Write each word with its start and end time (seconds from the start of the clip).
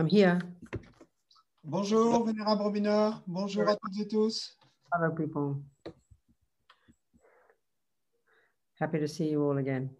I'm 0.00 0.06
here. 0.06 0.40
Bonjour, 1.62 2.24
Vénérable 2.24 2.62
Robina. 2.62 3.22
Bonjour 3.26 3.68
à 3.68 3.76
toutes 3.76 4.00
et 4.00 4.08
tous. 4.08 4.56
Hello, 4.90 5.12
people. 5.14 5.62
Happy 8.80 8.98
to 8.98 9.06
see 9.06 9.28
you 9.28 9.42
all 9.42 9.58
again. 9.58 9.90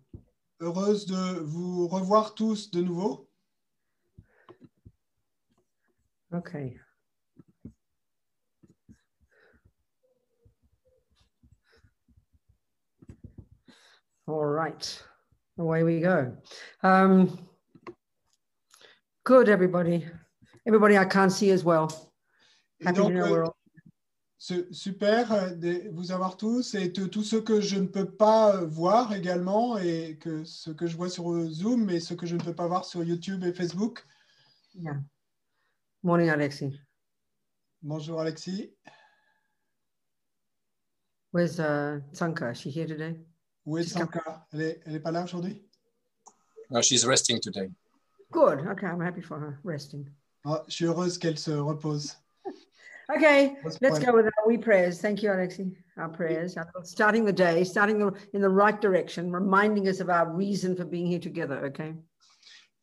Heureuse 0.58 1.04
de 1.04 1.40
vous 1.42 1.86
revoir 1.86 2.34
tous 2.34 2.70
de 2.70 2.80
nouveau. 2.80 3.28
Okay. 6.32 6.78
All 14.26 14.46
right, 14.46 15.02
away 15.58 15.82
we 15.82 16.00
go. 16.00 16.34
Um, 16.82 17.49
good, 19.24 19.48
everybody. 19.48 20.06
Everybody 20.66 20.96
I 20.98 21.04
can't 21.04 21.32
see 21.32 21.50
as 21.50 21.64
well. 21.64 21.88
Happy 22.82 22.96
to 22.96 23.02
donc, 23.02 23.12
know 23.14 23.24
euh, 23.26 23.30
we're 23.30 23.44
all. 23.44 23.56
ce- 24.38 24.72
super 24.72 25.30
euh, 25.32 25.50
de 25.50 25.90
vous 25.92 26.12
avoir 26.12 26.36
tous 26.36 26.74
et 26.74 26.88
de 26.88 27.06
tous 27.06 27.24
ceux 27.24 27.42
que 27.42 27.60
je 27.60 27.76
ne 27.78 27.86
peux 27.86 28.10
pas 28.10 28.56
euh, 28.56 28.66
voir 28.66 29.12
également 29.14 29.78
et 29.78 30.16
que 30.18 30.44
ce 30.44 30.70
que 30.70 30.86
je 30.86 30.96
vois 30.96 31.10
sur 31.10 31.24
Zoom 31.50 31.90
et 31.90 32.00
ce 32.00 32.14
que 32.14 32.26
je 32.26 32.36
ne 32.36 32.42
peux 32.42 32.54
pas 32.54 32.66
voir 32.66 32.84
sur 32.84 33.02
YouTube 33.04 33.44
et 33.44 33.52
Facebook. 33.52 34.04
Yeah. 34.74 35.00
Morning, 36.02 36.30
Alexi. 36.30 36.78
Bonjour 37.82 38.20
Alexis. 38.20 38.72
Where's 41.32 41.58
uh, 41.60 42.00
Sanka? 42.12 42.50
Is 42.50 42.60
she 42.60 42.70
here 42.70 42.86
today? 42.86 43.16
Où 43.66 43.78
est 43.78 43.84
Sanka? 43.84 44.46
Elle 44.52 44.62
est, 44.62 44.80
elle 44.84 44.96
est 44.96 45.00
pas 45.00 45.12
là 45.12 45.22
aujourd'hui? 45.24 45.62
No, 46.70 46.80
she's 46.82 47.04
resting 47.04 47.40
today. 47.40 47.70
Good. 48.32 48.60
Okay, 48.66 48.86
I'm 48.86 49.00
happy 49.00 49.20
for 49.20 49.38
her 49.38 49.58
resting. 49.64 50.08
Ah, 50.44 50.62
Je 50.68 50.74
suis 50.74 50.86
heureuse 50.86 51.18
qu'elle 51.18 51.38
se 51.38 51.50
repose. 51.50 52.16
Okay, 53.16 53.56
let's 53.80 53.98
go 53.98 54.14
with 54.14 54.26
our 54.26 54.46
wee 54.46 54.56
prayers. 54.56 55.00
Thank 55.00 55.20
you, 55.20 55.30
Alexi. 55.30 55.74
Our 55.96 56.08
prayers, 56.08 56.56
starting 56.84 57.24
the 57.24 57.32
day, 57.32 57.64
starting 57.64 58.00
in 58.32 58.40
the 58.40 58.48
right 58.48 58.80
direction, 58.80 59.32
reminding 59.32 59.88
us 59.88 59.98
of 59.98 60.08
our 60.10 60.30
reason 60.32 60.76
for 60.76 60.84
being 60.84 61.08
here 61.08 61.18
together. 61.18 61.64
Okay? 61.66 61.96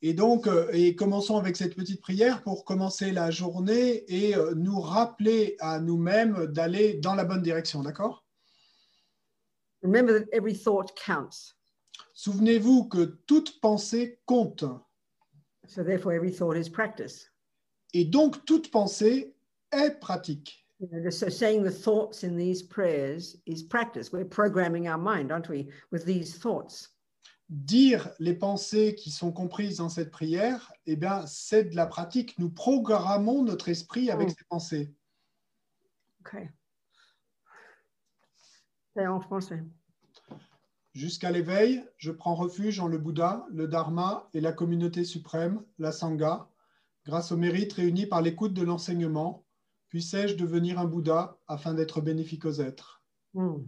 Et 0.02 0.14
donc, 0.14 0.46
euh, 0.48 0.70
et 0.74 0.96
commençons 0.96 1.38
avec 1.38 1.56
cette 1.56 1.76
petite 1.76 2.02
prière 2.02 2.44
pour 2.44 2.66
commencer 2.66 3.12
la 3.12 3.32
journée 3.32 4.04
et 4.10 4.36
euh, 4.36 4.54
nous 4.54 4.82
rappeler 4.82 5.56
à 5.60 5.80
nous-mêmes 5.80 6.48
d'aller 6.48 6.96
dans 6.96 7.16
la 7.16 7.24
bonne 7.24 7.42
direction, 7.42 7.82
d'accord? 7.82 8.26
Remember 9.82 10.20
that 10.20 10.28
every 10.34 10.54
thought 10.54 10.94
counts. 10.96 11.56
Souvenez-vous 12.14 12.90
que 12.90 13.18
toute 13.28 13.62
pensée 13.62 14.20
compte 14.26 14.66
So 15.68 15.84
therefore, 15.84 16.14
every 16.14 16.32
thought 16.32 16.56
is 16.58 16.70
practice. 16.70 17.30
et 17.94 18.06
donc 18.06 18.46
toute 18.46 18.70
pensée 18.72 19.34
est 19.72 20.00
pratique. 20.00 20.66
You 20.80 20.88
know, 20.92 21.10
so 21.10 21.30
saying 21.30 21.64
the 21.64 21.72
thoughts 21.72 22.24
in 22.24 22.36
these 22.38 22.62
prayers 22.62 23.38
is 23.46 23.64
practice. 23.64 24.12
We're 24.12 24.26
programming 24.26 24.88
our 24.88 24.98
mind, 24.98 25.32
aren't 25.32 25.50
we, 25.50 25.70
with 25.92 26.06
these 26.06 26.38
thoughts? 26.38 26.90
Dire 27.50 28.12
les 28.20 28.34
pensées 28.36 28.94
qui 28.94 29.10
sont 29.10 29.32
comprises 29.32 29.78
dans 29.78 29.90
cette 29.90 30.12
prière, 30.12 30.72
eh 30.86 30.96
bien, 30.98 31.26
c'est 31.26 31.64
de 31.72 31.76
la 31.76 31.88
pratique. 31.88 32.38
Nous 32.38 32.50
programmons 32.50 33.42
notre 33.44 33.70
esprit 33.70 34.12
avec 34.12 34.28
Mm. 34.28 34.34
ces 34.38 34.46
pensées. 34.50 34.94
Okay. 36.26 36.50
C'est 38.96 39.08
en 39.08 39.22
français. 39.22 39.64
Jusqu'à 40.98 41.30
l'éveil, 41.30 41.84
je 41.98 42.10
prends 42.10 42.34
refuge 42.34 42.80
en 42.80 42.88
le 42.88 42.98
Bouddha, 42.98 43.46
le 43.52 43.68
Dharma 43.68 44.28
et 44.34 44.42
la 44.42 44.52
communauté 44.52 45.04
suprême, 45.04 45.62
la 45.78 45.92
Sangha, 45.92 46.50
grâce 47.06 47.32
au 47.32 47.38
mérite 47.38 47.74
réuni 47.74 48.08
par 48.08 48.24
l'écoute 48.24 48.56
de 48.56 48.64
l'enseignement. 48.64 49.46
Puissais-je 49.90 50.36
devenir 50.36 50.80
un 50.80 50.86
Bouddha 50.86 51.38
afin 51.48 51.76
d'être 51.76 52.02
bénéfique 52.02 52.46
aux 52.46 52.62
êtres 52.62 53.04
Hmm. 53.36 53.60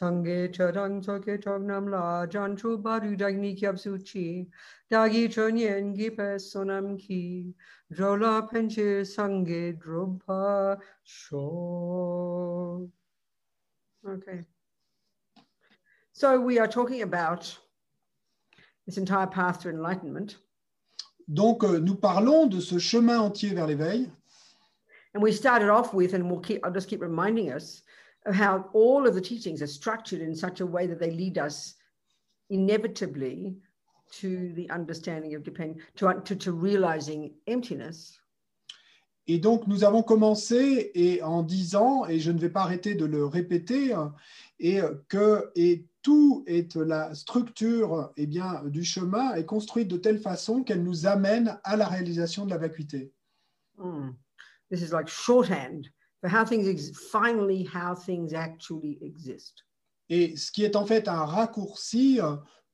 Sangye 0.00 0.52
charang 0.56 1.04
soke 1.04 1.40
chognam 1.44 1.90
la 1.90 2.26
jancho 2.26 2.76
badu 2.82 3.16
dagni 3.16 3.54
kyap 3.60 3.76
suchi 3.84 4.46
dagi 4.90 5.28
chunyen 5.28 5.94
gi 5.96 6.10
sonam 6.38 6.98
ki 6.98 7.54
drola 7.92 8.34
penche 8.50 9.04
sangye 9.14 9.78
drupa 9.78 10.78
shog 11.04 12.90
okay 14.06 14.40
so 16.12 16.40
we 16.40 16.58
are 16.58 16.68
talking 16.68 17.02
about 17.02 17.58
this 18.86 18.96
entire 18.96 19.26
path 19.26 19.60
to 19.60 19.68
enlightenment. 19.68 20.38
Donc, 21.28 21.64
euh, 21.64 21.80
nous 21.80 21.96
parlons 21.96 22.46
de 22.46 22.60
ce 22.60 22.78
chemin 22.78 23.18
entier 23.18 23.52
vers 23.52 23.66
l'éveil. 23.66 24.10
And 25.14 25.22
we 25.22 25.32
started 25.32 25.68
off 25.68 25.92
with, 25.92 26.14
and 26.14 26.30
we'll 26.30 26.40
keep, 26.40 26.64
I'll 26.64 26.72
just 26.72 26.88
keep 26.88 27.02
reminding 27.02 27.50
us 27.50 27.82
how 28.32 28.68
all 28.72 29.06
of 29.06 29.14
the 29.14 29.20
teachings 29.20 29.62
are 29.62 29.66
structured 29.66 30.20
in 30.20 30.34
such 30.34 30.60
a 30.60 30.66
way 30.66 30.86
that 30.86 30.98
they 30.98 31.10
lead 31.10 31.38
us 31.38 31.74
inevitably 32.50 33.56
to 34.12 34.52
the 34.54 34.70
understanding 34.70 35.34
of 35.34 35.42
depend 35.42 35.80
to, 35.96 36.20
to, 36.24 36.36
to 36.36 36.52
realizing 36.52 37.32
emptiness. 37.46 38.18
Et 39.28 39.38
donc, 39.38 39.66
nous 39.66 39.82
avons 39.82 40.04
commencé 40.04 40.92
et 40.94 41.20
en 41.22 41.42
disant, 41.42 42.06
et 42.06 42.20
je 42.20 42.30
ne 42.30 42.38
vais 42.38 42.48
pas 42.48 42.62
arrêter 42.62 42.94
de 42.94 43.04
le 43.04 43.26
répéter, 43.26 43.92
et 44.60 44.80
que 45.08 45.50
et 45.56 45.84
tout 46.02 46.44
est 46.46 46.76
la 46.76 47.12
structure 47.16 48.12
eh 48.16 48.26
bien, 48.26 48.62
du 48.66 48.84
chemin 48.84 49.34
est 49.34 49.44
construite 49.44 49.88
de 49.88 49.96
telle 49.96 50.20
façon 50.20 50.62
qu'elle 50.62 50.84
nous 50.84 51.06
amène 51.06 51.58
à 51.64 51.76
la 51.76 51.88
réalisation 51.88 52.44
de 52.44 52.50
la 52.50 52.58
vacuité. 52.58 53.12
Mm. 53.78 54.10
This 54.70 54.82
is 54.82 54.92
like 54.92 55.08
shorthand 55.08 55.88
for 56.20 56.28
how 56.28 56.44
things 56.44 56.90
finally 57.10 57.64
how 57.64 57.94
things 57.94 58.32
actually 58.32 58.98
exist. 59.02 59.64
Et 60.08 60.36
ce 60.36 60.50
qui 60.52 60.64
est 60.64 60.76
en 60.76 60.86
fait 60.86 61.08
un 61.08 61.24
raccourci 61.24 62.20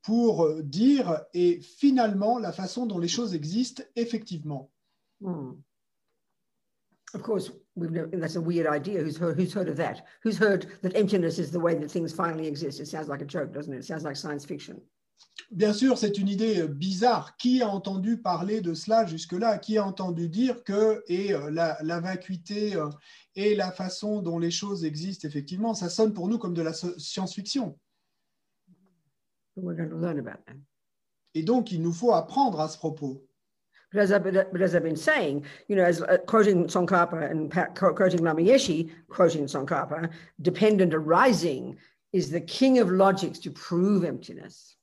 pour 0.02 0.62
dire 0.62 1.24
et 1.32 1.60
finalement 1.60 2.38
la 2.38 2.52
façon 2.52 2.86
dont 2.86 2.98
les 2.98 3.08
choses 3.08 3.34
existent 3.34 3.82
effectivement. 3.96 4.70
Hmm. 5.20 5.52
Of 7.14 7.22
course, 7.22 7.52
we've 7.74 7.90
never, 7.90 8.08
that's 8.08 8.36
a 8.36 8.40
weird 8.40 8.66
idea. 8.66 9.00
Who's 9.02 9.18
heard, 9.18 9.36
who's 9.36 9.52
heard 9.52 9.68
of 9.68 9.76
that? 9.76 10.06
Who's 10.22 10.38
heard 10.38 10.66
that 10.80 10.96
emptiness 10.96 11.38
is 11.38 11.50
the 11.50 11.60
way 11.60 11.74
that 11.74 11.90
things 11.90 12.12
finally 12.12 12.46
exist? 12.46 12.80
It 12.80 12.88
sounds 12.88 13.08
like 13.08 13.20
a 13.20 13.26
joke, 13.26 13.52
doesn't 13.52 13.72
it? 13.72 13.78
It 13.78 13.84
sounds 13.84 14.02
like 14.02 14.16
science 14.16 14.46
fiction. 14.46 14.80
Bien 15.52 15.74
sûr, 15.74 15.98
c'est 15.98 16.16
une 16.16 16.28
idée 16.28 16.62
euh, 16.62 16.66
bizarre. 16.66 17.36
Qui 17.36 17.60
a 17.60 17.68
entendu 17.68 18.16
parler 18.16 18.62
de 18.62 18.72
cela 18.72 19.04
jusque-là? 19.04 19.58
Qui 19.58 19.76
a 19.76 19.86
entendu 19.86 20.30
dire 20.30 20.64
que 20.64 21.04
et 21.08 21.34
euh, 21.34 21.50
la, 21.50 21.76
la 21.82 22.00
vacuité 22.00 22.74
euh, 22.74 22.88
et 23.36 23.54
la 23.54 23.70
façon 23.70 24.22
dont 24.22 24.38
les 24.38 24.50
choses 24.50 24.82
existent 24.82 25.28
effectivement, 25.28 25.74
ça 25.74 25.90
sonne 25.90 26.14
pour 26.14 26.26
nous 26.26 26.38
comme 26.38 26.54
de 26.54 26.62
la 26.62 26.72
science-fiction. 26.72 27.78
Et 31.34 31.42
donc, 31.42 31.70
il 31.70 31.82
nous 31.82 31.92
faut 31.92 32.14
apprendre 32.14 32.58
à 32.58 32.68
ce 32.68 32.78
propos. 32.78 33.22
But 33.92 34.00
as, 34.00 34.10
I, 34.10 34.18
but 34.20 34.62
as 34.62 34.74
I've 34.74 34.82
been 34.82 34.96
saying, 34.96 35.44
you 35.68 35.76
know, 35.76 35.84
as 35.84 36.00
uh, 36.00 36.16
quoting 36.26 36.64
Tsongkhapa 36.64 37.30
and 37.30 37.50
quoting 37.74 38.24
Lama 38.24 38.40
Yeshe, 38.40 38.90
quoting 39.10 39.44
Tsongkhapa, 39.44 40.08
dependent 40.40 40.94
arising 40.94 41.76
is 42.14 42.30
the 42.30 42.40
king 42.40 42.78
of 42.78 42.90
logics 42.90 43.38
to 43.40 43.50
prove 43.50 44.04
emptiness. 44.04 44.76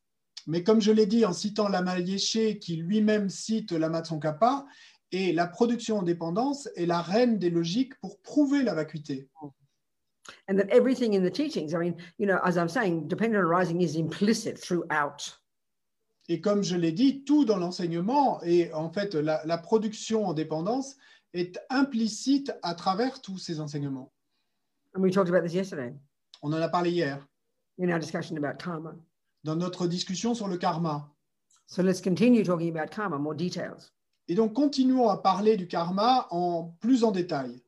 Mais 0.49 0.63
comme 0.63 0.81
je 0.81 0.91
l'ai 0.91 1.05
dit 1.05 1.25
en 1.25 1.33
citant 1.33 1.67
Lama 1.67 1.99
Yeshe, 1.99 2.57
qui 2.59 2.77
lui-même 2.77 3.29
cite 3.29 3.71
Lama 3.71 4.01
Tsongkhapa, 4.01 4.65
et 5.11 5.31
la 5.31 5.45
production 5.45 5.99
en 5.99 6.03
dépendance 6.03 6.67
est 6.75 6.87
la 6.87 7.03
reine 7.03 7.37
des 7.37 7.51
logiques 7.51 7.93
pour 8.01 8.19
prouver 8.21 8.63
la 8.63 8.73
vacuité. 8.73 9.29
And 10.47 10.57
that 10.57 10.67
everything 10.71 11.15
in 11.15 11.21
the 11.21 11.31
teachings, 11.31 11.73
I 11.73 11.77
mean, 11.77 11.95
you 12.17 12.25
know, 12.25 12.39
as 12.43 12.57
I'm 12.57 12.67
saying, 12.67 13.07
dependent 13.07 13.35
arising 13.35 13.81
is 13.81 13.95
implicit 13.95 14.59
throughout. 14.59 15.39
Et 16.27 16.41
comme 16.41 16.63
je 16.63 16.75
l'ai 16.75 16.91
dit, 16.91 17.23
tout 17.23 17.45
dans 17.45 17.57
l'enseignement 17.57 18.41
et 18.43 18.73
en 18.73 18.91
fait 18.91 19.13
la, 19.13 19.43
la 19.45 19.57
production 19.59 20.25
en 20.25 20.33
dépendance 20.33 20.95
est 21.33 21.59
implicite 21.69 22.51
à 22.63 22.73
travers 22.73 23.21
tous 23.21 23.37
ces 23.37 23.59
enseignements. 23.59 24.11
And 24.95 25.01
we 25.01 25.11
talked 25.11 25.29
about 25.29 25.43
this 25.45 25.53
yesterday 25.53 25.93
On 26.41 26.51
en 26.53 26.61
a 26.61 26.69
parlé 26.69 26.89
hier 26.89 27.27
in 27.79 27.91
our 27.91 27.99
discussion 27.99 28.35
about 28.37 28.57
karma. 28.57 28.95
Dans 29.43 29.55
notre 29.55 29.87
discussion 29.87 30.33
sur 30.33 30.47
le 30.47 30.57
karma. 30.57 31.13
So 31.67 31.83
let's 31.83 32.01
continue 32.01 32.43
talking 32.43 32.75
about 32.75 32.89
karma, 32.89 33.17
more 33.17 33.35
details. 33.35 33.91
Et 34.27 34.35
donc 34.35 34.53
continuons 34.53 35.09
à 35.09 35.17
parler 35.17 35.57
du 35.57 35.67
karma 35.67 36.27
en 36.31 36.75
plus 36.79 37.03
en 37.03 37.11
détail. 37.11 37.61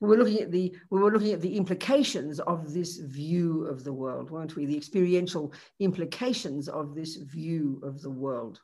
We 0.00 0.08
were 0.08 0.16
looking 0.16 0.40
at 0.40 0.50
the 0.50 0.72
we 0.90 0.98
were 0.98 1.10
looking 1.10 1.34
at 1.34 1.40
the 1.40 1.56
implications 1.56 2.40
of 2.46 2.72
this 2.72 2.98
view 2.98 3.66
of 3.66 3.84
the 3.84 3.92
world, 3.92 4.30
weren't 4.30 4.56
we? 4.56 4.64
The 4.64 4.76
experiential 4.76 5.52
implications 5.78 6.68
of 6.68 6.94
this 6.94 7.16
view 7.16 7.80
of 7.82 8.00
the 8.00 8.08
world. 8.08 8.60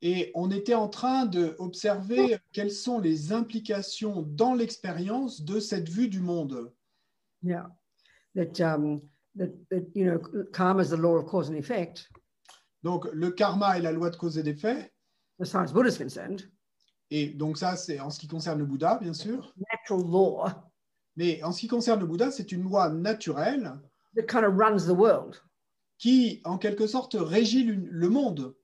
Et 0.00 0.32
on 0.34 0.50
était 0.50 0.74
en 0.74 0.88
train 0.88 1.26
d'observer 1.26 2.38
quelles 2.52 2.72
sont 2.72 2.98
les 2.98 3.32
implications 3.32 4.22
dans 4.22 4.54
l'expérience 4.54 5.42
de 5.42 5.60
cette 5.60 5.88
vue 5.88 6.08
du 6.08 6.20
monde. 6.20 6.72
Yeah. 7.42 7.68
That, 8.34 8.60
um, 8.60 9.02
that, 9.36 9.50
that, 9.70 9.84
you 9.94 10.06
know, 10.06 10.18
karma 10.52 10.82
is 10.82 10.90
the 10.90 10.96
law 10.96 11.16
of 11.16 11.26
cause 11.26 11.48
and 11.48 11.56
effect. 11.56 12.08
Donc, 12.82 13.06
le 13.12 13.30
karma 13.30 13.76
est 13.78 13.82
la 13.82 13.92
loi 13.92 14.10
de 14.10 14.16
cause 14.16 14.38
et 14.38 14.42
d'effet. 14.42 14.90
As 15.40 15.50
far 15.50 15.62
as 15.62 15.72
Buddha 15.72 15.88
is 15.88 15.96
concerned, 15.98 16.42
Et 17.10 17.26
donc, 17.28 17.58
ça, 17.58 17.76
c'est 17.76 18.00
en 18.00 18.10
ce 18.10 18.18
qui 18.18 18.26
concerne 18.26 18.58
le 18.58 18.64
Bouddha, 18.64 18.98
bien 19.00 19.12
sûr. 19.12 19.52
natural 19.70 20.10
law 20.10 20.44
Mais 21.16 21.42
en 21.42 21.52
ce 21.52 21.60
qui 21.60 21.68
concerne 21.68 22.00
le 22.00 22.06
Bouddha, 22.06 22.30
c'est 22.30 22.52
une 22.52 22.62
loi 22.62 22.88
naturelle 22.88 23.72
that 24.16 24.22
kind 24.26 24.44
of 24.44 24.54
runs 24.56 24.86
the 24.86 24.96
world. 24.96 25.36
qui, 25.98 26.40
en 26.44 26.58
quelque 26.58 26.86
sorte, 26.86 27.16
régit 27.18 27.64
le 27.64 28.08
monde. 28.08 28.54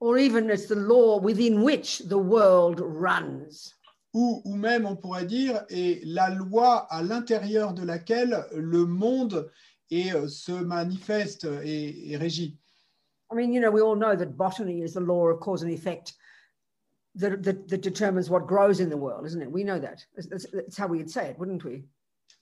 Or 0.00 0.16
even 0.16 0.48
it's 0.50 0.66
the 0.66 0.74
law 0.76 1.20
within 1.20 1.62
which 1.62 2.02
the 2.08 2.16
world 2.16 2.80
runs. 2.80 3.74
Ou, 4.14 4.40
ou 4.44 4.54
même, 4.56 4.86
on 4.86 4.96
pourrait 4.96 5.26
dire, 5.26 5.62
est 5.68 6.02
la 6.04 6.30
loi 6.30 6.86
à 6.90 7.02
l'intérieur 7.02 7.74
de 7.74 7.84
laquelle 7.84 8.46
le 8.54 8.84
monde 8.86 9.50
est, 9.90 10.14
euh, 10.14 10.28
se 10.28 10.52
manifeste 10.52 11.46
et, 11.64 12.12
et 12.12 12.16
régit. 12.16 12.56
I 13.32 13.36
mean, 13.36 13.52
you 13.52 13.60
know, 13.60 13.70
we 13.70 13.80
all 13.80 13.96
know 13.96 14.16
that 14.16 14.36
botany 14.36 14.82
is 14.82 14.94
the 14.94 15.00
law 15.00 15.28
of 15.28 15.40
cause 15.40 15.62
and 15.62 15.70
effect 15.70 16.14
that, 17.14 17.42
that, 17.42 17.68
that 17.68 17.80
determines 17.80 18.28
what 18.28 18.46
grows 18.46 18.80
in 18.80 18.88
the 18.88 18.96
world, 18.96 19.24
isn't 19.26 19.42
it? 19.42 19.50
We 19.50 19.62
know 19.62 19.78
that. 19.78 20.04
That's, 20.16 20.46
that's 20.50 20.76
how 20.76 20.88
we'd 20.88 21.10
say 21.10 21.30
it, 21.30 21.38
wouldn't 21.38 21.64
we? 21.64 21.84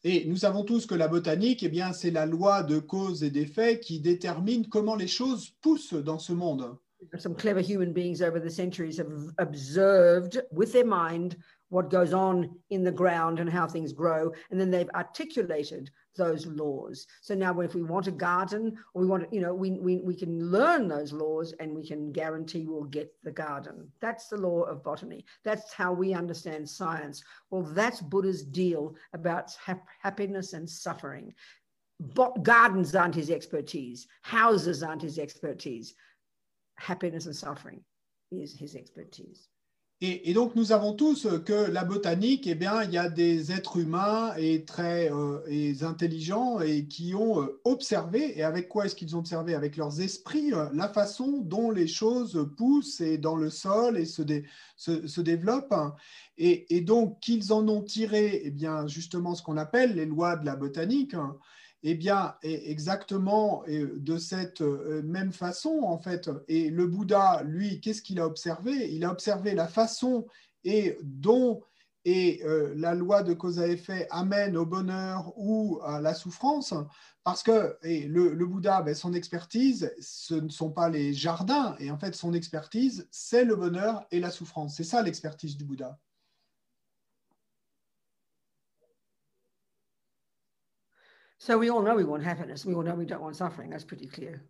Et 0.05 0.25
nous 0.27 0.37
savons 0.37 0.65
tous 0.65 0.87
que 0.87 0.95
la 0.95 1.09
botanique, 1.09 1.65
eh 1.65 1.69
bien, 1.69 1.93
c'est 1.93 2.13
la 2.13 2.25
loi 2.25 2.63
de 2.63 2.79
cause 2.79 3.25
et 3.25 3.31
d'effet 3.31 3.81
qui 3.81 4.01
détermine 4.01 4.69
comment 4.69 4.95
les 4.95 5.09
choses 5.09 5.51
poussent 5.61 5.95
dans 5.95 6.21
ce 6.21 6.33
monde. 6.33 6.77
Some 7.19 7.35
clever 7.35 7.63
human 7.63 7.93
beings 7.93 8.23
over 8.23 8.41
the 8.41 8.51
centuries 8.51 8.99
have 8.99 9.11
observed 9.39 10.43
with 10.53 10.73
their 10.73 10.85
mind 10.85 11.37
what 11.71 11.91
goes 11.91 12.13
on 12.13 12.49
in 12.71 12.83
the 12.83 12.93
ground 12.93 13.41
and 13.41 13.49
how 13.49 13.67
things 13.67 13.93
grow, 13.93 14.33
and 14.51 14.61
then 14.61 14.71
they've 14.71 14.91
articulated 14.95 15.91
those 16.19 16.45
laws. 16.47 17.07
So 17.23 17.35
now, 17.35 17.59
if 17.61 17.75
we 17.75 17.83
want 17.83 18.09
a 18.09 18.11
garden, 18.11 18.77
or 18.93 19.01
we 19.01 19.09
want, 19.09 19.31
to, 19.31 19.35
you 19.35 19.41
know, 19.41 19.55
we, 19.55 19.71
we, 19.71 20.03
we 20.05 20.15
can 20.15 20.51
learn 20.51 20.87
those 20.87 21.15
laws 21.15 21.55
and 21.61 21.75
we 21.75 21.87
can 21.87 22.13
guarantee 22.13 22.67
we'll 22.67 22.85
get 22.85 23.11
the 23.23 23.33
garden. 23.33 23.91
That's 24.01 24.29
the 24.29 24.37
law 24.37 24.65
of 24.65 24.85
botany. 24.85 25.25
That's 25.45 25.73
how 25.73 25.95
we 25.95 26.13
understand 26.13 26.69
science. 26.69 27.25
Well, 27.49 27.63
that's 27.63 28.03
Buddha's 28.03 28.45
deal 28.45 28.95
about 29.15 29.57
hap- 29.65 29.89
happiness 30.03 30.53
and 30.53 30.69
suffering. 30.69 31.33
Bot- 31.99 32.43
gardens 32.43 32.95
aren't 32.95 33.15
his 33.15 33.31
expertise, 33.31 34.07
houses 34.21 34.83
aren't 34.83 35.03
his 35.03 35.19
expertise. 35.19 35.95
Happiness 36.79 37.27
and 37.27 37.35
suffering 37.35 37.81
is 38.31 38.57
his 38.57 38.77
expertise. 38.77 39.49
Et, 40.01 40.33
donc, 40.33 40.55
nous 40.55 40.67
savons 40.67 40.93
tous 40.93 41.27
que 41.45 41.69
la 41.73 41.83
botanique, 41.83 42.47
eh 42.47 42.55
bien, 42.55 42.85
il 42.85 42.93
y 42.93 42.99
a 42.99 43.09
des 43.09 43.51
êtres 43.51 43.79
humains 43.79 44.33
et 44.37 44.65
très 44.65 45.11
euh, 45.11 45.75
intelligents 45.83 46.61
et 46.61 46.87
qui 46.87 47.17
ont 47.17 47.43
euh, 47.43 47.61
observé. 47.65 48.39
Et 48.39 48.45
avec 48.45 48.69
quoi 48.69 48.87
est-ce 48.87 48.95
qu'ils 48.95 49.17
ont 49.17 49.19
observé? 49.19 49.57
Avec 49.57 49.77
leurs 49.77 50.01
esprits, 50.01 50.53
euh, 50.55 50.67
la 50.73 50.89
façon 50.89 51.39
dont 51.39 51.73
les 51.73 51.89
choses 51.89 52.49
poussent 52.57 53.01
et 53.01 53.19
dans 53.19 53.35
le 53.35 53.51
sol 53.51 53.99
et 53.99 54.05
se, 54.05 54.23
dé- 54.23 54.45
se, 54.77 55.09
se 55.09 55.21
développent. 55.21 55.75
Et, 56.37 56.77
et 56.77 56.81
donc, 56.81 57.19
qu'ils 57.19 57.53
en 57.53 57.67
ont 57.67 57.83
tiré, 57.83 58.43
eh 58.45 58.53
bien, 58.53 58.87
justement, 58.87 59.35
ce 59.35 59.43
qu'on 59.43 59.57
appelle 59.57 59.97
les 59.97 60.07
lois 60.07 60.37
de 60.37 60.47
la 60.47 60.55
botanique. 60.55 61.17
Eh 61.85 61.95
bien, 61.95 62.35
exactement 62.43 63.63
de 63.69 64.19
cette 64.19 64.63
euh, 64.63 65.01
même 65.05 65.33
façon, 65.33 65.81
en 65.85 65.99
fait. 65.99 66.29
Et 66.49 66.71
le 66.71 66.87
Bouddha, 66.87 67.43
lui, 67.45 67.81
qu'est-ce 67.81 68.03
qu'il 68.03 68.19
a 68.19 68.27
observé? 68.27 68.93
Il 68.93 69.05
a 69.05 69.13
observé 69.13 69.55
la 69.55 69.69
façon 69.69 70.27
et 70.65 70.99
dont 71.03 71.63
et 72.05 72.41
euh, 72.45 72.73
la 72.75 72.95
loi 72.95 73.23
de 73.23 73.35
cause 73.35 73.59
à 73.59 73.69
effet 73.69 74.07
amène 74.11 74.57
au 74.57 74.65
bonheur 74.65 75.33
ou 75.37 75.79
à 75.85 76.01
la 76.01 76.15
souffrance, 76.15 76.73
parce 77.23 77.43
que 77.43 77.77
le 77.83 78.47
Bouddha, 78.47 78.81
ben, 78.83 78.95
son 78.95 79.13
expertise, 79.13 79.93
ce 80.01 80.35
ne 80.35 80.49
sont 80.49 80.71
pas 80.71 80.89
les 80.89 81.13
jardins, 81.13 81.77
et 81.79 81.91
en 81.91 81.99
fait, 81.99 82.15
son 82.15 82.33
expertise, 82.33 83.07
c'est 83.11 83.45
le 83.45 83.57
bonheur 83.57 84.07
et 84.11 84.21
la 84.21 84.31
souffrance. 84.31 84.77
C'est 84.77 84.85
ça 84.85 85.03
l'expertise 85.03 85.57
du 85.57 85.65
Bouddha. 85.65 85.99
So 91.39 91.57
we 91.57 91.71
all 91.71 91.83
know 91.83 91.95
we 91.95 92.05
want 92.05 92.25
happiness. 92.25 92.65
We 92.65 92.75
all 92.75 92.83
know 92.83 92.95
we 92.95 93.07
don't 93.07 93.23
want 93.23 93.37
suffering. 93.37 93.71
That's 93.71 93.85
pretty 93.85 94.07
clear. 94.07 94.43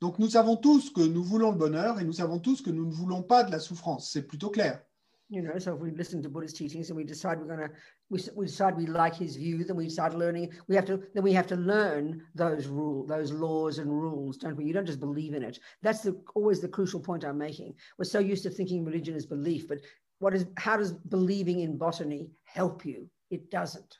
Donc 0.00 0.18
nous 0.18 0.28
savons 0.28 0.56
tous 0.56 0.90
que 0.90 1.02
nous 1.02 1.22
voulons 1.22 1.52
le 1.52 1.58
bonheur 1.58 2.00
et 2.00 2.04
nous 2.04 2.12
savons 2.12 2.40
tous 2.40 2.60
que 2.60 2.70
nous 2.70 2.86
ne 2.86 2.92
voulons 2.92 3.22
pas 3.22 3.44
de 3.44 3.52
la 3.52 3.60
souffrance. 3.60 4.10
C'est 4.10 4.26
plutôt 4.26 4.50
clair. 4.50 4.82
You 5.30 5.40
know, 5.42 5.58
so 5.58 5.74
if 5.74 5.80
we 5.80 5.90
listen 5.90 6.22
to 6.22 6.28
Buddhist 6.28 6.56
teachings 6.56 6.90
and 6.90 6.96
we 6.96 7.04
decide 7.04 7.38
we're 7.38 7.46
going 7.46 7.68
to, 7.68 7.70
we, 8.10 8.20
we 8.36 8.46
decide 8.46 8.76
we 8.76 8.86
like 8.86 9.14
his 9.14 9.36
view, 9.36 9.64
then 9.64 9.74
we 9.74 9.88
start 9.88 10.14
learning. 10.14 10.50
We 10.68 10.74
have 10.76 10.84
to, 10.86 11.00
then 11.14 11.22
we 11.22 11.32
have 11.32 11.46
to 11.46 11.56
learn 11.56 12.22
those 12.34 12.66
rule, 12.66 13.06
those 13.06 13.32
laws 13.32 13.78
and 13.78 13.90
rules, 13.90 14.36
don't 14.36 14.56
we? 14.56 14.66
You 14.66 14.74
don't 14.74 14.84
just 14.84 15.00
believe 15.00 15.32
in 15.32 15.42
it. 15.42 15.60
That's 15.82 16.02
the 16.02 16.20
always 16.34 16.60
the 16.60 16.68
crucial 16.68 17.00
point 17.00 17.24
I'm 17.24 17.38
making. 17.38 17.74
We're 17.96 18.04
so 18.04 18.18
used 18.18 18.42
to 18.42 18.50
thinking 18.50 18.84
religion 18.84 19.14
is 19.14 19.24
belief, 19.24 19.66
but 19.66 19.78
what 20.18 20.34
is, 20.34 20.46
how 20.58 20.76
does 20.76 20.92
believing 20.92 21.60
in 21.60 21.78
botany 21.78 22.28
help 22.44 22.84
you? 22.84 23.08
It 23.30 23.50
doesn't. 23.50 23.98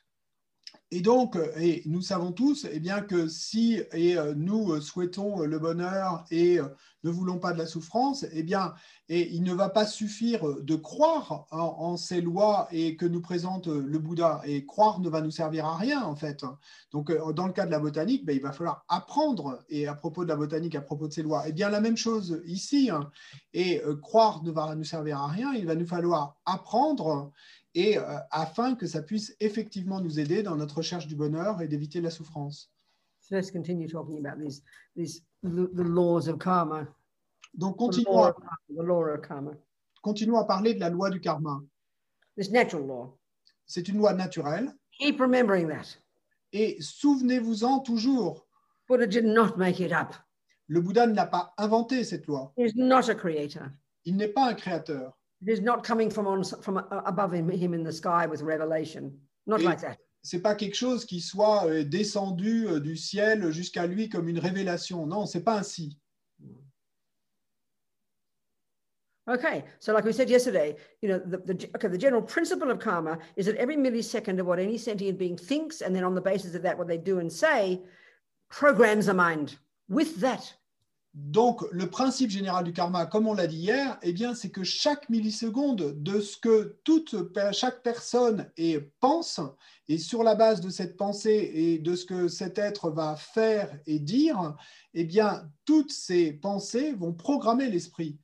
Et 0.91 1.01
donc, 1.01 1.35
euh, 1.35 1.51
et 1.57 1.81
nous 1.87 2.01
savons 2.01 2.31
tous 2.31 2.67
eh 2.71 2.79
bien, 2.79 3.01
que 3.01 3.27
si 3.27 3.81
et, 3.91 4.17
euh, 4.17 4.35
nous 4.35 4.71
euh, 4.71 4.81
souhaitons 4.81 5.39
le 5.41 5.57
bonheur 5.57 6.23
et 6.29 6.59
ne 7.03 7.09
voulons 7.09 7.39
pas 7.39 7.53
de 7.53 7.57
la 7.57 7.65
souffrance, 7.65 8.25
eh 8.31 8.43
bien, 8.43 8.73
et 9.09 9.33
il 9.33 9.43
ne 9.43 9.53
va 9.53 9.69
pas 9.69 9.85
suffire 9.85 10.43
de 10.61 10.75
croire 10.75 11.45
en, 11.51 11.97
ces 11.97 12.21
lois 12.21 12.67
et 12.71 12.95
que 12.95 13.05
nous 13.05 13.21
présente 13.21 13.67
le 13.67 13.99
Bouddha. 13.99 14.41
Et 14.45 14.65
croire 14.65 14.99
ne 14.99 15.09
va 15.09 15.21
nous 15.21 15.29
servir 15.31 15.65
à 15.65 15.77
rien, 15.77 16.03
en 16.03 16.15
fait. 16.15 16.43
Donc, 16.91 17.11
dans 17.33 17.45
le 17.45 17.53
cas 17.53 17.67
de 17.67 17.71
la 17.71 17.77
botanique, 17.77 18.25
ben, 18.25 18.35
il 18.35 18.41
va 18.41 18.51
falloir 18.51 18.85
apprendre. 18.87 19.59
Et 19.69 19.85
à 19.87 19.93
propos 19.93 20.23
de 20.23 20.29
la 20.29 20.35
botanique, 20.35 20.73
à 20.73 20.81
propos 20.81 21.07
de 21.07 21.13
ces 21.13 21.21
lois, 21.21 21.43
eh 21.47 21.51
bien, 21.51 21.69
la 21.69 21.81
même 21.81 21.97
chose 21.97 22.41
ici. 22.47 22.89
hein. 22.89 23.11
Et 23.53 23.83
croire 24.01 24.41
ne 24.43 24.49
va 24.49 24.73
nous 24.73 24.83
servir 24.83 25.19
à 25.19 25.27
rien. 25.27 25.53
Il 25.53 25.67
va 25.67 25.75
nous 25.75 25.85
falloir 25.87 26.37
apprendre 26.45 27.31
et 27.75 27.97
euh, 27.97 28.17
afin 28.31 28.73
que 28.75 28.87
ça 28.87 29.01
puisse 29.03 29.35
effectivement 29.39 29.99
nous 30.01 30.19
aider 30.19 30.41
dans 30.43 30.55
notre 30.55 30.77
recherche 30.77 31.05
du 31.07 31.15
bonheur 31.15 31.61
et 31.61 31.67
d'éviter 31.67 32.01
la 32.01 32.09
souffrance. 32.09 32.71
So 33.19 33.35
let's 33.35 33.51
continue 33.51 33.87
talking 33.87 34.25
about 34.25 34.39
these, 34.41 34.63
these 34.95 35.21
the, 35.43 35.67
the 35.73 35.83
laws 35.83 36.27
of 36.27 36.37
karma. 36.39 36.87
Donc 37.53 37.75
The 37.75 37.79
continuons 37.79 38.15
law, 38.15 38.25
à, 38.25 38.29
of 38.29 38.35
karma, 38.35 38.57
the 38.69 38.83
law 38.87 39.03
of 39.05 39.21
karma. 39.21 39.51
continuons 40.01 40.39
à 40.39 40.45
parler 40.45 40.73
de 40.73 40.79
la 40.79 40.89
loi 40.89 41.09
du 41.09 41.19
karma. 41.19 41.61
This 42.37 42.49
natural 42.51 42.85
law. 42.87 43.17
C'est 43.65 43.87
une 43.87 43.97
loi 43.97 44.13
naturelle 44.13 44.73
Keep 44.99 45.19
remembering 45.19 45.67
that. 45.69 45.97
et 46.53 46.77
souvenez-vous-en 46.79 47.79
toujours, 47.79 48.45
Buddha 48.87 49.07
did 49.07 49.25
not 49.25 49.57
make 49.57 49.79
it 49.79 49.91
up. 49.91 50.13
le 50.67 50.79
Bouddha 50.81 51.07
ne 51.07 51.15
l'a 51.15 51.25
pas 51.25 51.53
inventé 51.57 52.03
cette 52.03 52.27
loi. 52.27 52.53
He's 52.57 52.75
not 52.75 53.09
a 53.09 53.15
creator. 53.15 53.69
Il 54.05 54.15
n'est 54.17 54.27
pas 54.31 54.49
un 54.49 54.53
créateur. 54.53 55.17
It 55.41 55.49
is 55.49 55.61
not 55.61 55.83
coming 55.83 56.09
from 56.09 56.27
on 56.27 56.43
from 56.43 56.77
above 56.89 57.33
him, 57.33 57.49
him 57.49 57.73
in 57.73 57.83
the 57.83 57.91
sky 57.91 58.25
with 58.25 58.41
revelation. 58.41 59.19
Not 59.45 59.61
like 59.61 59.81
that. 59.81 59.97
C'est 60.23 60.41
pas 60.41 60.55
quelque 60.55 60.75
chose 60.75 61.05
qui 61.05 61.21
soit 61.21 61.67
euh, 61.67 61.83
descendu 61.83 62.67
euh, 62.67 62.79
du 62.79 62.97
ciel 62.97 63.51
jusqu'à 63.51 63.85
lui 63.85 64.09
comme 64.09 64.27
une 64.27 64.39
révélation. 64.39 65.05
Non, 65.05 65.27
c'est 65.27 65.43
pas 65.43 65.59
ainsi. 65.59 65.99
Okay, 69.27 69.63
so 69.79 69.91
like 69.91 70.03
we 70.03 70.13
said 70.13 70.29
yesterday, 70.29 70.75
you 71.01 71.09
know, 71.09 71.17
the, 71.17 71.37
the 71.37 71.69
okay, 71.75 71.87
the 71.87 71.97
general 71.97 72.21
principle 72.21 72.69
of 72.69 72.79
karma 72.79 73.17
is 73.35 73.47
that 73.47 73.55
every 73.55 73.75
millisecond 73.75 74.39
of 74.39 74.45
what 74.45 74.59
any 74.59 74.77
sentient 74.77 75.17
being 75.17 75.35
thinks, 75.35 75.81
and 75.81 75.95
then 75.95 76.03
on 76.03 76.13
the 76.13 76.21
basis 76.21 76.53
of 76.53 76.61
that, 76.61 76.77
what 76.77 76.87
they 76.87 76.97
do 76.97 77.19
and 77.19 77.31
say, 77.31 77.81
programs 78.49 79.07
the 79.07 79.13
mind. 79.13 79.57
With 79.89 80.17
that, 80.21 80.53
Donc, 81.15 81.63
le 81.71 81.89
principe 81.89 82.29
général 82.29 82.65
du 82.65 82.73
karma, 82.73 83.05
comme 83.05 83.25
on 83.25 83.33
l'a 83.33 83.47
dit 83.47 83.55
hier, 83.55 83.97
eh 84.03 84.13
c'est 84.35 84.49
que 84.49 84.65
chaque 84.65 85.07
milliseconde 85.09 85.95
de 86.03 86.19
ce 86.19 86.35
que 86.35 86.77
toute, 86.83 87.15
chaque 87.53 87.81
personne 87.83 88.51
et 88.57 88.81
pense, 88.99 89.39
et 89.87 89.97
sur 89.97 90.23
la 90.23 90.35
base 90.35 90.59
de 90.59 90.69
cette 90.69 90.97
pensée 90.97 91.51
et 91.55 91.79
de 91.79 91.95
ce 91.95 92.05
que 92.05 92.27
cet 92.27 92.57
être 92.57 92.89
va 92.89 93.15
faire 93.15 93.79
et 93.87 93.99
dire, 93.99 94.57
eh 94.93 95.05
bien, 95.05 95.49
toutes 95.63 95.93
ces 95.93 96.33
pensées 96.33 96.91
vont 96.91 97.13
programmer 97.13 97.69
l'esprit. 97.69 98.19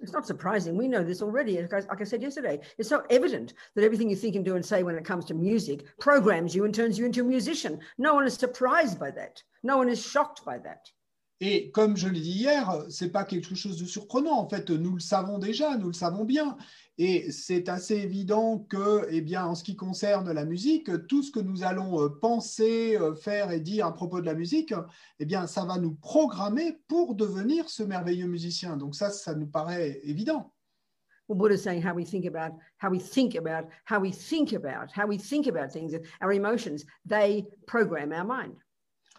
it's 0.00 0.14
not 0.14 0.26
surprising. 0.26 0.78
We 0.78 0.88
know 0.88 1.04
this 1.04 1.20
already. 1.20 1.60
Like 1.60 2.00
I 2.00 2.04
said 2.04 2.22
yesterday, 2.22 2.60
it's 2.78 2.88
so 2.88 3.02
evident 3.10 3.52
that 3.74 3.84
everything 3.84 4.08
you 4.08 4.16
think 4.16 4.34
and 4.34 4.42
do 4.42 4.56
and 4.56 4.64
say 4.64 4.82
when 4.82 4.96
it 4.96 5.04
comes 5.04 5.26
to 5.26 5.34
music 5.34 5.84
programs 5.98 6.54
you 6.54 6.64
and 6.64 6.74
turns 6.74 6.98
you 6.98 7.04
into 7.04 7.20
a 7.20 7.24
musician. 7.24 7.80
No 7.98 8.14
one 8.14 8.26
is 8.26 8.32
surprised 8.32 8.98
by 8.98 9.10
that. 9.10 9.42
No 9.62 9.76
one 9.76 9.90
is 9.90 10.02
shocked 10.02 10.42
by 10.42 10.56
that. 10.58 10.90
Et 11.42 11.70
comme 11.70 11.96
je 11.96 12.06
l'ai 12.06 12.20
dit 12.20 12.32
hier, 12.32 12.84
c'est 12.90 13.10
pas 13.10 13.24
quelque 13.24 13.54
chose 13.54 13.78
de 13.78 13.86
surprenant. 13.86 14.38
En 14.38 14.48
fait, 14.48 14.68
nous 14.68 14.94
le 14.94 15.00
savons 15.00 15.38
déjà, 15.38 15.78
nous 15.78 15.86
le 15.86 15.94
savons 15.94 16.24
bien. 16.24 16.58
Et 16.98 17.32
c'est 17.32 17.70
assez 17.70 17.96
évident 17.96 18.58
que, 18.58 19.06
eh 19.08 19.22
bien, 19.22 19.46
en 19.46 19.54
ce 19.54 19.64
qui 19.64 19.74
concerne 19.74 20.30
la 20.32 20.44
musique, 20.44 20.90
tout 21.06 21.22
ce 21.22 21.30
que 21.30 21.40
nous 21.40 21.62
allons 21.62 22.02
euh, 22.02 22.10
penser, 22.10 22.94
euh, 23.00 23.14
faire 23.14 23.52
et 23.52 23.60
dire 23.60 23.86
à 23.86 23.94
propos 23.94 24.20
de 24.20 24.26
la 24.26 24.34
musique, 24.34 24.74
eh 25.18 25.24
bien, 25.24 25.46
ça 25.46 25.64
va 25.64 25.78
nous 25.78 25.94
programmer 25.94 26.78
pour 26.88 27.14
devenir 27.14 27.70
ce 27.70 27.82
merveilleux 27.82 28.26
musicien. 28.26 28.76
Donc 28.76 28.94
ça, 28.94 29.08
ça 29.08 29.34
nous 29.34 29.46
paraît 29.46 29.98
évident. 30.02 30.52
Well, 31.26 31.38
Buddha 31.38 31.56
saying 31.56 31.80
how 31.80 31.94
we 31.94 32.04
think 32.04 32.26
about, 32.26 32.58
how 32.82 32.90
we 32.90 32.98
think 32.98 33.34
about, 33.36 33.70
how 33.86 34.00
we 34.00 34.12
think 34.12 34.52
about, 34.52 34.90
how 34.92 35.06
we 35.06 35.16
think 35.16 35.46
about 35.46 35.72
things, 35.72 35.94
our 36.20 36.32
emotions, 36.32 36.84
they 37.06 37.46
program 37.66 38.12
our 38.12 38.24
mind. 38.26 38.56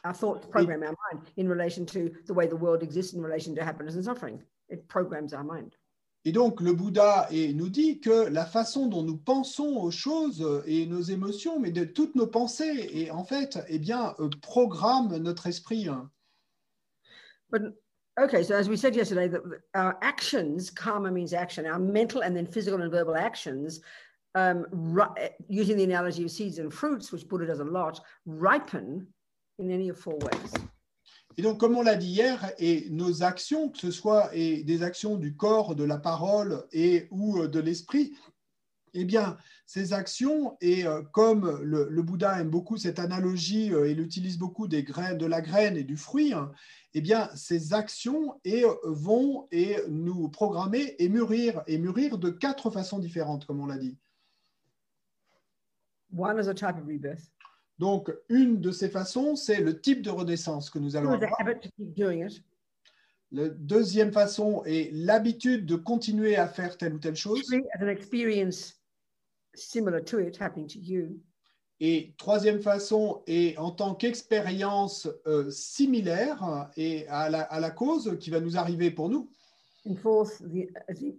Our 0.03 0.13
thoughts 0.13 0.48
program 0.48 0.81
our 0.81 0.96
mind 1.12 1.29
in 1.38 1.48
relation 1.48 1.86
to 1.88 2.12
the 2.25 2.34
way 2.34 2.48
the 2.48 2.55
world 2.55 2.81
exists 2.81 3.13
in 3.13 3.22
relation 3.22 3.53
to 3.55 3.63
happiness 3.63 3.96
and 3.96 4.03
suffering. 4.03 4.41
It 4.70 4.88
programs 4.88 5.34
our 5.34 5.43
mind. 5.43 5.75
Et 6.24 6.31
donc, 6.31 6.62
le 6.62 6.74
Bouddha 6.74 7.27
et 7.31 7.51
nous 7.53 7.70
dit 7.70 8.00
que 8.00 8.27
la 8.29 8.46
façon 8.46 8.88
dont 8.88 9.01
nous 9.01 9.17
pensons 9.17 9.77
aux 9.77 9.89
choses 9.89 10.63
et 10.67 10.86
nos 10.86 11.01
émotions, 11.01 11.60
mais 11.60 11.72
de 11.72 11.84
toutes 11.84 12.15
nos 12.15 12.27
pensées, 12.27 12.89
et 12.93 13.10
en 13.10 13.24
fait, 13.24 13.58
eh 13.67 13.79
bien, 13.79 14.13
euh, 14.20 14.29
programme 14.41 15.15
notre 15.17 15.48
esprit. 15.48 15.88
But 17.50 17.74
okay, 18.20 18.43
so 18.43 18.55
as 18.55 18.70
we 18.70 18.77
said 18.77 18.96
yesterday, 18.96 19.27
that 19.29 19.41
our 19.74 19.98
actions, 20.01 20.70
karma 20.70 21.10
means 21.10 21.34
action, 21.34 21.65
our 21.65 21.79
mental 21.79 22.22
and 22.22 22.36
then 22.36 22.46
physical 22.46 22.81
and 22.81 22.91
verbal 22.91 23.15
actions, 23.15 23.81
um, 24.36 24.65
using 25.48 25.75
the 25.75 25.84
analogy 25.84 26.24
of 26.24 26.31
seeds 26.31 26.60
and 26.60 26.72
fruits, 26.72 27.12
which 27.12 27.27
Buddha 27.27 27.48
does 27.48 27.60
a 27.60 27.65
lot, 27.65 28.00
ripen 28.25 29.08
in 29.62 29.70
any 29.70 29.89
of 29.89 29.98
four 29.98 30.15
ways. 30.15 30.51
Et 31.38 31.41
donc, 31.41 31.60
comme 31.60 31.77
on 31.77 31.82
l'a 31.82 31.96
dit 31.96 32.08
hier, 32.08 32.51
et 32.58 32.89
nos 32.89 33.24
actions, 33.24 33.70
que 33.70 33.77
ce 33.77 33.91
soit 33.91 34.36
et 34.36 34.63
des 34.63 34.84
actions 34.84 35.15
du 35.15 35.36
corps, 35.36 35.75
de 35.75 35.84
la 35.84 35.98
parole 35.98 36.65
et 36.74 37.08
ou 37.10 37.39
euh, 37.39 37.48
de 37.48 37.60
l'esprit, 37.60 38.18
eh 38.94 39.06
bien, 39.06 39.38
ces 39.65 39.94
actions, 39.94 40.58
et 40.60 40.86
euh, 40.86 41.01
comme 41.13 41.62
le, 41.63 41.88
le 41.89 42.01
Bouddha 42.01 42.41
aime 42.41 42.50
beaucoup 42.50 42.75
cette 42.75 43.00
analogie, 43.00 43.74
euh, 43.74 43.89
il 43.89 44.01
utilise 44.01 44.38
beaucoup 44.38 44.68
des 44.68 44.84
graines, 44.84 45.18
de 45.18 45.25
la 45.25 45.39
graine 45.39 45.77
et 45.77 45.86
du 45.86 45.96
fruit, 45.96 46.34
hein, 46.34 46.51
eh 46.94 47.00
bien, 47.00 47.30
ces 47.34 47.74
actions 47.74 48.38
et, 48.44 48.65
vont 48.84 49.48
et 49.51 49.77
nous 49.88 50.27
programmer 50.27 50.96
et 51.00 51.08
mûrir, 51.08 51.63
et 51.68 51.77
mûrir 51.77 52.18
de 52.18 52.30
quatre 52.30 52.70
façons 52.70 53.00
différentes, 53.00 53.46
comme 53.46 53.62
on 53.62 53.68
l'a 53.68 53.77
dit. 53.77 53.98
One 56.13 56.38
is 56.38 56.50
a 56.50 56.53
type 56.53 56.75
of 56.77 56.86
rebirth. 56.86 57.32
Donc, 57.81 58.13
une 58.29 58.61
de 58.61 58.69
ces 58.69 58.89
façons, 58.89 59.35
c'est 59.35 59.59
le 59.59 59.81
type 59.81 60.03
de 60.03 60.11
renaissance 60.11 60.69
que 60.69 60.77
nous 60.77 60.95
allons 60.95 61.13
avoir. 61.13 61.31
La 63.31 63.50
deuxième 63.50 64.11
façon 64.11 64.61
est 64.65 64.91
l'habitude 64.93 65.65
de 65.65 65.75
continuer 65.75 66.35
à 66.35 66.47
faire 66.47 66.77
telle 66.77 66.93
ou 66.93 67.00
telle 67.00 67.15
chose. 67.15 67.41
Three, 67.41 67.63
as 67.73 67.83
an 67.83 67.88
experience 67.88 68.75
similar 69.55 70.00
to 70.03 70.19
it 70.19 70.39
happening 70.39 70.67
to 70.67 70.77
you. 70.77 71.19
Et 71.79 72.13
troisième 72.19 72.61
façon 72.61 73.23
est 73.25 73.57
en 73.57 73.71
tant 73.71 73.95
qu'expérience 73.95 75.09
euh, 75.25 75.50
similaire 75.50 76.69
et 76.77 77.07
à 77.07 77.31
la, 77.31 77.41
à 77.41 77.59
la 77.59 77.71
cause 77.71 78.15
qui 78.19 78.29
va 78.29 78.41
nous 78.41 78.57
arriver 78.57 78.91
pour 78.91 79.09
nous. 79.09 79.27
And 79.88 79.95
fourth, 79.95 80.38
the, 80.38 80.69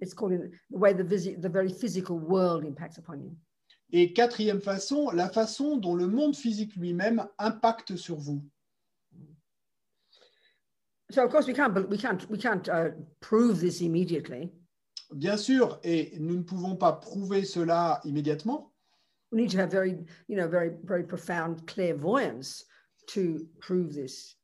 it's 0.01 0.15
called 0.15 0.33
in 0.33 0.49
the 0.71 0.79
way 0.79 0.95
the 0.95 1.03
very 1.51 1.73
physical 1.73 2.17
world 2.21 2.65
impacts 2.65 2.99
upon 2.99 3.21
you. 3.21 3.37
Et 3.93 4.15
quatrième 4.15 4.61
façon, 4.61 5.11
la 5.11 5.29
façon 5.29 5.77
dont 5.77 5.95
le 5.95 6.07
monde 6.07 6.35
physique 6.35 6.75
lui-même 6.77 7.27
impacte 7.39 7.97
sur 7.97 8.17
vous. 8.17 8.43
So 11.11 11.23
of 11.23 11.31
course 11.31 11.47
we 11.47 11.55
can't 11.55 11.75
bel- 11.75 11.87
we 11.91 11.99
can't 11.99 12.27
we 12.31 12.39
can't 12.39 12.69
uh, 12.69 12.93
prove 13.21 13.61
this 13.61 13.83
immediately. 13.83 14.51
Bien 15.13 15.37
sûr, 15.37 15.79
et 15.83 16.17
nous 16.19 16.37
ne 16.37 16.43
pouvons 16.43 16.75
pas 16.75 16.95
prouver 16.95 17.45
cela 17.45 18.01
immédiatement. 18.05 18.73
We 19.31 19.43
need 19.43 19.51
to 19.51 19.59
have 19.59 19.71
very 19.71 20.07
you 20.27 20.37
know 20.37 20.49
very 20.49 20.71
very 20.85 21.05
profound 21.05 21.67
clairvoyance 21.67 22.65
to 23.09 23.47
prove 23.61 23.93
this. 23.93 24.39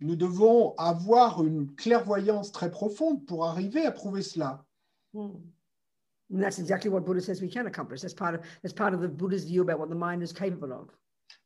Nous 0.00 0.16
devons 0.16 0.74
avoir 0.78 1.44
une 1.44 1.74
clairvoyance 1.74 2.52
très 2.52 2.70
profonde 2.70 3.26
pour 3.26 3.44
arriver 3.44 3.84
à 3.84 3.92
prouver 3.92 4.22
cela. 4.22 4.64
Hmm. 5.12 5.40
And 6.30 6.42
that's 6.42 6.58
exactly 6.58 6.90
what 6.90 7.04
Buddha 7.04 7.22
says 7.22 7.40
we 7.40 7.48
can 7.48 7.66
accomplish. 7.66 8.02
That's 8.02 8.14
part 8.14 8.34
of 8.34 8.42
that's 8.62 8.74
part 8.74 8.92
of 8.92 9.00
the 9.00 9.08
Buddha's 9.08 9.44
view 9.44 9.62
about 9.62 9.78
what 9.78 9.88
the 9.88 9.94
mind 9.94 10.22
is 10.22 10.32
capable 10.32 10.72
of. 10.72 10.90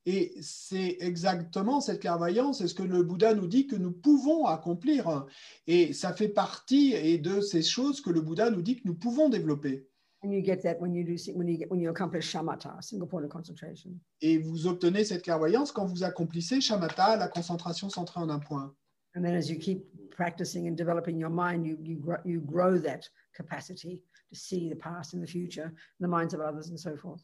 Et 0.04 0.32
c'est 0.40 0.96
exactement 1.00 1.80
cette 1.80 2.00
clairvoyance, 2.00 2.58
c'est 2.58 2.66
ce 2.66 2.74
que 2.74 2.82
le 2.82 3.04
Bouddha 3.04 3.34
nous 3.34 3.46
dit 3.46 3.68
que 3.68 3.76
nous 3.76 3.92
pouvons 3.92 4.46
accomplir. 4.46 5.26
Et 5.68 5.92
ça 5.92 6.12
fait 6.12 6.28
partie 6.28 6.92
et 6.94 7.18
de 7.18 7.40
ces 7.40 7.62
choses 7.62 8.00
que 8.00 8.10
le 8.10 8.20
Bouddha 8.20 8.50
nous 8.50 8.62
dit 8.62 8.76
que 8.76 8.82
nous 8.84 8.94
pouvons 8.94 9.28
développer. 9.28 9.86
And 10.24 10.30
you 10.32 10.40
get 10.40 10.62
that 10.62 10.80
when 10.80 10.94
you 10.94 11.04
do 11.04 11.16
when 11.34 11.48
you 11.48 11.58
get 11.58 11.68
when 11.68 11.80
you 11.80 11.90
accomplish 11.90 12.30
shamatha, 12.30 12.80
single 12.80 13.08
point 13.08 13.24
of 13.24 13.30
concentration. 13.30 13.90
Et 14.20 14.38
vous 14.38 14.66
obtenez 14.68 15.04
cette 15.04 15.22
clairvoyance 15.22 15.72
quand 15.72 15.84
vous 15.86 16.04
accomplissez 16.04 16.60
shamatha, 16.60 17.16
la 17.16 17.28
concentration 17.28 17.88
centrée 17.88 18.20
en 18.20 18.30
un 18.30 18.38
point. 18.38 18.72
And 19.16 19.22
then 19.22 19.34
as 19.34 19.50
you 19.50 19.58
keep 19.58 19.84
practicing 20.10 20.68
and 20.68 20.76
developing 20.76 21.18
your 21.18 21.30
mind, 21.30 21.66
you 21.66 21.76
you 21.82 21.98
grow, 21.98 22.18
you 22.24 22.40
grow 22.40 22.78
that 22.78 23.08
capacity 23.34 24.00
to 24.32 24.38
see 24.38 24.68
the 24.68 24.76
past 24.76 25.14
and 25.14 25.22
the 25.22 25.26
future, 25.26 25.72
the 26.00 26.08
minds 26.08 26.34
of 26.34 26.40
others, 26.40 26.68
and 26.68 26.78
so 26.78 26.96
forth. 26.96 27.22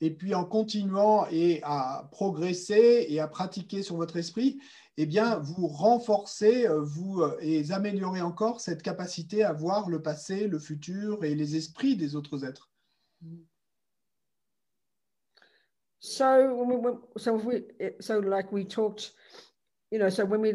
Et 0.00 0.10
puis 0.10 0.34
en 0.34 0.44
continuant 0.44 1.26
et 1.30 1.60
à 1.64 2.08
progresser 2.12 3.06
et 3.08 3.18
à 3.18 3.26
pratiquer 3.26 3.82
sur 3.82 3.96
votre 3.96 4.16
esprit, 4.16 4.60
eh 4.96 5.06
bien, 5.06 5.38
vous 5.40 5.66
renforcez, 5.66 6.68
euh, 6.68 6.80
vous 6.82 7.22
euh, 7.22 7.36
et 7.40 7.72
améliorez 7.72 8.20
encore 8.20 8.60
cette 8.60 8.82
capacité 8.82 9.42
à 9.42 9.52
voir 9.52 9.88
le 9.88 10.00
passé, 10.00 10.46
le 10.46 10.60
futur 10.60 11.24
et 11.24 11.34
les 11.34 11.56
esprits 11.56 11.96
des 11.96 12.14
autres 12.14 12.44
êtres. 12.44 12.70
So 16.00 16.54
when 16.54 16.80
we, 16.80 16.94
so 17.16 17.36
if 17.36 17.44
we 17.44 17.64
so 17.98 18.20
like 18.20 18.52
we 18.52 18.64
talked, 18.64 19.12
you 19.90 19.98
know, 19.98 20.08
so 20.08 20.24
when 20.24 20.40
we 20.40 20.54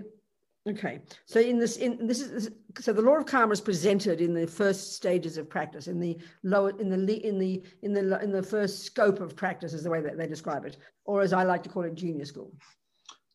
okay, 0.69 1.01
so 1.25 1.39
in 1.39 1.59
this 1.59 1.77
in 1.77 2.07
this 2.07 2.21
is 2.21 2.51
so 2.79 2.93
the 2.93 3.01
law 3.01 3.17
of 3.17 3.25
karma 3.25 3.51
is 3.53 3.61
presented 3.61 4.21
in 4.21 4.33
the 4.33 4.47
first 4.47 4.93
stages 4.93 5.37
of 5.37 5.49
practice, 5.49 5.87
in 5.87 5.99
the 5.99 6.17
lower 6.43 6.71
in 6.79 6.89
the 6.89 7.27
in 7.27 7.37
the 7.37 7.63
in 7.81 7.93
the 7.93 8.21
in 8.21 8.31
the 8.31 8.43
first 8.43 8.83
scope 8.83 9.19
of 9.19 9.35
practice 9.35 9.73
is 9.73 9.83
the 9.83 9.89
way 9.89 10.01
that 10.01 10.17
they 10.17 10.27
describe 10.27 10.65
it, 10.65 10.77
or 11.05 11.21
as 11.21 11.33
I 11.33 11.43
like 11.43 11.63
to 11.63 11.69
call 11.69 11.83
it, 11.83 11.95
junior 11.95 12.25
school. 12.25 12.51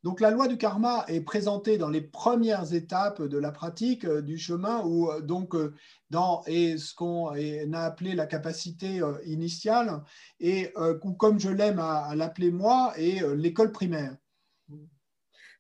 Donc 0.05 0.21
la 0.21 0.31
loi 0.31 0.47
du 0.47 0.57
karma 0.57 1.05
est 1.09 1.21
présentée 1.23 1.77
dans 1.77 1.89
les 1.91 2.01
premières 2.01 2.73
étapes 2.73 3.21
de 3.21 3.37
la 3.37 3.51
pratique 3.51 4.05
euh, 4.05 4.23
du 4.23 4.39
chemin 4.39 4.85
ou 4.85 5.11
euh, 5.11 5.21
donc 5.21 5.57
euh, 5.57 5.75
dans 6.09 6.45
et 6.47 6.79
ce 6.79 6.95
qu'on 6.95 7.31
a 7.31 7.81
appelé 7.81 8.15
la 8.15 8.27
capacité 8.27 9.03
euh, 9.03 9.19
initiale 9.27 10.05
et 10.39 10.71
euh, 10.77 10.97
ou 11.03 11.15
comme 11.15 11.41
je 11.41 11.51
l'aime 11.51 11.81
à, 11.81 12.05
à 12.05 12.15
l'appeler 12.15 12.53
moi 12.53 12.93
et 12.97 13.21
l'école 13.37 13.73
primaire. 13.73 14.17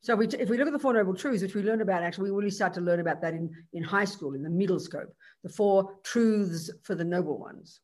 So 0.00 0.14
we, 0.14 0.26
if 0.28 0.48
we 0.48 0.56
look 0.56 0.68
at 0.68 0.72
the 0.72 0.78
Four 0.78 0.94
Noble 0.94 1.14
Truths, 1.14 1.42
which 1.42 1.54
we 1.54 1.62
learn 1.62 1.80
about, 1.80 2.02
actually, 2.02 2.30
we 2.30 2.36
really 2.36 2.50
start 2.50 2.72
to 2.74 2.80
learn 2.80 3.00
about 3.00 3.20
that 3.20 3.34
in, 3.34 3.50
in 3.72 3.82
high 3.82 4.04
school, 4.04 4.34
in 4.34 4.42
the 4.42 4.50
middle 4.50 4.78
scope, 4.78 5.12
the 5.42 5.48
four 5.48 5.98
truths 6.04 6.70
for 6.82 6.94
the 6.94 7.04
noble 7.04 7.38
ones. 7.38 7.80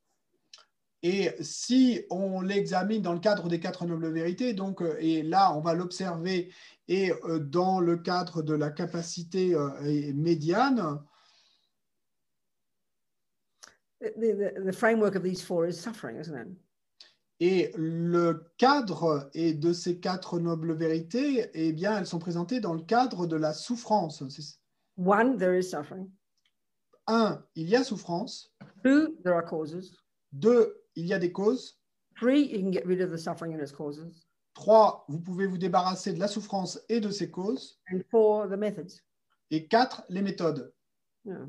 Et 1.02 1.34
si 1.42 2.00
on 2.10 2.40
l'examine 2.40 3.02
dans 3.02 3.12
le 3.12 3.18
cadre 3.20 3.46
des 3.48 3.60
quatre 3.60 3.84
nobles 3.84 4.10
vérités, 4.10 4.54
donc, 4.54 4.80
euh, 4.80 4.96
et 5.00 5.22
là, 5.22 5.54
on 5.54 5.60
va 5.60 5.74
l'observer, 5.74 6.50
et 6.88 7.12
euh, 7.24 7.38
dans 7.40 7.78
le 7.78 7.98
cadre 7.98 8.42
de 8.42 8.54
la 8.54 8.70
capacité 8.70 9.54
euh, 9.54 9.70
médiane, 10.14 11.00
The, 14.00 14.10
the, 14.18 14.64
the 14.66 14.72
framework 14.72 15.14
of 15.14 15.22
these 15.22 15.42
four 15.42 15.66
is 15.66 15.80
suffering, 15.80 16.18
isn't 16.18 16.36
it? 16.36 16.48
Et 17.46 17.72
le 17.76 18.50
cadre 18.56 19.28
et 19.34 19.52
de 19.52 19.74
ces 19.74 20.00
quatre 20.00 20.38
nobles 20.38 20.72
vérités, 20.72 21.50
eh 21.52 21.74
bien, 21.74 21.98
elles 21.98 22.06
sont 22.06 22.18
présentées 22.18 22.58
dans 22.58 22.72
le 22.72 22.80
cadre 22.80 23.26
de 23.26 23.36
la 23.36 23.52
souffrance. 23.52 24.22
One, 24.96 25.36
there 25.36 25.54
is 25.54 25.64
suffering. 25.64 26.10
Un, 27.06 27.44
il 27.54 27.68
y 27.68 27.76
a 27.76 27.84
souffrance. 27.84 28.50
Two, 28.82 29.14
there 29.22 29.34
are 29.34 29.44
causes. 29.44 29.94
Deux, 30.32 30.74
il 30.96 31.04
y 31.06 31.12
a 31.12 31.18
des 31.18 31.32
causes. 31.32 31.78
Three, 32.18 32.46
you 32.50 32.62
can 32.62 32.72
get 32.72 32.86
rid 32.86 33.02
of 33.02 33.10
the 33.10 33.18
suffering 33.18 33.52
and 33.52 33.60
its 33.60 33.72
causes. 33.72 34.26
Trois, 34.54 35.04
vous 35.08 35.20
pouvez 35.20 35.46
vous 35.46 35.58
débarrasser 35.58 36.14
de 36.14 36.20
la 36.20 36.28
souffrance 36.28 36.80
et 36.88 37.00
de 37.00 37.10
ses 37.10 37.30
causes. 37.30 37.78
And 37.92 38.00
four, 38.10 38.48
the 38.48 38.56
methods. 38.56 39.02
Et 39.50 39.68
quatre, 39.68 40.02
les 40.08 40.22
méthodes. 40.22 40.72
Yeah. 41.26 41.46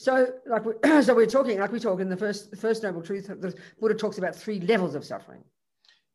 So, 0.00 0.28
like, 0.46 0.64
we, 0.64 0.72
so 1.02 1.14
we're 1.14 1.26
talking, 1.26 1.60
like 1.60 1.72
we 1.72 1.78
talk 1.78 2.00
in 2.00 2.08
the 2.08 2.16
first, 2.16 2.56
first 2.56 2.82
noble 2.82 3.02
truth. 3.02 3.26
The 3.26 3.54
Buddha 3.78 3.94
talks 3.94 4.16
about 4.16 4.34
three 4.34 4.58
levels 4.58 4.94
of 4.94 5.04
suffering. 5.04 5.44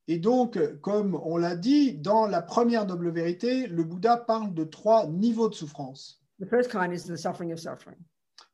Et 0.08 0.18
donc, 0.18 0.58
comme 0.82 1.14
on 1.24 1.38
l'a 1.38 1.56
dit, 1.56 1.94
dans 1.94 2.26
la 2.26 2.42
première 2.42 2.88
noble 2.88 3.12
vérité, 3.12 3.68
le 3.68 3.84
Bouddha 3.84 4.18
parle 4.18 4.56
de 4.56 4.64
trois 4.64 5.06
niveaux 5.06 5.50
de 5.50 5.54
souffrance. 5.54 6.20
The 6.40 6.48
first 6.48 6.72
kind 6.72 6.92
is 6.92 7.04
the 7.04 7.16
suffering 7.16 7.52
of 7.52 7.60
suffering. 7.60 7.98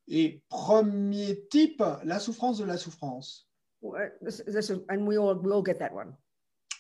Et 0.10 0.44
premier 0.50 1.48
type, 1.50 1.82
la 2.04 2.20
souffrance 2.20 2.58
de 2.58 2.66
la 2.66 2.76
souffrance. 2.76 3.48
This, 4.22 4.44
this 4.46 4.70
is, 4.70 4.82
and 4.90 5.08
we 5.08 5.18
all 5.18 5.36
we 5.36 5.50
all 5.54 5.64
get 5.64 5.80
that 5.80 5.94
one. 5.94 6.14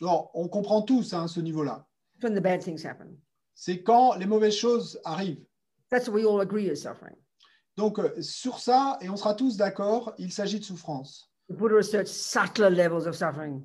Alors, 0.01 0.29
on 0.33 0.49
comprend 0.49 0.81
tous 0.81 1.13
hein, 1.13 1.29
ce 1.29 1.39
niveau-là. 1.39 1.85
When 2.21 2.35
the 2.35 2.41
bad 2.41 2.61
things 2.61 2.83
happen. 2.83 3.15
c'est 3.55 3.81
quand 3.81 4.17
les 4.17 4.25
mauvaises 4.25 4.57
choses 4.57 4.99
arrivent. 5.05 5.45
That's 5.89 6.09
what 6.09 6.15
we 6.15 6.25
all 6.25 6.41
agree 6.41 6.69
is 6.69 6.81
suffering. 6.81 7.15
Donc 7.77 7.99
euh, 7.99 8.21
sur 8.21 8.59
ça, 8.59 8.97
et 9.01 9.09
on 9.09 9.15
sera 9.15 9.33
tous 9.33 9.57
d'accord, 9.57 10.13
il 10.17 10.31
s'agit 10.31 10.59
de 10.59 10.65
souffrance. 10.65 11.31
The 11.49 11.53
Buddha 11.53 12.05
subtler 12.05 12.69
levels 12.69 13.07
of 13.07 13.15
suffering. 13.15 13.63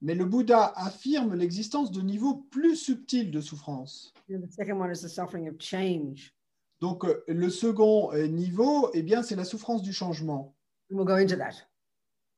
Mais 0.00 0.16
le 0.16 0.24
Bouddha 0.24 0.72
affirme 0.74 1.34
l'existence 1.34 1.92
de 1.92 2.00
niveaux 2.00 2.46
plus 2.50 2.76
subtils 2.76 3.30
de 3.30 3.40
souffrance. 3.40 4.12
And 4.28 4.40
the 4.40 4.50
second 4.50 4.80
one 4.80 4.90
is 4.90 5.00
the 5.00 5.08
suffering 5.08 5.48
of 5.48 5.60
change. 5.60 6.34
Donc 6.80 7.04
euh, 7.04 7.22
le 7.28 7.48
second 7.50 8.12
euh, 8.12 8.26
niveau, 8.26 8.90
eh 8.94 9.02
bien, 9.02 9.22
c'est 9.22 9.36
la 9.36 9.44
souffrance 9.44 9.82
du 9.82 9.92
changement. 9.92 10.56
And 10.90 10.96
we'll 10.96 11.06
go 11.06 11.14
into 11.14 11.36
that. 11.36 11.54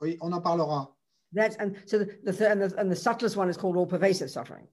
Oui, 0.02 0.18
on 0.20 0.32
en 0.32 0.42
parlera. 0.42 0.94
That's 1.34 1.56
and 1.58 1.72
so 1.86 1.98
the, 1.98 2.06
the 2.24 2.32
third 2.32 2.58
and 2.58 2.68
the, 2.68 2.78
and 2.78 2.90
the 2.90 2.96
subtlest 2.96 3.36
one 3.36 3.48
is 3.48 3.56
called 3.56 3.76
all 3.76 3.86
pervasive 3.86 4.28
suffering. 4.28 4.66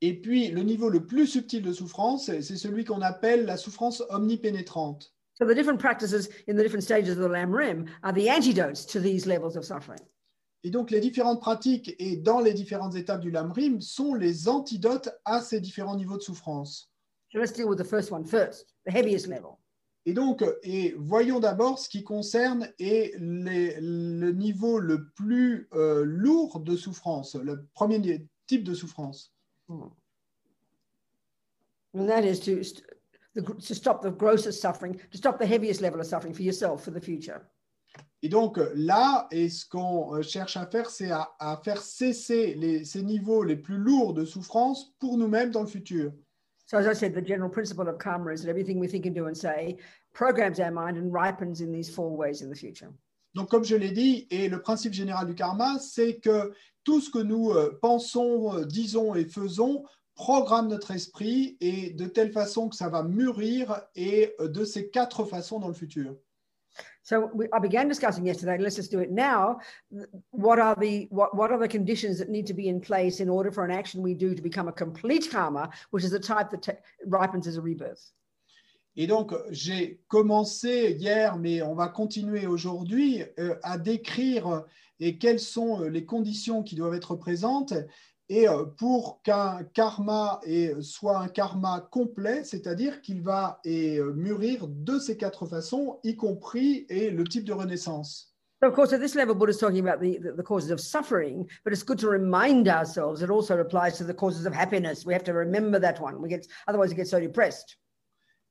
Et 0.00 0.14
puis 0.14 0.48
le 0.52 0.62
niveau 0.62 0.88
le 0.88 1.04
plus 1.04 1.26
subtil 1.26 1.60
de 1.60 1.72
souffrance, 1.72 2.26
c'est 2.26 2.56
celui 2.56 2.84
qu'on 2.84 3.02
appelle 3.02 3.46
la 3.46 3.56
souffrance 3.56 4.04
omnipénétrante. 4.10 5.12
So 5.38 5.46
the 5.46 5.54
different 5.54 5.78
practices 5.78 6.28
in 6.48 6.56
the 6.56 6.62
different 6.64 6.82
stages 6.82 7.10
of 7.16 7.18
the 7.22 7.28
Lam 7.28 7.52
Rim 7.54 7.86
are 8.02 8.12
the 8.12 8.28
antidotes 8.28 8.84
to 8.86 8.98
these 9.00 9.24
levels 9.24 9.54
of 9.56 9.64
suffering. 9.64 10.00
Et 10.64 10.70
donc 10.70 10.90
les 10.90 10.98
différentes 11.00 11.40
pratiques 11.40 11.94
et 12.00 12.16
dans 12.16 12.40
les 12.40 12.52
différentes 12.52 12.96
étapes 12.96 13.20
du 13.20 13.30
Lamrim 13.30 13.80
sont 13.80 14.14
les 14.14 14.48
antidotes 14.48 15.08
à 15.24 15.40
ces 15.40 15.60
différents 15.60 15.94
niveaux 15.96 16.16
de 16.16 16.22
souffrance. 16.22 16.90
So 17.30 17.38
let's 17.38 17.52
deal 17.52 17.68
with 17.68 17.78
the 17.78 17.84
first 17.84 18.10
one 18.10 18.24
first, 18.24 18.74
the 18.84 18.90
heaviest 18.92 19.28
level. 19.28 19.56
Et 20.06 20.14
donc, 20.14 20.42
et 20.64 20.94
voyons 20.98 21.38
d'abord 21.38 21.78
ce 21.78 21.88
qui 21.88 22.02
concerne 22.02 22.68
et 22.80 23.14
les- 23.20 23.76
le 23.80 24.32
niveau 24.32 24.80
le 24.80 25.08
plus 25.10 25.68
euh, 25.74 26.02
lourd 26.04 26.58
de 26.60 26.74
souffrance, 26.76 27.36
le 27.36 27.64
premier 27.74 28.26
type 28.48 28.64
de 28.64 28.74
souffrance. 28.74 29.32
And 29.68 29.90
that 32.08 32.24
is 32.24 32.40
to, 32.40 32.62
the, 33.40 33.54
to 33.66 33.74
stop 33.74 34.02
the 34.02 34.10
grossest 34.10 34.60
suffering, 34.60 34.94
to 35.10 35.16
stop 35.18 35.38
the 35.38 35.46
heaviest 35.46 35.80
level 35.80 36.00
of 36.00 36.06
suffering 36.06 36.34
for 36.34 36.42
yourself 36.42 36.82
for 36.84 36.90
the 36.92 37.00
future. 37.00 37.40
Et 38.22 38.28
donc 38.28 38.58
euh, 38.58 38.72
là, 38.74 39.26
et 39.30 39.48
ce 39.48 39.64
qu'on 39.66 40.14
euh, 40.16 40.22
cherche 40.22 40.56
à 40.56 40.66
faire, 40.66 40.90
c'est 40.90 41.10
à, 41.10 41.28
à 41.38 41.56
faire 41.64 41.80
cesser 41.80 42.54
les- 42.54 42.84
ces 42.84 43.02
niveaux 43.02 43.44
les 43.44 43.56
plus 43.56 43.78
lourds 43.78 44.12
de 44.12 44.24
souffrance 44.24 44.92
pour 44.98 45.16
nous-mêmes 45.16 45.50
dans 45.50 45.62
le 45.62 45.68
futur. 45.68 46.12
So, 46.66 46.76
as 46.76 46.86
I 46.86 46.92
said, 46.94 47.14
the 47.14 47.22
general 47.26 47.48
principle 47.50 47.88
of 47.88 47.96
karma 47.98 48.32
is 48.32 48.42
that 48.42 48.50
everything 48.50 48.78
we 48.78 48.88
think 48.88 49.06
and 49.06 49.14
do 49.14 49.26
and 49.26 49.34
say 49.36 49.78
programs 50.12 50.60
our 50.60 50.70
mind 50.70 50.98
and 50.98 51.10
ripens 51.12 51.60
in 51.62 51.72
these 51.72 51.88
four 51.88 52.10
ways 52.14 52.42
in 52.42 52.50
the 52.50 52.56
future. 52.56 52.92
Donc, 53.34 53.50
comme 53.50 53.64
je 53.64 53.76
l'ai 53.76 53.92
dit, 53.92 54.26
et 54.30 54.48
le 54.48 54.60
principe 54.60 54.92
général 54.92 55.26
du 55.26 55.34
karma, 55.34 55.78
c'est 55.78 56.18
que 56.18 56.52
tout 56.84 57.00
ce 57.00 57.08
que 57.10 57.20
nous 57.22 57.52
euh, 57.52 57.78
pensons, 57.80 58.64
disons 58.66 59.14
et 59.14 59.24
faisons 59.24 59.84
programme 60.18 60.66
notre 60.68 60.90
esprit 60.90 61.56
et 61.60 61.90
de 61.90 62.06
telle 62.06 62.32
façon 62.32 62.68
que 62.68 62.74
ça 62.74 62.88
va 62.88 63.04
mûrir 63.04 63.80
et 63.94 64.34
euh, 64.40 64.48
de 64.48 64.64
ces 64.64 64.90
quatre 64.90 65.24
façons 65.24 65.60
dans 65.60 65.68
le 65.68 65.74
futur. 65.74 66.16
So 67.04 67.30
we, 67.32 67.48
I 67.54 67.60
began 67.60 67.88
discussing 67.88 68.26
yesterday. 68.26 68.58
Let's 68.58 68.76
just 68.76 68.90
do 68.90 69.00
it 69.00 69.10
now. 69.10 69.58
What 70.30 70.58
are 70.58 70.74
the 70.74 71.06
what, 71.10 71.34
what 71.34 71.50
are 71.50 71.58
the 71.58 71.68
conditions 71.68 72.18
that 72.18 72.28
need 72.28 72.46
to 72.48 72.54
be 72.54 72.68
in 72.68 72.80
place 72.80 73.20
in 73.20 73.28
order 73.30 73.50
for 73.50 73.64
an 73.64 73.70
action 73.70 74.02
we 74.02 74.14
do 74.14 74.34
to 74.34 74.42
become 74.42 74.68
a 74.68 74.72
complete 74.72 75.30
karma, 75.30 75.70
which 75.90 76.04
is 76.04 76.10
the 76.10 76.20
type 76.20 76.50
that 76.50 76.82
ripens 77.06 77.46
as 77.46 77.56
a 77.56 77.62
rebirth? 77.62 78.12
Et 78.96 79.06
donc, 79.06 79.32
j'ai 79.50 80.00
commencé 80.08 80.96
hier, 80.98 81.38
mais 81.38 81.62
on 81.62 81.74
va 81.74 81.88
continuer 81.88 82.48
aujourd'hui 82.48 83.22
euh, 83.38 83.54
à 83.62 83.78
décrire 83.78 84.48
euh, 84.48 84.60
et 84.98 85.18
quelles 85.18 85.38
sont 85.38 85.82
euh, 85.82 85.88
les 85.88 86.04
conditions 86.04 86.64
qui 86.64 86.74
doivent 86.74 86.94
être 86.94 87.14
présentes 87.14 87.72
et 88.28 88.48
euh, 88.48 88.64
pour 88.64 89.22
qu'un 89.22 89.64
karma 89.74 90.40
soit 90.80 91.18
un 91.18 91.28
karma 91.28 91.88
complet, 91.90 92.44
c'est-à-dire 92.44 93.00
qu'il 93.00 93.22
va 93.22 93.60
euh, 93.66 94.12
mûrir 94.14 94.66
de 94.68 94.98
ces 94.98 95.16
quatre 95.16 95.46
façons, 95.46 95.98
y 96.04 96.16
compris 96.16 96.86
et 96.88 97.10
le 97.10 97.24
type 97.24 97.44
de 97.44 97.52
renaissance. 97.52 98.34
So, 98.60 98.66
of 98.66 98.74
course, 98.74 98.92
at 98.92 98.98
this 98.98 99.14
level, 99.14 99.36
Buddha's 99.36 99.58
talking 99.58 99.86
about 99.86 100.00
the, 100.00 100.42
causes 100.42 100.72
of 100.72 100.80
suffering, 100.80 101.48
but 101.64 101.72
it's 101.72 101.84
good 101.84 101.98
to 102.00 102.08
remind 102.08 102.66
ourselves 102.66 103.22
it 103.22 103.30
also 103.30 103.56
applies 103.60 103.96
to 103.98 104.04
the 104.04 104.12
causes 104.12 104.46
of 104.46 104.52
happiness. 104.52 105.06
We 105.06 105.12
have 105.12 105.22
to 105.24 105.32
remember 105.32 105.78
that 105.78 106.00
one. 106.00 106.20
We 106.20 106.28
get 106.28 106.48
otherwise 106.66 106.90
we 106.90 106.96
get 106.96 107.06
so 107.06 107.20
depressed. 107.20 107.76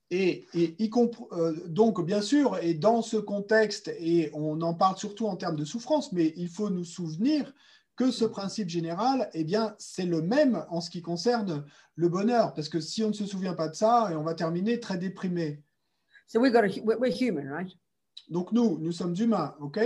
Et, 0.09 0.45
et 0.53 0.75
y 0.79 0.89
euh, 1.33 1.53
donc, 1.67 2.05
bien 2.05 2.21
sûr, 2.21 2.57
et 2.61 2.73
dans 2.73 3.01
ce 3.01 3.17
contexte, 3.17 3.91
et 3.99 4.29
on 4.33 4.61
en 4.61 4.73
parle 4.73 4.95
surtout 4.95 5.27
en 5.27 5.35
termes 5.35 5.57
de 5.57 5.65
souffrance, 5.65 6.13
mais 6.13 6.33
il 6.37 6.47
faut 6.47 6.69
nous 6.69 6.85
souvenir 6.85 7.53
que 7.97 8.11
ce 8.11 8.25
principe 8.25 8.69
général, 8.69 9.29
eh 9.33 9.43
bien, 9.43 9.75
c'est 9.79 10.05
le 10.05 10.21
même 10.21 10.65
en 10.69 10.79
ce 10.79 10.89
qui 10.89 11.01
concerne 11.01 11.65
le 11.95 12.07
bonheur, 12.07 12.53
parce 12.53 12.69
que 12.69 12.79
si 12.79 13.03
on 13.03 13.09
ne 13.09 13.13
se 13.13 13.25
souvient 13.25 13.55
pas 13.55 13.67
de 13.67 13.75
ça, 13.75 14.09
et 14.11 14.15
on 14.15 14.23
va 14.23 14.35
terminer 14.35 14.79
très 14.79 14.97
déprimé. 14.97 15.61
So 16.27 16.39
we've 16.39 16.53
got 16.53 16.63
a, 16.63 16.81
we're, 16.83 16.99
we're 16.99 17.11
human, 17.11 17.49
right? 17.49 17.71
Donc 18.29 18.51
nous, 18.51 18.77
nous 18.77 18.91
sommes 18.91 19.15
humains, 19.15 19.55
ok? 19.59 19.79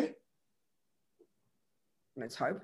Let's 2.18 2.36
hope. 2.36 2.62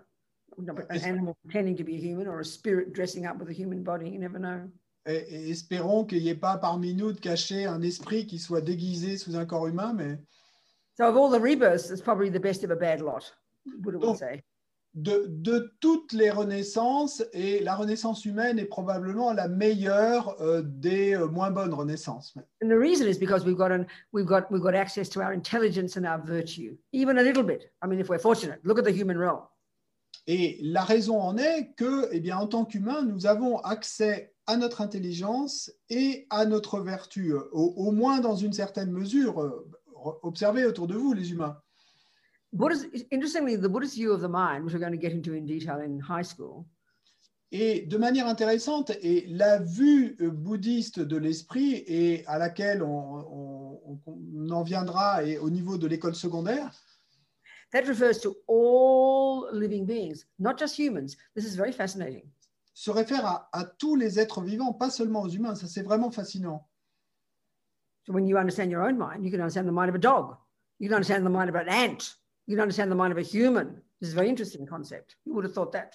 Not 0.58 0.80
An 0.90 1.04
animal 1.04 1.36
pretending 1.44 1.78
to 1.78 1.84
be 1.84 1.96
a 1.96 2.00
human 2.00 2.28
or 2.28 2.40
a 2.40 2.46
spirit 2.46 2.94
dressing 2.94 3.26
up 3.26 3.38
with 3.38 3.50
a 3.50 3.54
human 3.54 3.84
body. 3.84 4.10
You 4.10 4.20
never 4.20 4.40
know. 4.40 4.70
et, 5.08 5.26
et 5.30 5.50
espérons 5.50 6.06
qu'il 6.06 6.22
n'y 6.22 6.30
ait 6.30 6.36
pas 6.36 6.58
parmi 6.58 6.94
nous 6.94 7.14
de 7.14 7.20
cacher 7.20 7.66
un 7.66 7.82
esprit 7.82 8.28
qui 8.28 8.40
soit 8.40 8.62
déguisé 8.62 9.18
sous 9.18 9.36
un 9.36 9.46
corps 9.46 9.68
humain, 9.68 9.94
mais 9.94 10.20
So 10.98 11.06
of 11.06 11.16
all 11.16 11.30
the 11.30 11.40
rebirths, 11.40 11.92
it's 11.92 12.02
probably 12.02 12.32
the 12.32 12.40
best 12.40 12.64
of 12.64 12.72
a 12.72 12.76
bad 12.76 13.02
lot. 13.02 13.32
Would 13.84 14.18
say. 14.18 14.42
De, 14.98 15.26
de 15.28 15.74
toutes 15.80 16.12
les 16.12 16.32
renaissances, 16.32 17.24
et 17.32 17.60
la 17.64 17.76
renaissance 17.76 18.26
humaine 18.26 18.58
est 18.58 18.66
probablement 18.66 19.32
la 19.32 19.48
meilleure 19.48 20.36
euh, 20.42 20.64
des 20.66 21.14
euh, 21.14 21.28
moins 21.28 21.52
bonnes 21.52 21.74
renaissances. 21.74 22.34
And 22.64 22.68
the 22.68 22.78
reason 22.78 23.08
is 23.08 23.18
because 23.20 23.46
we've 23.46 23.58
got 23.58 23.72
an, 23.72 23.86
we've 24.12 24.26
got 24.26 24.50
we've 24.50 24.64
got 24.64 24.74
access 24.76 25.08
to 25.10 25.22
our 25.22 25.34
intelligence 25.34 25.98
and 25.98 26.06
our 26.06 26.20
virtue, 26.20 26.76
even 26.92 27.18
a 27.20 27.22
little 27.22 27.44
bit. 27.44 27.72
I 27.84 27.88
mean, 27.88 28.00
if 28.00 28.10
we're 28.10 28.20
fortunate, 28.20 28.60
look 28.64 28.80
at 28.80 28.84
the 28.84 28.92
human 28.92 29.18
realm. 29.18 29.44
Et 30.26 30.58
la 30.62 30.84
raison 30.84 31.22
en 31.22 31.38
est 31.38 31.74
que, 31.78 32.10
eh 32.12 32.20
bien, 32.20 32.38
en 32.38 32.48
tant 32.48 32.66
qu'humains, 32.66 33.04
nous 33.04 33.28
avons 33.28 33.60
accès 33.60 34.34
à 34.46 34.58
notre 34.58 34.82
intelligence 34.82 35.72
et 35.90 36.26
à 36.30 36.46
notre 36.46 36.82
vertu, 36.82 37.34
au, 37.34 37.74
au 37.78 37.92
moins 37.92 38.20
dans 38.20 38.36
une 38.36 38.52
certaine 38.52 38.92
mesure. 38.92 39.42
euh, 39.42 39.66
Observez 40.24 40.66
autour 40.66 40.88
de 40.88 40.96
vous, 40.96 41.14
les 41.14 41.32
humains. 41.32 41.58
Buddha's 42.54 42.86
interestingly, 43.12 43.56
the 43.58 43.70
Buddhist 43.70 43.96
view 43.96 44.12
of 44.14 44.22
the 44.22 44.30
mind, 44.30 44.64
which 44.64 44.74
we're 44.74 44.80
going 44.80 44.94
to 44.94 44.98
get 44.98 45.12
into 45.12 45.34
in 45.34 45.46
detail 45.46 45.80
in 45.82 46.00
high 46.00 46.24
school, 46.24 46.66
Et 47.52 47.86
de 47.88 47.98
manière 47.98 48.28
intéressante, 48.28 48.92
et 49.02 49.26
la 49.30 49.60
vue 49.60 50.18
euh, 50.20 50.30
bouddhiste 50.30 51.00
de 51.00 51.16
l'esprit, 51.18 51.82
et 51.88 52.26
à 52.28 52.38
laquelle 52.38 52.84
on, 52.84 53.80
on- 53.86 54.00
on 54.06 54.50
en 54.52 54.64
viendra 54.64 55.24
et 55.24 55.38
au 55.38 55.50
niveau 55.50 55.78
de 55.78 55.88
l'école 55.88 56.14
secondaire, 56.16 56.72
that 57.72 57.84
refers 57.88 58.20
to 58.20 58.36
all 58.50 59.48
living 59.54 59.86
beings, 59.86 60.26
not 60.40 60.58
just 60.58 60.78
humans. 60.78 61.16
This 61.36 61.46
is 61.46 61.56
very 61.56 61.72
fascinating. 61.72 62.24
se 62.74 62.92
réfère 62.92 63.26
à, 63.26 63.50
à 63.54 63.64
tous 63.66 63.96
les 63.96 64.20
êtres 64.20 64.42
vivants, 64.42 64.74
pas 64.74 64.90
seulement 64.90 65.22
aux 65.24 65.30
humains. 65.30 65.56
Ça, 65.56 65.68
c'est 65.68 65.82
vraiment 65.84 66.12
fascinant. 66.12 66.68
So 68.06 68.14
when 68.14 68.28
you 68.28 68.38
understand 68.38 68.70
your 68.72 68.84
own 68.84 68.98
mind, 68.98 69.24
you 69.26 69.32
can 69.32 69.40
understand 69.42 69.68
the 69.68 69.72
mind 69.74 69.90
of 69.90 69.96
a 69.96 70.00
dog. 70.00 70.36
You 70.80 70.90
can 70.90 70.96
understand 70.96 71.26
the 71.26 71.30
mind 71.30 71.50
of 71.50 71.56
an 71.56 71.68
ant. 71.70 72.18
You 72.48 72.56
can 72.56 72.62
understand 72.62 72.90
the 72.90 72.96
mind 72.96 73.12
of 73.12 73.18
a 73.18 73.22
human. 73.22 73.82
This 74.00 74.10
is 74.10 74.14
a 74.14 74.16
very 74.16 74.30
interesting 74.30 74.66
concept. 74.66 75.18
You 75.26 75.34
would 75.34 75.44
have 75.46 75.54
thought 75.54 75.72
that? 75.74 75.92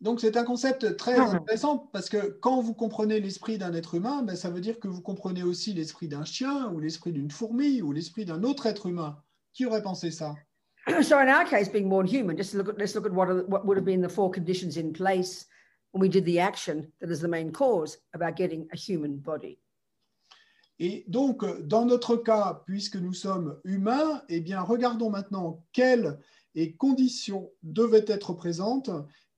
Donc, 0.00 0.20
c'est 0.20 0.36
un 0.36 0.44
concept 0.44 0.96
très 0.96 1.16
Mhm. 1.18 1.36
intéressant 1.36 1.78
parce 1.92 2.10
que 2.10 2.38
quand 2.40 2.60
vous 2.60 2.74
comprenez 2.74 3.20
l'esprit 3.20 3.56
d'un 3.56 3.72
être 3.72 3.94
humain, 3.94 4.22
ben, 4.22 4.36
ça 4.36 4.50
veut 4.50 4.60
dire 4.60 4.78
que 4.78 4.88
vous 4.88 5.00
comprenez 5.00 5.42
aussi 5.42 5.72
l'esprit 5.72 6.08
d'un 6.08 6.24
chien 6.24 6.68
ou 6.72 6.80
l'esprit 6.80 7.12
d'une 7.12 7.30
fourmi 7.30 7.80
ou 7.80 7.92
l'esprit 7.92 8.26
d'un 8.26 8.42
autre 8.42 8.66
être 8.66 8.86
humain. 8.86 9.16
Qui 9.54 9.64
aurait 9.66 9.82
pensé 9.82 10.10
ça? 10.10 10.34
So 11.02 11.18
in 11.18 11.28
our 11.28 11.44
case, 11.48 11.70
being 11.70 11.88
born 11.88 12.06
human, 12.06 12.36
just 12.36 12.52
look 12.52 12.68
at 12.68 12.76
let's 12.76 12.94
look 12.94 13.06
at 13.06 13.12
what 13.12 13.28
are, 13.30 13.44
what 13.46 13.64
would 13.64 13.78
have 13.78 13.86
been 13.86 14.02
the 14.02 14.08
four 14.08 14.30
conditions 14.30 14.76
in 14.76 14.92
place 14.92 15.46
when 15.92 16.02
we 16.02 16.10
did 16.10 16.26
the 16.26 16.38
action 16.38 16.92
that 17.00 17.08
is 17.10 17.20
the 17.20 17.28
main 17.28 17.50
cause 17.52 17.96
about 18.12 18.36
getting 18.36 18.68
a 18.72 18.76
human 18.76 19.16
body. 19.18 19.58
Et 20.80 21.04
donc, 21.06 21.44
dans 21.66 21.86
notre 21.86 22.16
cas, 22.16 22.62
puisque 22.66 22.96
nous 22.96 23.12
sommes 23.12 23.58
humains, 23.64 24.22
eh 24.28 24.40
bien, 24.40 24.60
regardons 24.60 25.10
maintenant 25.10 25.64
quelles 25.72 26.18
et 26.54 26.74
conditions 26.74 27.50
devaient 27.62 28.04
être 28.08 28.32
présentes 28.32 28.90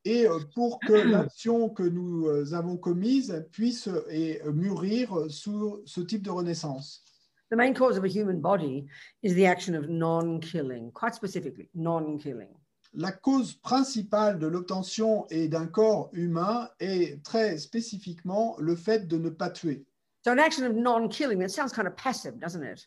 et 0.07 0.27
euh, 0.27 0.39
pour 0.55 0.79
que 0.81 0.93
l'action 1.11 1.69
que 1.69 1.83
nous 1.83 2.27
euh, 2.27 2.55
avons 2.55 2.77
commise 2.77 3.45
puisse 3.53 3.89
et 4.09 4.41
euh, 4.43 4.53
mûrir 4.53 5.27
sous 5.29 5.83
ce 5.85 6.01
type 6.01 6.23
de 6.23 6.31
renaissance. 6.31 7.03
The 7.51 7.57
main 7.57 7.75
cause 7.75 7.97
of 7.97 8.05
a 8.05 8.09
human 8.09 8.41
body 8.41 8.87
is 9.23 9.35
the 9.35 9.47
action 9.47 9.77
of 9.77 9.89
non-killing, 9.89 10.91
quite 10.93 11.15
specifically, 11.15 11.69
non-killing. 11.75 12.49
La 12.95 13.13
cause 13.13 13.55
principale 13.55 14.39
de 14.39 14.47
l'obtention 14.47 15.27
et 15.29 15.49
d'un 15.49 15.67
corps 15.67 16.09
humain 16.13 16.69
est 16.81 17.23
très 17.23 17.59
spécifiquement 17.59 18.57
le 18.59 18.75
fait 18.75 19.07
de 19.07 19.19
ne 19.19 19.29
pas 19.29 19.51
tuer. 19.51 19.85
So 20.27 20.33
an 20.33 20.41
action 20.41 20.65
of 20.65 20.75
non-killing, 20.75 21.39
that 21.39 21.53
sounds 21.53 21.73
kind 21.73 21.87
of 21.87 21.97
passive, 21.97 22.41
doesn't 22.41 22.65
it? 22.65 22.85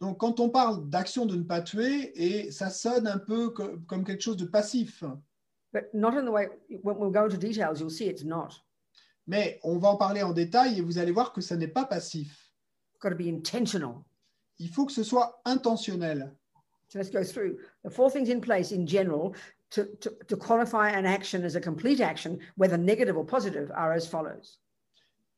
Donc, 0.00 0.18
quand 0.18 0.38
on 0.38 0.48
parle 0.48 0.88
d'action 0.88 1.26
de 1.26 1.34
ne 1.34 1.42
pas 1.42 1.60
tuer, 1.60 2.12
et 2.14 2.52
ça 2.52 2.70
sonne 2.70 3.08
un 3.08 3.18
peu 3.18 3.50
co- 3.50 3.78
comme 3.88 4.04
quelque 4.04 4.20
chose 4.22 4.36
de 4.36 4.44
passif. 4.44 5.02
But 5.72 5.92
not 5.92 6.16
in 6.16 6.24
the 6.24 6.30
way 6.30 6.46
when 6.84 6.98
we'll 6.98 7.10
go 7.10 7.24
into 7.24 7.36
details, 7.36 7.80
you'll 7.80 7.90
see 7.90 8.06
it's 8.06 8.22
not. 8.22 8.60
Mais 9.26 9.58
on 9.64 9.76
va 9.78 9.88
en 9.88 9.96
parler 9.96 10.22
en 10.22 10.32
détail 10.32 10.78
et 10.78 10.82
vous 10.82 10.98
allez 10.98 11.10
voir 11.10 11.32
que 11.32 11.40
ça 11.40 11.56
n'est 11.56 11.66
pas 11.66 11.84
passif. 11.84 12.52
It's 12.94 13.00
got 13.00 13.10
to 13.10 13.16
be 13.16 13.26
intentional. 13.26 14.04
Il 14.60 14.68
faut 14.68 14.86
que 14.86 14.92
ce 14.92 15.02
soit 15.02 15.42
intentionnel. 15.44 16.32
So 16.90 17.00
let's 17.00 17.10
go 17.10 17.24
through 17.24 17.58
the 17.82 17.90
four 17.90 18.08
things 18.08 18.28
in 18.28 18.38
place 18.40 18.70
in 18.70 18.86
general 18.86 19.34
to, 19.70 19.86
to, 20.00 20.10
to 20.28 20.36
qualify 20.36 20.90
an 20.90 21.06
action 21.06 21.42
as 21.42 21.56
a 21.56 21.60
complete 21.60 22.00
action, 22.00 22.38
whether 22.54 22.78
negative 22.78 23.16
or 23.16 23.26
positive, 23.26 23.72
are 23.74 23.92
as 23.92 24.06
follows. 24.06 24.58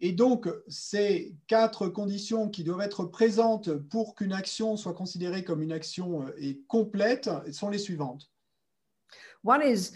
Et 0.01 0.13
donc, 0.13 0.49
ces 0.69 1.37
quatre 1.47 1.89
conditions 1.89 2.49
qui 2.49 2.65
doivent 2.65 2.81
être 2.81 3.05
présentes 3.05 3.73
pour 3.73 4.15
qu'une 4.15 4.33
action 4.33 4.77
soit 4.77 4.95
considérée 4.95 5.45
comme 5.45 5.63
une 5.63 5.73
action 5.73 6.23
euh, 6.23 6.35
et 6.39 6.61
complète 6.69 7.31
sont 7.53 7.71
les 7.71 7.79
suivantes. 7.79 8.31
One 9.45 9.63
is, 9.63 9.93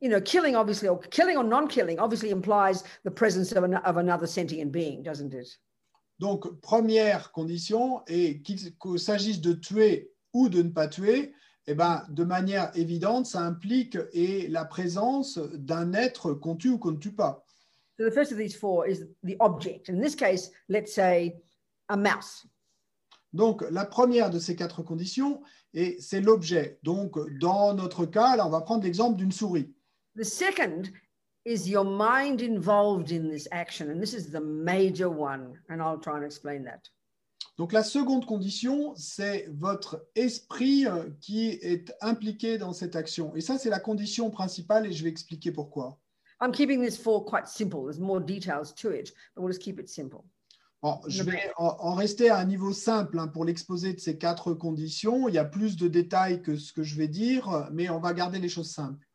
you 0.00 0.08
know, 0.08 0.20
killing 0.20 0.56
obviously, 0.56 0.88
or 0.88 1.00
killing 1.00 1.36
or 1.36 1.44
non-killing 1.44 1.98
obviously 1.98 2.30
implies 2.30 2.82
the 3.04 3.10
presence 3.10 3.52
of, 3.52 3.64
an, 3.64 3.76
of 3.84 3.96
another 3.96 4.26
sentient 4.26 4.70
being, 4.70 5.02
doesn't 5.02 5.32
it? 5.32 5.58
Donc, 6.18 6.60
première 6.60 7.32
condition, 7.32 8.00
qu'il 8.06 8.42
qu'il 8.42 8.98
s'agisse 8.98 9.40
de 9.40 9.54
tuer 9.54 10.12
ou 10.32 10.48
de 10.48 10.62
ne 10.62 10.70
pas 10.70 10.86
tuer, 10.86 11.34
eh 11.66 11.74
ben, 11.74 12.04
de 12.10 12.24
manière 12.24 12.70
évidente, 12.76 13.26
ça 13.26 13.40
implique 13.40 13.98
et 14.12 14.48
la 14.48 14.64
présence 14.64 15.38
d'un 15.38 15.92
être 15.92 16.34
qu'on 16.34 16.56
tue 16.56 16.70
ou 16.70 16.78
qu'on 16.78 16.92
ne 16.92 16.98
tue 16.98 17.14
pas. 17.14 17.43
So 17.96 18.04
the 18.04 18.10
first 18.10 18.32
of 18.32 18.38
these 18.38 18.56
four 18.56 18.86
is 18.86 19.06
the 19.22 19.36
object. 19.40 19.88
In 19.88 20.00
this 20.00 20.14
case, 20.14 20.50
let's 20.68 20.92
say 20.92 21.36
a 21.88 21.96
mouse. 21.96 22.46
Donc, 23.32 23.64
la 23.70 23.84
première 23.84 24.30
de 24.30 24.38
ces 24.38 24.54
quatre 24.54 24.82
conditions, 24.82 25.42
et 25.74 25.96
c'est 26.00 26.20
l'objet. 26.20 26.78
Donc, 26.84 27.18
dans 27.40 27.74
notre 27.74 28.06
cas, 28.06 28.36
là, 28.36 28.46
on 28.46 28.50
va 28.50 28.60
prendre 28.60 28.84
l'exemple 28.84 29.16
d'une 29.16 29.32
souris. 29.32 29.72
The 30.16 30.24
second 30.24 30.92
is 31.44 31.68
your 31.68 31.84
mind 31.84 32.40
involved 32.40 33.10
in 33.10 33.28
this 33.28 33.48
action. 33.50 33.90
And 33.90 34.00
this 34.00 34.14
is 34.14 34.30
the 34.30 34.40
major 34.40 35.08
one. 35.08 35.60
And 35.68 35.80
I'll 35.80 35.98
try 35.98 36.16
and 36.16 36.24
explain 36.24 36.64
that. 36.64 36.80
Donc, 37.58 37.72
la 37.72 37.82
seconde 37.82 38.24
condition, 38.26 38.94
c'est 38.96 39.46
votre 39.50 40.06
esprit 40.14 40.86
euh, 40.86 41.10
qui 41.20 41.50
est 41.50 41.92
impliqué 42.00 42.58
dans 42.58 42.72
cette 42.72 42.96
action. 42.96 43.34
Et 43.36 43.40
ça, 43.40 43.58
c'est 43.58 43.70
la 43.70 43.80
condition 43.80 44.30
principale, 44.30 44.86
et 44.86 44.92
je 44.92 45.02
vais 45.02 45.10
expliquer 45.10 45.52
pourquoi. 45.52 46.00
I'm 46.40 46.52
keeping 46.52 46.82
this 46.82 46.96
four 46.96 47.24
quite 47.24 47.48
simple. 47.48 47.84
There's 47.84 48.00
more 48.00 48.20
details 48.20 48.72
to 48.74 48.90
it, 48.90 49.12
but 49.34 49.42
we'll 49.42 49.52
just 49.52 49.62
keep 49.62 49.78
it 49.78 49.88
simple. 49.88 50.24
Bon, 50.82 51.00
je 51.06 51.22
vais 51.22 51.50
en, 51.56 51.94
rester 51.94 52.28
à 52.28 52.36
un 52.36 52.44
niveau 52.44 52.72
simple 52.74 53.18
hein, 53.18 53.28
pour 53.28 53.46
l'exposé 53.46 53.94
de 53.94 54.00
ces 54.00 54.18
quatre 54.18 54.52
conditions. 54.52 55.28
Il 55.28 55.34
y 55.34 55.38
a 55.38 55.44
plus 55.44 55.76
de 55.76 55.88
détails 55.88 56.42
que 56.42 56.56
ce 56.56 56.74
que 56.74 56.82
je 56.82 56.96
vais 56.96 57.08
dire, 57.08 57.68
mais 57.72 57.88
on 57.88 58.00
va 58.00 58.12
garder 58.12 58.38
les 58.38 58.50
choses 58.50 58.70
simples. 58.70 59.06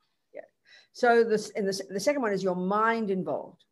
So 0.94 1.24
this, 1.24 1.52
and 1.56 1.66
the, 1.66 1.82
the 1.90 2.00
second 2.00 2.22
one 2.22 2.34
is 2.34 2.44
your 2.44 2.56
mind 2.56 3.10
involved. 3.10 3.64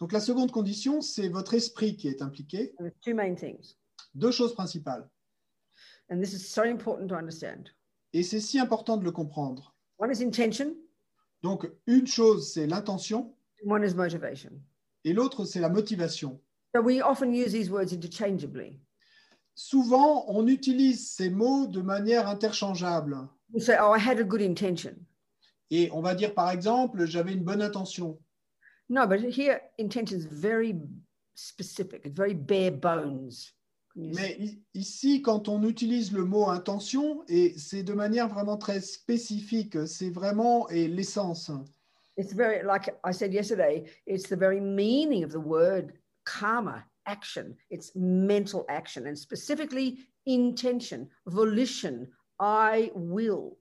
Donc, 0.00 0.12
la 0.12 0.20
seconde 0.20 0.50
condition, 0.50 1.00
c'est 1.00 1.28
votre 1.28 1.54
esprit 1.54 1.96
qui 1.96 2.08
est 2.08 2.20
impliqué. 2.20 2.74
Two 3.00 3.14
main 3.14 3.34
things. 3.34 3.76
Deux 4.14 4.32
choses 4.32 4.54
principales. 4.54 5.08
And 6.10 6.20
this 6.20 6.32
is 6.32 6.48
so 6.48 6.62
important 6.62 7.08
to 7.08 7.14
understand. 7.14 7.70
Et 8.12 8.22
c'est 8.22 8.40
si 8.40 8.58
important 8.58 8.96
de 8.96 9.04
le 9.04 9.12
comprendre. 9.12 9.74
One 9.98 10.10
is 10.10 10.22
intention, 10.22 10.74
Donc, 11.44 11.70
une 11.86 12.06
chose, 12.06 12.50
c'est 12.54 12.66
l'intention, 12.66 13.34
one 13.66 13.84
is 13.84 13.94
motivation. 13.94 14.50
et 15.04 15.12
l'autre, 15.12 15.44
c'est 15.44 15.60
la 15.60 15.68
motivation. 15.68 16.40
So 16.74 16.80
we 16.80 17.02
often 17.02 17.34
use 17.34 17.52
these 17.52 17.70
words 17.70 17.92
interchangeably. 17.92 18.80
Souvent, 19.54 20.24
on 20.28 20.46
utilise 20.46 21.10
ces 21.10 21.28
mots 21.28 21.66
de 21.66 21.82
manière 21.82 22.28
interchangeable. 22.28 23.28
We 23.52 23.62
say, 23.62 23.76
oh, 23.78 23.92
I 23.92 23.98
had 23.98 24.18
a 24.18 24.24
good 24.24 24.40
intention. 24.40 24.94
Et 25.70 25.90
on 25.92 26.00
va 26.00 26.14
dire, 26.14 26.32
par 26.32 26.50
exemple, 26.50 27.04
j'avais 27.04 27.34
une 27.34 27.44
bonne 27.44 27.60
intention. 27.60 28.18
No, 28.88 29.06
but 29.06 29.20
here 29.20 29.60
intention 29.78 30.16
is 30.16 30.24
very 30.24 30.74
specific. 31.34 32.06
It's 32.06 32.16
very 32.16 32.34
bare 32.34 32.70
bones. 32.70 33.52
Mais 33.96 34.38
ici, 34.74 35.22
quand 35.22 35.48
on 35.48 35.62
utilise 35.62 36.12
le 36.12 36.24
mot 36.24 36.48
intention, 36.48 37.22
et 37.28 37.54
c'est 37.56 37.84
de 37.84 37.92
manière 37.92 38.28
vraiment 38.28 38.56
très 38.56 38.80
spécifique, 38.80 39.86
c'est 39.86 40.10
vraiment 40.10 40.68
et 40.68 40.88
l'essence. 40.88 41.50
It's 42.16 42.32
very, 42.32 42.64
like 42.64 42.90
I 43.04 43.12
said 43.12 43.32
yesterday, 43.32 43.84
it's 44.06 44.28
the 44.28 44.36
very 44.36 44.60
meaning 44.60 45.24
of 45.24 45.30
the 45.30 45.40
word 45.40 45.92
karma, 46.24 46.84
action. 47.06 47.56
It's 47.70 47.92
mental 47.94 48.64
action 48.68 49.06
and 49.06 49.16
specifically 49.16 49.98
intention, 50.26 51.08
volition, 51.26 52.08
I 52.40 52.90
will. 52.94 53.58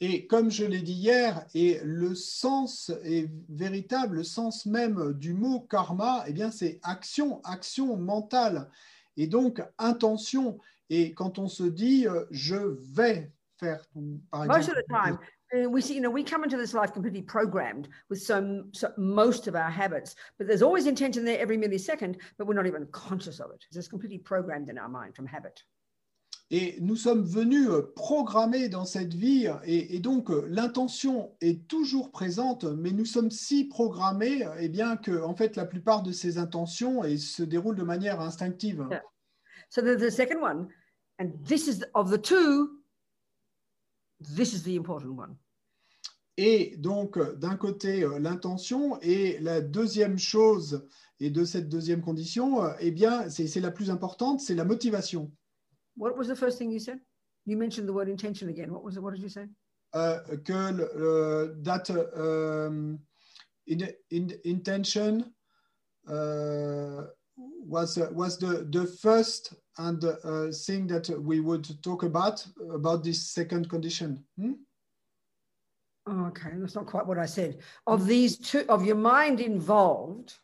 Et 0.00 0.26
comme 0.26 0.50
je 0.50 0.64
l'ai 0.64 0.82
dit 0.82 0.92
hier, 0.92 1.46
et 1.54 1.80
le 1.82 2.14
sens 2.14 2.92
est 3.02 3.30
véritable, 3.48 4.16
le 4.16 4.24
sens 4.24 4.66
même 4.66 5.14
du 5.14 5.32
mot 5.32 5.60
karma, 5.60 6.24
eh 6.28 6.32
bien 6.32 6.50
c'est 6.50 6.78
action, 6.82 7.40
action 7.44 7.96
mentale, 7.96 8.68
et 9.16 9.26
donc 9.26 9.62
intention. 9.78 10.58
Et 10.90 11.14
quand 11.14 11.38
on 11.38 11.48
se 11.48 11.64
dit 11.64 12.06
euh, 12.06 12.24
je 12.30 12.56
vais 12.56 13.30
faire, 13.58 13.84
par 14.30 14.46
Most 14.46 14.68
exemple, 14.68 14.78
of 14.78 14.84
the 14.84 14.92
time, 14.92 15.18
uh, 15.54 15.68
we 15.68 15.80
see, 15.80 15.94
you 15.94 16.00
know, 16.00 16.10
we 16.10 16.24
come 16.24 16.44
into 16.44 16.56
this 16.56 16.74
life 16.74 16.92
completely 16.92 17.22
programmed 17.22 17.88
with 18.10 18.20
some, 18.20 18.70
so 18.72 18.92
most 18.96 19.46
of 19.46 19.54
our 19.54 19.70
habits, 19.70 20.14
but 20.38 20.46
there's 20.46 20.62
always 20.62 20.86
intention 20.86 21.24
there 21.24 21.38
every 21.38 21.56
millisecond, 21.56 22.16
but 22.36 22.46
we're 22.46 22.54
not 22.54 22.66
even 22.66 22.86
conscious 22.92 23.40
of 23.40 23.50
it. 23.50 23.64
It's 23.68 23.76
just 23.76 23.90
completely 23.90 24.18
programmed 24.18 24.68
in 24.68 24.78
our 24.78 24.88
mind 24.88 25.14
from 25.14 25.26
habit. 25.26 25.62
Et 26.52 26.78
nous 26.80 26.94
sommes 26.94 27.24
venus 27.24 27.68
euh, 27.68 27.92
programmés 27.96 28.68
dans 28.68 28.84
cette 28.84 29.14
vie, 29.14 29.48
et, 29.64 29.96
et 29.96 29.98
donc 29.98 30.30
euh, 30.30 30.46
l'intention 30.48 31.34
est 31.40 31.66
toujours 31.66 32.12
présente, 32.12 32.62
mais 32.62 32.92
nous 32.92 33.04
sommes 33.04 33.32
si 33.32 33.64
programmés, 33.64 34.46
euh, 34.46 34.54
eh 34.60 34.68
bien 34.68 34.96
que 34.96 35.24
en 35.24 35.34
fait 35.34 35.56
la 35.56 35.64
plupart 35.64 36.04
de 36.04 36.12
ces 36.12 36.38
intentions 36.38 37.02
eh, 37.02 37.18
se 37.18 37.42
déroulent 37.42 37.76
de 37.76 37.82
manière 37.82 38.20
instinctive. 38.20 38.86
Yeah. 38.92 39.02
So 39.70 39.82
the, 39.82 39.98
the 39.98 40.08
second 40.08 40.40
one, 40.40 40.68
and 41.18 41.32
this 41.44 41.66
is 41.66 41.84
of 41.94 42.10
the 42.10 42.22
two, 42.22 42.80
this 44.20 44.52
is 44.52 44.62
the 44.62 44.76
important 44.76 45.18
one. 45.18 45.36
Et 46.36 46.76
donc 46.78 47.18
d'un 47.38 47.56
côté 47.56 48.06
l'intention, 48.20 49.00
et 49.00 49.38
la 49.40 49.60
deuxième 49.60 50.18
chose, 50.18 50.86
et 51.18 51.30
de 51.30 51.44
cette 51.44 51.68
deuxième 51.68 52.02
condition, 52.02 52.62
eh 52.78 52.92
bien 52.92 53.28
c'est 53.30 53.58
la 53.58 53.72
plus 53.72 53.90
importante, 53.90 54.40
c'est 54.40 54.54
la 54.54 54.66
motivation. 54.66 55.32
What 55.96 56.16
was 56.16 56.28
the 56.28 56.36
first 56.36 56.58
thing 56.58 56.70
you 56.70 56.78
said? 56.78 57.00
You 57.44 57.56
mentioned 57.56 57.88
the 57.88 57.92
word 57.92 58.08
intention 58.08 58.48
again. 58.48 58.72
What 58.72 58.84
was 58.84 58.96
it? 58.96 59.02
What 59.02 59.14
did 59.14 59.22
you 59.22 59.28
say? 59.28 59.46
Euh, 59.94 60.18
que 60.44 60.52
le- 60.52 61.54
that 61.62 61.88
um, 62.16 62.98
in, 63.66 63.88
in, 64.10 64.32
intention 64.44 65.32
uh, 66.08 67.04
was 67.36 67.96
uh, 67.98 68.10
was 68.12 68.38
the 68.38 68.66
the 68.70 68.86
first 69.00 69.54
and 69.78 70.04
uh, 70.04 70.50
thing 70.66 70.86
that 70.86 71.08
we 71.22 71.40
would 71.40 71.66
talk 71.82 72.02
about 72.02 72.46
about 72.72 73.04
this 73.04 73.30
second 73.30 73.68
condition. 73.68 74.24
Hmm? 74.38 74.52
Okay, 76.08 76.50
that's 76.54 76.74
not 76.74 76.86
quite 76.86 77.06
what 77.06 77.18
I 77.18 77.26
said. 77.26 77.58
Of 77.86 78.06
these 78.06 78.38
two, 78.38 78.64
of 78.68 78.84
your 78.84 78.96
mind 78.96 79.40
involved 79.40 80.34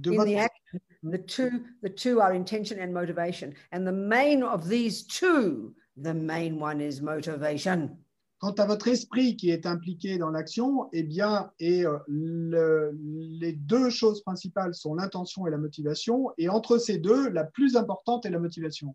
De 0.00 0.12
in 0.12 0.24
the 0.24 0.36
action, 0.36 0.57
the 1.02 1.18
two, 1.18 1.64
the 1.82 1.88
two 1.88 2.20
are 2.20 2.32
intention 2.34 2.78
and 2.80 2.92
motivation, 2.92 3.54
and 3.72 3.86
the 3.86 3.92
main 3.92 4.42
of 4.42 4.68
these 4.68 5.04
two, 5.06 5.74
the 5.96 6.14
main 6.14 6.58
one 6.58 6.80
is 6.80 7.00
motivation. 7.00 7.96
Quant 8.40 8.54
à 8.60 8.66
votre 8.66 8.86
esprit 8.86 9.36
qui 9.36 9.50
est 9.50 9.66
impliqué 9.66 10.16
dans 10.16 10.30
l'action, 10.30 10.88
eh 10.92 11.02
bien, 11.02 11.50
et 11.58 11.84
euh, 11.84 11.98
le- 12.06 12.96
les 13.40 13.52
deux 13.52 13.90
choses 13.90 14.22
principales 14.22 14.74
sont 14.74 14.94
l'intention 14.94 15.46
et 15.48 15.50
la 15.50 15.58
motivation, 15.58 16.30
et 16.38 16.48
entre 16.48 16.78
ces 16.78 16.98
deux, 16.98 17.28
la 17.30 17.42
plus 17.44 17.74
importante 17.76 18.26
est 18.26 18.30
la 18.30 18.38
motivation. 18.38 18.94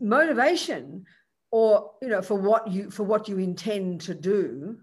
Motivation, 0.00 1.02
or 1.52 1.96
you 2.02 2.08
know, 2.08 2.20
for 2.20 2.38
what 2.38 2.66
you 2.66 2.90
for 2.90 3.04
what 3.06 3.28
you 3.28 3.38
intend 3.38 4.00
to 4.00 4.14
do, 4.14 4.76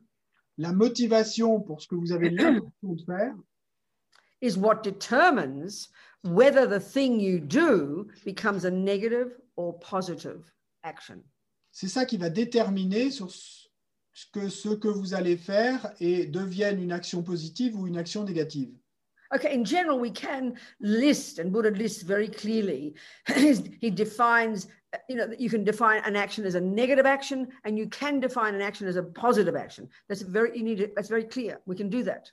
La 0.58 0.71
motivation 0.71 1.60
pour 1.60 1.81
ce 1.81 1.88
que 1.89 1.95
vous 1.95 2.13
avez 2.13 2.29
l'intention 2.31 2.93
de 2.93 3.03
faire, 3.03 3.36
is 4.45 4.58
what 4.58 4.84
determines 4.84 5.89
whether 6.23 6.65
the 6.65 6.79
thing 6.79 7.19
you 7.19 7.39
do 7.39 8.08
becomes 8.23 8.65
a 8.65 8.71
negative 8.71 9.38
or 9.55 9.73
positive 9.79 10.51
action. 10.84 11.23
c'est 11.71 11.89
ça 11.89 12.05
qui 12.05 12.17
va 12.17 12.29
déterminer 12.29 13.12
sur 13.12 13.29
ce 13.31 14.25
que 14.31 14.47
ce 14.47 14.69
que 14.69 14.88
vous 14.88 15.13
allez 15.13 15.36
faire 15.36 15.93
et 15.99 16.25
devienne 16.25 16.81
une 16.81 16.93
action 16.93 17.21
positive 17.21 17.77
ou 17.77 17.86
une 17.86 17.97
action 17.97 18.23
négative. 18.23 18.71
Okay, 19.34 19.53
in 19.53 19.65
general, 19.65 19.99
we 19.99 20.12
can 20.12 20.53
list, 20.79 21.39
and 21.39 21.51
Buddha 21.51 21.71
lists 21.71 22.03
very 22.03 22.29
clearly. 22.29 22.93
he 23.81 23.89
defines, 23.89 24.67
you 25.10 25.15
know, 25.17 25.27
you 25.38 25.49
can 25.49 25.63
define 25.65 26.01
an 26.05 26.15
action 26.15 26.45
as 26.45 26.55
a 26.55 26.62
negative 26.62 27.05
action, 27.05 27.47
and 27.65 27.77
you 27.77 27.89
can 27.89 28.21
define 28.21 28.55
an 28.55 28.62
action 28.62 28.88
as 28.88 28.95
a 28.95 29.03
positive 29.03 29.55
action. 29.55 29.89
That's 30.08 30.21
very, 30.21 30.55
you 30.55 30.63
need 30.63 30.77
to, 30.77 30.91
that's 30.95 31.10
very 31.10 31.25
clear. 31.25 31.60
We 31.65 31.75
can 31.75 31.89
do 31.89 32.03
that. 32.03 32.31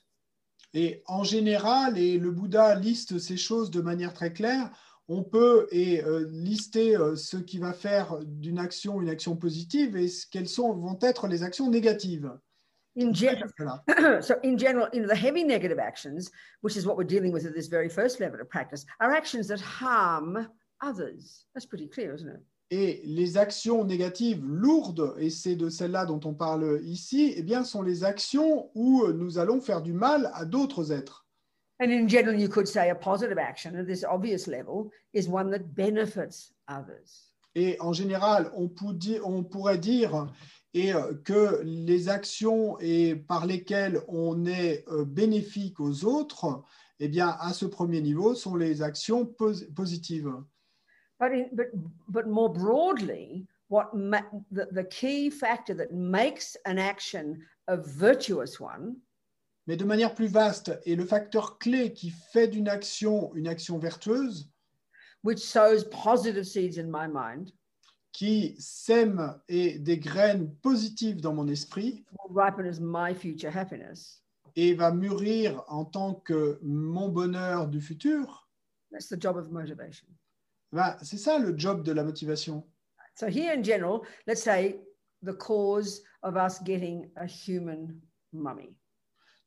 Et 0.73 1.03
en 1.07 1.23
général, 1.23 1.97
et 1.97 2.17
le 2.17 2.31
Bouddha 2.31 2.75
liste 2.75 3.19
ces 3.19 3.37
choses 3.37 3.69
de 3.69 3.81
manière 3.81 4.13
très 4.13 4.33
claire, 4.33 4.71
on 5.07 5.23
peut 5.23 5.67
et, 5.71 6.03
euh, 6.03 6.27
lister 6.31 6.95
euh, 6.95 7.15
ce 7.15 7.37
qui 7.37 7.59
va 7.59 7.73
faire 7.73 8.17
d'une 8.25 8.57
action 8.57 9.01
une 9.01 9.09
action 9.09 9.35
positive 9.35 9.95
et 9.97 10.07
ce- 10.07 10.25
quelles 10.31 10.47
sont, 10.47 10.73
vont 10.73 10.97
être 11.01 11.27
les 11.27 11.43
actions 11.43 11.69
négatives. 11.69 12.31
In 12.97 13.13
gen- 13.13 13.43
Voilà. 13.57 13.83
so 14.21 14.35
in 14.43 14.57
general, 14.57 14.87
in 14.93 15.05
the 15.05 15.15
heavy 15.15 15.43
negative 15.43 15.77
actions, 15.79 16.31
which 16.61 16.75
is 16.77 16.85
what 16.85 16.95
we're 16.95 17.03
dealing 17.07 17.33
with 17.33 17.45
at 17.45 17.53
this 17.53 17.67
very 17.67 17.89
first 17.89 18.19
level 18.19 18.39
of 18.39 18.47
practice, 18.49 18.85
are 18.99 19.11
actions 19.11 19.47
that 19.47 19.59
harm 19.59 20.47
others. 20.81 21.45
That's 21.53 21.65
pretty 21.67 21.87
clear, 21.89 22.13
isn't 22.15 22.29
it? 22.29 22.41
Et 22.75 23.03
les 23.05 23.37
actions 23.37 23.83
négatives 23.85 24.43
lourdes, 24.43 25.13
et 25.19 25.29
c'est 25.29 25.55
de 25.55 25.69
celles-là 25.69 26.07
dont 26.07 26.19
on 26.25 26.33
parle 26.33 26.79
ici, 26.83 27.31
eh 27.37 27.43
bien, 27.43 27.63
sont 27.63 27.83
les 27.83 28.03
actions 28.03 28.71
où 28.73 29.05
nous 29.13 29.37
allons 29.37 29.61
faire 29.61 29.83
du 29.83 29.93
mal 29.93 30.31
à 30.33 30.43
d'autres 30.43 30.91
êtres. 30.91 31.23
And 31.79 31.91
in 31.91 32.07
general, 32.07 32.39
you 32.39 32.49
could 32.49 32.65
say 32.67 32.89
a 32.89 32.95
positive 32.95 33.37
action 33.37 33.75
at 33.75 33.83
this 33.85 34.03
obvious 34.03 34.47
level 34.47 34.89
is 35.13 35.27
one 35.29 35.51
that 35.51 35.75
benefits 35.75 36.51
others. 36.67 37.35
Et 37.53 37.77
en 37.79 37.93
général, 37.93 38.51
on, 38.55 38.67
pou- 38.69 38.93
di- 38.93 39.19
on 39.23 39.43
pourrait 39.43 39.77
dire 39.77 40.25
et, 40.73 40.95
euh, 40.95 41.13
que 41.23 41.61
les 41.63 42.09
actions 42.09 42.79
et 42.79 43.15
par 43.15 43.45
lesquelles 43.45 44.01
on 44.07 44.47
est 44.47 44.83
euh, 44.87 45.05
bénéfique 45.05 45.79
aux 45.79 46.05
autres, 46.05 46.63
eh 46.99 47.07
bien, 47.07 47.35
à 47.39 47.53
ce 47.53 47.67
premier 47.67 48.01
niveau, 48.01 48.33
sont 48.33 48.55
les 48.55 48.81
actions 48.81 49.27
pos- 49.27 49.63
positives. 49.75 50.33
But, 51.23 51.31
in, 51.31 51.49
but, 51.53 51.67
but 52.09 52.27
more 52.27 52.51
broadly, 52.51 53.47
what 53.69 53.93
ma- 53.93 54.29
the, 54.51 54.67
the 54.71 54.83
key 54.83 55.29
factor 55.29 55.73
that 55.75 55.93
makes 55.93 56.57
an 56.65 56.77
action 56.77 57.41
a 57.69 57.77
virtuous 57.77 58.59
one 58.59 58.97
Mais 59.65 59.77
de 59.77 59.85
manière 59.85 60.13
plus 60.15 60.27
vaste, 60.27 60.77
et 60.85 60.97
le 60.97 61.05
facteur 61.05 61.57
clé 61.59 61.93
qui 61.93 62.09
fait 62.09 62.49
d'une 62.49 62.67
action 62.67 63.33
une 63.35 63.47
action 63.47 63.79
vertueuse, 63.79 64.49
which 65.23 65.39
sows 65.39 65.85
positive 65.89 66.43
seeds 66.43 66.77
in 66.77 66.87
my 66.91 67.07
mind, 67.07 67.51
qui 68.11 68.57
sème 68.59 69.39
et 69.47 69.79
des 69.79 69.97
graines 69.97 70.53
positives 70.61 71.21
dans 71.21 71.33
mon 71.33 71.47
esprit 71.47 72.03
will 72.11 72.35
ripen 72.37 72.65
as 72.67 72.81
my 72.81 73.13
future 73.15 73.49
happiness. 73.55 74.21
et 74.57 74.73
va 74.73 74.91
mûrir 74.91 75.63
en 75.69 75.85
tant 75.85 76.15
que 76.15 76.59
mon 76.61 77.07
bonheur 77.07 77.69
du 77.69 77.79
futur, 77.79 78.49
That's 78.91 79.07
the 79.07 79.17
job 79.17 79.37
of 79.37 79.49
motivation. 79.49 80.05
C'est 81.01 81.17
ça 81.17 81.39
le 81.39 81.57
job 81.57 81.83
de 81.83 81.91
la 81.91 82.03
motivation. 82.03 82.63
So, 83.15 83.27
here 83.27 83.53
in 83.53 83.63
general, 83.63 84.05
let's 84.25 84.41
say 84.41 84.79
the 85.21 85.33
cause 85.33 86.01
of 86.23 86.35
us 86.35 86.59
getting 86.63 87.09
a 87.15 87.25
human 87.25 88.01
mummy. 88.31 88.75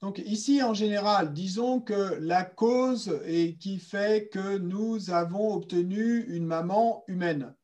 Donc 0.02 0.18
ici, 0.18 0.62
en 0.62 0.74
général, 0.74 1.32
disons 1.32 1.80
que 1.80 2.18
la 2.20 2.44
cause 2.44 3.08
est 3.24 3.58
qui 3.58 3.78
fait 3.78 4.28
que 4.30 4.58
nous 4.58 5.10
avons 5.10 5.54
obtenu 5.54 6.24
une 6.28 6.46
maman 6.46 7.02
humaine. 7.08 7.54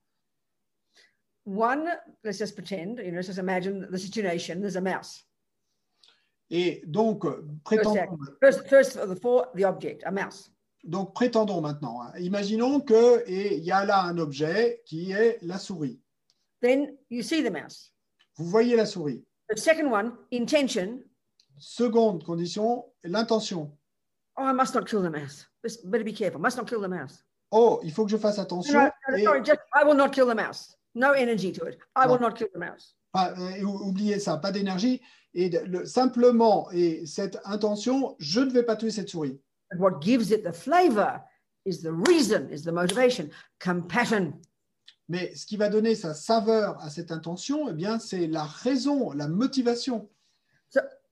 One, 1.44 1.88
let's 2.24 2.38
just 2.38 2.54
pretend, 2.54 2.98
you 2.98 3.10
know, 3.10 3.16
let's 3.16 3.26
just 3.26 3.38
imagine 3.38 3.86
the 3.90 3.98
situation 3.98 4.60
there's 4.60 4.76
a 4.76 4.80
mouse. 4.80 5.26
Et 6.50 6.82
donc, 6.86 7.24
prétendons, 7.64 8.18
First, 8.40 8.68
first 8.68 8.96
of 8.96 9.08
the 9.08 9.16
four, 9.16 9.48
the 9.54 9.64
object, 9.64 10.02
a 10.06 10.12
mouse. 10.12 10.50
Donc, 10.84 11.14
prétendons 11.14 11.60
maintenant, 11.60 12.02
hein. 12.02 12.12
imaginons 12.18 12.80
qu'il 12.80 13.58
y 13.62 13.70
a 13.70 13.84
là 13.84 14.02
un 14.02 14.18
objet 14.18 14.82
qui 14.86 15.12
est 15.12 15.38
la 15.42 15.58
souris. 15.58 16.00
Then 16.60 16.96
you 17.10 17.22
see 17.22 17.42
the 17.42 17.50
mouse. 17.52 17.92
Vous 18.36 18.46
voyez 18.46 18.76
la 18.76 18.86
souris. 18.86 19.24
The 19.48 19.58
second 19.58 19.90
one, 19.92 20.12
intention. 20.32 21.00
Seconde 21.58 22.24
condition, 22.24 22.84
l'intention. 23.04 23.70
Oh, 24.36 24.44
I 24.44 24.52
must 24.52 24.74
not 24.74 24.84
kill 24.86 25.02
the 25.02 25.10
mouse. 25.10 25.46
Better 25.84 26.04
be 26.04 26.12
careful. 26.12 26.40
Must 26.40 26.56
not 26.56 26.66
kill 26.66 26.80
the 26.80 26.88
mouse. 26.88 27.22
Oh, 27.52 27.80
il 27.84 27.92
faut 27.92 28.04
que 28.04 28.10
je 28.10 28.16
fasse 28.16 28.38
No, 28.38 28.42
attention. 28.44 28.80
no, 28.80 28.90
no, 29.10 29.16
et- 29.16 29.24
sorry, 29.24 29.44
just 29.44 29.60
I 29.74 29.84
will 29.84 29.94
not 29.96 30.10
kill 30.10 30.26
the 30.26 30.34
mouse. 30.34 30.74
No 30.94 31.12
energy 31.12 31.52
to 31.52 31.66
it. 31.66 31.78
I 31.94 32.06
will 32.06 32.18
No. 32.18 32.28
not 32.28 32.36
kill 32.36 32.48
the 32.52 32.58
mouse. 32.58 32.96
pas- 33.12 33.34
euh, 33.38 33.62
oubliez 33.62 34.18
ça, 34.18 34.38
pas 34.38 34.50
d'énergie. 34.52 35.00
Et 35.34 35.50
le- 35.50 35.84
simplement, 35.84 36.70
et 36.72 37.04
cette 37.06 37.38
intention, 37.44 38.16
je 38.18 38.40
ne 38.40 38.50
vais 38.50 38.62
pas 38.62 38.74
tuer 38.76 38.90
cette 38.90 39.10
souris. 39.10 39.38
And 39.72 39.80
what 39.80 40.02
gives 40.02 40.30
it 40.30 40.44
the 40.44 40.52
flavor 40.52 41.20
is 41.64 41.82
the 41.82 41.92
reason, 41.92 42.50
is 42.50 42.62
the 42.62 42.72
motivation, 42.72 43.30
compassion. 43.58 44.34
Mais 45.08 45.34
ce 45.34 45.46
qui 45.46 45.56
va 45.56 45.68
donner 45.68 45.94
sa 45.94 46.14
saveur 46.14 46.78
à 46.80 46.90
cette 46.90 47.10
intention, 47.10 47.68
eh 47.68 47.72
bien, 47.72 47.98
c'est 47.98 48.26
la 48.26 48.44
raison, 48.44 49.12
la 49.12 49.28
motivation. 49.28 50.08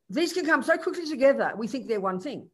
These 0.08 0.32
can 0.32 0.44
come 0.44 0.62
so 0.62 0.76
quickly 0.76 1.08
together. 1.08 1.52
We 1.56 1.68
think 1.68 1.86
they're 1.86 2.00
one 2.00 2.18
thing. 2.18 2.48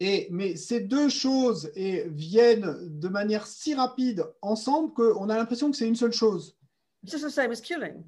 Et, 0.00 0.28
mais 0.30 0.56
ces 0.56 0.80
deux 0.80 1.08
choses 1.08 1.70
eh, 1.74 2.04
viennent 2.08 2.76
de 2.98 3.08
manière 3.08 3.46
si 3.46 3.74
rapide 3.74 4.24
ensemble 4.42 4.92
qu'on 4.92 5.28
a 5.28 5.36
l'impression 5.36 5.70
que 5.70 5.76
c'est 5.76 5.88
une 5.88 5.96
seule 5.96 6.12
chose. 6.12 6.56
It's 7.02 7.12
just 7.12 7.24
the 7.24 7.30
same 7.30 7.50
as 7.50 7.60
killing. 7.60 8.04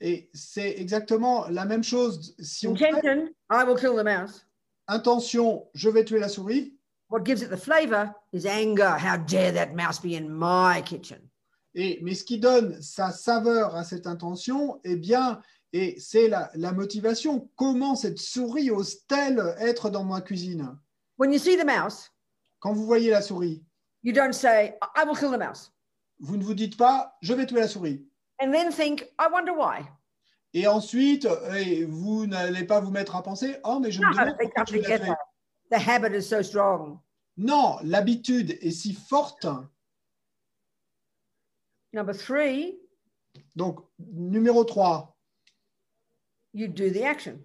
Et 0.00 0.30
c'est 0.34 0.78
exactement 0.78 1.48
la 1.48 1.64
même 1.64 1.82
chose 1.82 2.34
si 2.38 2.66
on 2.66 2.76
fait 2.76 2.88
Intention, 2.88 3.28
I 3.50 3.64
will 3.64 3.76
kill 3.78 3.96
the 3.96 4.04
mouse. 4.04 4.46
intention, 4.88 5.68
je 5.74 5.88
vais 5.88 6.04
tuer 6.04 6.18
la 6.18 6.28
souris. 6.28 6.75
What 7.08 7.24
gives 7.24 7.42
it 7.42 7.50
the 7.50 7.56
flavor 7.56 8.12
is 8.32 8.46
anger. 8.46 8.96
How 8.98 9.16
dare 9.16 9.52
that 9.52 9.74
mouse 9.74 9.98
be 10.00 10.16
in 10.16 10.28
my 10.28 10.82
kitchen? 10.82 11.20
Et, 11.74 12.00
mais 12.02 12.14
ce 12.14 12.24
qui 12.24 12.38
donne 12.38 12.80
sa 12.80 13.12
saveur 13.12 13.76
à 13.76 13.84
cette 13.84 14.06
intention, 14.06 14.80
eh 14.82 14.96
bien, 14.96 15.40
et 15.72 15.96
c'est 16.00 16.26
la, 16.28 16.50
la 16.54 16.72
motivation. 16.72 17.48
Comment 17.54 17.94
cette 17.94 18.18
souris 18.18 18.70
ose-t-elle 18.70 19.54
être 19.60 19.90
dans 19.90 20.04
ma 20.04 20.20
cuisine? 20.22 20.76
When 21.18 21.32
you 21.32 21.38
see 21.38 21.56
the 21.56 21.66
mouse, 21.66 22.10
Quand 22.60 22.72
vous 22.72 22.86
voyez 22.86 23.10
la 23.10 23.20
souris, 23.22 23.62
you 24.02 24.12
don't 24.12 24.32
say, 24.32 24.74
I 24.96 25.04
will 25.04 25.14
kill 25.16 25.30
the 25.30 25.38
mouse. 25.38 25.70
vous 26.18 26.36
ne 26.38 26.42
vous 26.42 26.54
dites 26.54 26.76
pas, 26.78 27.16
je 27.20 27.34
vais 27.34 27.44
tuer 27.46 27.60
la 27.60 27.68
souris. 27.68 28.04
And 28.40 28.50
then 28.50 28.72
think, 28.72 29.02
I 29.18 29.28
wonder 29.30 29.52
why. 29.52 29.86
Et 30.54 30.66
ensuite, 30.66 31.28
eh, 31.54 31.84
vous 31.84 32.26
n'allez 32.26 32.64
pas 32.64 32.80
vous 32.80 32.90
mettre 32.90 33.14
à 33.14 33.22
penser, 33.22 33.58
oh, 33.64 33.78
mais 33.78 33.90
je 33.90 34.00
me 34.00 34.06
No, 34.06 34.12
demande 34.12 34.38
they 34.38 34.46
pourquoi 34.48 34.64
together. 34.64 35.14
The 35.70 35.78
habit 35.78 36.12
is 36.14 36.22
so 36.28 36.42
strong. 36.42 37.00
Non, 37.36 37.78
l'habitude 37.82 38.56
est 38.62 38.70
si 38.70 38.94
forte. 38.94 39.46
Number 41.92 42.14
three, 42.14 42.78
Donc, 43.54 43.80
numéro 43.98 44.64
3, 44.64 45.14
you 46.54 46.68
do 46.68 46.90
the 46.90 47.02
action. 47.04 47.38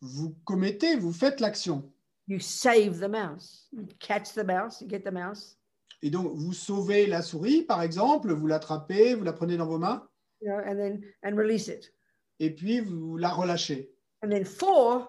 vous 0.00 0.34
commettez, 0.44 0.96
vous 0.96 1.12
faites 1.12 1.40
l'action. 1.40 1.92
You 2.26 2.38
save 2.40 3.00
the 3.00 3.08
mouse. 3.08 3.68
You 3.72 3.86
catch 3.98 4.32
the 4.34 4.44
mouse, 4.44 4.80
you 4.80 4.88
get 4.88 5.00
the 5.04 5.12
mouse, 5.12 5.56
Et 6.02 6.10
donc, 6.10 6.32
vous 6.34 6.52
sauvez 6.54 7.06
la 7.06 7.20
souris, 7.22 7.62
par 7.62 7.82
exemple, 7.82 8.32
vous 8.32 8.46
l'attrapez, 8.46 9.14
vous 9.14 9.24
la 9.24 9.32
prenez 9.34 9.56
dans 9.58 9.66
vos 9.66 9.78
mains, 9.78 10.08
you 10.40 10.48
know, 10.48 10.58
and 10.64 10.76
then 10.76 11.02
and 11.22 11.36
release 11.36 11.68
it. 11.68 11.92
et 12.38 12.50
puis 12.54 12.80
vous 12.80 13.16
la 13.18 13.30
relâchez. 13.30 13.92
And 14.22 14.30
then 14.30 14.44
four, 14.44 15.08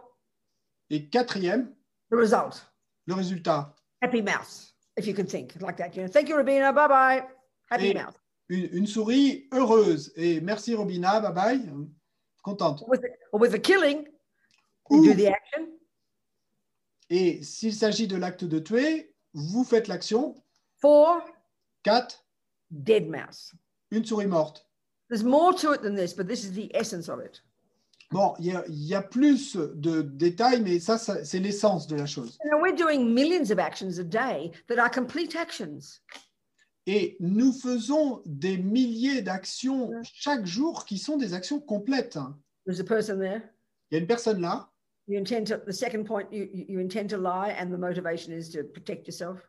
Et 0.89 1.07
quatrième, 1.09 1.73
the 2.11 2.17
result. 2.17 2.61
le 3.07 3.15
résultat. 3.15 3.73
Happy 4.01 4.21
mouse, 4.21 4.73
if 4.97 5.07
you 5.07 5.13
can 5.13 5.25
think 5.25 5.59
like 5.61 5.77
that. 5.77 5.95
You 5.95 6.03
know, 6.03 6.07
thank 6.07 6.29
you, 6.29 6.35
Rabina. 6.35 6.73
Bye 6.73 6.87
bye. 6.87 7.23
Happy 7.69 7.87
Et- 7.89 7.93
mouse. 7.95 8.13
Une, 8.49 8.69
une 8.73 8.87
souris 8.87 9.47
heureuse. 9.53 10.11
Et 10.17 10.41
merci 10.41 10.75
Robina, 10.75 11.19
bye 11.21 11.31
bye. 11.33 11.59
Contente. 12.43 12.83
With 12.87 13.01
the, 13.01 13.09
with 13.37 13.51
the 13.51 13.59
killing, 13.59 14.05
you 14.89 14.97
Ouh. 14.99 15.05
do 15.05 15.13
the 15.13 15.27
action. 15.27 15.67
Et 17.09 17.41
s'il 17.43 17.73
s'agit 17.73 18.07
de 18.07 18.17
l'acte 18.17 18.43
de 18.45 18.59
tuer, 18.59 19.13
vous 19.33 19.63
faites 19.63 19.87
l'action. 19.87 20.35
Four, 20.81 21.21
4, 21.83 22.23
dead 22.71 23.07
mouse. 23.09 23.53
une 23.91 24.03
souris 24.05 24.27
morte. 24.27 24.65
There's 25.09 25.23
more 25.23 25.53
to 25.55 25.73
it 25.73 25.81
than 25.81 25.95
this, 25.95 26.13
but 26.13 26.27
this 26.27 26.43
is 26.45 26.53
the 26.53 26.69
essence 26.75 27.09
of 27.09 27.19
it. 27.19 27.41
Bon, 28.11 28.33
il 28.39 28.47
y 28.47 28.51
a, 28.51 28.63
il 28.67 28.83
y 28.83 28.93
a 28.93 29.01
plus 29.01 29.55
de 29.55 30.01
détails, 30.01 30.61
mais 30.61 30.79
ça, 30.79 30.97
ça, 30.97 31.23
c'est 31.23 31.39
l'essence 31.39 31.87
de 31.87 31.95
la 31.95 32.05
chose. 32.05 32.37
Et 36.87 37.17
nous 37.19 37.53
faisons 37.53 38.21
des 38.25 38.57
milliers 38.57 39.21
d'actions 39.21 39.91
chaque 40.03 40.45
jour 40.45 40.85
qui 40.85 40.97
sont 40.97 41.15
des 41.15 41.33
actions 41.33 41.61
complètes. 41.61 42.19
There's 42.65 42.81
a 42.81 42.83
person 42.83 43.17
there. 43.17 43.41
Il 43.89 43.95
y 43.95 43.97
a 43.97 43.99
une 44.01 44.07
personne 44.07 44.41
là, 44.41 44.71
You 45.07 45.17
intend 45.17 45.47
to, 45.47 45.57
the 45.57 45.73
second 45.73 46.05
point, 46.05 46.27
you, 46.31 46.47
you 46.53 46.65
you 46.69 46.79
intend 46.79 47.09
to 47.09 47.17
lie, 47.17 47.55
and 47.59 47.71
the 47.71 47.77
motivation 47.77 48.31
is 48.31 48.49
to 48.51 48.63
protect 48.63 49.07
yourself. 49.07 49.39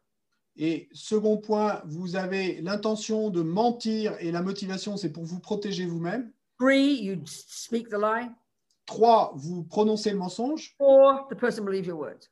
et 0.57 0.89
second 0.93 1.39
point, 1.39 1.83
vous 1.87 2.17
avez 2.17 2.61
l'intention 2.61 3.31
de 3.31 3.43
mentir 3.43 4.17
et 4.21 4.33
la 4.33 4.43
motivation, 4.43 4.97
c'est 4.97 5.11
pour 5.11 5.25
vous 5.25 5.41
protéger 5.41 5.87
vous-même. 5.87 6.33
Three, 6.59 7.01
you 7.03 7.21
speak 7.27 7.89
the 7.89 7.99
lie. 7.99 8.31
Trois, 8.87 9.33
vous 9.37 9.65
prononcez 9.65 10.11
le 10.11 10.19
mensonge. 10.19 10.75
Four, 10.77 11.29
the 11.31 11.37
person 11.37 11.65
believes 11.65 11.87
your 11.87 11.99
words. 11.99 12.29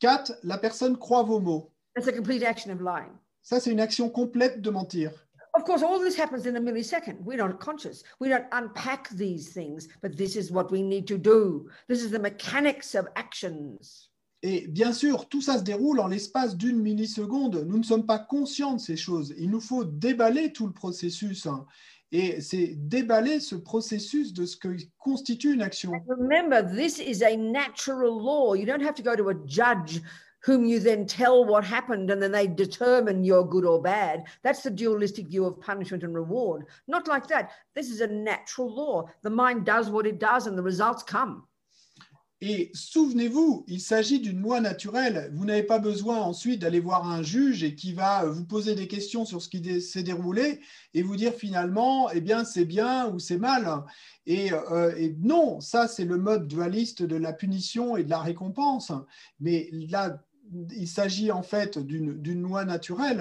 Quatre, 0.00 0.32
la 0.42 0.58
personne 0.58 0.96
croit 0.96 1.22
vos 1.22 1.40
mots. 1.40 1.70
That's 1.94 2.08
a 2.08 2.12
complete 2.12 2.42
action 2.42 2.72
of 2.72 2.80
lying. 2.80 3.12
Ça, 3.42 3.60
c'est 3.60 3.70
une 3.70 3.80
action 3.80 4.08
complète 4.08 4.60
de 4.60 4.70
mentir. 4.70 5.12
Of 5.54 5.64
course, 5.64 5.82
all 5.82 5.98
this 5.98 6.16
happens 6.16 6.46
in 6.46 6.54
a 6.56 6.60
millisecond. 6.60 7.16
We're 7.24 7.36
not 7.36 7.58
conscious. 7.58 8.04
We 8.20 8.28
don't 8.28 8.46
unpack 8.52 9.10
these 9.10 9.52
things, 9.52 9.88
but 10.00 10.16
this 10.16 10.36
is 10.36 10.52
what 10.52 10.70
we 10.70 10.82
need 10.82 11.06
to 11.08 11.18
do. 11.18 11.66
This 11.88 12.02
is 12.02 12.10
the 12.10 12.20
mechanics 12.20 12.94
of 12.94 13.08
actions. 13.16 14.10
Et 14.42 14.68
bien 14.68 14.92
sûr, 14.92 15.28
tout 15.28 15.42
ça 15.42 15.58
se 15.58 15.64
déroule 15.64 16.00
en 16.00 16.06
l'espace 16.06 16.56
d'une 16.56 16.80
milliseconde. 16.80 17.64
Nous 17.66 17.78
ne 17.78 17.82
sommes 17.82 18.06
pas 18.06 18.18
conscients 18.18 18.74
de 18.74 18.80
ces 18.80 18.96
choses. 18.96 19.34
Il 19.36 19.50
nous 19.50 19.60
faut 19.60 19.84
déballer 19.84 20.52
tout 20.52 20.66
le 20.66 20.72
processus. 20.72 21.46
Et 22.12 22.40
c'est 22.40 22.74
déballer 22.74 23.38
ce 23.38 23.54
processus 23.54 24.32
de 24.32 24.44
ce 24.44 24.56
que 24.56 24.76
constitue 24.98 25.52
une 25.52 25.62
action. 25.62 25.92
Remember, 26.08 26.60
this 26.60 26.98
is 26.98 27.22
a 27.22 27.36
natural 27.36 28.20
law. 28.20 28.54
You 28.54 28.66
don't 28.66 28.82
have 28.82 28.96
to 28.96 29.02
go 29.02 29.14
to 29.14 29.28
a 29.28 29.34
judge 29.46 30.02
whom 30.42 30.64
you 30.64 30.80
then 30.80 31.06
tell 31.06 31.44
what 31.44 31.64
happened 31.64 32.10
and 32.10 32.20
then 32.20 32.32
they 32.32 32.46
determine 32.46 33.22
you're 33.22 33.44
good 33.44 33.64
or 33.64 33.80
bad. 33.80 34.24
That's 34.42 34.62
the 34.62 34.70
dualistic 34.70 35.28
view 35.28 35.44
of 35.44 35.60
punishment 35.60 36.02
and 36.02 36.14
reward. 36.14 36.64
Not 36.88 37.06
like 37.06 37.28
that. 37.28 37.52
This 37.74 37.90
is 37.90 38.00
a 38.00 38.06
natural 38.06 38.74
law. 38.74 39.04
The 39.22 39.30
mind 39.30 39.66
does 39.66 39.90
what 39.90 40.06
it 40.06 40.18
does 40.18 40.46
and 40.46 40.56
the 40.56 40.62
results 40.62 41.02
come. 41.02 41.44
Et 42.42 42.70
souvenez-vous, 42.72 43.64
il 43.66 43.80
s'agit 43.80 44.18
d'une 44.18 44.40
loi 44.40 44.60
naturelle. 44.62 45.30
Vous 45.34 45.44
n'avez 45.44 45.62
pas 45.62 45.78
besoin 45.78 46.20
ensuite 46.20 46.62
d'aller 46.62 46.80
voir 46.80 47.06
un 47.06 47.22
juge 47.22 47.62
et 47.62 47.74
qui 47.74 47.92
va 47.92 48.24
vous 48.24 48.46
poser 48.46 48.74
des 48.74 48.88
questions 48.88 49.26
sur 49.26 49.42
ce 49.42 49.50
qui 49.50 49.80
s'est 49.82 50.02
déroulé 50.02 50.60
et 50.94 51.02
vous 51.02 51.16
dire 51.16 51.34
finalement, 51.34 52.10
eh 52.10 52.22
bien, 52.22 52.46
c'est 52.46 52.64
bien 52.64 53.12
ou 53.12 53.18
c'est 53.18 53.36
mal. 53.36 53.84
Et, 54.24 54.54
euh, 54.54 54.94
et 54.96 55.14
non, 55.18 55.60
ça, 55.60 55.86
c'est 55.86 56.06
le 56.06 56.16
mode 56.16 56.48
dualiste 56.48 57.02
de 57.02 57.16
la 57.16 57.34
punition 57.34 57.98
et 57.98 58.04
de 58.04 58.10
la 58.10 58.20
récompense. 58.20 58.90
Mais 59.38 59.68
là, 59.72 60.22
il 60.74 60.88
s'agit 60.88 61.30
en 61.30 61.42
fait 61.42 61.78
d'une 61.78 62.42
loi 62.42 62.64
naturelle. 62.64 63.20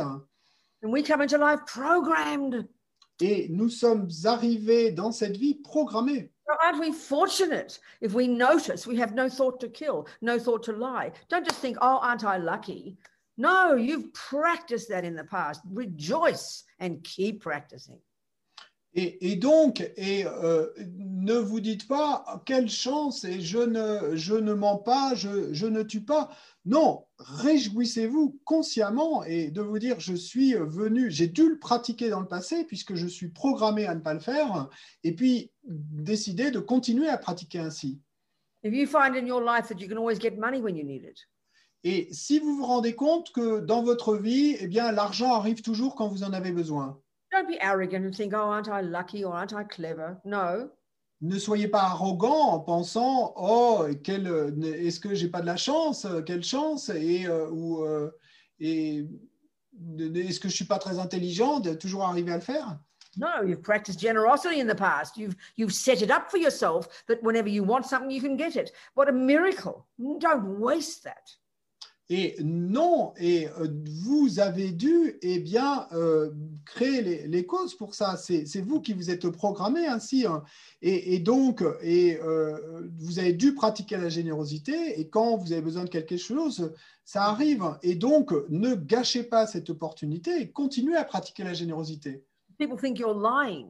And 0.82 0.91
we 0.91 1.03
come 1.03 1.19
into 1.19 1.38
life 1.38 1.65
programmed. 1.65 2.69
Et 3.19 3.49
nous 3.49 3.67
sommes 3.67 4.08
arrivés 4.23 4.91
dans 4.91 5.12
cette 5.12 5.36
vie 5.36 5.55
programmée. 5.55 6.32
Aren't 6.63 6.80
we 6.80 6.91
fortunate 6.91 7.80
if 8.02 8.13
we 8.13 8.28
notice 8.28 8.86
we 8.86 8.98
have 8.98 9.13
no 9.13 9.30
thought 9.30 9.60
to 9.62 9.69
kill, 9.69 10.08
no 10.22 10.38
thought 10.38 10.63
to 10.63 10.74
lie? 10.74 11.12
Don't 11.30 11.45
just 11.45 11.60
think, 11.60 11.78
oh, 11.82 12.00
aren't 12.02 12.26
I 12.26 12.38
lucky? 12.38 12.98
No, 13.38 13.76
you've 13.76 14.13
practiced 14.13 14.89
that 14.89 15.06
in 15.06 15.15
the 15.15 15.24
past. 15.24 15.62
Rejoice 15.72 16.65
and 16.80 17.02
keep 17.04 17.41
practicing. 17.41 18.00
Et, 18.95 19.17
et 19.22 19.36
donc, 19.36 19.82
et, 19.98 20.26
euh, 20.26 20.67
ne 20.98 21.38
vous 21.38 21.60
dites 21.60 21.88
pas 21.88 22.41
quelle 22.45 22.69
chance 22.69 23.24
et 23.24 23.39
je 23.39 23.60
ne, 23.60 24.15
je 24.15 24.34
ne 24.34 24.54
mens 24.54 24.78
pas, 24.78 25.13
je, 25.15 25.54
je 25.54 25.67
ne 25.67 25.84
tue 25.84 26.02
pas. 26.02 26.30
Non, 26.65 27.06
réjouissez-vous 27.19 28.39
consciemment 28.45 29.23
et 29.23 29.51
de 29.51 29.62
vous 29.62 29.77
dire 29.79 29.99
je 29.99 30.13
suis 30.13 30.53
venu, 30.53 31.12
j'ai 31.12 31.27
dû 31.27 31.49
le 31.49 31.60
pratiquer 31.60 32.10
dans 32.10 32.21
le 32.21 32.27
passé 32.27 32.63
puisque 32.65 32.95
je 32.95 33.08
suis 33.08 33.29
programmé 33.29 33.86
à 33.86 33.95
ne 33.95 33.99
pas 33.99 34.13
le 34.13 34.19
faire 34.19 34.69
et 35.03 35.13
puis 35.13 35.51
décider 35.63 36.49
de 36.51 36.60
continuer 36.60 37.10
à 37.10 37.17
pratiquer 37.17 37.60
ainsi. 37.60 37.99
If 38.63 38.73
you 38.73 38.88
find 38.88 39.15
in 39.15 39.25
your 39.25 39.41
life 39.41 39.67
that 39.69 39.79
you 39.79 39.88
can 39.88 39.97
always 39.97 40.19
get 40.19 40.38
money 40.38 40.60
when 40.62 40.75
you 40.75 40.84
need 40.84 41.03
it, 41.03 41.17
Et 41.86 42.10
si 42.12 42.39
vous 42.39 42.58
vous 42.58 42.65
rendez 42.65 42.93
compte 42.93 43.32
que 43.32 43.62
dans 43.62 43.84
votre 43.84 44.17
vie, 44.17 44.58
eh 44.60 44.67
bien, 44.67 44.91
l'argent 44.91 45.34
arrive 45.34 45.62
toujours 45.62 45.95
quand 45.95 46.10
vous 46.10 46.23
en 46.23 46.34
avez 46.34 46.51
besoin. 46.51 46.99
don't 47.32 47.47
be 47.47 47.58
arrogant 47.62 48.03
and 48.05 48.13
think, 48.13 48.34
oh, 48.34 48.49
aren't 48.49 48.67
I 48.67 48.82
lucky 48.82 49.23
or 49.23 49.34
aren't 49.34 49.53
I 49.53 49.63
clever? 49.63 50.17
No, 50.25 50.69
Ne 51.21 51.38
soyez 51.38 51.67
pas 51.67 51.82
arrogant 51.82 52.51
en 52.51 52.60
pensant 52.60 53.34
oh 53.36 53.86
quel 54.03 54.27
est-ce 54.63 55.01
que 55.01 55.13
j'ai 55.13 55.27
pas 55.27 55.41
de 55.41 55.45
la 55.45 55.58
chance 55.58 56.08
quelle 56.25 56.43
chance 56.43 56.89
et 56.89 57.25
euh, 57.25 57.49
ou 57.49 57.84
euh, 57.84 58.12
et 58.60 59.05
est-ce 59.97 60.39
que 60.39 60.47
je 60.47 60.55
suis 60.55 60.65
pas 60.65 60.79
très 60.79 60.97
intelligent 60.97 61.60
de 61.60 61.73
toujours 61.73 62.05
arriver 62.05 62.32
à 62.32 62.36
le 62.36 62.41
faire? 62.41 62.79
No, 63.17 63.43
you've 63.43 63.62
practiced 63.62 63.99
generosity 63.99 64.62
in 64.62 64.67
the 64.67 64.75
past. 64.75 65.17
You've 65.17 65.36
you've 65.58 65.73
set 65.73 66.01
it 66.01 66.12
up 66.12 66.29
for 66.29 66.38
yourself 66.38 67.03
that 67.08 67.21
whenever 67.21 67.49
you 67.49 67.63
want 67.63 67.86
something, 67.86 68.12
you 68.12 68.21
can 68.21 68.38
get 68.38 68.55
it. 68.55 68.71
What 68.93 69.10
a 69.10 69.12
miracle. 69.12 69.88
Don't 70.19 70.60
waste 70.60 71.03
that. 71.03 71.36
Et 72.12 72.36
non 72.43 73.13
et 73.17 73.48
euh, 73.60 73.67
vous 74.04 74.39
avez 74.39 74.72
dû 74.72 75.17
eh 75.22 75.39
bien 75.39 75.88
euh, 75.91 76.32
créer 76.65 77.02
les, 77.04 77.28
les 77.28 77.45
causes 77.45 77.76
pour 77.76 77.93
ça 77.93 78.17
c'est 78.17 78.62
vous 78.62 78.82
qui 78.82 78.93
vous 78.93 79.12
êtes 79.12 79.30
programmé 79.30 79.86
ainsi 79.86 80.26
hein. 80.26 80.43
et, 80.82 81.13
et 81.13 81.19
donc 81.19 81.63
et 81.82 82.19
euh, 82.22 82.89
vous 82.98 83.19
avez 83.19 83.34
dû 83.34 83.54
pratiquer 83.54 83.98
la 83.98 84.10
générosité 84.10 85.00
et 85.00 85.08
quand 85.10 85.38
vous 85.38 85.52
avez 85.52 85.62
besoin 85.62 85.84
de 85.84 85.89
quelque 85.89 86.17
chose 86.17 86.74
ça 87.06 87.26
arrive 87.26 87.63
et 87.84 87.93
donc 87.95 88.34
ne 88.50 88.74
gâchez 88.74 89.24
pas 89.24 89.45
cette 89.45 89.69
opportunité 89.69 90.41
et 90.41 90.52
continuez 90.52 90.95
à 90.95 91.06
pratiquer 91.06 91.43
la 91.43 91.54
générosité 91.54 92.24
People 92.58 92.78
think 92.78 92.98
you're 92.98 93.13
lying 93.15 93.67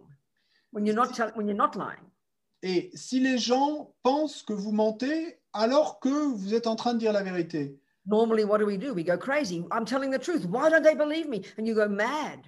when 0.71 0.85
you're 0.85 0.95
not 0.95 1.11
tell- 1.13 1.33
when 1.35 1.47
you're 1.47 1.57
not 1.57 1.71
lying. 1.75 2.07
et 2.63 2.89
si 2.93 3.19
les 3.19 3.37
gens 3.37 3.93
pensent 4.01 4.43
que 4.43 4.53
vous 4.53 4.71
mentez 4.71 5.39
alors 5.51 5.99
que 5.99 6.09
vous 6.33 6.53
êtes 6.53 6.67
en 6.67 6.75
train 6.77 6.93
de 6.93 6.99
dire 6.99 7.11
la 7.11 7.23
vérité 7.23 7.77
Normally, 8.09 8.43
what 8.43 8.57
do 8.57 8.65
we 8.65 8.75
do? 8.75 8.93
We 8.93 9.03
go 9.03 9.17
crazy. 9.17 9.63
I'm 9.71 9.85
telling 9.85 10.09
the 10.09 10.17
truth. 10.17 10.45
Why 10.45 10.69
don't 10.69 10.83
they 10.83 10.95
believe 10.95 11.29
me? 11.29 11.43
And 11.57 11.67
you 11.67 11.75
go 11.75 11.87
mad. 11.87 12.39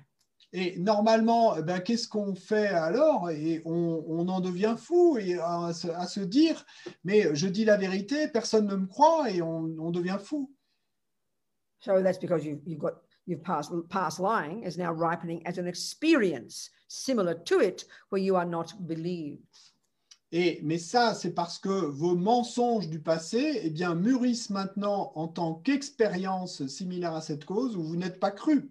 Et 0.54 0.78
normalement, 0.78 1.56
eh 1.58 1.62
ben, 1.62 1.80
qu'est-ce 1.80 2.08
qu'on 2.08 2.36
fait 2.36 2.68
alors? 2.68 3.30
Et 3.30 3.62
on, 3.64 4.04
on 4.06 4.28
en 4.28 4.42
devient 4.42 4.76
fou 4.78 5.18
et 5.18 5.40
à, 5.40 5.72
se, 5.72 5.88
à 5.88 6.08
se 6.08 6.20
dire, 6.20 6.66
mais 7.06 7.34
je 7.34 7.48
dis 7.48 7.64
la 7.64 7.78
vérité, 7.78 8.28
personne 8.28 8.68
ne 8.68 8.76
me 8.76 8.86
croit 8.86 9.30
et 9.30 9.42
on, 9.42 9.74
on 9.80 9.92
devient 9.92 10.18
fou. 10.20 10.52
So 11.80 12.02
that's 12.02 12.20
because 12.20 12.44
you've, 12.44 12.60
you've 12.66 12.80
got 12.80 12.96
you've 13.26 13.44
passed 13.44 13.72
past 13.90 14.20
lying 14.20 14.64
is 14.64 14.78
now 14.78 14.92
ripening 14.92 15.42
as 15.48 15.58
an 15.58 15.68
experience 15.68 16.70
similar 16.88 17.34
to 17.46 17.60
it 17.60 17.86
where 18.10 18.22
you 18.22 18.36
are 18.36 18.46
not 18.46 18.74
believed. 18.88 19.71
Et, 20.34 20.62
mais 20.64 20.78
ça, 20.78 21.14
c'est 21.14 21.34
parce 21.34 21.60
que 21.60 21.70
vos 21.70 22.16
mensonges 22.16 22.88
du 22.88 23.02
passé 23.02 23.60
eh 23.64 23.70
bien, 23.70 23.96
mûrissent 23.96 24.50
maintenant 24.50 25.12
en 25.16 25.28
tant 25.28 25.56
qu'expérience 25.56 26.66
similaire 26.68 27.16
à 27.16 27.22
cette 27.22 27.44
cause 27.44 27.76
où 27.76 27.84
vous 27.84 27.98
n'êtes 27.98 28.20
pas 28.20 28.32
cru. 28.32 28.70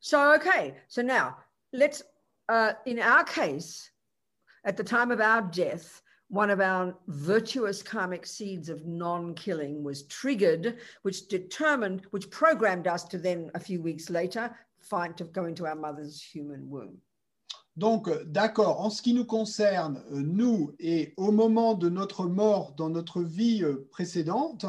So 0.00 0.34
okay, 0.34 0.74
so 0.88 1.02
now 1.02 1.36
let's 1.72 2.02
uh, 2.48 2.72
in 2.84 2.98
our 2.98 3.24
case, 3.24 3.90
at 4.64 4.76
the 4.76 4.84
time 4.84 5.10
of 5.10 5.20
our 5.20 5.42
death, 5.42 6.02
one 6.28 6.50
of 6.50 6.60
our 6.60 6.94
virtuous 7.06 7.82
karmic 7.82 8.26
seeds 8.26 8.68
of 8.68 8.84
non-killing 8.86 9.82
was 9.82 10.02
triggered, 10.04 10.78
which 11.02 11.28
determined, 11.28 12.02
which 12.10 12.30
programmed 12.30 12.86
us 12.86 13.04
to 13.04 13.18
then 13.18 13.50
a 13.54 13.60
few 13.60 13.80
weeks 13.80 14.10
later 14.10 14.54
find 14.80 15.16
to 15.16 15.24
go 15.24 15.44
into 15.44 15.66
our 15.66 15.76
mother's 15.76 16.20
human 16.20 16.68
womb. 16.68 16.98
Donc, 17.76 18.08
euh, 18.08 18.22
d'accord, 18.24 18.80
en 18.80 18.90
ce 18.90 19.02
qui 19.02 19.14
nous 19.14 19.24
concerne, 19.24 20.02
euh, 20.12 20.22
nous, 20.22 20.72
et 20.78 21.12
au 21.16 21.32
moment 21.32 21.74
de 21.74 21.88
notre 21.88 22.26
mort 22.26 22.72
dans 22.76 22.88
notre 22.88 23.20
vie 23.22 23.64
euh, 23.64 23.88
précédente, 23.90 24.64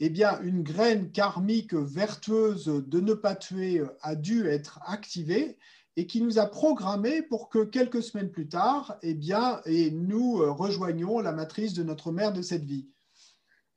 eh 0.00 0.10
bien, 0.10 0.40
une 0.40 0.62
graine 0.64 1.12
karmique 1.12 1.74
vertueuse 1.74 2.64
de 2.66 3.00
ne 3.00 3.14
pas 3.14 3.36
tuer 3.36 3.82
a 4.00 4.16
dû 4.16 4.48
être 4.48 4.80
activée 4.84 5.56
et 5.96 6.06
qui 6.08 6.20
nous 6.20 6.40
a 6.40 6.46
programmé 6.46 7.22
pour 7.22 7.48
que 7.48 7.62
quelques 7.64 8.02
semaines 8.02 8.30
plus 8.32 8.48
tard, 8.48 8.96
eh 9.02 9.14
bien, 9.14 9.60
et 9.64 9.90
nous 9.92 10.38
rejoignions 10.54 11.20
la 11.20 11.30
matrice 11.32 11.74
de 11.74 11.84
notre 11.84 12.10
mère 12.10 12.32
de 12.32 12.42
cette 12.42 12.64
vie. 12.64 12.88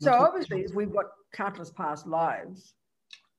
So 0.01 0.10
Notre- 0.10 0.30
obviously, 0.30 0.62
if 0.62 0.73
we've 0.73 0.91
got 0.91 1.06
countless 1.32 1.69
past 1.71 2.08
lives, 2.08 2.73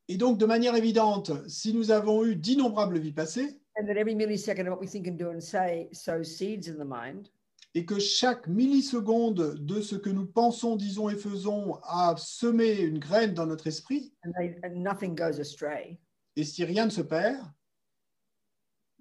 Et 0.08 0.16
donc, 0.18 0.38
de 0.38 0.46
manière 0.46 0.76
évidente, 0.76 1.32
si 1.48 1.74
nous 1.74 1.90
avons 1.90 2.24
eu 2.24 2.36
d'innombrables 2.36 2.98
vies 3.00 3.12
passées, 3.12 3.58
and 3.76 3.88
that 3.88 3.96
every 3.96 4.14
millisecond 4.14 4.66
of 4.66 4.68
what 4.68 4.80
we 4.80 4.86
think 4.86 5.06
and 5.06 5.18
do 5.18 5.30
and 5.30 5.42
say 5.42 5.88
sows 5.92 6.36
seeds 6.36 6.68
in 6.68 6.78
the 6.78 6.84
mind, 6.84 7.30
et 7.74 7.84
que 7.84 7.98
chaque 7.98 8.48
milliseconde 8.48 9.58
de 9.64 9.82
ce 9.82 9.96
que 9.96 10.10
nous 10.10 10.26
pensons, 10.26 10.76
disons 10.76 11.10
et 11.10 11.16
faisons 11.16 11.78
a 11.84 12.14
semé 12.16 12.80
une 12.80 12.98
graine 12.98 13.34
dans 13.34 13.46
notre 13.46 13.66
esprit, 13.66 14.12
and, 14.24 14.32
they, 14.38 14.56
and 14.62 14.74
nothing 14.76 15.14
goes 15.14 15.38
astray, 15.38 15.98
et 16.36 16.44
si 16.44 16.64
rien 16.64 16.86
ne 16.86 16.90
se 16.90 17.02
perd, 17.02 17.38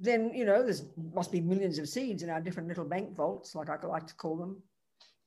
then 0.02 0.32
you 0.34 0.46
know 0.46 0.62
there's 0.62 0.84
must 1.14 1.32
be 1.32 1.40
millions 1.40 1.80
of 1.80 1.88
seeds 1.88 2.22
in 2.22 2.30
our 2.30 2.42
different 2.42 2.68
little 2.68 2.86
bank 2.86 3.16
vaults, 3.16 3.56
like 3.56 3.70
I 3.70 3.78
like 3.88 4.08
to 4.08 4.16
call 4.16 4.38
them. 4.38 4.62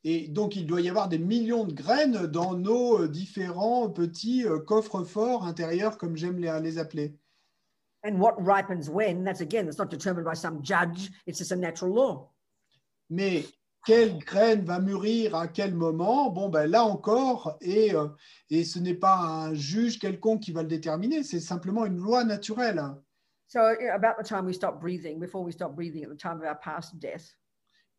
et 0.04 0.28
donc 0.28 0.56
il 0.56 0.66
doit 0.66 0.80
y 0.80 0.88
avoir 0.88 1.08
des 1.08 1.18
millions 1.18 1.64
de 1.64 1.72
graines 1.72 2.26
dans 2.26 2.54
nos 2.54 3.02
euh, 3.02 3.08
différents 3.08 3.90
petits 3.90 4.46
euh, 4.46 4.58
coffres 4.58 5.04
forts 5.04 5.44
intérieurs, 5.44 5.98
comme 5.98 6.16
j'aime 6.16 6.38
les, 6.38 6.58
les 6.62 6.78
appeler. 6.78 7.14
And 8.04 8.20
what 8.20 8.34
ripens 8.40 8.88
when, 8.88 9.24
that's 9.24 9.40
again, 9.40 9.66
that's 9.66 9.78
not 9.78 9.90
determined 9.90 10.24
by 10.24 10.34
some 10.34 10.62
judge, 10.62 11.10
it's 11.26 11.38
just 11.38 11.52
a 11.52 11.56
natural 11.56 11.94
law. 11.94 12.30
Mais 13.10 13.44
quelle 13.84 14.18
graine 14.18 14.64
va 14.64 14.80
mûrir 14.80 15.34
à 15.34 15.48
quel 15.48 15.74
moment? 15.74 16.30
Bon, 16.30 16.48
ben 16.48 16.66
là 16.66 16.84
encore, 16.84 17.56
et, 17.60 17.94
euh, 17.94 18.08
et 18.50 18.64
ce 18.64 18.78
n'est 18.78 18.94
pas 18.94 19.16
un 19.16 19.54
juge 19.54 19.98
quelconque 19.98 20.42
qui 20.42 20.52
va 20.52 20.62
le 20.62 20.68
déterminer, 20.68 21.24
c'est 21.24 21.40
simplement 21.40 21.86
une 21.86 21.96
loi 21.96 22.24
naturelle. 22.24 22.82
So 23.48 23.60
about 23.60 24.16
the 24.18 24.24
time 24.24 24.44
we 24.44 24.54
stop 24.54 24.78
breathing, 24.78 25.18
before 25.18 25.42
we 25.42 25.52
stop 25.52 25.74
breathing 25.74 26.04
at 26.04 26.10
the 26.10 26.16
time 26.16 26.38
of 26.38 26.44
our 26.44 26.58
past 26.60 26.98
death, 27.00 27.34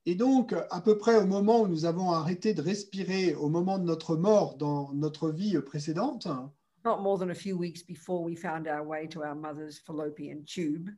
Et 0.06 0.16
donc, 0.16 0.56
à 0.72 0.82
peu 0.82 0.98
près 0.98 1.18
au 1.18 1.26
moment 1.26 1.62
où 1.62 1.68
nous 1.68 1.86
avons 1.86 2.12
arrêté 2.12 2.54
de 2.54 2.62
respirer, 2.62 3.36
au 3.36 3.50
moment 3.50 3.78
de 3.78 3.84
notre 3.84 4.16
mort 4.16 4.56
dans 4.56 4.94
notre 4.94 5.30
vie 5.30 5.60
précédente, 5.62 6.28
not 6.86 7.02
more 7.02 7.18
than 7.18 7.32
a 7.32 7.36
few 7.36 7.58
weeks 7.58 7.84
before 7.84 8.24
we 8.24 8.36
found 8.36 8.68
our 8.68 8.84
way 8.84 9.08
to 9.08 9.24
our 9.24 9.36
mother's 9.36 9.80
fallopian 9.80 10.44
tube, 10.46 10.90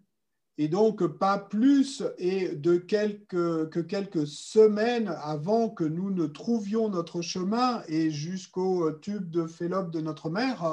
et 0.58 0.68
donc 0.68 1.06
pas 1.18 1.40
plus 1.40 2.04
et 2.18 2.56
de 2.56 2.78
quelques, 2.78 3.70
que 3.70 3.80
quelques 3.80 4.28
semaines 4.28 5.16
avant 5.24 5.70
que 5.70 5.84
nous 5.84 6.12
ne 6.12 6.28
trouvions 6.28 6.90
notre 6.90 7.22
chemin 7.22 7.84
et 7.88 8.12
jusqu'au 8.12 8.92
tube 8.92 9.30
de 9.30 9.48
Phélope 9.48 9.92
de 9.92 10.02
notre 10.02 10.30
mère, 10.30 10.64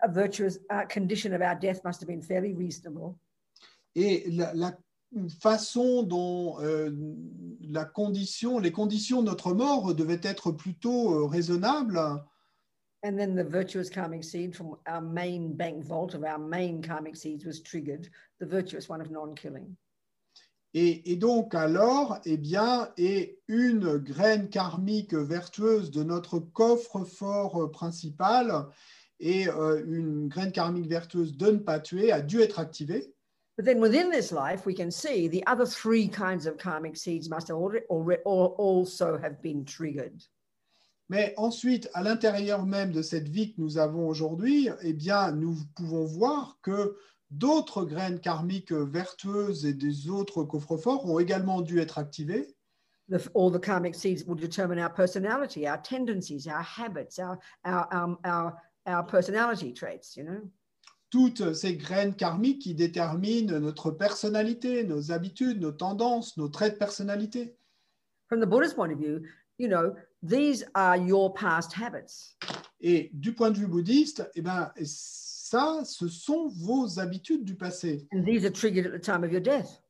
a 0.00 0.08
virtuous 0.08 0.58
uh, 0.70 0.86
condition 0.88 1.34
of 1.34 1.42
our 1.42 1.54
death 1.54 1.84
must 1.84 2.00
have 2.00 2.08
been 2.08 2.22
fairly 2.22 2.54
reasonable. 2.54 3.16
et 3.94 4.24
la, 4.30 4.52
la 4.54 4.76
façon 5.40 6.02
dont 6.02 6.56
euh, 6.60 6.90
la 7.60 7.84
condition, 7.84 8.58
les 8.58 8.72
conditions 8.72 9.22
de 9.22 9.26
notre 9.26 9.54
mort 9.54 9.94
devaient 9.94 10.20
être 10.22 10.50
plutôt 10.50 11.14
euh, 11.14 11.26
raisonnables. 11.26 12.00
And 13.04 13.18
then 13.18 13.34
the 13.34 13.44
virtuous 13.44 13.90
karmic 13.90 14.24
seed 14.24 14.56
from 14.56 14.76
our 14.86 15.02
main 15.02 15.52
bank 15.52 15.84
vault 15.84 16.14
of 16.14 16.24
our 16.24 16.38
main 16.38 16.82
karmic 16.82 17.16
seeds 17.16 17.44
was 17.44 17.60
triggered, 17.60 18.08
the 18.40 18.46
virtuous 18.46 18.88
one 18.88 19.02
of 19.02 19.10
non-killing. 19.10 19.76
Et, 20.72 21.12
et 21.12 21.16
donc 21.16 21.54
alors, 21.54 22.18
eh 22.24 22.38
bien, 22.38 22.88
et 22.96 23.38
une 23.46 23.98
graine 23.98 24.48
karmique 24.48 25.12
vertueuse 25.12 25.90
de 25.90 26.02
notre 26.02 26.38
coffre-fort 26.38 27.70
principal 27.70 28.70
et 29.20 29.48
euh, 29.48 29.84
une 29.86 30.28
graine 30.28 30.50
karmique 30.50 30.88
vertueuse 30.88 31.36
de 31.36 31.50
ne 31.50 31.58
pas 31.58 31.80
tuer 31.80 32.10
a 32.10 32.22
dû 32.22 32.40
être 32.40 32.58
activée. 32.58 33.12
But 33.58 33.66
then 33.66 33.80
within 33.80 34.10
this 34.10 34.32
life, 34.32 34.64
we 34.64 34.74
can 34.74 34.90
see 34.90 35.28
the 35.28 35.44
other 35.46 35.66
three 35.66 36.08
kinds 36.08 36.46
of 36.46 36.56
karmic 36.56 36.96
seeds 36.96 37.28
must 37.28 37.48
have 37.48 37.58
already, 37.58 37.84
already 37.90 38.22
also 38.22 39.18
have 39.18 39.42
been 39.42 39.64
triggered. 39.66 40.24
Mais 41.10 41.34
ensuite, 41.36 41.90
à 41.92 42.02
l'intérieur 42.02 42.64
même 42.64 42.90
de 42.90 43.02
cette 43.02 43.28
vie 43.28 43.52
que 43.52 43.60
nous 43.60 43.78
avons 43.78 44.08
aujourd'hui, 44.08 44.68
eh 44.82 44.92
bien, 44.92 45.32
nous 45.32 45.56
pouvons 45.76 46.04
voir 46.04 46.58
que 46.62 46.96
d'autres 47.30 47.84
graines 47.84 48.20
karmiques 48.20 48.72
vertueuses 48.72 49.66
et 49.66 49.74
des 49.74 50.08
autres 50.08 50.44
coffres-forts 50.44 51.04
ont 51.08 51.18
également 51.18 51.60
dû 51.60 51.80
être 51.80 51.98
activées. 51.98 52.54
The, 53.10 53.20
all 53.34 53.50
the 53.50 53.60
karmic 53.60 53.94
seeds 53.94 54.24
will 54.26 54.34
determine 54.36 54.78
our 54.78 54.88
personality, 54.88 55.68
our 55.68 55.76
tendencies, 55.76 56.46
our 56.46 56.62
habits, 56.62 57.18
our, 57.18 57.38
our, 57.66 57.86
um, 57.92 58.16
our, 58.24 58.54
our 58.86 59.04
personality 59.04 59.74
traits, 59.74 60.16
you 60.16 60.24
know? 60.24 60.40
Toutes 61.10 61.52
ces 61.54 61.76
graines 61.76 62.16
karmiques 62.16 62.62
qui 62.62 62.74
déterminent 62.74 63.60
notre 63.60 63.90
personnalité, 63.90 64.84
nos 64.84 65.12
habitudes, 65.12 65.60
nos 65.60 65.70
tendances, 65.70 66.36
nos 66.38 66.48
traits 66.48 66.74
de 66.74 66.78
personnalité. 66.78 67.56
From 68.26 68.40
the 68.40 68.46
Buddhist 68.46 68.74
point 68.74 68.90
of 68.90 68.98
view, 68.98 69.20
you 69.58 69.68
know, 69.68 69.94
these 70.26 70.64
are 70.74 70.96
your 70.96 71.32
past 71.34 71.72
habits. 71.72 72.36
Et 72.80 73.10
du 73.12 73.32
point 73.34 73.50
de 73.50 73.58
vue 73.58 73.66
bouddhiste, 73.66 74.28
eh 74.34 74.42
ben, 74.42 74.70
ça, 74.84 75.82
ce 75.84 76.08
sont 76.08 76.48
vos 76.48 76.98
habitudes 76.98 77.44
du 77.44 77.54
passé 77.56 78.06
And 78.12 78.24
these 78.24 78.44
are 78.44 78.52
triggered 78.52 78.86
at 78.86 78.92
the 78.92 79.00
time 79.02 79.24
of 79.24 79.32
your 79.32 79.40
death. 79.40 79.80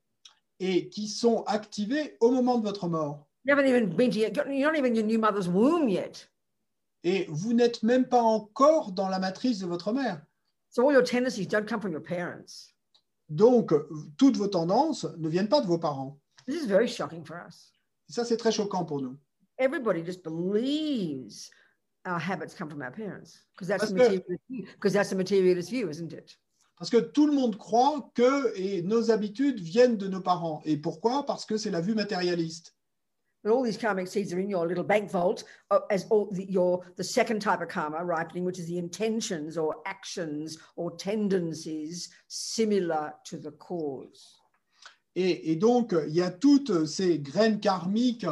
et 0.59 0.87
qui 0.89 1.07
sont 1.07 1.43
activées 1.47 2.15
au 2.21 2.31
moment 2.31 2.57
de 2.57 2.63
votre 2.63 2.87
mort. 2.87 3.27
You 3.45 3.53
haven't 3.53 3.67
even 3.67 3.89
been 3.95 4.09
to 4.11 4.19
your, 4.19 4.29
you're 4.49 4.71
not 4.71 4.77
even 4.77 4.93
in 4.93 4.95
your 4.95 5.05
new 5.05 5.19
mother's 5.19 5.47
womb 5.49 5.89
yet. 5.89 6.29
Et 7.03 7.25
vous 7.29 7.53
n'êtes 7.53 7.83
même 7.83 8.05
pas 8.05 8.21
encore 8.21 8.91
dans 8.91 9.09
la 9.09 9.19
matrice 9.19 9.59
de 9.59 9.67
votre 9.67 9.91
mère. 9.91 10.21
So 10.69 10.87
all 10.87 10.93
your 10.93 11.03
tendencies 11.03 11.45
don't 11.47 11.67
come 11.67 11.79
from 11.79 11.91
your 11.91 12.01
parents. 12.01 12.73
Donc, 13.29 13.73
toutes 14.17 14.37
vos 14.37 14.47
tendances 14.47 15.05
ne 15.17 15.29
viennent 15.29 15.49
pas 15.49 15.61
de 15.61 15.67
vos 15.67 15.77
parents. 15.77 16.19
This 16.45 16.63
is 16.63 16.67
very 16.67 16.87
shocking 16.87 17.23
for 17.23 17.37
us. 17.37 17.71
Et 18.09 18.13
ça, 18.13 18.23
c'est 18.23 18.37
très 18.37 18.51
choquant 18.51 18.85
pour 18.85 19.01
nous. 19.01 19.17
Everybody 19.57 20.01
just 20.03 20.23
believes 20.23 21.49
our 22.05 22.19
habits 22.19 22.53
come 22.53 22.69
from 22.69 22.81
our 22.81 22.91
parents 22.91 23.39
because 23.53 23.67
that's, 23.67 23.85
Parce 23.85 23.91
the 23.93 23.97
que- 23.97 24.03
materialist 24.03 24.43
view- 24.49 24.67
'cause 24.79 24.93
that's 24.93 25.09
the 25.09 25.15
materialist 25.15 25.69
view, 25.69 25.89
isn't 25.89 26.13
it? 26.13 26.35
Parce 26.77 26.89
que 26.89 26.97
tout 26.99 27.25
le 27.25 27.31
monde 27.33 27.57
croit 27.57 28.11
que 28.15 28.51
et 28.55 28.81
nos 28.81 29.09
habitudes 29.09 29.59
viennent 29.61 29.97
de 29.97 30.07
nos 30.09 30.19
parents. 30.21 30.61
Et 30.65 30.75
pourquoi? 30.77 31.25
Parce 31.25 31.45
que 31.45 31.55
c'est 31.57 31.71
la 31.71 31.79
vue 31.81 31.95
matérialiste. 31.95 32.73
But 33.43 33.53
all 33.53 33.63
these 33.63 33.77
karmic 33.77 34.07
seeds 34.07 34.33
are 34.33 34.39
in 34.39 34.49
your 34.49 34.65
little 34.67 34.83
bank 34.83 35.09
vault 35.09 35.45
uh, 35.71 35.79
as 35.91 36.05
all 36.09 36.25
the, 36.31 36.43
your 36.51 36.83
the 36.97 37.03
second 37.03 37.39
type 37.41 37.61
of 37.61 37.69
karma 37.69 38.03
ripening, 38.03 38.43
which 38.43 38.59
is 38.59 38.65
the 38.65 38.77
intentions 38.77 39.55
or 39.57 39.75
actions 39.85 40.57
or 40.75 40.91
tendencies 40.97 42.09
similar 42.27 43.13
to 43.25 43.37
the 43.37 43.51
cause. 43.51 44.41
Et, 45.15 45.51
et 45.51 45.55
donc, 45.55 45.93
il 46.07 46.13
y 46.15 46.21
a 46.21 46.29
toutes 46.31 46.85
ces 46.87 47.19
graines 47.19 47.61
karmiques 47.61 48.25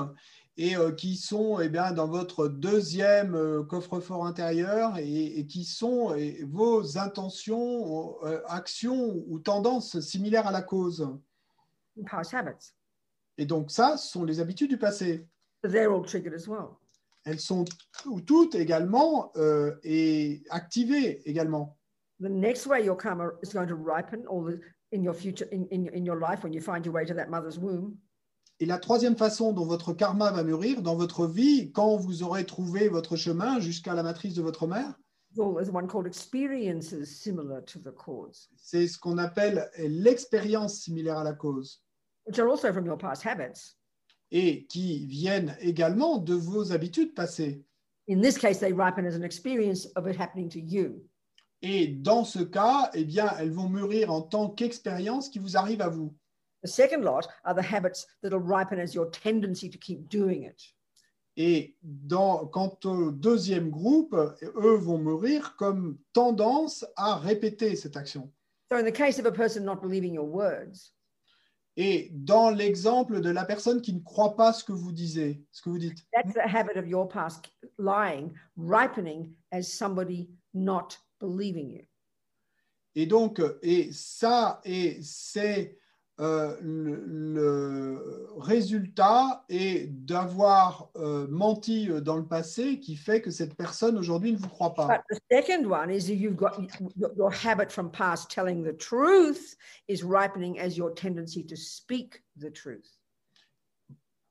et 0.57 0.75
euh, 0.75 0.91
qui 0.91 1.15
sont 1.15 1.59
eh 1.59 1.69
bien, 1.69 1.91
dans 1.91 2.07
votre 2.07 2.47
deuxième 2.47 3.35
euh, 3.35 3.63
coffre-fort 3.63 4.25
intérieur 4.25 4.97
et, 4.97 5.39
et 5.39 5.45
qui 5.47 5.63
sont 5.65 6.13
eh, 6.15 6.43
vos 6.43 6.97
intentions, 6.97 8.15
euh, 8.23 8.39
actions 8.47 9.23
ou 9.27 9.39
tendances 9.39 9.99
similaires 9.99 10.45
à 10.47 10.51
la 10.51 10.61
cause. 10.61 11.09
Et 13.37 13.45
donc, 13.45 13.71
ça, 13.71 13.97
ce 13.97 14.11
sont 14.11 14.23
les 14.23 14.39
habitudes 14.39 14.69
du 14.69 14.77
passé. 14.77 15.25
But 15.63 15.71
they're 15.71 15.91
all 15.91 16.05
triggered 16.05 16.33
as 16.35 16.47
well. 16.47 16.77
Elles 17.25 17.39
sont 17.39 17.63
tout- 18.03 18.21
toutes 18.21 18.55
également 18.55 19.31
euh, 19.37 19.75
et 19.83 20.43
activées 20.49 21.21
également. 21.27 21.77
The 22.19 22.29
next 22.29 22.67
way 22.67 22.83
your 22.85 22.97
karma 22.97 23.31
is 23.41 23.53
going 23.53 23.67
to 23.67 23.75
ripen 23.75 24.23
the, 24.23 24.59
in 24.91 25.03
your 25.03 25.13
future 25.15 25.47
in, 25.51 25.65
in, 25.71 25.87
in 25.87 26.05
your 26.05 26.19
life 26.19 26.43
when 26.43 26.53
you 26.53 26.61
find 26.61 26.85
your 26.85 26.93
way 26.93 27.05
to 27.05 27.13
that 27.13 27.29
mother's 27.29 27.57
womb 27.57 27.97
Et 28.63 28.65
la 28.65 28.77
troisième 28.77 29.17
façon 29.17 29.51
dont 29.51 29.65
votre 29.65 29.91
karma 29.91 30.31
va 30.31 30.41
mûrir 30.41 30.81
dans 30.81 30.95
votre 30.95 31.27
vie, 31.27 31.73
quand 31.73 31.97
vous 31.97 32.23
aurez 32.23 32.45
trouvé 32.45 32.87
votre 32.87 33.17
chemin 33.17 33.59
jusqu'à 33.59 33.93
la 33.93 34.03
matrice 34.03 34.35
de 34.35 34.41
votre 34.41 34.67
mère, 34.67 34.97
c'est 38.55 38.87
ce 38.87 38.97
qu'on 38.97 39.17
appelle 39.17 39.69
l'expérience 39.77 40.75
similaire 40.75 41.17
à 41.17 41.25
la 41.25 41.33
cause 41.33 41.83
which 42.25 42.39
are 42.39 42.49
also 42.49 42.71
from 42.71 42.85
your 42.85 42.97
past 42.97 43.25
habits. 43.25 43.75
et 44.31 44.65
qui 44.67 45.07
viennent 45.07 45.57
également 45.59 46.17
de 46.17 46.33
vos 46.33 46.71
habitudes 46.71 47.13
passées. 47.13 47.65
In 48.07 48.21
this 48.21 48.37
case, 48.37 48.59
they 48.61 48.71
ripen 48.71 49.05
as 49.05 49.17
an 49.17 49.23
experience 49.23 49.89
of 49.97 50.07
it 50.07 50.17
happening 50.17 50.47
to 50.47 50.59
you. 50.59 51.05
Et 51.61 51.87
dans 51.87 52.23
ce 52.23 52.39
cas, 52.39 52.89
eh 52.93 53.03
bien, 53.03 53.29
elles 53.37 53.51
vont 53.51 53.67
mûrir 53.67 54.09
en 54.09 54.21
tant 54.21 54.49
qu'expérience 54.49 55.27
qui 55.27 55.39
vous 55.39 55.57
arrive 55.57 55.81
à 55.81 55.89
vous. 55.89 56.15
The 56.63 56.69
second 56.69 57.03
lot 57.03 57.27
are 57.45 57.53
the 57.53 57.61
habits 57.61 58.07
that'll 58.21 58.39
ripen 58.39 58.79
as 58.79 58.95
your 58.95 59.09
tendency 59.11 59.69
to 59.69 59.77
keep 59.77 60.09
doing 60.09 60.43
it. 60.43 60.61
Et 61.35 61.75
dans, 61.81 62.45
quant 62.45 62.77
au 62.85 63.11
deuxième 63.11 63.69
groupe, 63.69 64.13
eux 64.13 64.77
vont 64.77 64.99
mûrir 64.99 65.55
comme 65.57 65.97
tendance 66.13 66.85
à 66.95 67.15
répéter 67.15 67.75
cette 67.75 67.97
action. 67.97 68.31
So, 68.71 68.77
in 68.77 68.85
the 68.85 68.91
case 68.91 69.19
of 69.19 69.25
a 69.25 69.31
person 69.31 69.65
not 69.65 69.81
believing 69.81 70.13
your 70.13 70.25
words, 70.25 70.93
Et 71.75 72.11
dans 72.13 72.51
l'exemple 72.51 73.19
de 73.19 73.31
la 73.31 73.45
personne 73.45 73.81
qui 73.81 73.93
ne 73.93 73.99
croit 73.99 74.35
pas 74.35 74.53
ce 74.53 74.63
que 74.63 74.73
vous 74.73 74.91
disiez, 74.91 75.43
ce 75.51 75.61
que 75.61 75.69
vous 75.69 75.79
dites, 75.79 76.05
that's 76.13 76.33
the 76.33 76.45
habit 76.45 76.77
of 76.77 76.87
your 76.87 77.07
past 77.07 77.49
lying 77.79 78.31
ripening 78.55 79.33
as 79.51 79.63
somebody 79.63 80.29
not 80.53 80.99
believing 81.19 81.71
you. 81.71 81.83
Et 82.95 83.07
donc, 83.07 83.41
et 83.63 83.91
ça, 83.91 84.61
et 84.65 84.99
c'est 85.01 85.79
euh, 86.19 86.55
le, 86.61 87.03
le 87.07 88.27
résultat 88.37 89.43
est 89.49 89.87
d'avoir 90.05 90.89
euh, 90.95 91.27
menti 91.27 91.87
dans 92.01 92.17
le 92.17 92.25
passé 92.25 92.79
qui 92.79 92.95
fait 92.95 93.19
que 93.19 93.31
cette 93.31 93.55
personne 93.55 93.97
aujourd'hui 93.97 94.31
ne 94.31 94.37
vous 94.37 94.47
croit 94.47 94.75
pas. 94.75 94.87
But 94.87 95.01
the 95.09 95.19
second 95.31 95.65
one 95.65 95.89
is 95.89 96.05
that 96.05 96.13
you've 96.13 96.35
got 96.35 96.59
your, 96.95 97.11
your 97.17 97.31
habit 97.31 97.71
from 97.71 97.89
past 97.89 98.29
telling 98.29 98.63
the 98.63 98.77
truth 98.77 99.55
is 99.87 100.03
ripening 100.03 100.59
as 100.59 100.77
your 100.77 100.93
tendency 100.93 101.43
to 101.45 101.55
speak 101.55 102.23
the 102.39 102.51
truth. 102.51 102.99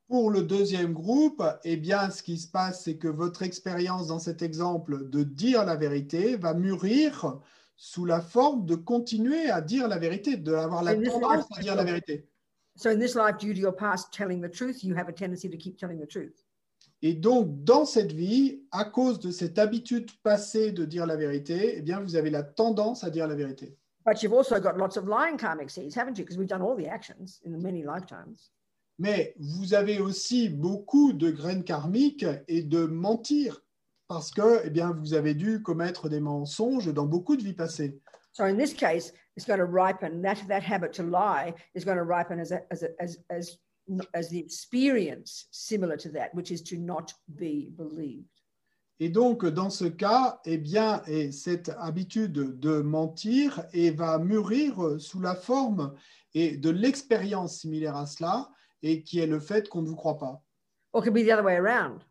Pour 0.07 0.31
le 0.31 0.43
deuxième 0.43 0.93
groupe, 0.93 1.43
eh 1.63 1.75
bien, 1.75 2.09
ce 2.11 2.23
qui 2.23 2.37
se 2.37 2.47
passe, 2.47 2.83
c'est 2.83 2.97
que 2.97 3.07
votre 3.07 3.41
expérience 3.41 4.07
dans 4.07 4.19
cet 4.19 4.41
exemple 4.41 5.09
de 5.09 5.23
dire 5.23 5.65
la 5.65 5.75
vérité 5.75 6.35
va 6.37 6.53
mûrir 6.53 7.39
sous 7.75 8.05
la 8.05 8.21
forme 8.21 8.65
de 8.65 8.75
continuer 8.75 9.49
à 9.49 9.61
dire 9.61 9.87
la 9.87 9.97
vérité, 9.97 10.37
d'avoir 10.37 10.83
la 10.83 10.93
And 10.93 11.01
this 11.01 11.09
tendance 11.09 11.45
à 11.57 11.61
dire 11.61 11.75
la 11.75 11.83
vérité. 11.83 12.27
So, 12.75 12.89
in 12.89 12.99
this 12.99 13.15
life, 13.15 13.37
due 13.37 13.53
to 13.53 13.59
your 13.59 13.75
past 13.75 14.11
telling 14.11 14.41
the 14.41 14.49
truth, 14.49 14.83
you 14.83 14.95
have 14.95 15.07
a 15.07 15.13
tendency 15.13 15.49
to 15.49 15.57
keep 15.57 15.77
telling 15.77 15.99
the 15.99 16.07
truth. 16.07 16.43
Et 17.01 17.13
donc, 17.13 17.63
dans 17.63 17.85
cette 17.85 18.13
vie, 18.13 18.63
à 18.71 18.85
cause 18.85 19.19
de 19.19 19.29
cette 19.29 19.59
habitude 19.59 20.09
passée 20.23 20.71
de 20.71 20.85
dire 20.85 21.05
la 21.05 21.17
vérité, 21.17 21.77
eh 21.77 21.81
bien, 21.81 21.99
vous 21.99 22.15
avez 22.15 22.29
la 22.29 22.43
tendance 22.43 23.03
à 23.03 23.09
dire 23.09 23.27
la 23.27 23.35
vérité. 23.35 23.77
But 24.05 24.23
you've 24.23 24.33
also 24.33 24.59
got 24.59 24.77
lots 24.77 24.97
of 24.97 25.07
lying 25.07 25.37
karmic 25.37 25.69
seeds, 25.69 25.95
haven't 25.95 26.17
you? 26.17 26.23
Because 26.23 26.37
we've 26.37 26.47
done 26.47 26.61
all 26.61 26.75
the 26.75 26.87
actions 26.87 27.41
in 27.45 27.57
many 27.61 27.83
lifetimes. 27.83 28.51
Mais 28.99 29.33
vous 29.37 29.73
avez 29.73 29.99
aussi 29.99 30.49
beaucoup 30.49 31.13
de 31.13 31.29
graines 31.29 31.63
karmiques 31.63 32.25
et 32.47 32.63
de 32.63 32.85
mentir, 32.85 33.63
parce 34.07 34.31
que 34.31 34.61
eh 34.65 34.69
bien, 34.69 34.91
vous 34.91 35.13
avez 35.13 35.33
dû 35.33 35.61
commettre 35.61 36.09
des 36.09 36.19
mensonges 36.19 36.93
dans 36.93 37.05
beaucoup 37.05 37.35
de 37.35 37.43
vies 37.43 37.53
passées. 37.53 37.99
So 38.33 38.45
in 38.45 38.57
this 38.57 38.73
case, 38.73 39.13
it's 39.35 39.45
going 39.45 39.59
to 39.59 39.65
ripen 39.65 40.21
that 40.23 40.37
that 40.47 40.61
habit 40.63 40.91
to 40.93 41.03
lie 41.03 41.53
is 41.75 41.85
going 41.85 41.97
to 41.97 42.03
ripen 42.03 42.39
as 42.39 42.51
a, 42.51 42.61
as 42.71 42.83
a, 42.83 42.89
as 42.99 43.17
as 43.29 43.59
as 44.13 44.29
the 44.29 44.39
experience 44.39 45.47
similar 45.51 45.97
to 45.97 46.09
that, 46.09 46.33
which 46.33 46.49
is 46.51 46.63
to 46.63 46.77
not 46.77 47.13
be 47.27 47.69
believed. 47.77 48.25
Et 48.99 49.09
donc, 49.09 49.45
dans 49.45 49.69
ce 49.69 49.85
cas, 49.85 50.39
eh 50.45 50.57
bien, 50.57 51.01
et 51.07 51.31
cette 51.31 51.69
habitude 51.77 52.59
de 52.59 52.81
mentir 52.81 53.65
et 53.73 53.91
va 53.91 54.17
mûrir 54.19 54.99
sous 54.99 55.19
la 55.19 55.35
forme 55.35 55.93
et 56.33 56.57
de 56.57 56.69
l'expérience 56.69 57.59
similaire 57.59 57.97
à 57.97 58.05
cela, 58.05 58.49
et 58.81 59.03
qui 59.03 59.19
est 59.19 59.27
le 59.27 59.39
fait 59.39 59.67
qu'on 59.67 59.81
ne 59.81 59.87
vous 59.87 59.95
croit 59.95 60.17
pas. 60.17 60.41
Or 60.93 61.01
it 61.01 61.05
could 61.05 61.13
be 61.13 61.25
the 61.25 61.31
other 61.31 61.43
way 61.43 61.57
around. 61.57 62.01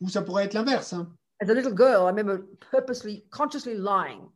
Ou 0.00 0.08
ça 0.08 0.22
pourrait 0.22 0.44
être 0.46 0.54
l'inverse. 0.54 0.92
hein. 0.94 1.14
As 1.42 1.48
a 1.48 1.54
little 1.54 1.72
girl, 1.72 2.04
I 2.06 2.10
remember 2.10 2.46
purposely, 2.60 3.24
consciously 3.30 3.74
lying. 3.74 4.28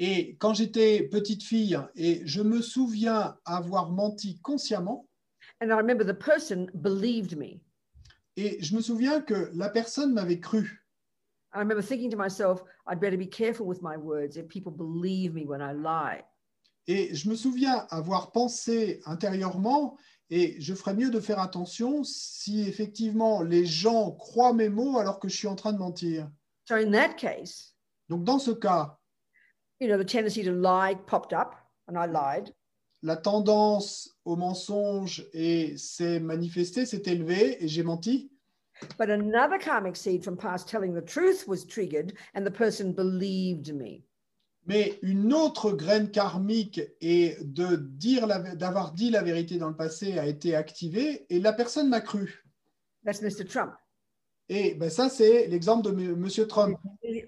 Et 0.00 0.36
quand 0.40 0.54
j'étais 0.54 1.08
petite 1.08 1.44
fille, 1.44 1.78
et 1.94 2.22
je 2.26 2.42
me 2.42 2.60
souviens 2.60 3.36
avoir 3.44 3.90
menti 3.92 4.40
consciemment, 4.42 5.06
and 5.60 5.70
I 5.70 5.76
remember 5.76 6.04
the 6.04 6.14
person 6.18 6.68
believed 6.82 7.36
me. 7.36 7.60
et 8.36 8.58
je 8.60 8.74
me 8.74 8.80
souviens 8.80 9.20
que 9.20 9.50
la 9.54 9.68
personne 9.68 10.12
m'avait 10.12 10.40
cru. 10.40 10.80
I 11.54 11.60
remember 11.60 11.82
thinking 11.82 12.10
to 12.10 12.16
myself, 12.16 12.64
I'd 12.88 12.98
better 12.98 13.16
be 13.16 13.28
careful 13.28 13.64
with 13.64 13.80
my 13.80 13.96
words 13.96 14.36
if 14.36 14.48
people 14.48 14.72
believe 14.72 15.34
me 15.34 15.46
when 15.46 15.60
I 15.62 15.72
lie. 15.72 16.24
Et 16.88 17.14
je 17.14 17.28
me 17.30 17.36
souviens 17.36 17.86
avoir 17.90 18.32
pensé 18.32 19.00
intérieurement, 19.06 19.96
et 20.30 20.60
je 20.60 20.74
ferais 20.74 20.94
mieux 20.94 21.10
de 21.10 21.20
faire 21.20 21.38
attention 21.38 22.02
si 22.04 22.62
effectivement 22.68 23.42
les 23.42 23.66
gens 23.66 24.12
croient 24.12 24.52
mes 24.54 24.68
mots 24.68 24.98
alors 24.98 25.20
que 25.20 25.28
je 25.28 25.36
suis 25.36 25.48
en 25.48 25.56
train 25.56 25.72
de 25.72 25.78
mentir. 25.78 26.30
So 26.66 26.76
in 26.76 26.90
that 26.92 27.14
case, 27.14 27.74
Donc 28.08 28.24
dans 28.24 28.38
ce 28.38 28.50
cas, 28.52 28.98
you 29.80 29.88
know, 29.88 29.98
the 30.02 30.06
tendency 30.06 30.42
to 30.44 30.52
lie 30.52 30.94
popped 31.06 31.32
up 31.32 31.54
and 31.88 31.96
I 31.96 32.06
lied. 32.06 32.52
la 33.02 33.16
tendance 33.16 34.16
au 34.24 34.34
mensonge 34.36 35.26
et 35.34 35.76
s'est 35.76 36.20
manifestée, 36.20 36.86
s'est 36.86 37.02
élevée 37.04 37.62
et 37.62 37.68
j'ai 37.68 37.82
menti. 37.82 38.30
But 38.98 39.10
another 39.10 39.58
karmic 39.58 39.94
seed 39.94 40.24
from 40.24 40.36
past 40.36 40.66
telling 40.68 40.94
the 40.94 41.04
truth 41.04 41.46
was 41.46 41.64
triggered 41.66 42.14
and 42.34 42.44
the 42.44 42.50
person 42.50 42.92
believed 42.92 43.74
me. 43.74 44.02
Mais 44.66 44.98
une 45.02 45.32
autre 45.34 45.72
graine 45.72 46.10
karmique 46.10 46.80
et 47.00 47.36
de 47.42 47.76
dire 47.76 48.26
d'avoir 48.56 48.92
dit 48.92 49.10
la 49.10 49.22
vérité 49.22 49.58
dans 49.58 49.68
le 49.68 49.76
passé 49.76 50.18
a 50.18 50.26
été 50.26 50.54
activée 50.54 51.26
et 51.28 51.38
la 51.38 51.52
personne 51.52 51.88
m'a 51.88 52.00
cru. 52.00 52.44
That's 53.04 53.20
Mr. 53.20 53.44
Trump. 53.44 53.74
Et 54.48 54.74
ben 54.74 54.90
ça, 54.90 55.08
c'est 55.08 55.46
l'exemple 55.46 55.90
de 55.90 55.90
M. 55.90 56.16
Monsieur 56.16 56.46
Trump. 56.46 56.78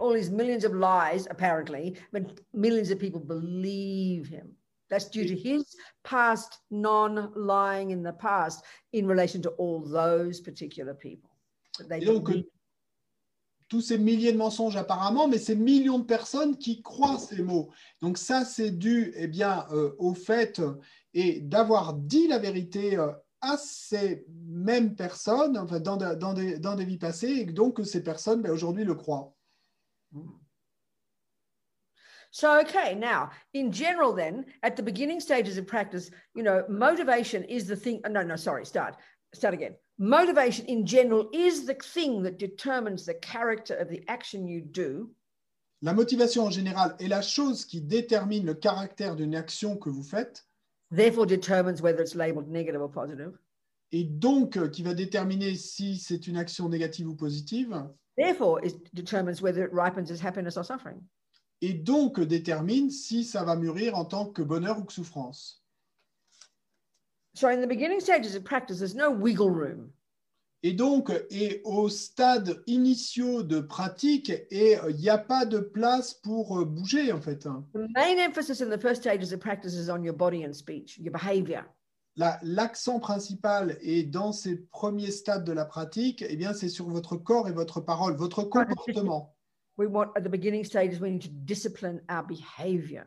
All 0.00 0.14
these 0.14 0.30
millions 0.30 0.64
of 0.64 0.74
lies, 0.74 1.26
apparently, 1.30 1.94
but 2.12 2.40
millions 2.52 2.90
of 2.90 2.98
people 2.98 3.20
believe 3.20 4.28
him. 4.28 4.54
That's 4.88 5.10
due 5.10 5.26
to 5.26 5.34
his 5.34 5.64
past 6.04 6.60
non 6.70 7.32
lying 7.34 7.90
in 7.90 8.02
the 8.02 8.12
past 8.12 8.64
in 8.92 9.06
relation 9.06 9.42
to 9.42 9.50
all 9.58 9.80
those 9.80 10.40
particular 10.40 10.94
people. 10.94 11.30
That 11.78 11.88
they 11.88 11.98
Et 11.98 12.04
donc, 12.04 12.24
believe. 12.24 12.44
Tous 13.68 13.80
ces 13.80 13.98
milliers 13.98 14.32
de 14.32 14.38
mensonges 14.38 14.76
apparemment, 14.76 15.28
mais 15.28 15.38
ces 15.38 15.56
millions 15.56 15.98
de 15.98 16.04
personnes 16.04 16.56
qui 16.56 16.82
croient 16.82 17.18
ces 17.18 17.42
mots. 17.42 17.70
Donc 18.00 18.18
ça, 18.18 18.44
c'est 18.44 18.70
dû 18.70 19.12
eh 19.16 19.26
bien, 19.26 19.66
euh, 19.72 19.94
au 19.98 20.14
fait 20.14 20.60
euh, 20.60 20.74
et 21.14 21.40
d'avoir 21.40 21.94
dit 21.94 22.28
la 22.28 22.38
vérité 22.38 22.96
euh, 22.96 23.12
à 23.40 23.56
ces 23.56 24.24
mêmes 24.46 24.94
personnes, 24.94 25.58
enfin, 25.58 25.80
dans, 25.80 25.96
dans 25.96 26.34
des, 26.34 26.58
dans 26.58 26.74
des 26.74 26.84
vies 26.84 26.98
passées, 26.98 27.32
et 27.32 27.46
que 27.46 27.52
donc 27.52 27.80
ces 27.84 28.02
personnes 28.02 28.42
ben, 28.42 28.52
aujourd'hui 28.52 28.84
le 28.84 28.94
croient. 28.94 29.34
So, 32.30 32.60
okay, 32.60 32.94
now 32.94 33.30
in 33.54 33.70
general, 33.72 34.12
then 34.12 34.44
at 34.62 34.76
the 34.76 34.82
beginning 34.82 35.20
stages 35.20 35.56
of 35.56 35.66
practice, 35.66 36.10
you 36.34 36.42
know, 36.42 36.64
motivation 36.68 37.44
is 37.44 37.66
the 37.66 37.76
thing. 37.76 38.00
No, 38.10 38.22
no, 38.22 38.36
sorry, 38.36 38.66
start, 38.66 38.96
start 39.36 39.54
again. 39.54 39.76
Motivation 39.98 40.66
in 40.66 40.84
general 40.84 41.28
is 41.32 41.64
the 41.64 41.74
thing 41.74 42.22
that 42.22 42.38
determines 42.38 43.06
the 43.06 43.14
character 43.14 43.74
of 43.74 43.88
the 43.88 44.02
action 44.08 44.46
you 44.46 44.60
do. 44.60 45.10
La 45.82 45.92
motivation 45.92 46.44
en 46.44 46.50
général 46.50 46.96
est 46.98 47.08
la 47.08 47.22
chose 47.22 47.64
qui 47.64 47.80
détermine 47.80 48.46
le 48.46 48.54
caractère 48.54 49.14
d'une 49.14 49.34
action 49.34 49.76
que 49.76 49.90
vous 49.90 50.02
faites, 50.02 50.44
therefore 50.90 51.26
determines 51.26 51.82
whether 51.82 52.00
it's 52.00 52.14
labeled 52.14 52.48
negative 52.48 52.80
or 52.80 52.90
positive, 52.90 53.38
et 53.92 54.04
donc 54.04 54.56
euh, 54.56 54.68
qui 54.68 54.82
va 54.82 54.94
déterminer 54.94 55.54
si 55.54 55.98
c'est 55.98 56.26
une 56.26 56.38
action 56.38 56.68
négative 56.68 57.08
ou 57.08 57.14
positive, 57.14 57.74
therefore 58.16 58.58
it 58.64 58.74
determines 58.94 59.42
whether 59.42 59.64
it 59.64 59.70
ripens 59.72 60.10
as 60.10 60.20
happiness 60.20 60.56
or 60.56 60.64
suffering. 60.64 61.00
et 61.60 61.74
donc 61.74 62.18
euh, 62.18 62.26
détermine 62.26 62.90
si 62.90 63.24
ça 63.24 63.44
va 63.44 63.56
mûrir 63.56 63.96
en 63.96 64.06
tant 64.06 64.26
que 64.26 64.42
bonheur 64.42 64.78
ou 64.78 64.84
que 64.84 64.92
souffrance. 64.92 65.62
So 67.36 67.48
in 67.50 67.60
the 67.60 67.66
beginning 67.68 68.00
stages 68.00 68.34
of 68.34 68.44
practice, 68.44 68.78
there's 68.78 68.94
no 68.94 69.10
wiggle 69.10 69.50
room. 69.50 69.92
Et 70.62 70.72
donc, 70.72 71.12
et 71.30 71.60
au 71.64 71.88
stade 71.90 72.62
initiaux 72.66 73.42
de 73.42 73.60
pratique, 73.60 74.32
et 74.50 74.78
euh, 74.78 74.90
il 74.90 74.96
n'y 74.96 75.10
a 75.10 75.18
pas 75.18 75.44
de 75.44 75.58
place 75.58 76.14
pour 76.14 76.58
euh, 76.58 76.64
bouger 76.64 77.12
en 77.12 77.20
fait. 77.20 77.46
hein. 77.46 77.64
The 77.74 77.86
main 77.94 78.18
emphasis 78.26 78.62
in 78.62 78.70
the 78.70 78.80
first 78.80 79.02
stages 79.02 79.32
of 79.34 79.38
practice 79.40 79.74
is 79.74 79.90
on 79.90 80.02
your 80.02 80.14
body 80.16 80.44
and 80.46 80.54
speech, 80.54 80.98
your 80.98 81.12
behavior. 81.12 81.64
La- 82.16 82.38
L'accent 82.42 82.98
principal 83.00 83.76
est 83.82 84.04
dans 84.10 84.32
ces 84.32 84.56
premiers 84.72 85.10
stades 85.10 85.44
de 85.44 85.52
la 85.52 85.66
pratique, 85.66 86.24
eh 86.26 86.36
bien, 86.36 86.54
c'est 86.54 86.70
sur 86.70 86.88
votre 86.88 87.16
corps 87.16 87.48
et 87.48 87.52
votre 87.52 87.80
parole, 87.80 88.16
votre 88.16 88.42
comportement. 88.42 89.36
We 89.76 89.86
want 89.86 90.08
at 90.16 90.22
the 90.22 90.30
beginning 90.30 90.64
stages, 90.64 90.98
we 91.02 91.10
need 91.12 91.22
to 91.22 91.28
discipline 91.44 92.00
our 92.08 92.24
behavior. 92.26 93.04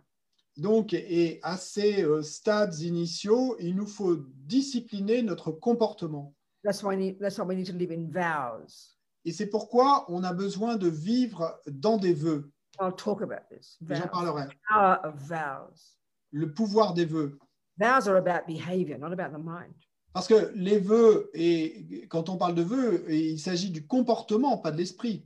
Donc, 0.59 0.93
et 0.93 1.39
à 1.43 1.57
ces 1.57 2.03
euh, 2.03 2.21
stades 2.21 2.79
initiaux, 2.79 3.55
il 3.59 3.75
nous 3.75 3.87
faut 3.87 4.17
discipliner 4.45 5.21
notre 5.21 5.51
comportement. 5.51 6.33
That's 6.63 6.83
why, 6.83 6.95
we 6.95 6.97
need, 6.97 7.19
that's 7.19 7.37
why 7.37 7.45
we 7.45 7.55
need 7.55 7.67
to 7.67 7.73
live 7.73 7.91
in 7.91 8.07
vows. 8.09 8.95
Et 9.25 9.31
c'est 9.31 9.47
pourquoi 9.47 10.05
on 10.09 10.23
a 10.23 10.33
besoin 10.33 10.75
de 10.75 10.87
vivre 10.87 11.59
dans 11.67 11.97
des 11.97 12.13
vœux. 12.13 12.51
I'll 12.81 12.93
talk 12.95 13.21
about 13.21 13.47
this. 13.49 13.77
J'en 13.81 13.95
Vows. 13.95 14.07
parlerai. 14.11 14.47
Power 14.69 14.97
of 15.03 15.15
vows. 15.15 15.97
Le 16.31 16.53
pouvoir 16.53 16.93
des 16.93 17.05
vœux. 17.05 17.37
Vows 17.77 18.07
are 18.09 18.17
about 18.17 18.45
behavior, 18.47 18.97
not 18.97 19.11
about 19.11 19.31
the 19.31 19.41
mind. 19.41 19.73
Parce 20.13 20.27
que 20.27 20.51
les 20.55 20.79
vœux, 20.79 21.29
et 21.33 22.07
quand 22.09 22.29
on 22.29 22.37
parle 22.37 22.55
de 22.55 22.63
vœux, 22.63 23.05
il 23.09 23.39
s'agit 23.39 23.69
du 23.69 23.85
comportement, 23.85 24.57
pas 24.57 24.71
de 24.71 24.77
l'esprit. 24.77 25.25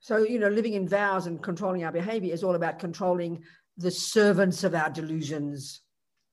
So, 0.00 0.18
you 0.18 0.38
know, 0.38 0.48
living 0.48 0.74
in 0.74 0.86
vows 0.86 1.28
and 1.28 1.38
controlling 1.38 1.84
our 1.84 1.92
behavior 1.92 2.34
is 2.34 2.42
all 2.42 2.56
about 2.56 2.80
controlling 2.80 3.40
the 3.82 3.90
servants 3.90 4.64
of 4.64 4.74
our 4.74 4.90
delusions. 4.90 5.82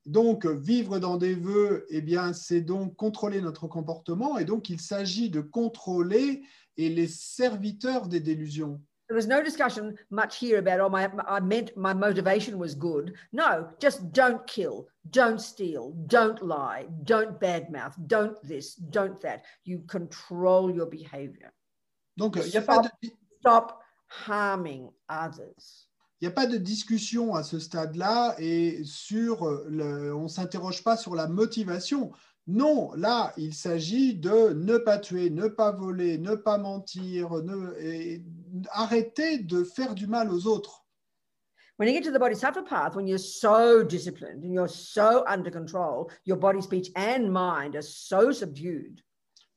Donc, 0.05 0.45
vivre 0.45 0.99
dans 0.99 1.17
des 1.17 1.35
vœux, 1.35 1.85
eh 1.89 2.01
bien, 2.01 2.33
c'est 2.33 2.61
donc 2.61 2.95
contrôler 2.95 3.41
notre 3.41 3.67
comportement, 3.67 4.37
et 4.37 4.45
donc 4.45 4.69
il 4.69 4.79
s'agit 4.79 5.29
de 5.29 5.41
contrôler 5.41 6.41
et 6.77 6.89
les 6.89 7.07
serviteurs 7.07 8.07
des 8.07 8.19
délusions. 8.19 8.81
There 9.09 9.17
was 9.17 9.27
no 9.27 9.41
discussion 9.41 9.95
much 10.11 10.37
here 10.37 10.59
about, 10.59 10.79
oh, 10.79 10.89
my, 10.89 11.09
I 11.27 11.39
meant 11.39 11.75
my 11.75 11.95
motivation 11.95 12.59
was 12.59 12.75
good. 12.75 13.15
No, 13.33 13.67
just 13.79 14.11
don't 14.11 14.45
kill, 14.45 14.87
don't 15.09 15.41
steal, 15.41 15.93
don't 16.05 16.39
lie, 16.43 16.85
don't 17.03 17.39
badmouth, 17.39 17.95
don't 18.05 18.37
this, 18.43 18.75
don't 18.75 19.19
that. 19.21 19.45
You 19.65 19.79
control 19.87 20.71
your 20.71 20.85
behavior. 20.85 21.51
Donc, 22.17 22.35
il 22.35 22.51
n'y 22.51 22.57
a, 22.57 22.61
pas 22.61 22.81
de- 22.83 23.09
Stop 23.39 23.81
harming 24.07 24.89
others. 25.09 25.88
Il 26.21 26.25
y 26.25 26.27
a 26.27 26.31
pas 26.31 26.47
de 26.47 26.57
discussion 26.57 27.33
à 27.35 27.43
ce 27.43 27.59
stade-là, 27.59 28.35
et 28.39 28.81
sur 28.83 29.49
le, 29.67 30.13
on 30.13 30.23
ne 30.23 30.27
s'interroge 30.27 30.83
pas 30.83 30.97
sur 30.97 31.15
la 31.15 31.27
motivation. 31.27 32.11
Non, 32.47 32.91
là, 32.95 33.31
il 33.37 33.53
s'agit 33.53 34.15
de 34.15 34.53
ne 34.53 34.77
pas 34.77 34.97
tuer, 34.97 35.29
ne 35.29 35.47
pas 35.47 35.71
voler, 35.71 36.17
ne 36.17 36.35
pas 36.35 36.57
mentir, 36.57 37.31
ne, 37.43 37.73
et 37.79 38.23
arrêter 38.71 39.37
de 39.37 39.63
faire 39.63 39.95
du 39.95 40.07
mal 40.07 40.31
aux 40.31 40.47
autres. 40.47 40.85
When 41.77 41.87
you 41.87 41.93
get 41.93 42.03
to 42.03 42.11
the 42.11 42.19
bodhisattva 42.19 42.63
path, 42.63 42.95
when 42.95 43.07
you're 43.07 43.17
so 43.17 43.83
disciplined 43.83 44.43
and 44.43 44.51
you're 44.51 44.67
so 44.67 45.23
under 45.25 45.49
control, 45.49 46.11
your 46.25 46.37
body, 46.37 46.61
speech, 46.61 46.91
and 46.97 47.31
mind 47.31 47.75
are 47.75 47.81
so 47.81 48.33
subdued 48.33 49.01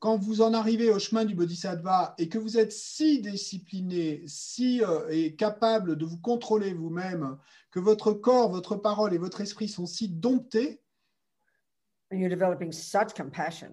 quand 0.02 0.16
vous 0.16 0.40
en 0.40 0.52
arrivez 0.52 0.90
au 0.90 0.98
chemin 0.98 1.24
du 1.24 1.36
bodhisattva 1.36 2.16
et 2.18 2.28
que 2.28 2.36
vous 2.36 2.58
êtes 2.58 2.72
si 2.72 3.20
discipliné, 3.20 4.24
si 4.26 4.82
euh, 4.82 5.08
et 5.10 5.36
capable 5.36 5.94
de 5.94 6.04
vous 6.04 6.18
contrôler 6.18 6.74
vous-même, 6.74 7.38
que 7.70 7.78
votre 7.78 8.12
corps, 8.12 8.50
votre 8.50 8.74
parole 8.74 9.14
et 9.14 9.18
votre 9.18 9.40
esprit 9.42 9.68
sont 9.68 9.86
si 9.86 10.08
domptés 10.08 10.82
and 12.12 12.18
you're 12.18 12.28
developing 12.28 12.72
such 12.72 13.14
compassion, 13.14 13.70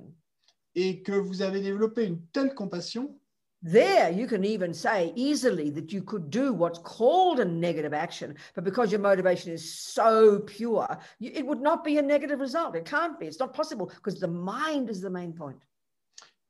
et 0.76 1.02
que 1.02 1.14
vous 1.14 1.42
avez 1.42 1.62
développé 1.62 2.06
une 2.06 2.22
telle 2.28 2.54
compassion, 2.54 3.20
there 3.64 4.12
you 4.12 4.28
can 4.28 4.44
even 4.44 4.72
say 4.72 5.12
easily 5.16 5.72
that 5.72 5.92
you 5.92 6.04
could 6.04 6.30
do 6.30 6.54
what's 6.54 6.78
called 6.78 7.40
a 7.40 7.46
negative 7.46 7.92
action, 7.92 8.36
but 8.54 8.64
because 8.64 8.92
your 8.92 9.02
motivation 9.02 9.52
is 9.52 9.68
so 9.68 10.42
pure, 10.42 10.96
you, 11.18 11.32
it 11.34 11.44
would 11.44 11.60
not 11.60 11.84
be 11.84 11.98
a 11.98 12.04
negative 12.04 12.40
result. 12.40 12.76
It 12.76 12.86
can't 12.86 13.20
be. 13.20 13.26
It's 13.26 13.40
not 13.40 13.52
possible 13.52 13.88
because 13.88 14.20
the 14.20 14.28
mind 14.28 14.92
is 14.92 15.02
the 15.02 15.10
main 15.10 15.34
point. 15.34 15.58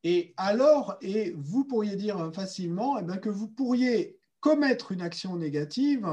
Et 0.04 0.34
alors, 0.38 0.98
et 1.02 1.36
vous 1.38 1.66
pourriez 1.66 1.96
dire 1.96 2.32
facilement 2.34 2.98
eh 3.00 3.04
bien, 3.04 3.18
que 3.18 3.30
vous 3.30 3.48
pourriez 3.48 4.18
commettre 4.40 4.92
une 4.92 5.02
action 5.02 5.36
négative, 5.36 6.08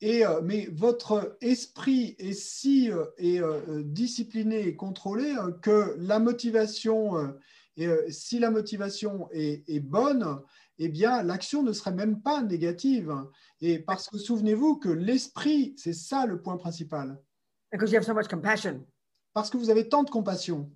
et, 0.00 0.24
euh, 0.24 0.40
mais 0.42 0.68
votre 0.72 1.36
esprit 1.40 2.14
est 2.18 2.32
si 2.32 2.90
euh, 2.90 3.04
est, 3.16 3.40
euh, 3.40 3.82
discipliné 3.84 4.68
et 4.68 4.76
contrôlé 4.76 5.34
euh, 5.36 5.50
que 5.50 5.96
la 5.98 6.20
motivation, 6.20 7.18
euh, 7.18 7.28
et, 7.76 7.86
euh, 7.88 8.08
si 8.08 8.38
la 8.38 8.50
motivation 8.50 9.28
est, 9.32 9.68
est 9.68 9.80
bonne, 9.80 10.40
eh 10.78 10.88
bien 10.88 11.24
l'action 11.24 11.64
ne 11.64 11.72
serait 11.72 11.92
même 11.92 12.20
pas 12.22 12.42
négative. 12.42 13.12
Et 13.60 13.80
parce 13.80 14.08
que 14.08 14.18
souvenez-vous 14.18 14.76
que 14.76 14.88
l'esprit, 14.88 15.74
c'est 15.76 15.92
ça 15.92 16.26
le 16.26 16.40
point 16.40 16.56
principal. 16.56 17.20
Because 17.72 17.90
you 17.90 17.98
have 17.98 18.06
so 18.06 18.14
much 18.14 18.28
compassion. 18.28 18.86
Parce 19.34 19.50
que 19.50 19.56
vous 19.56 19.70
avez 19.70 19.88
tant 19.88 20.04
de 20.04 20.10
compassion. 20.10 20.70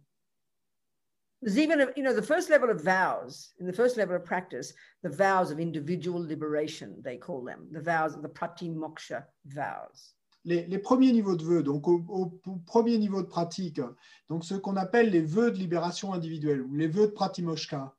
There's 1.42 1.58
even, 1.58 1.80
a, 1.80 1.88
you 1.96 2.04
know, 2.04 2.14
the 2.14 2.22
first 2.22 2.50
level 2.50 2.70
of 2.70 2.80
vows, 2.82 3.52
in 3.58 3.66
the 3.66 3.72
first 3.72 3.96
level 3.96 4.14
of 4.14 4.24
practice, 4.24 4.72
the 5.02 5.08
vows 5.10 5.50
of 5.50 5.58
individual 5.58 6.20
liberation, 6.20 6.94
they 7.02 7.16
call 7.16 7.42
them, 7.42 7.66
the 7.72 7.80
vows 7.80 8.14
of 8.14 8.22
the 8.22 8.28
pratimoksha 8.28 9.24
vows. 9.46 10.14
Les, 10.44 10.66
les 10.66 10.78
premiers 10.78 11.12
niveaux 11.12 11.36
de 11.36 11.42
vœux, 11.44 11.62
donc 11.64 11.86
au, 11.88 12.00
au- 12.08 12.40
au 12.46 12.56
premier 12.64 12.96
niveau 12.98 13.22
de 13.22 13.26
pratique, 13.28 13.80
donc 14.28 14.44
ce 14.44 14.54
qu'on 14.54 14.76
appelle 14.76 15.10
les 15.10 15.20
vœux 15.20 15.50
de 15.50 15.56
libération 15.58 16.12
individuelle 16.12 16.62
ou 16.62 16.74
les 16.76 16.86
vœux 16.88 17.08
de 17.08 17.12
pratimoksha. 17.12 17.92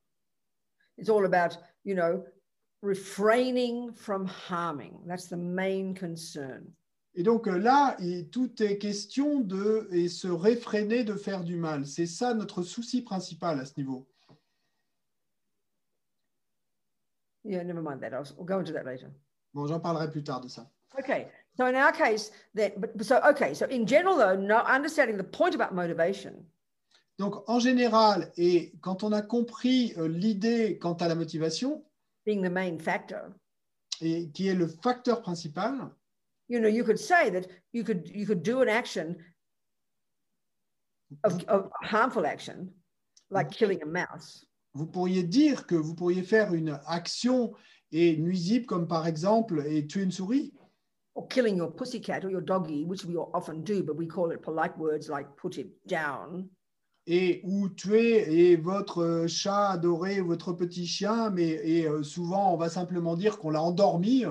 It's 0.96 1.10
all 1.10 1.24
about, 1.26 1.58
you 1.84 1.94
know, 1.94 2.24
refraining 2.82 3.92
from 3.92 4.26
harming. 4.26 5.00
That's 5.06 5.26
the 5.28 5.36
main 5.36 5.94
concern. 5.94 6.72
Et 7.16 7.22
donc 7.22 7.46
euh, 7.46 7.56
là, 7.58 7.96
il- 8.00 8.28
tout 8.28 8.62
est 8.62 8.78
question 8.78 9.40
de 9.40 9.88
et 9.92 10.08
se 10.08 10.26
réfréner 10.28 11.04
de 11.04 11.14
faire 11.14 11.44
du 11.44 11.56
mal. 11.56 11.86
C'est 11.86 12.06
ça 12.06 12.34
notre 12.34 12.62
souci 12.62 13.02
principal 13.02 13.60
à 13.60 13.64
ce 13.64 13.72
niveau. 13.76 14.06
Yeah, 17.44 17.62
never 17.62 17.82
mind 17.82 18.00
that. 18.00 18.14
I'll, 18.14 18.24
we'll 18.36 18.46
go 18.46 18.58
into 18.58 18.72
that 18.72 18.84
later. 18.84 19.10
Bon, 19.52 19.66
j'en 19.66 19.78
parlerai 19.80 20.10
plus 20.10 20.24
tard 20.24 20.40
de 20.40 20.48
ça. 20.48 20.70
Okay. 20.98 21.28
So 21.56 21.66
in 21.66 21.74
our 21.74 21.92
case, 21.92 22.32
then, 22.54 22.72
but 22.78 22.96
but 22.96 23.04
so 23.04 23.20
okay. 23.30 23.54
So 23.54 23.66
in 23.66 23.86
general, 23.86 24.16
though, 24.16 24.34
no 24.36 24.58
understanding 24.66 25.16
the 25.16 25.24
point 25.24 25.54
about 25.54 25.72
motivation, 25.74 26.32
Donc 27.18 27.48
en 27.48 27.60
général, 27.60 28.32
et 28.36 28.72
quand 28.80 29.04
on 29.04 29.12
a 29.12 29.22
compris 29.22 29.92
euh, 29.98 30.08
l'idée 30.08 30.78
quant 30.78 30.94
à 30.94 31.06
la 31.06 31.14
motivation, 31.14 31.84
being 32.26 32.42
the 32.42 32.50
main 32.50 32.78
factor, 32.78 33.28
et 34.00 34.30
qui 34.30 34.48
est 34.48 34.54
le 34.54 34.66
facteur 34.66 35.20
principal, 35.22 35.90
you 36.48 36.60
know, 36.60 36.68
you 36.68 36.84
could 36.84 36.98
say 36.98 37.30
that 37.30 37.46
you 37.72 37.84
could 37.84 38.10
you 38.12 38.26
could 38.26 38.42
do 38.42 38.60
an 38.60 38.68
action 38.68 39.16
of, 41.22 41.42
of 41.44 41.70
harmful 41.82 42.26
action, 42.26 42.70
like 43.30 43.50
killing 43.50 43.82
a 43.82 43.86
mouse, 43.86 44.44
vous 44.74 44.86
pourriez 44.86 45.22
dire 45.22 45.66
que 45.66 45.76
vous 45.76 45.94
pourriez 45.94 46.22
faire 46.22 46.52
une 46.52 46.78
action 46.86 47.54
et 47.92 48.16
nuisible 48.16 48.66
comme 48.66 48.88
par 48.88 49.06
exemple 49.06 49.62
et 49.66 49.86
tuer 49.86 50.02
une 50.02 50.10
souris? 50.10 50.52
Or 51.14 51.28
killing 51.28 51.56
your 51.56 51.70
pussycat 51.70 52.24
or 52.24 52.30
your 52.30 52.40
doggy, 52.40 52.84
which 52.84 53.04
we 53.04 53.16
often 53.16 53.62
do, 53.62 53.84
but 53.84 53.96
we 53.96 54.08
call 54.08 54.32
it 54.32 54.42
polite 54.42 54.76
words 54.76 55.08
like 55.08 55.28
put 55.36 55.58
it 55.58 55.68
down. 55.86 56.48
et 57.06 57.42
ou 57.44 57.68
tuer 57.68 58.50
et 58.50 58.56
votre 58.56 59.02
euh, 59.02 59.26
chat 59.28 59.70
adoré, 59.70 60.20
votre 60.20 60.52
petit 60.54 60.86
chien, 60.86 61.30
mais 61.30 61.60
et 61.62 61.86
euh, 61.86 62.02
souvent 62.02 62.54
on 62.54 62.56
va 62.56 62.68
simplement 62.70 63.14
dire 63.14 63.38
qu'on 63.38 63.50
l'a 63.50 63.62
endormi. 63.62 64.24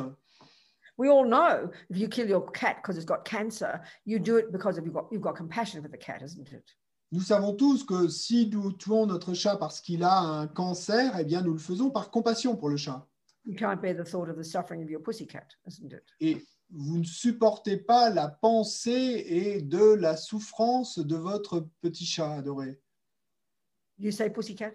We 0.98 1.10
all 1.10 1.26
know 1.26 1.72
if 1.89 1.98
you 1.98 2.08
kill 2.08 2.28
your 2.28 2.50
cat 2.52 2.78
because 2.78 2.98
it's 2.98 3.06
got 3.06 3.26
cancer, 3.26 3.82
you 4.06 4.20
do 4.20 4.38
it 4.38 4.52
because 4.52 4.78
you've 4.78 4.94
got 4.94 5.08
you've 5.12 5.22
got 5.22 5.36
compassion 5.36 5.82
for 5.82 5.88
the 5.88 5.98
cat, 5.98 6.22
isn't 6.22 6.52
it? 6.52 6.70
Nous 7.12 7.22
savons 7.22 7.56
tous 7.56 7.84
que 7.84 8.10
si 8.10 8.50
nous 8.50 8.74
tuons 8.74 9.08
notre 9.08 9.34
chat 9.34 9.58
parce 9.58 9.82
qu'il 9.82 10.04
a 10.04 10.20
un 10.20 10.48
cancer, 10.48 11.16
eh 11.20 11.24
bien 11.24 11.41
nous 11.41 11.54
le 11.54 11.60
faisons 11.60 11.91
par 11.91 12.10
compassion 12.10 12.56
pour 12.56 12.70
le 12.70 12.78
chat. 12.78 13.08
You 13.46 13.56
can't 13.56 13.82
bear 13.82 13.94
the 13.94 14.06
thought 14.06 14.30
of 14.30 14.38
the 14.38 14.44
suffering 14.44 14.82
of 14.82 14.89
your 14.89 15.02
pussycat, 15.02 15.48
isn't 15.68 15.94
it? 15.94 16.04
Et 16.20 16.44
vous 16.72 16.98
ne 16.98 17.04
supportez 17.04 17.78
pas 17.78 18.10
la 18.10 18.30
pensée 18.30 19.26
et 19.28 19.62
de 19.62 19.94
la 19.94 20.16
souffrance 20.16 20.98
de 20.98 21.16
votre 21.16 21.68
petit 21.82 22.06
chat 22.06 22.34
adoré. 22.34 22.80
You 24.00 24.12
say 24.12 24.30
pussycat? 24.30 24.74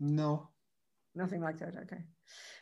Non. 0.00 0.40
Nothing 1.14 1.40
like 1.40 1.58
that. 1.58 1.76
Okay. 1.82 2.04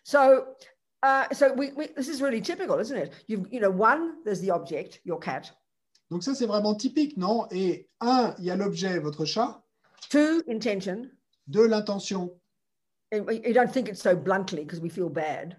So, 0.03 0.57
uh, 1.03 1.26
so 1.32 1.53
we, 1.53 1.72
we 1.76 1.88
this 1.97 2.09
is 2.09 2.20
really 2.20 2.40
typical, 2.40 2.78
isn't 2.78 2.97
it? 2.97 3.12
You 3.26 3.47
you 3.51 3.61
know, 3.61 3.70
one 3.70 4.24
there's 4.24 4.40
the 4.40 4.51
object, 4.51 5.01
your 5.05 5.18
cat. 5.18 5.51
Donc 6.11 6.22
ça, 6.22 6.34
c'est 6.34 6.47
vraiment 6.47 6.76
typique, 6.76 7.16
non? 7.16 7.47
Et 7.51 7.88
un, 8.01 8.34
il 8.38 8.44
y 8.44 8.51
a 8.51 8.57
l'objet, 8.57 8.99
votre 9.01 9.24
chat. 9.24 9.61
Two, 10.09 10.42
intention. 10.49 11.11
Deux, 11.49 11.66
l'intention. 11.66 12.30
You 13.12 13.53
don't 13.53 13.72
think 13.72 13.88
it 13.88 13.99
so 13.99 14.14
bluntly 14.14 14.64
because 14.64 14.80
we 14.80 14.88
feel 14.88 15.09
bad. 15.09 15.57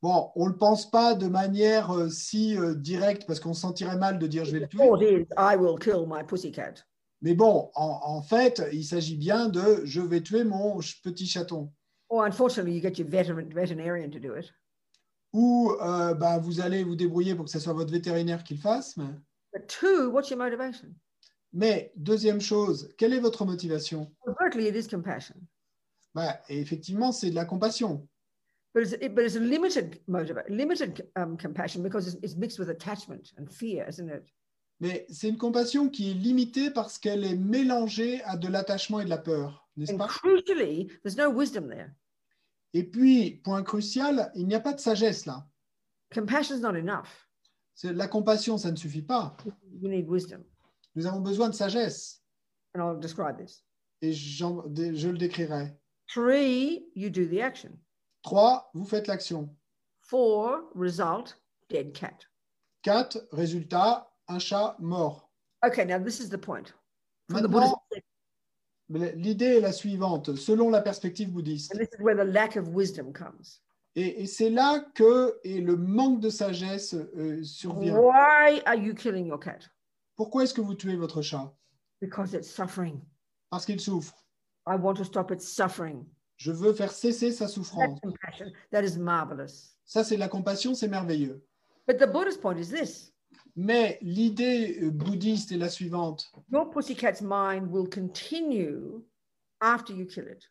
Bon, 0.00 0.30
on 0.36 0.44
ne 0.44 0.50
le 0.50 0.56
pense 0.56 0.88
pas 0.88 1.14
de 1.14 1.26
manière 1.26 1.90
euh, 1.90 2.08
si 2.08 2.56
euh, 2.56 2.74
directe 2.74 3.26
parce 3.26 3.40
qu'on 3.40 3.54
se 3.54 3.62
sentirait 3.62 3.96
mal 3.96 4.20
de 4.20 4.28
dire 4.28 4.44
je 4.44 4.52
vais 4.52 4.60
le 4.60 4.68
tuer. 4.68 5.26
I 5.36 5.56
will 5.56 5.76
kill 5.78 6.06
my 6.06 6.22
pussycat. 6.22 6.84
Mais 7.20 7.34
bon, 7.34 7.70
en, 7.74 8.00
en 8.04 8.22
fait, 8.22 8.62
il 8.72 8.84
s'agit 8.84 9.16
bien 9.16 9.48
de 9.48 9.84
je 9.84 10.00
vais 10.00 10.20
tuer 10.20 10.44
mon 10.44 10.78
petit 11.02 11.26
chaton. 11.26 11.72
Or 12.08 12.24
unfortunately, 12.24 12.72
you 12.72 12.80
get 12.80 12.98
your 12.98 13.08
veteran, 13.08 13.48
veterinarian 13.52 14.10
to 14.10 14.20
do 14.20 14.34
it. 14.34 14.52
Ou 15.32 15.72
euh, 15.82 16.14
bah, 16.14 16.38
vous 16.38 16.60
allez 16.60 16.82
vous 16.84 16.96
débrouiller 16.96 17.34
pour 17.34 17.44
que 17.44 17.50
ce 17.50 17.58
soit 17.58 17.72
votre 17.74 17.92
vétérinaire 17.92 18.42
qui 18.44 18.54
le 18.54 18.60
fasse. 18.60 18.96
Mais, 18.96 19.04
But 19.52 19.66
two, 19.68 20.10
what's 20.10 20.30
your 20.30 20.38
motivation? 20.38 20.88
mais 21.52 21.92
deuxième 21.96 22.40
chose, 22.40 22.92
quelle 22.98 23.14
est 23.14 23.20
votre 23.20 23.44
motivation? 23.46 24.10
Overtly, 24.26 24.68
it 24.68 24.76
is 24.76 24.86
compassion, 24.88 25.36
Bah, 26.14 26.40
et 26.48 26.60
Effectivement, 26.60 27.12
c'est 27.12 27.30
de 27.30 27.34
la 27.34 27.44
compassion. 27.46 28.06
but 28.74 28.82
it's, 28.82 28.92
it, 29.00 29.14
but 29.14 29.24
it's 29.24 29.36
a 29.36 29.40
limited 29.40 30.00
motivation, 30.06 30.54
limited 30.54 31.08
um, 31.16 31.36
compassion 31.38 31.82
because 31.82 32.06
it's, 32.06 32.18
it's 32.22 32.36
mixed 32.36 32.58
with 32.58 32.68
attachment 32.68 33.32
and 33.38 33.46
fear, 33.50 33.86
isn't 33.88 34.08
it? 34.10 34.24
Mais 34.80 35.06
c'est 35.10 35.28
une 35.28 35.38
compassion 35.38 35.88
qui 35.88 36.10
est 36.10 36.14
limitée 36.14 36.70
parce 36.70 36.98
qu'elle 36.98 37.24
est 37.24 37.34
mélangée 37.34 38.22
à 38.24 38.36
de 38.36 38.46
l'attachement 38.48 39.00
et 39.00 39.04
de 39.04 39.10
la 39.10 39.18
peur, 39.18 39.68
n'est-ce 39.76 39.92
And 39.92 39.96
pas? 39.98 40.06
crucially, 40.06 40.88
there's 41.02 41.16
no 41.16 41.30
wisdom 41.30 41.68
there. 41.68 41.94
Et 42.74 42.84
puis, 42.84 43.40
point 43.44 43.62
crucial, 43.62 44.30
il 44.34 44.46
n'y 44.46 44.54
a 44.54 44.60
pas 44.60 44.72
de 44.72 44.80
sagesse 44.80 45.26
là. 45.26 45.46
Compassion 46.12 46.56
is 46.56 46.60
not 46.60 46.76
enough. 46.76 47.28
La 47.82 48.08
compassion, 48.08 48.58
ça 48.58 48.70
ne 48.70 48.76
suffit 48.76 49.02
pas. 49.02 49.36
You 49.80 49.88
need 49.88 50.08
wisdom. 50.08 50.44
Nous 50.94 51.06
avons 51.06 51.20
besoin 51.20 51.48
de 51.48 51.54
sagesse. 51.54 52.22
And 52.74 52.82
I'll 52.82 52.98
describe 52.98 53.38
this. 53.38 53.62
Et 54.02 54.12
je 54.12 54.44
le 55.08 55.18
décrirai. 55.18 55.76
Three, 56.08 56.86
you 56.94 57.10
do 57.10 57.26
the 57.26 57.40
action. 57.40 57.78
Trois, 58.22 58.70
vous 58.74 58.84
faites 58.84 59.06
l'action. 59.06 59.54
Four, 60.00 60.70
result, 60.74 61.40
dead 61.68 61.92
cat. 61.92 62.26
Quatre, 62.82 63.28
résultat, 63.32 64.10
un 64.28 64.38
chat 64.38 64.76
mort. 64.78 65.30
Okay, 65.64 65.84
now 65.84 65.98
this 65.98 66.20
is 66.20 66.28
the 66.28 66.38
point. 66.38 66.72
From 67.28 67.42
Maintenant, 67.42 67.74
l'idée 68.88 69.56
est 69.56 69.60
la 69.60 69.72
suivante, 69.72 70.36
selon 70.36 70.70
la 70.70 70.80
perspective 70.80 71.30
bouddhiste. 71.30 71.72
and 71.74 71.78
this 71.78 71.88
is 71.92 72.02
where 72.02 72.16
the 72.16 72.30
lack 72.30 72.56
of 72.56 72.68
wisdom 72.68 73.12
comes. 73.12 73.60
Et, 73.96 74.22
et 74.22 74.26
c'est 74.26 74.50
là 74.50 74.84
que 74.94 75.38
et 75.44 75.60
le 75.60 75.76
manque 75.76 76.20
de 76.20 76.30
sagesse 76.30 76.94
euh, 76.94 77.42
survient. 77.42 77.96
Why 77.96 78.60
are 78.64 78.76
you 78.76 78.94
killing 78.94 79.26
your 79.26 79.40
cat? 79.40 79.60
Pourquoi 80.16 80.44
est-ce 80.44 80.54
que 80.54 80.60
vous 80.60 80.74
tuez 80.74 80.96
votre 80.96 81.22
chat? 81.22 81.52
Because 82.00 82.32
it's 82.32 82.48
suffering. 82.48 83.00
Parce 83.50 83.64
qu'il 83.66 83.80
souffre. 83.80 84.14
I 84.66 84.76
want 84.76 84.94
to 84.94 85.04
stop 85.04 85.30
its 85.30 85.40
suffering. 85.46 86.04
Je 86.36 86.52
veux 86.52 86.72
faire 86.72 86.92
cesser 86.92 87.32
sa 87.32 87.48
souffrance. 87.48 87.98
compassion. 88.00 88.52
That 88.70 88.84
is 88.84 88.96
marvelous. 88.98 89.74
Ça, 89.84 90.04
c'est 90.04 90.16
la 90.16 90.28
compassion, 90.28 90.74
c'est 90.74 90.88
merveilleux. 90.88 91.42
But 91.86 91.98
the 91.98 92.06
Buddhist 92.06 92.40
point 92.40 92.58
is 92.58 92.70
this 92.70 93.12
Mais 93.56 93.98
l'idée 94.02 94.78
euh, 94.82 94.90
bouddhiste 94.90 95.52
est 95.52 95.56
la 95.56 95.68
suivante. 95.68 96.30
your 96.50 96.70
pussycat's 96.70 97.20
mind 97.20 97.70
will 97.70 97.88
continue 97.88 99.02
after 99.60 99.92
you 99.92 100.06
kill 100.06 100.26
it. 100.28 100.44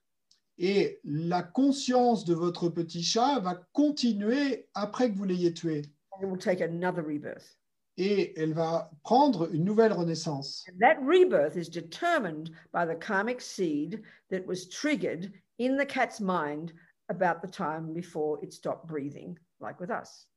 Et 0.59 0.99
la 1.03 1.43
conscience 1.43 2.25
de 2.25 2.33
votre 2.33 2.69
petit 2.69 3.03
chat 3.03 3.39
va 3.39 3.55
continuer 3.73 4.67
après 4.73 5.11
que 5.11 5.15
vous 5.15 5.25
l'ayez 5.25 5.53
tué. 5.53 5.83
And 6.11 6.23
it 6.23 6.29
will 6.29 6.39
take 6.39 6.61
another 6.61 7.03
rebirth. 7.03 7.57
Et 7.99 8.39
elle 8.39 8.53
va 8.53 8.91
prendre 9.03 9.53
une 9.53 9.63
nouvelle 9.63 9.93
renaissance. 9.93 10.65
And 10.67 10.79
that 10.79 10.99
rebirth 11.01 11.55
is 11.55 11.69
determined 11.69 12.51
by 12.71 12.85
the 12.85 12.95
karmic 12.95 13.41
seed 13.41 14.01
that 14.29 14.45
was 14.45 14.67
triggered 14.69 15.31
in 15.59 15.77
the 15.77 15.85
cat's 15.85 16.19
mind 16.19 16.73
about 17.09 17.41
the 17.41 17.47
time 17.47 17.93
before 17.93 18.39
it 18.43 18.51
stopped 18.53 18.87
breathing, 18.87 19.37
like 19.59 19.79
with 19.79 19.89
us. 19.89 20.27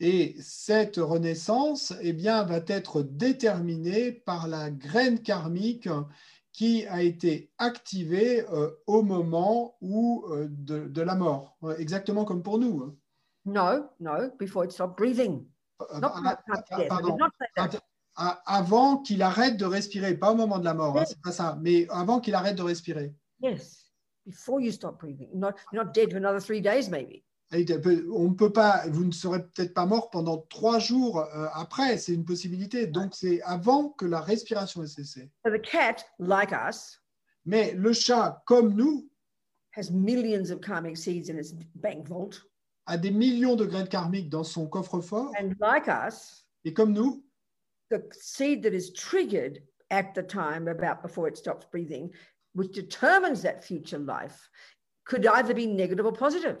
Et 0.00 0.36
cette 0.40 0.96
renaissance 0.96 1.94
eh 2.02 2.12
bien, 2.12 2.42
va 2.44 2.60
être 2.66 3.02
déterminée 3.02 4.12
par 4.12 4.46
la 4.46 4.70
graine 4.70 5.22
karmique 5.22 5.88
qui 6.52 6.86
a 6.86 7.02
été 7.02 7.50
activée 7.58 8.44
euh, 8.50 8.70
au 8.86 9.02
moment 9.02 9.76
où, 9.80 10.24
euh, 10.30 10.46
de, 10.50 10.86
de 10.88 11.02
la 11.02 11.14
mort, 11.14 11.56
exactement 11.78 12.24
comme 12.24 12.42
pour 12.42 12.58
nous. 12.58 12.82
hein. 12.82 12.96
No, 13.44 13.88
no, 14.00 14.30
before 14.38 14.64
it 14.64 14.72
stopped 14.72 14.96
breathing. 14.96 15.46
Euh, 15.80 16.00
Not 16.00 16.10
ah, 16.14 16.38
ah, 16.48 16.82
pardon. 16.88 17.18
Ah, 18.16 18.42
Avant 18.46 18.98
qu'il 19.02 19.22
arrête 19.22 19.58
de 19.58 19.66
respirer, 19.66 20.16
pas 20.16 20.32
au 20.32 20.34
moment 20.34 20.58
de 20.58 20.64
la 20.64 20.72
mort, 20.72 20.98
hein, 20.98 21.04
c'est 21.06 21.20
pas 21.20 21.32
ça, 21.32 21.58
mais 21.60 21.86
avant 21.90 22.20
qu'il 22.20 22.34
arrête 22.34 22.56
de 22.56 22.62
respirer. 22.62 23.14
Yes, 23.40 23.92
before 24.24 24.58
you 24.60 24.72
stop 24.72 24.98
breathing. 24.98 25.28
Not, 25.34 25.52
you're 25.72 25.84
not 25.84 25.92
dead 25.92 26.10
for 26.10 26.16
another 26.16 26.40
three 26.40 26.62
days, 26.62 26.88
maybe. 26.88 27.22
On 27.52 28.28
ne 28.28 28.34
peut 28.34 28.52
pas, 28.52 28.84
vous 28.88 29.04
ne 29.04 29.12
serez 29.12 29.40
peut-être 29.40 29.72
pas 29.72 29.86
mort 29.86 30.10
pendant 30.10 30.38
trois 30.50 30.78
jours 30.78 31.20
euh, 31.20 31.46
après, 31.54 31.96
c'est 31.96 32.12
une 32.12 32.24
possibilité. 32.24 32.86
Donc 32.86 33.14
c'est 33.14 33.40
avant 33.42 33.90
que 33.90 34.04
la 34.04 34.20
respiration 34.20 34.82
ait 34.82 34.88
cessé. 34.88 35.30
So 35.46 35.52
the 35.52 35.62
cat, 35.62 36.04
like 36.18 36.50
us, 36.52 37.00
Mais 37.44 37.72
le 37.74 37.92
chat, 37.92 38.42
comme 38.46 38.74
nous, 38.74 39.08
has 39.76 39.90
millions 39.92 40.50
of 40.50 40.60
karmic 40.60 40.96
seeds 40.96 41.30
in 41.30 41.38
its 41.38 41.52
bank 41.76 42.08
vault. 42.08 42.42
a 42.86 42.96
des 42.96 43.10
millions 43.12 43.56
de 43.56 43.64
graines 43.64 43.88
karmiques 43.88 44.30
dans 44.30 44.44
son 44.44 44.66
coffre-fort. 44.68 45.32
And 45.40 45.54
like 45.60 45.86
us, 45.88 46.44
Et 46.64 46.72
comme 46.72 46.92
nous, 46.92 47.24
the 47.90 48.02
seed 48.12 48.62
that 48.64 48.74
is 48.74 48.92
triggered 48.92 49.62
at 49.90 50.14
the 50.14 50.22
time 50.22 50.66
about 50.66 51.00
before 51.02 51.28
it 51.28 51.36
stops 51.36 51.64
breathing 51.70 52.10
which 52.54 52.72
determines 52.72 53.42
that 53.42 53.62
future 53.62 53.98
life, 53.98 54.48
could 55.04 55.26
either 55.26 55.52
be 55.54 55.66
negative 55.66 56.06
or 56.06 56.12
positive. 56.12 56.58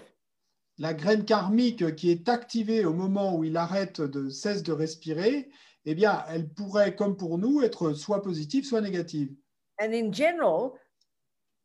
La 0.78 0.92
graine 0.92 1.24
karmique 1.24 1.94
qui 1.96 2.10
est 2.10 2.28
activée 2.28 2.84
au 2.84 2.92
moment 2.92 3.36
où 3.36 3.44
il 3.44 3.56
arrête 3.56 4.00
de 4.00 4.28
cesse 4.28 4.62
de 4.62 4.72
respirer, 4.72 5.48
eh 5.86 5.94
bien, 5.94 6.22
elle 6.28 6.48
pourrait, 6.48 6.94
comme 6.94 7.16
pour 7.16 7.38
nous, 7.38 7.62
être 7.62 7.94
soit 7.94 8.20
positive, 8.22 8.64
soit 8.66 8.82
négative. 8.82 9.34
And 9.80 9.92
in 9.92 10.12
general, 10.12 10.72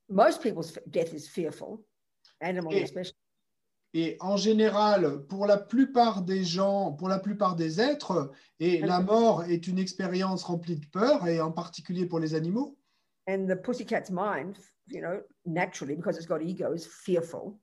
most 0.10 0.42
people's 0.42 0.78
death 0.88 1.14
is 1.14 1.28
fearful, 1.28 1.84
animals 2.40 2.74
Et- 2.74 2.84
especially. 2.84 3.16
Et 3.94 4.16
en 4.22 4.38
général, 4.38 5.26
pour 5.28 5.46
la 5.46 5.58
plupart 5.58 6.22
des 6.22 6.46
gens, 6.46 6.94
pour 6.94 7.10
la 7.10 7.20
plupart 7.20 7.58
des 7.58 7.82
êtres, 7.82 8.32
et 8.62 8.80
la 8.80 9.02
mort 9.02 9.44
est 9.44 9.68
une 9.68 9.78
expérience 9.78 10.44
remplie 10.44 10.78
de 10.78 10.86
peur, 10.86 11.28
et 11.28 11.42
en 11.42 11.52
particulier 11.52 12.06
pour 12.06 12.20
les 12.20 12.34
animaux. 12.34 12.78
And 13.28 13.48
the 13.48 13.56
pussycat's 13.62 14.10
mind, 14.10 14.56
you 14.88 15.02
know, 15.02 15.22
naturally, 15.46 15.96
because 15.98 16.16
it's 16.16 16.26
got 16.26 16.42
ego, 16.42 16.74
is 16.74 16.88
fearful. 16.88 17.60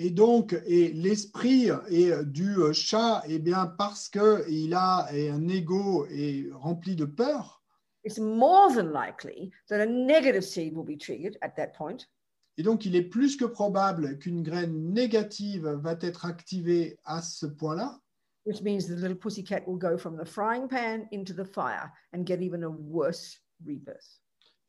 Et 0.00 0.10
donc, 0.10 0.56
et 0.66 0.92
l'esprit 0.92 1.70
est 1.90 2.24
du 2.24 2.56
euh, 2.58 2.72
chat, 2.72 3.22
eh 3.26 3.40
bien, 3.40 3.66
parce 3.66 4.08
qu'il 4.08 4.74
a 4.74 5.08
un 5.12 5.48
ego 5.48 6.06
et 6.10 6.48
rempli 6.52 6.94
de 6.94 7.04
peur, 7.04 7.56
It's 8.04 8.18
more 8.20 8.72
than 8.72 8.92
likely 8.92 9.50
that 9.68 9.80
a 9.80 9.86
negative 9.86 10.44
seed 10.44 10.74
will 10.74 10.84
be 10.84 10.96
triggered 10.96 11.36
at 11.42 11.56
that 11.56 11.72
point. 11.76 12.06
et 12.56 12.62
donc 12.62 12.86
il 12.86 12.94
est 12.96 13.02
plus 13.02 13.36
que 13.36 13.44
probable 13.44 14.18
qu'une 14.18 14.42
graine 14.42 14.92
négative 14.92 15.66
va 15.66 15.96
être 16.00 16.24
activée 16.24 16.96
à 17.04 17.20
ce 17.20 17.46
point-là, 17.46 18.00
which 18.46 18.62
means 18.62 18.86
the 18.86 18.96
little 18.96 19.16
pussycat 19.16 19.62
will 19.66 19.76
go 19.78 19.98
from 19.98 20.16
the 20.16 20.24
frying 20.24 20.68
pan 20.68 21.08
into 21.12 21.34
the 21.34 21.44
fire 21.44 21.92
and 22.12 22.24
get 22.24 22.40
even 22.40 22.62
a 22.62 22.68
worse 22.70 23.40
rebirth. 23.66 24.20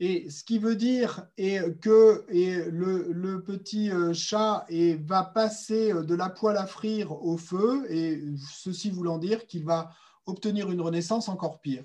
Et 0.02 0.30
ce 0.30 0.46
qui 0.46 0.60
veut 0.60 0.76
dire 0.76 1.28
est 1.38 1.78
que 1.82 2.26
et 2.30 2.56
le, 2.70 3.12
le 3.12 3.44
petit 3.44 3.92
euh, 3.92 4.14
chat 4.14 4.66
et 4.70 4.96
va 4.96 5.24
passer 5.24 5.92
euh, 5.92 6.04
de 6.04 6.16
la 6.16 6.30
poêle 6.30 6.56
à 6.56 6.66
frire 6.66 7.12
au 7.12 7.38
feu, 7.38 7.86
et 7.90 8.24
ceci 8.50 8.92
voulant 8.92 9.18
dire 9.18 9.46
qu'il 9.46 9.66
va 9.66 9.90
obtenir 10.26 10.72
une 10.72 10.80
renaissance 10.80 11.28
encore 11.28 11.60
pire. 11.60 11.84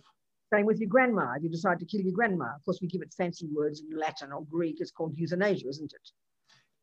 Same 0.52 0.64
with 0.64 0.78
your 0.78 0.88
grandma. 0.88 1.36
If 1.36 1.42
you 1.42 1.50
decide 1.50 1.80
to 1.80 1.86
kill 1.86 2.02
your 2.02 2.12
grandma, 2.12 2.54
of 2.56 2.64
course, 2.64 2.80
we 2.80 2.88
give 2.88 3.02
it 3.02 3.12
fancy 3.12 3.48
words 3.52 3.80
in 3.80 3.96
Latin 3.96 4.30
or 4.32 4.44
Greek. 4.48 4.80
It's 4.80 4.92
called 4.92 5.18
euthanasia, 5.18 5.68
isn't 5.68 5.92
it? 5.92 6.14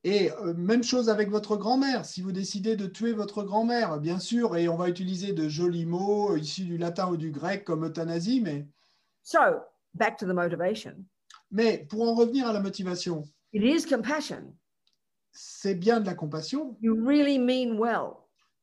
Et 0.04 0.32
euh, 0.32 0.54
même 0.56 0.84
chose 0.84 1.10
avec 1.10 1.30
votre 1.30 1.56
grand-mère. 1.56 2.06
Si 2.06 2.22
vous 2.22 2.32
décidez 2.32 2.76
de 2.76 2.88
tuer 2.88 3.14
votre 3.14 3.44
grand-mère, 3.44 4.00
bien 4.00 4.20
sûr, 4.20 4.58
et 4.58 4.68
on 4.68 4.76
va 4.76 4.90
utiliser 4.90 5.32
de 5.32 5.48
jolis 5.48 5.86
mots 5.86 6.32
euh, 6.32 6.40
issus 6.40 6.66
du 6.66 6.78
latin 6.78 7.10
ou 7.10 7.18
du 7.18 7.32
grec 7.32 7.64
comme 7.64 7.86
euthanasie, 7.86 8.42
mais, 8.42 8.68
So, 9.24 9.38
back 9.94 10.18
to 10.18 10.26
the 10.26 10.34
motivation. 10.34 11.06
Mais 11.52 11.86
pour 11.90 12.02
en 12.08 12.14
revenir 12.16 12.48
à 12.48 12.54
la 12.54 12.60
motivation, 12.60 13.24
It 13.54 13.62
is 13.64 13.86
compassion. 13.88 14.56
c'est 15.32 15.76
bien 15.76 16.00
de 16.00 16.06
la 16.06 16.14
compassion, 16.14 16.78
You 16.82 16.96
really 17.06 17.38
mean 17.40 17.78
well. 17.80 18.14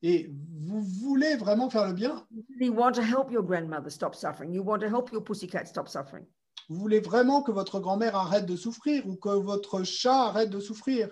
et 0.02 0.30
vous 0.64 0.80
voulez 0.80 1.36
vraiment 1.36 1.70
faire 1.70 1.86
le 1.86 1.92
bien, 1.92 2.26
You 2.30 2.42
really 2.58 2.70
want 2.70 2.92
to 2.92 3.02
help 3.02 3.30
your 3.30 3.42
grandmother 3.42 3.90
stop 3.90 4.14
suffering. 4.14 4.52
You 4.52 4.62
want 4.62 4.80
to 4.80 4.86
help 4.88 5.10
your 5.12 5.22
pussycat 5.22 5.66
stop 5.66 5.88
suffering. 5.88 6.24
vous 6.68 6.76
voulez 6.76 7.00
vraiment 7.00 7.42
que 7.42 7.50
votre 7.52 7.80
grand-mère 7.80 8.14
arrête 8.16 8.44
de 8.46 8.56
souffrir 8.56 9.06
ou 9.06 9.16
que 9.16 9.30
votre 9.30 9.82
chat 9.84 10.26
arrête 10.26 10.50
de 10.50 10.60
souffrir. 10.60 11.08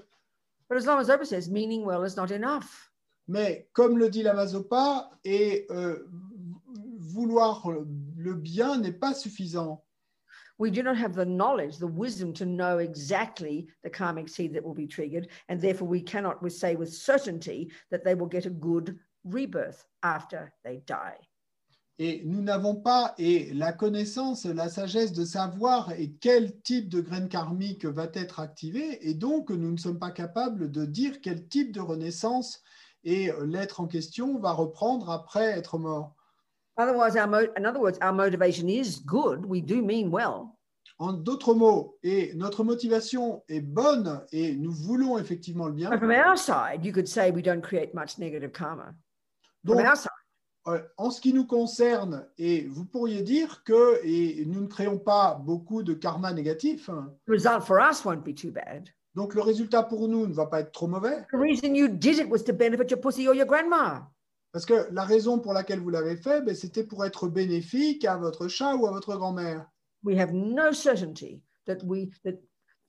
But 0.68 0.79
as 0.79 0.85
long 0.87 0.99
as 0.99 1.09
Oprah 1.09 1.24
says, 1.24 1.49
meaning 1.49 1.85
well 1.85 2.05
is 2.05 2.16
not 2.16 2.31
enough. 2.33 2.91
Mais 3.29 3.68
comme 3.72 3.99
le 3.99 4.09
dit 4.11 4.22
la 4.22 4.35
Mazopa, 4.35 5.11
et 5.24 5.66
euh, 5.70 6.07
vouloir 6.99 7.66
le 8.16 8.35
bien 8.35 8.79
n'est 8.79 8.93
pas 8.93 9.14
suffisant. 9.14 9.85
We 10.59 10.71
do 10.71 10.83
not 10.83 10.97
have 10.97 11.15
the 11.15 11.25
knowledge, 11.25 11.77
the 11.77 11.87
wisdom 11.87 12.33
to 12.35 12.47
know 12.47 12.79
exactly 12.79 13.69
the 13.83 13.91
karmic 13.91 14.29
seed 14.29 14.55
that 14.55 14.65
will 14.65 14.75
be 14.75 14.87
triggered, 14.87 15.29
and 15.49 15.61
therefore 15.61 15.89
we 15.89 16.01
cannot 16.01 16.41
say 16.51 16.77
with 16.77 16.93
certainty 16.93 17.71
that 17.91 18.05
they 18.05 18.15
will 18.15 18.27
get 18.27 18.47
a 18.47 18.51
good 18.51 18.99
rebirth 19.25 19.87
after 20.03 20.53
they 20.65 20.83
die. 20.87 21.19
Et 21.99 22.23
nous 22.27 22.43
n'avons 22.43 22.75
pas 22.75 23.15
et 23.17 23.55
la 23.55 23.73
connaissance, 23.73 24.45
la 24.45 24.69
sagesse 24.69 25.13
de 25.13 25.25
savoir 25.25 25.93
et 25.93 26.13
quel 26.21 26.61
type 26.61 26.91
de 26.91 27.01
graine 27.01 27.31
karmique 27.31 27.87
va 27.87 28.09
être 28.13 28.39
activée. 28.39 29.09
Et 29.09 29.15
donc, 29.15 29.49
nous 29.49 29.73
ne 29.73 29.79
sommes 29.79 29.99
pas 29.99 30.11
capables 30.11 30.71
de 30.71 30.85
dire 30.85 31.23
quel 31.23 31.49
type 31.49 31.73
de 31.73 31.81
renaissance 31.81 32.63
et 33.03 33.31
l'être 33.47 33.81
en 33.81 33.87
question 33.87 34.39
va 34.39 34.53
reprendre 34.53 35.09
après 35.09 35.45
être 35.45 35.79
mort. 35.79 36.16
Otherwise, 36.79 37.16
our 37.16 37.27
mo- 37.27 37.49
in 37.57 37.64
other 37.66 37.81
words, 37.81 37.99
our 38.03 38.12
motivation 38.12 38.68
is 38.68 39.01
good. 39.07 39.45
We 39.47 39.61
do 39.62 39.83
mean 39.83 40.11
well, 40.11 40.53
En 40.99 41.12
d'autres 41.12 41.55
mots, 41.55 41.97
et 42.03 42.33
notre 42.35 42.64
motivation 42.64 43.43
est 43.49 43.61
bonne 43.61 44.22
et 44.33 44.55
nous 44.57 44.72
voulons 44.72 45.18
effectivement 45.18 45.66
le 45.66 45.72
but 45.72 45.77
bien. 45.89 45.99
from 45.99 46.11
our 46.11 46.37
side, 46.39 46.85
you 46.85 46.93
could 46.93 47.07
say 47.09 47.31
we 47.31 47.43
don't 47.43 47.61
create 47.62 47.93
much 47.95 48.18
negative 48.18 48.51
karma. 48.53 48.95
From 49.64 49.77
Donc, 49.77 49.87
our 49.87 49.97
side, 49.97 50.11
Euh, 50.68 50.81
en 50.97 51.11
ce 51.12 51.20
qui 51.20 51.33
nous 51.33 51.47
concerne, 51.47 52.27
et 52.39 52.66
vous 52.66 52.85
pourriez 52.85 53.22
dire 53.22 53.62
que 53.62 54.01
et 54.03 54.45
nous 54.47 54.62
ne 54.62 54.66
créons 54.66 54.99
pas 54.99 55.35
beaucoup 55.41 55.85
de 55.85 55.95
karma 55.95 56.33
négatif, 56.33 56.91
the 57.27 57.31
result 57.31 57.62
for 57.62 57.79
us 57.79 58.05
won't 58.05 58.24
be 58.24 58.35
too 58.35 58.51
bad. 58.51 58.89
donc 59.14 59.35
le 59.35 59.43
résultat 59.43 59.85
pour 59.85 60.09
nous 60.09 60.27
ne 60.27 60.33
va 60.35 60.47
pas 60.47 60.61
être 60.61 60.72
trop 60.72 60.89
mauvais, 60.89 61.24
The 61.31 61.37
reason 61.39 61.74
you 61.77 61.87
did 61.87 62.18
it 62.18 62.29
was 62.29 62.43
to 62.47 62.53
benefit 62.53 62.91
your 62.91 63.01
pussy 63.01 63.29
or 63.29 63.35
your 63.35 63.47
grandma. 63.47 64.01
Parce 64.57 64.65
que 64.65 64.91
la 64.91 65.05
raison 65.05 65.39
pour 65.39 65.53
laquelle 65.53 65.81
vous 65.81 65.91
l'avez 65.91 66.17
fait, 66.17 66.41
ben, 66.41 66.55
c'était 66.55 66.83
pour 66.83 67.05
être 67.05 67.29
bénéfique 67.29 68.07
à 68.07 68.17
votre 68.17 68.49
chat 68.49 68.75
ou 68.75 68.87
à 68.87 68.91
votre 68.91 69.15
grand-mère. 69.15 69.71
we 70.03 70.17
have 70.17 70.33
no 70.33 70.73
certainty 70.73 71.43
that 71.67 71.85
we 71.85 72.09
that 72.25 72.39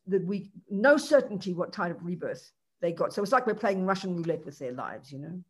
that 0.10 0.22
we 0.26 0.50
no 0.72 0.98
certainty 0.98 1.54
what 1.54 1.72
kind 1.72 1.92
of 1.92 2.02
rebirth 2.02 2.54
they 2.80 2.94
got. 2.94 3.12
So 3.12 3.22
it's 3.22 3.34
like 3.34 3.46
we're 3.46 3.54
playing 3.54 3.86
Russian 3.86 4.16
roulette 4.16 4.46
with 4.46 4.58
their 4.58 4.72
lives, 4.72 5.12
you 5.12 5.20
know? 5.20 5.44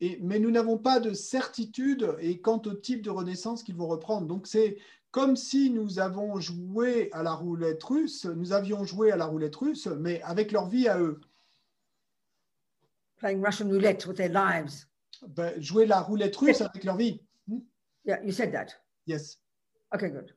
Et, 0.00 0.18
mais 0.20 0.40
nous 0.40 0.50
n'avons 0.50 0.76
pas 0.76 0.98
de 0.98 1.12
certitude 1.12 2.16
et 2.18 2.40
quant 2.40 2.60
au 2.66 2.74
type 2.74 3.02
de 3.02 3.10
renaissance 3.10 3.62
qu'ils 3.62 3.76
vont 3.76 3.86
reprendre. 3.86 4.26
Donc 4.26 4.48
c'est 4.48 4.78
comme 5.12 5.36
si 5.36 5.70
nous 5.70 6.00
avons 6.00 6.40
joué 6.40 7.12
à 7.12 7.22
la 7.22 7.32
roulette 7.32 7.84
russe, 7.84 8.24
nous 8.24 8.52
avions 8.52 8.84
joué 8.84 9.12
à 9.12 9.16
la 9.16 9.26
roulette 9.26 9.54
russe, 9.54 9.86
mais 9.86 10.20
avec 10.22 10.50
leur 10.50 10.68
vie 10.68 10.88
à 10.88 10.98
eux. 10.98 11.20
Playing 13.18 13.40
Russian 13.40 13.68
roulette 13.68 14.04
with 14.08 14.16
their 14.16 14.32
lives. 14.32 14.84
Ben, 15.28 15.60
jouer 15.60 15.86
la 15.86 16.00
roulette 16.00 16.36
russe 16.36 16.60
avec 16.60 16.84
leur 16.84 16.96
vie. 16.96 17.20
Hmm? 17.48 17.58
Yeah, 18.04 18.22
you 18.22 18.32
said 18.32 18.52
that. 18.52 18.74
Yes. 19.06 19.36
Okay, 19.94 20.08
good. 20.08 20.32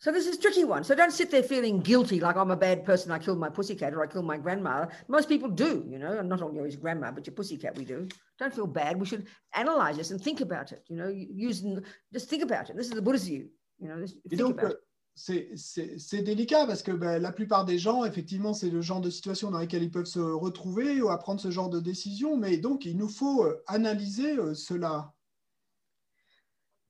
So 0.00 0.12
this 0.12 0.28
is 0.28 0.36
a 0.36 0.40
tricky 0.40 0.62
one. 0.62 0.84
So 0.84 0.94
don't 0.94 1.12
sit 1.12 1.28
there 1.30 1.42
feeling 1.42 1.80
guilty 1.80 2.20
like 2.20 2.36
I'm 2.36 2.52
a 2.52 2.56
bad 2.56 2.84
person. 2.84 3.10
I 3.10 3.18
killed 3.18 3.40
my 3.40 3.48
pussycat 3.48 3.92
or 3.94 4.02
I 4.04 4.06
killed 4.06 4.26
my 4.26 4.36
grandmother. 4.36 4.88
Most 5.08 5.28
people 5.28 5.48
do, 5.48 5.84
you 5.88 5.98
know, 5.98 6.22
not 6.22 6.40
only 6.40 6.62
his 6.62 6.76
grandma, 6.76 7.10
but 7.10 7.26
your 7.26 7.34
pussycat. 7.34 7.76
We 7.76 7.84
do. 7.84 8.06
Don't 8.38 8.54
feel 8.54 8.68
bad. 8.68 9.00
We 9.00 9.06
should 9.06 9.26
analyze 9.54 9.96
this 9.96 10.12
and 10.12 10.22
think 10.22 10.40
about 10.40 10.70
it. 10.70 10.84
You 10.88 10.96
know, 10.96 11.08
using 11.08 11.82
just 12.12 12.30
think 12.30 12.44
about 12.44 12.70
it. 12.70 12.76
This 12.76 12.86
is 12.86 12.92
the 12.92 13.02
Buddha's 13.02 13.26
view. 13.26 13.48
You 13.80 13.88
know, 13.88 14.06
think 14.28 14.40
about 14.40 14.70
it. 14.72 14.78
C'est- 15.18 16.22
délicat 16.22 16.66
parce 16.66 16.82
que 16.82 16.92
ben, 16.92 17.20
la 17.20 17.32
plupart 17.32 17.64
des 17.64 17.78
gens, 17.78 18.04
effectivement, 18.04 18.54
c'est 18.54 18.70
le 18.70 18.80
genre 18.80 19.00
de 19.00 19.10
situation 19.10 19.50
dans 19.50 19.58
lesquelles 19.58 19.82
ils 19.82 19.90
peuvent 19.90 20.04
se 20.04 20.20
retrouver 20.20 21.02
ou 21.02 21.08
à 21.10 21.18
prendre 21.18 21.40
ce 21.40 21.50
genre 21.50 21.68
de 21.68 21.80
décision. 21.80 22.36
Mais 22.36 22.56
donc, 22.56 22.84
il 22.84 22.96
nous 22.96 23.08
faut 23.08 23.44
euh, 23.44 23.62
analyser 23.66 24.38
euh, 24.38 24.54
cela. 24.54 25.12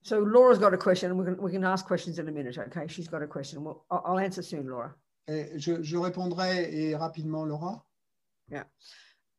So 0.02 0.20
Laura's 0.20 0.58
got 0.58 0.72
a 0.72 0.78
question. 0.78 1.12
We 1.18 1.26
can 1.26 1.36
we 1.42 1.52
can 1.52 1.64
ask 1.64 1.86
questions 1.86 2.18
in 2.18 2.28
a 2.28 2.30
minute. 2.30 2.56
Okay, 2.56 2.86
she's 2.88 3.08
got 3.08 3.22
a 3.22 3.26
question. 3.26 3.62
Well, 3.62 3.84
I'll, 3.90 4.18
answer 4.18 4.42
soon, 4.42 4.66
Laura. 4.66 4.94
Et 5.26 5.58
je, 5.58 5.82
je 5.82 5.96
répondrai 5.98 6.72
et 6.72 6.96
rapidement, 6.96 7.44
Laura. 7.44 7.84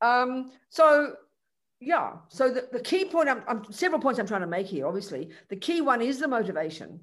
Um, 0.02 0.50
so 0.68 1.14
yeah. 1.80 2.12
So 2.28 2.50
the, 2.50 2.68
the 2.72 2.80
key 2.80 3.04
point. 3.06 3.28
I'm, 3.28 3.42
I'm 3.48 3.72
several 3.72 4.00
points 4.00 4.18
I'm 4.18 4.26
trying 4.26 4.42
to 4.42 4.46
make 4.46 4.66
here. 4.66 4.86
Obviously, 4.86 5.30
the 5.48 5.56
key 5.56 5.80
one 5.80 6.00
is 6.02 6.18
the 6.18 6.28
motivation. 6.28 7.00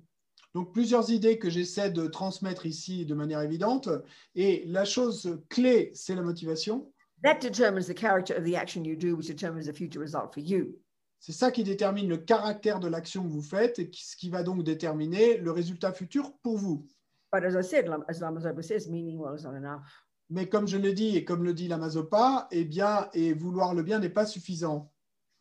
Donc, 0.54 0.74
plusieurs 0.74 1.12
idées 1.12 1.38
que 1.38 1.50
j'essaie 1.50 1.92
de 1.92 2.08
transmettre 2.08 2.66
ici 2.66 3.06
de 3.06 3.14
manière 3.14 3.42
évidente. 3.42 3.90
Et 4.36 4.64
la 4.66 4.86
chose 4.86 5.40
clé, 5.50 5.92
c'est 5.94 6.16
la 6.16 6.22
motivation. 6.22 6.92
That 7.24 7.40
determines 7.42 7.88
the 7.88 7.98
character 7.98 8.36
of 8.36 8.44
the 8.44 8.56
action 8.56 8.84
you 8.84 8.96
do, 8.96 9.16
which 9.16 9.28
determines 9.28 9.68
the 9.68 9.76
future 9.76 10.00
result 10.00 10.34
for 10.34 10.44
you. 10.44 10.80
C'est 11.20 11.32
ça 11.32 11.52
qui 11.52 11.64
détermine 11.64 12.08
le 12.08 12.18
caractère 12.18 12.80
de 12.80 12.88
l'action 12.88 13.24
que 13.24 13.30
vous 13.30 13.42
faites 13.42 13.80
et 13.80 13.90
ce 13.92 14.16
qui 14.16 14.30
va 14.30 14.44
donc 14.44 14.64
déterminer 14.64 15.38
le 15.38 15.52
résultat 15.52 15.92
futur 15.92 16.32
pour 16.44 16.58
vous. 16.58 16.86
But 17.32 17.44
as 17.44 17.56
I 17.56 17.64
said, 17.64 17.90
as 18.08 18.68
says, 18.68 18.88
meaning 18.88 19.18
well 19.18 19.36
is 19.36 19.44
not 19.44 19.56
enough. 19.56 19.82
Mais 20.30 20.48
comme 20.48 20.68
je 20.68 20.78
l'ai 20.78 20.94
dit 20.94 21.16
et 21.18 21.24
comme 21.24 21.44
le 21.44 21.54
dit 21.54 21.68
la 21.68 21.78
Mazopa, 21.78 22.48
eh 22.52 22.66
bien, 22.66 23.10
et 23.14 23.34
vouloir 23.34 23.74
le 23.74 23.84
bien 23.84 24.00
n'est 24.00 24.10
pas 24.10 24.26
suffisant. 24.26 24.92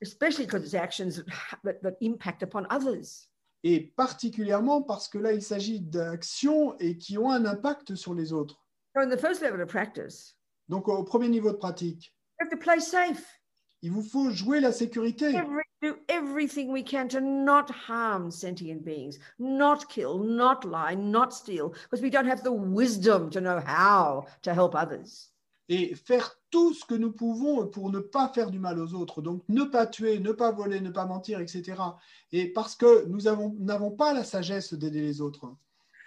Especially 0.01 0.47
because 0.47 0.63
it's 0.63 0.75
actions 0.75 1.25
that 1.65 1.97
impact 2.01 2.43
upon 2.43 2.67
others. 2.71 3.29
Et 3.69 3.81
particulièrement 3.81 4.81
parce 4.81 5.09
que 5.09 5.19
là, 5.19 5.33
il 5.33 5.43
s'agit 5.43 5.81
d'actions 5.81 6.79
et 6.79 6.97
qui 6.97 7.19
ont 7.19 7.33
un 7.33 7.45
impact 7.45 7.97
sur 7.97 8.15
les 8.15 8.33
autres. 8.33 8.65
So 8.95 9.03
in 9.03 9.09
the 9.09 9.19
first 9.19 9.43
level 9.43 9.61
of 9.61 9.67
practice, 9.69 10.37
Donc, 10.69 10.87
au 10.87 11.03
premier 11.03 11.29
niveau 11.29 11.51
de 11.51 11.57
pratique, 11.57 12.15
you 12.39 12.47
have 12.47 12.51
to 12.51 12.57
play 12.57 12.79
safe. 12.79 13.41
il 13.83 13.91
vous 13.91 14.05
faut 14.05 14.31
jouer 14.31 14.61
la 14.61 14.71
sécurité. 14.71 15.35
Every 15.35 15.65
do 15.83 15.97
everything 16.09 16.71
we 16.71 16.85
can 16.85 17.09
to 17.09 17.21
not 17.21 17.69
harm 17.71 18.31
sentient 18.31 18.85
beings, 18.85 19.19
not 19.41 19.89
kill, 19.89 20.21
not 20.21 20.65
lie, 20.65 20.95
not 20.95 21.33
steal, 21.33 21.71
because 21.71 22.01
we 22.01 22.09
don't 22.09 22.27
have 22.27 22.45
the 22.45 22.53
wisdom 22.53 23.31
to 23.31 23.41
know 23.41 23.61
how 23.67 24.27
to 24.43 24.55
help 24.55 24.77
others. 24.77 25.33
Et 25.69 25.95
faire 25.95 26.39
tout 26.51 26.73
ce 26.75 26.85
que 26.85 26.95
nous 26.95 27.13
pouvons 27.13 27.67
pour 27.67 27.91
ne 27.91 27.99
pas 27.99 28.29
faire 28.29 28.51
du 28.51 28.59
mal 28.59 28.79
aux 28.79 28.95
autres. 28.95 29.21
Donc, 29.21 29.43
ne 29.49 29.65
pas 29.65 29.87
tuer, 29.87 30.19
ne 30.21 30.33
pas 30.33 30.53
voler, 30.53 30.81
ne 30.81 30.91
pas 30.91 31.07
mentir, 31.07 31.41
etc. 31.41 31.75
Et 32.33 32.53
parce 32.53 32.77
que 32.77 33.07
nous 33.07 33.27
avons- 33.27 33.55
n'avons 33.59 33.91
pas 33.91 34.13
la 34.13 34.25
sagesse 34.25 34.75
d'aider 34.75 35.01
les 35.01 35.21
autres. 35.21 35.53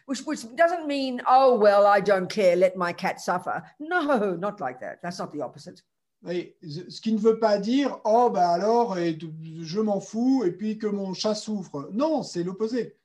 Which, 0.08 0.26
which 0.26 0.46
doesn't 0.56 0.88
mean, 0.88 1.22
oh, 1.30 1.58
well, 1.60 1.84
I 1.86 2.02
don't 2.02 2.28
care, 2.28 2.56
let 2.56 2.74
my 2.76 2.94
cat 2.94 3.20
suffer. 3.20 3.62
No, 3.80 4.36
not 4.38 4.60
like 4.60 4.80
that. 4.80 4.98
That's 5.04 5.20
not 5.20 5.28
the 5.28 5.42
opposite. 5.42 5.84
Et 6.28 6.58
ce 6.62 7.00
qui 7.00 7.14
ne 7.14 7.20
veut 7.20 7.40
pas 7.40 7.60
dire, 7.60 7.98
oh, 8.04 8.30
bah 8.30 8.50
alors, 8.50 8.98
je 8.98 9.80
m'en 9.80 10.00
fous, 10.02 10.44
et 10.46 10.52
puis 10.52 10.78
que 10.78 10.88
mon 10.88 11.14
chat 11.14 11.36
souffre. 11.36 11.90
Non, 11.94 12.24
c'est 12.24 12.44
l'opposé. 12.44 12.98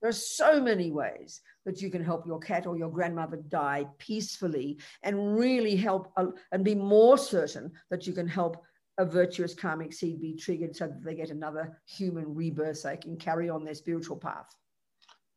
There 0.00 0.10
are 0.10 0.12
so 0.12 0.60
many 0.60 0.90
ways 0.90 1.40
that 1.64 1.80
you 1.80 1.90
can 1.90 2.04
help 2.04 2.26
your 2.26 2.38
cat 2.38 2.66
or 2.66 2.76
your 2.76 2.90
grandmother 2.90 3.38
die 3.48 3.86
peacefully 3.98 4.78
and 5.02 5.38
really 5.38 5.76
help 5.76 6.12
uh, 6.16 6.26
and 6.52 6.64
be 6.64 6.74
more 6.74 7.18
certain 7.18 7.72
that 7.90 8.06
you 8.06 8.12
can 8.12 8.28
help 8.28 8.62
a 8.98 9.04
virtuous 9.04 9.54
karmic 9.54 9.92
seed 9.92 10.20
be 10.20 10.34
triggered 10.34 10.74
so 10.74 10.86
that 10.86 11.02
they 11.02 11.14
get 11.14 11.30
another 11.30 11.78
human 11.86 12.34
rebirth 12.34 12.78
so 12.78 12.88
they 12.88 12.96
can 12.96 13.16
carry 13.16 13.50
on 13.50 13.64
their 13.64 13.74
spiritual 13.74 14.16
path. 14.16 14.56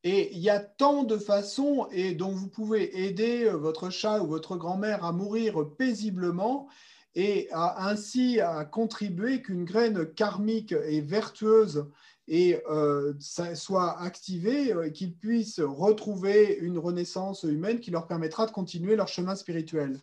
Et 0.03 0.31
il 0.31 0.39
y 0.39 0.49
a 0.49 0.59
tant 0.59 1.03
de 1.03 1.17
façons 1.17 1.87
et 1.91 2.15
dont 2.15 2.31
vous 2.31 2.47
pouvez 2.47 3.05
aider 3.05 3.43
euh, 3.43 3.57
votre 3.57 3.89
chat 3.89 4.21
ou 4.21 4.27
votre 4.27 4.55
grand-mère 4.55 5.03
à 5.03 5.11
mourir 5.11 5.75
paisiblement 5.77 6.69
et 7.15 7.49
à 7.51 7.89
ainsi 7.89 8.39
à 8.39 8.63
contribuer 8.63 9.41
qu'une 9.41 9.65
graine 9.65 10.05
karmique 10.13 10.71
et 10.71 11.01
vertueuse 11.01 11.89
et 12.29 12.61
euh, 12.69 13.13
ça 13.19 13.55
soit 13.55 13.99
activée 13.99 14.71
euh, 14.71 14.83
et 14.87 14.91
qu'ils 14.91 15.15
puissent 15.15 15.59
retrouver 15.59 16.55
une 16.57 16.77
renaissance 16.77 17.43
humaine 17.43 17.79
qui 17.79 17.89
leur 17.91 18.07
permettra 18.07 18.45
de 18.45 18.51
continuer 18.51 18.95
leur 18.95 19.07
chemin 19.07 19.35
spirituel. 19.35 19.99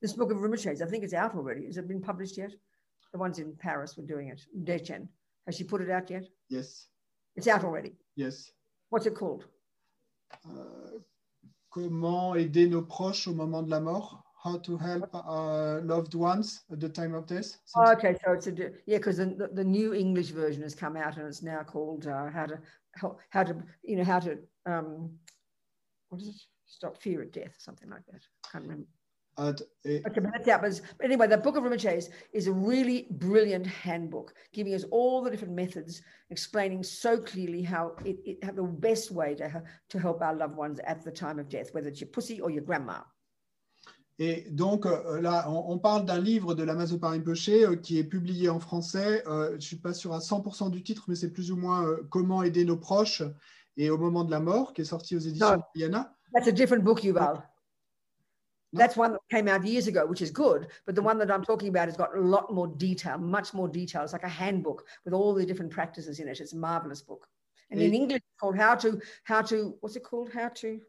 This 0.00 0.14
book 0.14 0.30
of 0.30 0.38
Rimashades, 0.38 0.82
I 0.82 0.86
think 0.86 1.04
it's 1.04 1.14
out 1.14 1.34
already. 1.34 1.66
Has 1.66 1.76
it 1.76 1.86
been 1.86 2.00
published 2.00 2.36
yet? 2.36 2.50
The 3.12 3.18
ones 3.18 3.38
in 3.38 3.54
Paris 3.56 3.96
were 3.96 4.04
doing 4.06 4.28
it. 4.28 4.40
Dechen. 4.64 5.06
Has 5.46 5.54
she 5.56 5.64
put 5.64 5.80
it 5.82 5.90
out 5.90 6.10
yet? 6.10 6.24
Yes, 6.48 6.88
It's 7.36 7.46
out 7.46 7.64
already. 7.64 7.94
yes. 8.16 8.52
What's 8.90 9.06
it 9.06 9.14
called? 9.14 9.44
Euh, 10.46 10.98
comment 11.70 12.34
aider 12.34 12.68
nos 12.68 12.82
proches 12.82 13.28
au 13.28 13.34
moment 13.34 13.62
de 13.62 13.70
la 13.70 13.80
mort? 13.80 14.23
How 14.44 14.58
to 14.58 14.76
help 14.76 15.08
uh, 15.14 15.80
loved 15.80 16.14
ones 16.14 16.64
at 16.70 16.78
the 16.78 16.88
time 16.90 17.14
of 17.14 17.26
death? 17.26 17.56
Oh, 17.74 17.92
okay, 17.92 18.14
so 18.22 18.32
it's 18.32 18.46
a 18.46 18.52
yeah, 18.86 18.98
because 18.98 19.16
the, 19.16 19.48
the, 19.50 19.64
new 19.64 19.94
English 19.94 20.28
version 20.28 20.62
has 20.62 20.74
come 20.74 20.98
out 20.98 21.16
and 21.16 21.26
it's 21.26 21.42
now 21.42 21.62
called 21.62 22.06
uh, 22.06 22.28
how 22.30 22.44
to 22.44 22.58
how, 22.94 23.16
how 23.30 23.42
to 23.42 23.56
you 23.82 23.96
know 23.96 24.04
how 24.04 24.18
to 24.18 24.38
um 24.66 25.10
what 26.10 26.20
is 26.20 26.28
it 26.28 26.34
stop 26.66 27.00
fear 27.00 27.22
of 27.22 27.32
death 27.32 27.54
something 27.58 27.88
like 27.88 28.04
that. 28.06 28.20
I 28.44 28.48
can't 28.52 28.64
remember. 28.64 28.86
At- 29.38 29.62
et- 29.86 30.02
Okay, 30.06 30.20
but 30.20 30.44
that's. 30.44 30.80
But, 30.80 31.04
anyway, 31.06 31.26
the 31.26 31.38
Book 31.38 31.56
of 31.56 31.64
Rimachase 31.64 32.10
is 32.32 32.46
a 32.46 32.52
really 32.52 33.08
brilliant 33.12 33.66
handbook, 33.66 34.34
giving 34.52 34.74
us 34.74 34.84
all 34.90 35.22
the 35.22 35.30
different 35.30 35.54
methods, 35.54 36.02
explaining 36.30 36.82
so 36.82 37.16
clearly 37.18 37.62
how 37.62 37.96
it, 38.04 38.18
it 38.24 38.44
how 38.44 38.52
the 38.52 38.62
best 38.62 39.10
way 39.10 39.34
to 39.36 39.62
to 39.88 39.98
help 39.98 40.20
our 40.20 40.34
loved 40.34 40.56
ones 40.56 40.80
at 40.84 41.02
the 41.02 41.10
time 41.10 41.38
of 41.38 41.48
death, 41.48 41.72
whether 41.72 41.88
it's 41.88 42.00
your 42.00 42.10
pussy 42.10 42.40
or 42.40 42.50
your 42.50 42.62
grandma. 42.62 43.00
Et 44.18 44.46
donc 44.50 44.86
euh, 44.86 45.20
là, 45.20 45.50
on, 45.50 45.72
on 45.72 45.78
parle 45.78 46.04
d'un 46.04 46.20
livre 46.20 46.54
de 46.54 46.62
la 46.62 46.74
Rinpoche 46.74 47.48
euh, 47.48 47.76
qui 47.76 47.98
est 47.98 48.04
publié 48.04 48.48
en 48.48 48.60
français. 48.60 49.24
Euh, 49.26 49.50
je 49.50 49.54
ne 49.56 49.60
suis 49.60 49.76
pas 49.76 49.92
sûr 49.92 50.14
à 50.14 50.18
100% 50.18 50.70
du 50.70 50.82
titre, 50.82 51.04
mais 51.08 51.16
c'est 51.16 51.32
plus 51.32 51.50
ou 51.50 51.56
moins 51.56 51.84
euh, 51.84 52.06
Comment 52.10 52.42
aider 52.42 52.64
nos 52.64 52.76
proches 52.76 53.22
et 53.76 53.90
au 53.90 53.98
moment 53.98 54.22
de 54.22 54.30
la 54.30 54.38
mort, 54.38 54.72
qui 54.72 54.82
est 54.82 54.84
sorti 54.84 55.16
aux 55.16 55.20
éditions 55.20 55.56
Non. 55.56 55.62
Yana. 55.74 56.14
That's 56.32 56.46
a 56.46 56.52
different 56.52 56.84
book, 56.84 57.02
Yuval. 57.02 57.42
That's 58.72 58.96
one 58.96 59.12
that 59.12 59.20
came 59.30 59.48
out 59.48 59.64
years 59.64 59.86
ago, 59.86 60.04
which 60.04 60.20
is 60.20 60.30
good. 60.32 60.66
But 60.84 60.96
the 60.96 61.02
one 61.02 61.18
that 61.18 61.30
I'm 61.30 61.44
talking 61.44 61.68
about 61.68 61.86
has 61.86 61.96
got 61.96 62.16
a 62.16 62.20
lot 62.20 62.52
more 62.52 62.66
detail, 62.66 63.18
much 63.18 63.54
more 63.54 63.68
detail. 63.68 64.02
It's 64.02 64.12
like 64.12 64.24
a 64.24 64.28
handbook 64.28 64.84
with 65.04 65.14
all 65.14 65.32
the 65.32 65.46
different 65.46 65.70
practices 65.70 66.18
in 66.18 66.26
it. 66.26 66.40
It's 66.40 66.54
a 66.54 66.56
marvelous 66.56 67.00
book. 67.00 67.28
And 67.70 67.80
in 67.80 67.94
English, 67.94 68.18
it's 68.18 68.40
called 68.40 68.56
How 68.56 68.74
to, 68.76 69.00
How 69.24 69.42
to, 69.42 69.76
what's 69.80 69.96
it 69.96 70.02
called? 70.02 70.30
How 70.32 70.48
to, 70.48 70.80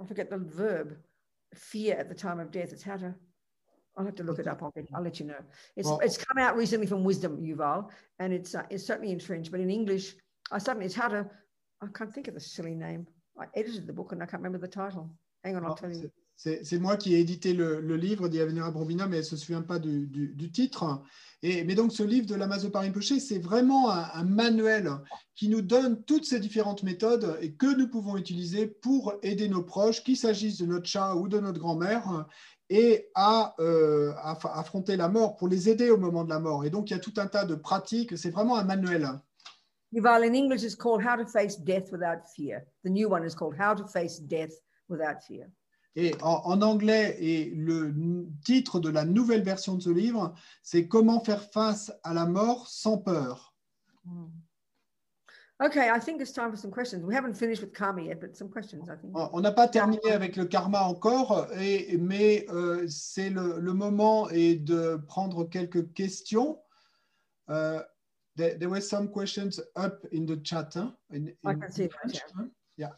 I 0.00 0.06
forget 0.06 0.30
the 0.30 0.38
verb, 0.38 0.96
fear 1.54 1.96
at 1.96 2.08
the 2.08 2.14
time 2.14 2.38
of 2.40 2.50
death. 2.50 2.72
It's 2.72 2.82
how 2.82 2.96
to, 2.98 3.14
I'll 3.96 4.04
have 4.04 4.14
to 4.16 4.22
look 4.22 4.38
it 4.38 4.46
up. 4.46 4.62
I'll, 4.62 4.70
get, 4.70 4.86
I'll 4.94 5.02
let 5.02 5.18
you 5.18 5.26
know. 5.26 5.40
It's, 5.76 5.88
Well- 5.88 5.98
it's 6.00 6.16
come 6.16 6.38
out 6.38 6.56
recently 6.56 6.86
from 6.86 7.04
Wisdom, 7.04 7.38
Yuval, 7.42 7.90
and 8.18 8.32
it's, 8.32 8.54
uh, 8.54 8.62
it's 8.70 8.86
certainly 8.86 9.12
in 9.12 9.20
French, 9.20 9.50
but 9.50 9.60
in 9.60 9.70
English, 9.70 10.14
I 10.52 10.58
suddenly, 10.58 10.86
it's 10.86 10.94
how 10.94 11.08
to, 11.08 11.28
I 11.82 11.86
can't 11.94 12.12
think 12.12 12.28
of 12.28 12.34
the 12.34 12.40
silly 12.40 12.74
name. 12.74 13.06
I 13.38 13.46
edited 13.54 13.86
the 13.86 13.92
book 13.92 14.12
and 14.12 14.22
I 14.22 14.26
can't 14.26 14.42
remember 14.42 14.58
the 14.58 14.68
title. 14.72 15.10
Hang 15.44 15.56
on, 15.56 15.64
I'll 15.64 15.76
tell 15.76 15.90
you. 15.92 16.10
C'est- 16.38 16.78
moi 16.78 16.96
qui 16.96 17.14
ai 17.14 17.20
édité 17.20 17.52
le, 17.52 17.96
livre 17.96 18.28
d'Yavenira 18.28 18.70
Brombina, 18.70 19.06
mais 19.06 19.16
elle 19.16 19.22
ne 19.22 19.28
se 19.28 19.36
souvient 19.36 19.62
pas 19.62 19.78
du, 19.80 20.50
titre. 20.52 21.02
Et, 21.42 21.64
mais 21.64 21.74
donc, 21.74 21.92
ce 21.92 22.04
livre 22.04 22.26
de 22.26 22.36
la 22.36 22.46
Masopa 22.46 22.80
Rinpoche, 22.80 23.18
c'est 23.18 23.40
vraiment 23.40 23.90
un, 23.90 24.24
manuel 24.24 24.90
qui 25.34 25.48
nous 25.48 25.62
donne 25.62 26.02
toutes 26.04 26.24
ces 26.24 26.38
différentes 26.38 26.84
méthodes 26.84 27.38
et 27.40 27.54
que 27.54 27.76
nous 27.76 27.88
pouvons 27.88 28.16
utiliser 28.16 28.66
pour 28.66 29.14
aider 29.22 29.48
nos 29.48 29.62
proches, 29.62 30.04
qu'il 30.04 30.16
s'agisse 30.16 30.58
de 30.58 30.66
notre 30.66 30.86
chat 30.86 31.14
ou 31.16 31.28
de 31.28 31.40
notre 31.40 31.58
grand-mère, 31.58 32.26
et 32.70 33.08
à, 33.14 33.54
euh, 33.58 34.12
affronter 34.22 34.96
la 34.96 35.08
mort, 35.08 35.36
pour 35.36 35.48
les 35.48 35.68
aider 35.68 35.90
au 35.90 35.98
moment 35.98 36.22
de 36.22 36.30
la 36.30 36.38
mort. 36.38 36.64
Et 36.64 36.70
donc, 36.70 36.90
il 36.90 36.94
y 36.94 36.96
a 36.96 37.00
tout 37.00 37.14
un 37.16 37.26
tas 37.26 37.44
de 37.44 37.56
pratiques. 37.56 38.16
C'est 38.16 38.30
vraiment 38.30 38.56
un 38.56 38.64
manuel. 38.64 39.08
Yuval, 39.90 40.22
in 40.22 40.34
English, 40.34 40.62
it's 40.62 40.76
called 40.76 41.02
How 41.02 41.16
to 41.16 41.26
Face 41.26 41.58
Death 41.58 41.90
Without 41.90 42.20
Fear. 42.36 42.64
The 42.84 42.90
new 42.90 43.08
one 43.08 43.24
is 43.24 43.34
called 43.34 43.56
How 43.58 43.74
to 43.74 43.86
Face 43.86 44.20
Death 44.20 44.52
Without 44.88 45.22
Fear. 45.26 45.50
Et 46.00 46.14
en, 46.22 46.42
en 46.44 46.62
anglais, 46.62 47.16
et 47.18 47.50
le 47.56 47.92
titre 48.44 48.78
de 48.78 48.88
la 48.88 49.04
nouvelle 49.04 49.42
version 49.42 49.74
de 49.74 49.82
ce 49.82 49.90
livre, 49.90 50.32
c'est 50.62 50.86
Comment 50.86 51.18
faire 51.18 51.42
face 51.50 51.90
à 52.04 52.14
la 52.14 52.24
mort 52.24 52.68
sans 52.68 52.98
peur. 52.98 53.52
Okay, 55.60 55.90
I 55.90 55.98
think 55.98 56.20
it's 56.20 56.32
time 56.32 56.50
for 56.50 56.56
some 56.56 56.70
questions. 56.70 57.02
We 57.04 57.16
haven't 57.16 57.34
finished 57.34 57.60
with 57.64 57.72
karma 57.72 58.02
yet, 58.02 58.20
but 58.20 58.36
some 58.36 58.48
questions, 58.48 58.88
I 58.88 58.94
think. 58.96 59.12
On 59.16 59.40
n'a 59.40 59.50
pas 59.50 59.66
terminé 59.66 60.12
avec 60.12 60.36
le 60.36 60.44
karma 60.44 60.82
encore, 60.84 61.48
et, 61.58 61.96
mais 61.98 62.46
euh, 62.48 62.86
c'est 62.88 63.28
le, 63.30 63.58
le 63.58 63.72
moment 63.72 64.30
et 64.30 64.54
de 64.54 65.02
prendre 65.08 65.42
quelques 65.50 65.92
questions. 65.94 66.60
Uh, 67.48 67.80
there, 68.36 68.56
there 68.56 68.70
were 68.70 68.80
some 68.80 69.10
questions 69.10 69.60
up 69.74 70.06
in 70.12 70.26
the 70.26 70.40
chat. 70.44 70.76
hein, 70.76 70.94
in- 71.10 71.34
I 71.44 71.50
in 71.54 71.60
can 71.60 71.72
see 71.72 71.88
French, 71.88 72.20
yeah. 72.76 72.92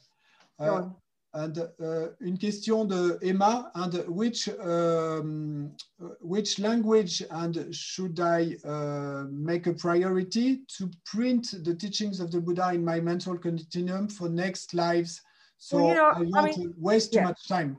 Uh. 0.59 0.91
And 1.33 1.59
uh, 1.59 2.09
une 2.21 2.37
question 2.39 2.85
de 2.85 3.19
Emma. 3.23 3.71
And 3.75 3.95
which 4.09 4.49
um, 4.49 5.73
which 6.21 6.59
language 6.59 7.23
and 7.31 7.75
should 7.75 8.19
I 8.19 8.57
uh, 8.65 9.27
make 9.31 9.67
a 9.69 9.73
priority 9.73 10.63
to 10.79 10.91
print 11.05 11.55
the 11.65 11.75
teachings 11.75 12.19
of 12.21 12.31
the 12.31 12.41
Buddha 12.41 12.73
in 12.73 12.85
my 12.85 13.01
mental 13.01 13.39
continuum 13.39 14.09
for 14.09 14.29
next 14.29 14.75
lives? 14.75 15.21
So 15.59 15.77
Well, 15.77 15.89
you 15.89 15.95
know, 15.95 16.07
I 16.07 16.19
I 16.19 16.43
won't 16.43 16.59
mean, 16.59 16.75
waste 16.79 17.13
too 17.13 17.19
yeah. 17.19 17.27
much 17.27 17.47
time. 17.47 17.77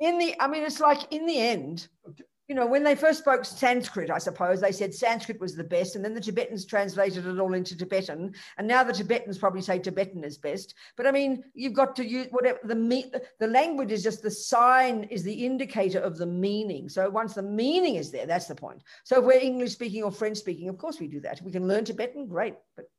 In 0.00 0.18
the, 0.18 0.34
I 0.40 0.46
mean, 0.46 0.62
it's 0.62 0.80
like 0.80 1.12
in 1.12 1.26
the 1.26 1.38
end, 1.38 1.88
Okay. 2.08 2.24
You 2.48 2.54
know, 2.54 2.66
when 2.66 2.84
they 2.84 2.94
first 2.94 3.20
spoke 3.20 3.44
Sanskrit, 3.44 4.10
I 4.10 4.18
suppose 4.18 4.60
they 4.60 4.72
said 4.72 4.92
Sanskrit 4.92 5.40
was 5.40 5.56
the 5.56 5.64
best, 5.64 5.96
and 5.96 6.04
then 6.04 6.14
the 6.14 6.20
Tibetans 6.20 6.66
translated 6.66 7.26
it 7.26 7.38
all 7.38 7.54
into 7.54 7.76
Tibetan, 7.76 8.34
and 8.58 8.68
now 8.68 8.84
the 8.84 8.92
Tibetans 8.92 9.38
probably 9.38 9.62
say 9.62 9.78
Tibetan 9.78 10.22
is 10.24 10.36
best. 10.36 10.74
But 10.96 11.06
I 11.06 11.12
mean, 11.12 11.42
you've 11.54 11.72
got 11.72 11.96
to 11.96 12.04
use 12.04 12.26
whatever 12.30 12.58
the 12.64 12.74
me, 12.74 13.10
the 13.40 13.46
language 13.46 13.92
is 13.92 14.02
just 14.02 14.22
the 14.22 14.30
sign, 14.30 15.04
is 15.04 15.22
the 15.22 15.46
indicator 15.46 16.00
of 16.00 16.18
the 16.18 16.26
meaning. 16.26 16.88
So 16.90 17.08
once 17.08 17.34
the 17.34 17.42
meaning 17.42 17.94
is 17.94 18.10
there, 18.10 18.26
that's 18.26 18.46
the 18.46 18.54
point. 18.54 18.82
So 19.04 19.20
if 19.20 19.24
we're 19.24 19.40
English 19.40 19.72
speaking 19.72 20.02
or 20.02 20.12
French 20.12 20.36
speaking, 20.36 20.68
of 20.68 20.76
course 20.76 21.00
we 21.00 21.08
do 21.08 21.20
that. 21.20 21.40
We 21.42 21.50
can 21.50 21.66
learn 21.66 21.86
Tibetan, 21.86 22.26
great, 22.26 22.54
but 22.76 22.90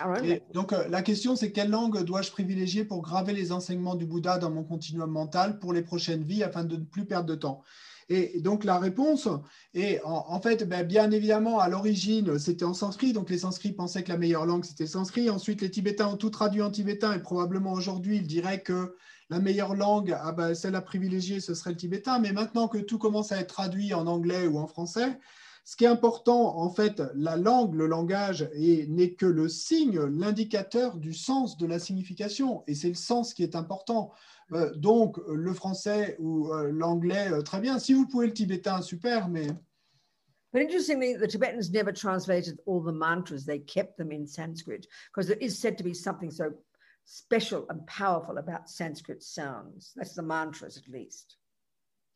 our 0.00 0.18
own. 0.18 0.24
Et 0.24 0.42
donc, 0.52 0.72
euh, 0.72 0.88
la 0.88 1.02
question, 1.02 1.36
c'est 1.36 1.52
quelle 1.52 1.70
langue 1.70 2.02
dois-je 2.02 2.32
privilégier 2.32 2.84
pour 2.84 3.02
graver 3.02 3.34
les 3.34 3.52
enseignements 3.52 3.94
du 3.94 4.04
Bouddha 4.04 4.38
dans 4.38 4.50
mon 4.50 4.64
continuum 4.64 5.10
mental 5.10 5.60
pour 5.60 5.72
les 5.72 5.82
prochaines 5.82 6.24
vies 6.24 6.42
afin 6.42 6.64
de 6.64 6.76
ne 6.76 6.84
plus 6.84 7.04
perdre 7.04 7.26
de 7.26 7.36
temps 7.36 7.62
Et 8.08 8.40
donc, 8.40 8.64
la 8.64 8.78
réponse 8.78 9.28
est, 9.74 10.00
en, 10.04 10.40
fait, 10.40 10.68
ben, 10.68 10.86
bien 10.86 11.10
évidemment, 11.10 11.58
à 11.58 11.68
l'origine, 11.68 12.38
c'était 12.38 12.64
en 12.64 12.74
sanskrit. 12.74 13.12
Donc, 13.12 13.30
les 13.30 13.38
sanskrits 13.38 13.72
pensaient 13.72 14.02
que 14.02 14.12
la 14.12 14.18
meilleure 14.18 14.46
langue, 14.46 14.64
c'était 14.64 14.84
le 14.84 14.90
sanskrit. 14.90 15.30
Ensuite, 15.30 15.62
les 15.62 15.70
Tibétains 15.70 16.08
ont 16.08 16.16
tout 16.16 16.30
traduit 16.30 16.62
en 16.62 16.70
tibétain 16.70 17.14
et 17.14 17.20
probablement 17.20 17.72
aujourd'hui, 17.72 18.16
ils 18.16 18.26
diraient 18.26 18.62
que 18.62 18.96
la 19.30 19.40
meilleure 19.40 19.74
langue, 19.74 20.16
ah 20.20 20.32
ben, 20.32 20.54
celle 20.54 20.74
à 20.74 20.82
privilégier, 20.82 21.40
ce 21.40 21.54
serait 21.54 21.70
le 21.70 21.76
tibétain. 21.76 22.18
Mais 22.18 22.32
maintenant 22.32 22.68
que 22.68 22.78
tout 22.78 22.98
commence 22.98 23.32
à 23.32 23.38
être 23.40 23.54
traduit 23.54 23.94
en 23.94 24.06
anglais 24.06 24.46
ou 24.46 24.58
en 24.58 24.66
français, 24.66 25.18
ce 25.64 25.76
qui 25.76 25.84
est 25.84 25.88
important, 25.88 26.58
en 26.58 26.68
fait, 26.68 27.02
la 27.14 27.36
langue, 27.36 27.74
le 27.74 27.86
langage, 27.86 28.50
est- 28.52 28.86
n'est 28.90 29.14
que 29.14 29.24
le 29.24 29.48
signe, 29.48 29.98
l'indicateur 29.98 30.98
du 30.98 31.14
sens 31.14 31.56
de 31.56 31.66
la 31.66 31.78
signification. 31.78 32.64
Et 32.66 32.74
c'est 32.74 32.90
le 32.90 32.94
sens 32.94 33.32
qui 33.32 33.42
est 33.42 33.56
important. 33.56 34.12
Euh, 34.52 34.74
donc, 34.74 35.18
euh, 35.18 35.34
le 35.34 35.52
français 35.54 36.16
ou 36.18 36.52
euh, 36.52 36.70
l'anglais, 36.70 37.30
très 37.44 37.60
bien. 37.60 37.78
Si 37.78 37.94
vous 37.94 38.06
pouvez 38.06 38.26
le 38.26 38.34
tibétain, 38.34 38.82
super, 38.82 39.28
mais 39.28 39.46
But 40.52 40.62
interestingly, 40.62 41.16
the 41.16 41.26
Tibetans 41.26 41.72
never 41.72 41.92
translated 41.92 42.60
all 42.64 42.80
the 42.80 42.92
mantras, 42.92 43.44
they 43.44 43.58
kept 43.58 43.96
them 43.96 44.12
in 44.12 44.24
Sanskrit 44.24 44.86
because 45.08 45.26
there 45.26 45.38
is 45.40 45.58
said 45.58 45.76
to 45.78 45.82
be 45.82 45.92
something 45.92 46.30
so 46.30 46.52
special 47.04 47.66
and 47.70 47.84
powerful 47.88 48.38
about 48.38 48.68
Sanskrit 48.68 49.20
sounds. 49.20 49.92
That's 49.96 50.14
the 50.14 50.22
mantras, 50.22 50.76
at 50.76 50.86
least. 50.86 51.38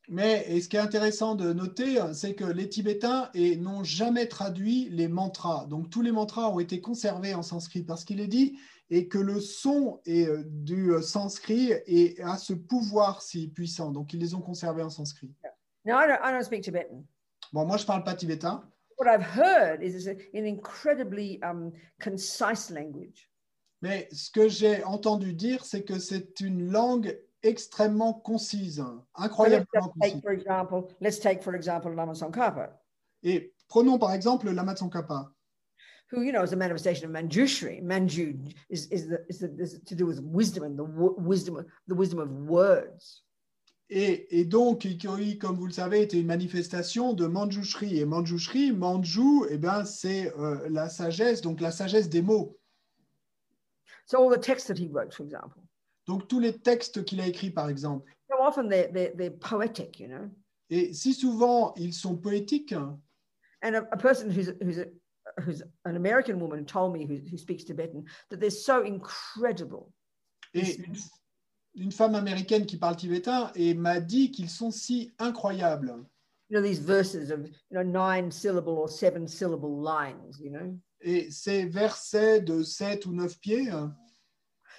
Mais 0.08 0.44
et 0.48 0.60
ce 0.60 0.68
qui 0.68 0.76
est 0.76 0.80
intéressant 0.80 1.34
de 1.34 1.52
noter, 1.52 2.00
c'est 2.14 2.34
que 2.34 2.44
les 2.44 2.68
Tibétains 2.68 3.28
n'ont 3.58 3.82
jamais 3.82 4.26
traduit 4.26 4.88
les 4.90 5.08
mantras. 5.08 5.66
Donc 5.66 5.90
tous 5.90 6.00
les 6.00 6.12
mantras 6.12 6.48
ont 6.48 6.60
été 6.60 6.80
conservés 6.80 7.34
en 7.34 7.42
sanskrit 7.42 7.82
parce 7.82 8.04
qu'il 8.04 8.20
est 8.20 8.28
dit 8.28 8.56
et 8.91 9.09
que 9.09 9.18
le 9.18 9.41
son 9.41 10.01
est, 10.07 10.26
euh, 10.26 10.43
du 10.47 10.93
euh, 10.93 11.03
sanskrit 11.03 11.72
et 11.86 12.20
a 12.22 12.36
ce 12.36 12.53
pouvoir 12.55 13.22
si 13.22 13.49
puissant. 13.49 13.91
Donc 13.91 14.12
ils 14.12 14.20
les 14.20 14.34
ont 14.34 14.41
conservés 14.41 14.82
en 14.82 14.91
sanskrit. 14.91 15.30
Now, 15.84 15.99
I 15.99 16.07
don't, 16.07 16.18
I 16.22 16.32
don't 16.32 16.45
speak 16.45 16.62
Tibetan. 16.62 17.05
Bon, 17.53 17.64
moi 17.64 17.76
je 17.76 17.86
parle 17.86 18.05
pas 18.05 18.14
tibétain, 18.14 18.62
What 18.99 19.07
I've 19.07 19.22
heard 19.22 19.80
is, 19.80 19.95
is 19.95 20.09
an 20.09 20.45
incredibly 20.45 21.41
um, 21.43 21.72
concise 22.01 22.68
language. 22.70 23.30
mais 23.80 24.09
ce 24.11 24.28
que 24.30 24.49
j'ai 24.49 24.82
entendu 24.82 25.32
dire, 25.34 25.64
c'est 25.64 25.84
que 25.84 26.01
c'est 26.01 26.41
une 26.41 26.70
langue 26.72 27.16
extrêmement 27.45 28.12
concise, 28.12 28.78
let's 28.80 28.89
incroyablement 29.14 29.95
take, 30.01 30.14
concise. 30.14 30.20
for 30.22 30.32
example, 30.32 30.89
let's 31.01 31.20
take, 31.20 31.43
for 31.45 31.55
example, 31.55 31.95
Lama 31.95 32.12
Tsongkhapa, 32.14 32.76
Et 33.22 33.55
prenons 33.68 33.99
par 33.99 34.12
exemple 34.12 34.51
Lama 34.51 34.74
Tsongkhapa. 34.74 35.32
Who, 36.11 36.22
you 36.22 36.32
know, 36.32 36.42
is 36.42 36.52
a 36.52 36.56
manifestation 36.56 37.04
of 37.04 37.11
Manjushri. 37.11 37.82
Manju 37.82 38.52
is, 38.70 38.86
is, 38.90 39.09
the, 39.09 39.24
is, 39.28 39.40
the, 39.40 39.54
is 39.59 39.80
to 39.86 39.94
do 39.94 40.06
with 40.06 40.20
wisdom 40.22 40.64
and 40.64 40.78
the 40.78 40.84
wisdom, 40.84 41.64
the 41.86 41.94
wisdom 41.94 42.18
of 42.18 42.30
words. 42.30 43.22
Et, 43.90 44.26
et 44.40 44.44
donc, 44.44 44.86
comme 45.40 45.56
vous 45.56 45.66
le 45.66 45.72
savez, 45.72 46.02
était 46.02 46.20
une 46.20 46.26
manifestation 46.26 47.14
de 47.14 47.26
Manjushri. 47.26 47.98
Et 47.98 48.04
Manjushri, 48.04 48.72
Manju, 48.72 49.46
eh 49.48 49.56
ben, 49.56 49.84
c'est 49.84 50.30
euh, 50.38 50.68
la 50.68 50.90
sagesse, 50.90 51.40
donc 51.40 51.61
la 51.61 51.70
sagesse 51.70 52.09
des 52.11 52.20
mots. 52.20 52.59
So 54.04 54.18
all 54.22 54.30
the 54.30 54.40
texts 54.40 54.68
that 54.68 54.78
he 54.78 54.88
wrote, 54.88 55.14
for 55.14 55.24
example, 55.24 55.62
Donc, 56.06 56.28
tous 56.28 56.40
les 56.40 56.59
textes 56.59 57.04
qu'il 57.04 57.20
a 57.20 57.26
écrits, 57.26 57.50
par 57.50 57.68
exemple. 57.68 58.11
so 58.30 58.36
often 58.40 58.68
they're, 58.68 58.90
they're, 58.92 59.12
they're 59.14 59.38
poetic, 59.38 60.00
you 60.00 60.09
know. 60.09 60.30
Et 60.70 60.92
si 60.92 61.14
souvent, 61.14 61.74
ils 61.76 61.94
sont 61.94 62.16
poétiques, 62.16 62.74
And 63.62 63.74
a, 63.74 63.88
a 63.90 63.96
person 63.96 64.30
who's, 64.30 64.52
who's, 64.62 64.78
a, 64.78 64.86
who's 65.44 65.62
an 65.84 65.96
American 65.96 66.40
woman 66.40 66.64
told 66.64 66.92
me 66.92 67.06
who, 67.06 67.16
who 67.30 67.36
speaks 67.36 67.64
Tibetan 67.64 68.04
that 68.30 68.40
they're 68.40 68.50
so 68.50 68.82
incredible. 68.82 69.92
et 70.54 70.76
une, 70.78 70.94
une 71.74 71.92
femme 71.92 72.14
américaine 72.14 72.66
qui 72.66 72.76
parle 72.76 72.96
tibétain 72.96 73.50
et 73.54 73.74
m'a 73.74 74.00
dit 74.00 74.30
qu'ils 74.30 74.50
sont 74.50 74.70
si 74.70 75.12
incroyables. 75.18 76.04
You 76.50 76.56
know, 76.56 76.62
these 76.62 76.80
verses 76.80 77.30
of, 77.30 77.46
you 77.46 77.76
know, 77.76 77.82
nine 77.82 78.30
syllable 78.30 78.78
or 78.78 78.88
seven 78.88 79.28
syllable 79.28 79.82
lines, 79.82 80.40
you 80.40 80.50
know? 80.50 80.74
Et 81.00 81.30
ces 81.30 81.64
versets 81.66 82.40
de 82.40 82.62
7 82.62 83.06
ou 83.06 83.12
9 83.12 83.38
pieds, 83.38 83.70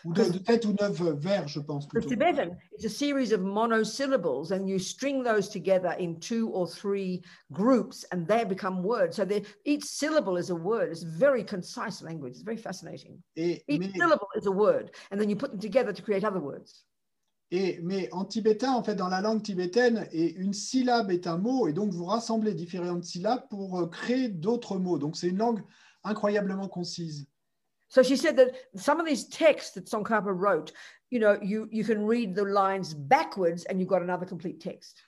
ou 0.05 0.13
de, 0.13 0.23
de 0.23 0.39
7 0.45 0.65
ou 0.65 0.73
9 0.79 1.01
vers, 1.19 1.47
je 1.47 1.59
pense 1.59 1.85
The 1.87 1.91
plutôt. 1.91 2.09
Tibetan 2.09 2.57
is 2.77 2.85
a 2.85 2.89
series 2.89 3.31
of 3.33 3.41
monosyllables, 3.41 4.51
and 4.51 4.67
you 4.67 4.79
string 4.79 5.23
those 5.23 5.49
together 5.49 5.95
in 5.99 6.15
two 6.19 6.49
or 6.53 6.67
three 6.67 7.21
groups, 7.51 8.05
and 8.11 8.25
they 8.27 8.45
become 8.45 8.83
words. 8.83 9.15
So 9.17 9.25
they- 9.25 9.43
each 9.65 9.83
syllable 9.83 10.37
is 10.37 10.49
a 10.49 10.55
word. 10.55 10.91
It's 10.91 11.03
very 11.03 11.43
concise 11.43 12.01
language. 12.01 12.33
It's 12.35 12.43
very 12.43 12.57
fascinating. 12.57 13.21
Et, 13.35 13.63
Each 13.67 13.79
mais, 13.79 13.91
syllable 13.93 14.27
is 14.35 14.45
a 14.47 14.51
word, 14.51 14.91
and 15.11 15.17
then 15.19 15.29
you 15.29 15.35
put 15.35 15.51
them 15.51 15.59
together 15.59 15.93
to 15.93 16.01
create 16.01 16.23
other 16.23 16.41
words. 16.41 16.85
et- 17.51 17.79
mais 17.81 18.07
en 18.11 18.25
tibétain, 18.25 18.73
en 18.73 18.83
fait, 18.83 18.93
dans 18.95 19.09
la 19.09 19.21
langue 19.21 19.41
tibétaine, 19.41 20.07
et 20.11 20.33
une 20.35 20.53
syllabe 20.53 21.09
est 21.09 21.25
un 21.25 21.37
mot, 21.37 21.67
et 21.67 21.73
donc 21.73 21.91
vous 21.93 22.05
rassemblez 22.05 22.53
différentes 22.53 23.03
syllabes 23.05 23.47
pour 23.49 23.79
euh, 23.79 23.87
créer 23.87 24.29
d'autres 24.29 24.77
mots. 24.77 24.99
Donc 24.99 25.17
c'est 25.17 25.29
une 25.29 25.37
langue 25.39 25.61
incroyablement 26.03 26.67
concise. 26.67 27.25
So 27.89 28.03
she 28.03 28.15
said 28.15 28.37
that 28.37 28.51
some 28.75 28.99
of 28.99 29.05
these 29.05 29.27
texts 29.27 29.71
that 29.71 29.85
Tsongkhapa 29.85 30.31
wrote, 30.31 30.71
you 31.09 31.19
know, 31.19 31.39
you, 31.41 31.67
you 31.71 31.83
can 31.83 32.05
read 32.05 32.35
the 32.35 32.45
lines 32.45 32.93
backwards 32.93 33.65
and 33.65 33.79
you've 33.79 33.89
got 33.89 34.03
another 34.03 34.25
complete 34.25 34.59
text. 34.61 35.01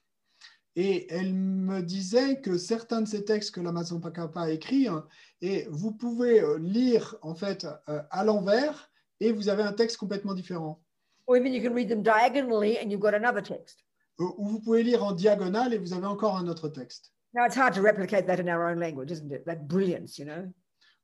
Et 0.75 1.11
elle 1.11 1.33
me 1.33 1.81
disait 1.81 2.41
que 2.41 2.57
certains 2.57 3.01
de 3.01 3.07
ces 3.07 3.25
textes 3.25 3.51
que 3.51 3.61
l'Amazon 3.61 3.99
Pakapa 3.99 4.43
a 4.43 4.49
écrits, 4.49 4.87
hein, 4.87 5.05
et 5.41 5.67
vous 5.69 5.91
pouvez 5.91 6.39
euh, 6.39 6.57
lire 6.59 7.17
en 7.21 7.35
fait 7.35 7.67
euh, 7.89 8.01
à 8.09 8.23
l'envers, 8.23 8.89
et 9.19 9.33
vous 9.33 9.49
avez 9.49 9.63
un 9.63 9.73
texte 9.73 9.97
complètement 9.97 10.33
différent. 10.33 10.81
Or 11.27 11.35
even 11.35 11.53
you 11.53 11.61
can 11.61 11.73
read 11.73 11.89
them 11.89 12.01
diagonally 12.01 12.79
and 12.79 12.89
you've 12.89 13.01
got 13.01 13.13
another 13.13 13.43
text. 13.43 13.83
Euh, 14.19 14.25
Ou 14.37 14.47
vous 14.47 14.59
pouvez 14.61 14.81
lire 14.81 15.03
en 15.03 15.11
diagonale 15.11 15.73
et 15.73 15.77
vous 15.77 15.93
avez 15.93 16.07
encore 16.07 16.37
un 16.37 16.47
autre 16.47 16.69
texte. 16.69 17.11
Now 17.33 17.45
it's 17.45 17.55
hard 17.55 17.73
to 17.75 17.81
replicate 17.81 18.25
that 18.27 18.39
in 18.39 18.47
our 18.47 18.65
own 18.65 18.79
language, 18.79 19.11
isn't 19.11 19.31
it? 19.31 19.45
That 19.45 19.67
brilliance, 19.67 20.17
you 20.17 20.25
know? 20.25 20.51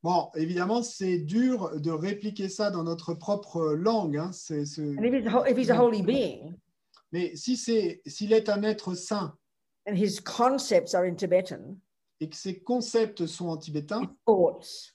Bon, 0.04 0.30
évidemment, 0.36 0.84
c'est 0.84 1.18
dur 1.18 1.80
de 1.80 1.92
répliquer 1.92 2.50
ça 2.50 2.70
dans 2.70 2.84
notre 2.84 3.14
propre 3.14 3.74
langue. 3.74 4.18
hein, 4.18 4.32
And 4.50 5.04
if 5.04 5.14
he's 5.14 5.26
a, 5.26 5.30
ho- 5.32 5.46
if 5.46 5.58
he's 5.58 5.70
a 5.72 5.76
holy 5.76 6.02
being. 6.02 6.56
Mais 7.12 7.36
si 7.36 7.56
c'est 7.58 8.02
s'il 8.06 8.34
est 8.34 8.50
un 8.50 8.64
être 8.64 8.94
saint 8.94 9.34
and 9.88 9.96
his 9.96 10.20
concepts 10.20 10.94
are 10.94 11.06
in 11.06 11.16
Tibetan, 11.16 11.78
et 12.20 12.30
que 12.30 12.36
ses 12.36 12.60
concepts 12.62 13.26
sont 13.26 13.48
en 13.48 13.58
tibétain, 13.58 14.02
his 14.02 14.10
thoughts, 14.26 14.94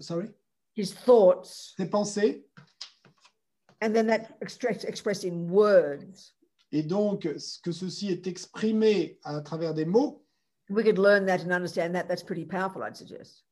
sorry, 0.00 0.28
his 0.76 0.92
thoughts, 0.92 1.74
ses 1.76 1.86
pensées, 1.88 2.44
and 3.80 3.92
then 3.94 4.06
that 4.08 4.36
expressed 4.40 5.24
in 5.24 5.48
words, 5.48 6.34
et 6.72 6.82
donc 6.82 7.22
que 7.22 7.72
ceci 7.72 8.10
est 8.10 8.26
exprimé 8.26 9.18
à 9.24 9.40
travers 9.42 9.74
des 9.74 9.84
mots, 9.84 10.24
we 10.68 10.82
could 10.84 10.98
learn 10.98 11.24
that 11.26 11.40
and 11.44 11.52
understand 11.52 11.94
that. 11.94 12.08
That's 12.08 12.24
pretty 12.24 12.44
powerful, 12.44 12.82
I'd 12.82 12.96
suggest. 12.96 13.44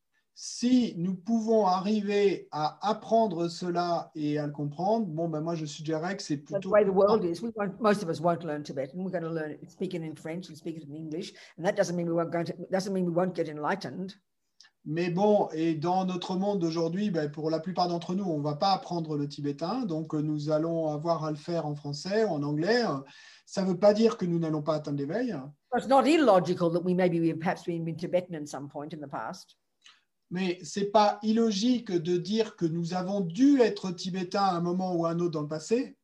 Si 0.42 0.94
nous 0.96 1.16
pouvons 1.16 1.66
arriver 1.66 2.48
à 2.50 2.78
apprendre 2.88 3.48
cela 3.48 4.10
et 4.14 4.38
à 4.38 4.46
le 4.46 4.52
comprendre, 4.52 5.04
bon, 5.04 5.28
ben 5.28 5.42
moi 5.42 5.54
je 5.54 5.66
suggérerais 5.66 6.16
que 6.16 6.22
c'est 6.22 6.38
That's 6.38 6.46
the 6.46 6.52
plutôt. 6.62 6.70
way 6.70 6.82
the 6.82 6.94
world 6.94 7.26
is. 7.26 7.42
We 7.42 7.52
won't, 7.54 7.78
most 7.78 8.02
of 8.02 8.08
us 8.08 8.22
won't 8.22 8.42
learn 8.42 8.62
Tibetan. 8.62 9.04
We're 9.04 9.10
going 9.10 9.22
to 9.22 9.28
learn 9.28 9.58
speak 9.68 9.92
it 9.92 10.02
in 10.02 10.16
French 10.16 10.48
and 10.48 10.56
speak 10.56 10.78
it 10.78 10.88
in 10.88 10.96
English, 10.96 11.34
and 11.58 11.66
that 11.66 11.76
doesn't 11.76 11.94
mean 11.94 12.06
we 12.06 12.14
won't 12.14 12.32
go 12.32 12.42
to, 12.42 12.54
doesn't 12.72 12.94
mean 12.94 13.04
we 13.04 13.12
won't 13.12 13.36
get 13.36 13.50
enlightened. 13.50 14.14
Mais 14.86 15.10
bon, 15.10 15.50
et 15.52 15.74
dans 15.74 16.06
notre 16.06 16.36
monde 16.36 16.60
d'aujourd'hui, 16.60 17.10
ben, 17.10 17.30
pour 17.30 17.50
la 17.50 17.60
plupart 17.60 17.88
d'entre 17.88 18.14
nous, 18.14 18.24
on 18.24 18.38
ne 18.38 18.42
va 18.42 18.56
pas 18.56 18.72
apprendre 18.72 19.18
le 19.18 19.28
tibétain, 19.28 19.84
donc 19.84 20.14
euh, 20.14 20.22
nous 20.22 20.48
allons 20.48 20.88
avoir 20.88 21.22
à 21.22 21.30
le 21.30 21.36
faire 21.36 21.66
en 21.66 21.74
français 21.74 22.24
ou 22.24 22.28
en 22.28 22.42
anglais. 22.42 22.82
Ça 23.44 23.60
ne 23.60 23.68
veut 23.68 23.78
pas 23.78 23.92
dire 23.92 24.16
que 24.16 24.24
nous 24.24 24.38
n'allons 24.38 24.62
pas 24.62 24.76
atteindre 24.76 24.96
l'éveil, 24.96 25.36
It's 25.76 25.86
not 25.86 26.06
illogical 26.06 26.72
that 26.72 26.82
we 26.82 26.94
maybe 26.94 27.20
we 27.20 27.28
have 27.28 27.40
perhaps 27.40 27.64
been, 27.66 27.84
been 27.84 27.98
Tibetan 27.98 28.34
at 28.36 28.48
some 28.48 28.70
point 28.70 28.94
in 28.94 29.00
the 29.00 29.10
past. 29.10 29.54
Mais 30.30 30.58
c'est 30.62 30.90
pas 30.90 31.18
illogique 31.22 31.90
de 31.90 32.16
dire 32.16 32.56
que 32.56 32.66
nous 32.66 32.94
avons 32.94 33.20
dû 33.20 33.60
être 33.60 33.90
tibétains 33.90 34.44
à 34.44 34.54
un 34.54 34.60
moment 34.60 34.94
ou 34.94 35.06
à 35.06 35.10
un 35.10 35.18
autre 35.18 35.32
dans 35.32 35.42
le 35.42 35.48
passé. 35.48 35.96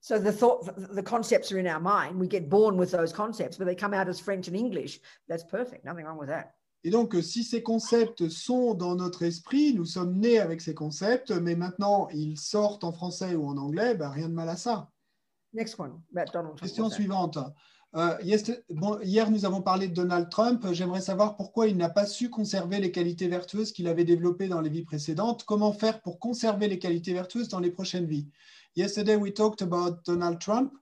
So 0.00 0.18
the 0.18 0.32
thought, 0.32 0.64
the, 0.94 1.02
concepts 1.02 1.52
are 1.52 1.58
in 1.58 1.66
our 1.66 1.80
mind. 1.80 2.20
We 2.20 2.28
get 2.28 2.48
born 2.48 2.78
with 2.78 2.92
those 2.92 3.12
concepts, 3.12 3.58
but 3.58 3.66
they 3.66 3.74
come 3.74 3.92
out 3.92 4.08
as 4.08 4.20
French 4.20 4.48
and 4.48 4.54
English. 4.54 5.00
That's 5.28 5.44
perfect. 5.44 5.84
Nothing 5.84 6.06
wrong 6.06 6.18
with 6.18 6.28
that. 6.28 6.54
Et 6.84 6.90
donc, 6.90 7.16
si 7.22 7.42
ces 7.42 7.62
concepts 7.62 8.28
sont 8.28 8.74
dans 8.74 8.94
notre 8.94 9.24
esprit, 9.24 9.74
nous 9.74 9.84
sommes 9.84 10.16
nés 10.16 10.38
avec 10.38 10.60
ces 10.60 10.74
concepts, 10.74 11.32
mais 11.32 11.56
maintenant 11.56 12.08
ils 12.14 12.38
sortent 12.38 12.84
en 12.84 12.92
français 12.92 13.34
ou 13.34 13.46
en 13.48 13.56
anglais, 13.56 13.94
ben, 13.94 14.08
rien 14.10 14.28
de 14.28 14.34
mal 14.34 14.48
à 14.48 14.56
ça. 14.56 14.88
Next 15.52 15.78
one. 15.78 16.00
Question 16.60 16.84
What's 16.84 16.96
that? 17.34 17.54
Euh, 17.96 18.18
hier, 19.02 19.30
nous 19.30 19.46
avons 19.46 19.62
parlé 19.62 19.88
de 19.88 19.94
Donald 19.94 20.28
Trump. 20.28 20.66
J'aimerais 20.72 21.00
savoir 21.00 21.36
pourquoi 21.36 21.68
il 21.68 21.76
n'a 21.76 21.88
pas 21.88 22.04
su 22.04 22.28
conserver 22.28 22.80
les 22.80 22.92
qualités 22.92 23.28
vertueuses 23.28 23.72
qu'il 23.72 23.88
avait 23.88 24.04
développées 24.04 24.48
dans 24.48 24.60
les 24.60 24.68
vies 24.68 24.84
précédentes. 24.84 25.44
Comment 25.44 25.72
faire 25.72 26.02
pour 26.02 26.18
conserver 26.18 26.68
les 26.68 26.78
qualités 26.78 27.14
vertueuses 27.14 27.48
dans 27.48 27.60
les 27.60 27.70
prochaines 27.70 28.06
vies? 28.06 28.28
Yesterday, 28.76 29.16
we 29.16 29.32
talked 29.32 29.62
about 29.62 30.04
Donald 30.04 30.38
Trump. 30.38 30.72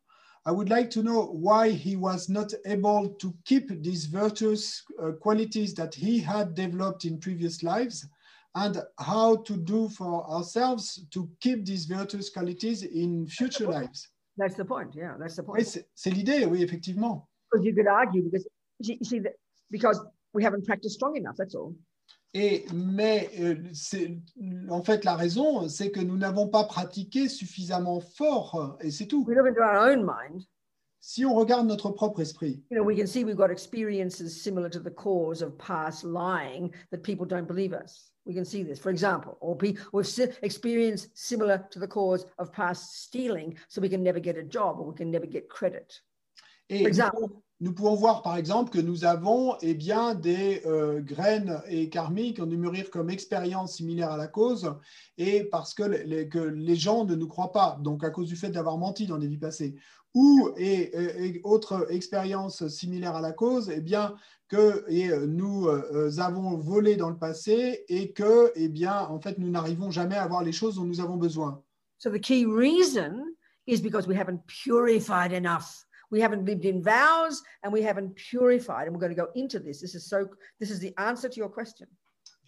I 0.44 0.50
would 0.50 0.68
like 0.68 0.90
to 0.90 1.02
know 1.02 1.30
why 1.32 1.70
he 1.70 1.96
was 1.96 2.28
not 2.28 2.54
able 2.64 3.09
to 3.20 3.34
keep 3.44 3.82
these 3.82 4.07
virtuous 4.07 4.84
uh, 5.00 5.12
qualities 5.12 5.74
that 5.74 5.94
he 5.94 6.20
had 6.20 6.54
developed 6.54 7.04
in 7.04 7.18
previous 7.18 7.62
lives 7.62 8.07
and 8.54 8.82
how 8.98 9.36
to 9.36 9.57
do 9.57 9.88
for 9.88 10.24
ourselves 10.28 11.04
to 11.11 11.28
keep 11.40 11.64
these 11.64 11.84
virtuous 11.86 12.30
qualities 12.30 12.82
in 12.82 13.26
future 13.26 13.66
lives. 13.66 14.09
That's 14.37 14.57
the 14.57 14.64
point. 14.64 14.95
Yeah, 14.95 15.16
that's 15.18 15.37
the 15.37 15.43
point. 15.43 15.59
Oui, 15.59 15.82
c'est 15.95 16.11
l'idée, 16.11 16.45
oui, 16.45 16.62
effectivement. 16.62 17.26
Because 17.51 17.64
you 17.64 17.74
could 17.74 17.87
argue 17.87 18.22
because 18.22 18.47
you 18.80 18.99
see 19.03 19.20
that 19.20 19.34
because 19.70 20.01
we 20.34 20.45
haven't 20.45 20.66
practiced 20.66 20.97
strong 20.97 21.16
enough. 21.16 21.37
That's 21.37 21.55
all. 21.55 21.74
Et, 22.34 22.66
mais 22.74 23.30
euh, 23.41 23.57
en 24.68 24.82
fait, 24.82 25.05
la 25.05 25.16
raison, 25.16 25.68
c'est 25.68 25.91
que 25.91 26.01
nous 26.01 26.18
n'avons 26.18 26.49
pas 26.49 26.64
pratiqué 26.64 27.28
suffisamment 27.28 28.01
fort, 28.01 28.76
et 28.80 28.91
c'est 28.91 29.07
tout. 29.07 29.24
We 29.26 29.34
look 29.34 29.47
into 29.47 29.62
our 29.62 29.91
own 29.91 30.05
mind. 30.05 30.43
Si 31.01 31.24
on 31.24 31.34
regarde 31.34 31.68
notre 31.68 31.90
propre 31.90 32.20
esprit, 32.20 32.62
You 32.70 32.78
know, 32.78 32.84
we 32.84 32.97
can 32.97 33.07
see 33.07 33.24
we've 33.24 33.36
got 33.36 33.51
experiences 33.51 34.42
similar 34.42 34.68
to 34.70 34.80
the 34.80 34.90
cause 34.90 35.40
of 35.42 35.57
past 35.59 36.05
lying 36.05 36.72
that 36.90 37.03
people 37.03 37.26
don't 37.26 37.47
believe 37.47 37.72
us. 37.72 38.11
We 38.24 38.34
can 38.34 38.44
see 38.44 38.64
this, 38.64 38.80
for 38.80 38.90
example, 38.90 39.36
or 39.40 39.57
pe- 39.57 39.76
we've 39.92 40.07
si- 40.07 40.26
experienced 40.42 41.11
similar 41.14 41.64
to 41.70 41.78
the 41.78 41.86
cause 41.86 42.26
of 42.38 42.51
past 42.53 43.05
stealing, 43.05 43.57
so 43.68 43.80
we 43.80 43.88
can 43.88 44.03
never 44.03 44.18
get 44.18 44.36
a 44.36 44.42
job 44.42 44.80
or 44.80 44.86
we 44.90 44.94
can 44.97 45.11
never 45.12 45.26
get 45.26 45.49
credit. 45.49 46.03
Et 46.68 46.78
For 46.78 46.82
nous 46.82 46.88
example. 46.88 47.20
pouvons, 47.20 47.42
nous 47.61 47.72
pouvons 47.72 47.94
voir 47.94 48.22
par 48.22 48.36
exemple 48.36 48.72
que 48.72 48.80
nous 48.80 49.05
avons 49.05 49.55
eh 49.62 49.74
bien, 49.74 50.16
des 50.16 50.61
euh, 50.66 51.01
graines 51.01 51.62
et 51.68 51.88
karmiques 51.88 52.36
qui 52.36 52.42
ont 52.42 52.47
dû 52.47 52.57
mûrir 52.57 52.90
comme 52.90 53.11
expérience 53.11 53.76
similaire 53.76 54.11
à 54.11 54.16
la 54.16 54.26
cause, 54.26 54.74
et 55.18 55.44
parce 55.44 55.72
que 55.72 55.84
les, 55.84 56.28
que 56.28 56.40
les 56.40 56.74
gens 56.74 57.05
ne 57.05 57.14
nous 57.14 57.28
croient 57.28 57.53
pas, 57.53 57.78
donc 57.80 58.03
à 58.03 58.11
cause 58.11 58.26
du 58.26 58.34
fait 58.34 58.51
d'avoir 58.51 58.76
menti 58.76 59.07
dans 59.07 59.18
des 59.18 59.28
vies 59.28 59.38
passées. 59.38 59.76
Ou, 60.18 60.50
et, 60.56 60.64
et- 60.96 61.26
et 61.26 61.40
autre 61.44 61.86
expérience 61.90 62.66
similaire 62.68 63.14
à 63.16 63.20
la 63.20 63.32
cause, 63.32 63.68
eh 63.70 63.82
bien, 63.82 64.14
que 64.48 64.82
et, 64.88 65.10
euh, 65.10 65.26
nous 65.26 65.68
euh, 65.68 66.10
avons 66.20 66.56
volé 66.56 66.96
dans 66.96 67.10
le 67.10 67.18
passé 67.18 67.84
et 67.90 68.12
que, 68.12 68.50
eh 68.54 68.68
bien, 68.68 68.96
en 69.10 69.20
fait, 69.20 69.36
nous 69.36 69.50
n'arrivons 69.50 69.90
jamais 69.90 70.16
à 70.16 70.22
avoir 70.22 70.42
les 70.42 70.52
choses 70.52 70.76
dont 70.76 70.84
nous 70.84 71.00
avons 71.00 71.18
besoin. 71.18 71.62
So 71.98 72.08
the 72.10 72.18
key 72.18 72.46
reason 72.46 73.34
is 73.66 73.82
because 73.82 74.06
we 74.08 74.16
haven't 74.16 74.40
purified 74.46 75.32
enough. 75.32 75.84
We 76.10 76.22
haven't 76.22 76.46
lived 76.46 76.64
in 76.64 76.80
vows 76.80 77.42
and 77.62 77.70
we 77.70 77.82
haven't 77.82 78.14
purified. 78.14 78.86
And 78.86 78.92
we're 78.94 79.00
going 79.06 79.14
to 79.14 79.20
go 79.22 79.28
into 79.34 79.58
this. 79.58 79.80
This 79.82 79.94
is 79.94 80.08
so 80.08 80.28
this 80.58 80.70
is 80.70 80.78
the 80.80 80.94
answer 80.96 81.28
to 81.28 81.36
your 81.36 81.50
question. 81.50 81.88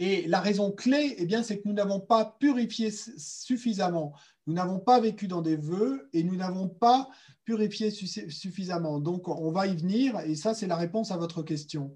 Et 0.01 0.27
la 0.29 0.41
raison 0.41 0.71
clé, 0.71 1.17
eh 1.19 1.27
bien, 1.27 1.43
c'est 1.43 1.59
que 1.59 1.67
nous 1.69 1.75
n'avons 1.75 1.99
pas 2.01 2.37
purifié 2.39 2.91
suffisamment. 2.93 4.13
Nous 4.49 4.55
n'avons 4.55 4.79
pas 4.81 4.99
vécu 4.99 5.29
dans 5.29 5.43
des 5.43 5.57
vœux 5.57 6.09
et 6.15 6.23
nous 6.23 6.35
n'avons 6.35 6.71
pas 6.71 7.07
purifié 7.45 7.91
su- 7.91 8.31
suffisamment. 8.31 8.99
Donc, 8.99 9.29
on 9.29 9.51
va 9.53 9.67
y 9.67 9.77
venir 9.77 10.19
et 10.21 10.35
ça, 10.35 10.55
c'est 10.55 10.67
la 10.67 10.77
réponse 10.77 11.11
à 11.11 11.19
votre 11.19 11.43
question. 11.43 11.95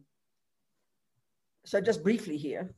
So 1.64 1.78
just 1.82 2.02
briefly 2.02 2.36
here, 2.36 2.68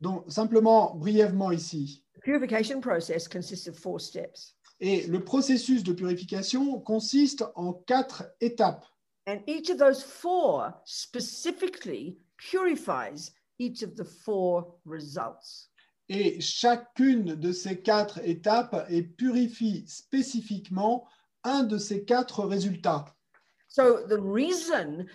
Donc, 0.00 0.24
simplement, 0.28 0.96
brièvement 0.96 1.52
ici. 1.52 2.02
the 2.16 2.20
purification 2.24 2.80
process 2.80 3.28
consists 3.28 3.68
of 3.68 3.78
four 3.78 4.00
steps. 4.00 4.56
Et 4.80 5.06
le 5.06 5.22
processus 5.22 5.84
de 5.84 5.92
purification 5.92 6.80
consiste 6.80 7.44
en 7.54 7.72
quatre 7.86 8.24
étapes. 8.40 8.84
And 9.28 9.42
each 9.46 9.70
of 9.70 9.76
those 9.78 10.02
four 10.02 10.72
specifically 10.84 12.18
purifies 12.36 13.30
each 13.60 13.84
of 13.84 13.94
the 13.94 14.04
four 14.04 14.74
results. 14.84 15.69
Et 16.12 16.40
chacune 16.40 17.36
de 17.36 17.52
ces 17.52 17.80
quatre 17.80 18.18
étapes 18.24 18.84
et 18.90 19.02
purifie 19.02 19.84
spécifiquement 19.86 21.06
un 21.44 21.62
de 21.62 21.78
ces 21.78 22.04
quatre 22.04 22.44
résultats. 22.44 23.06
So 23.68 24.06
the 24.08 24.18
reason 24.20 25.06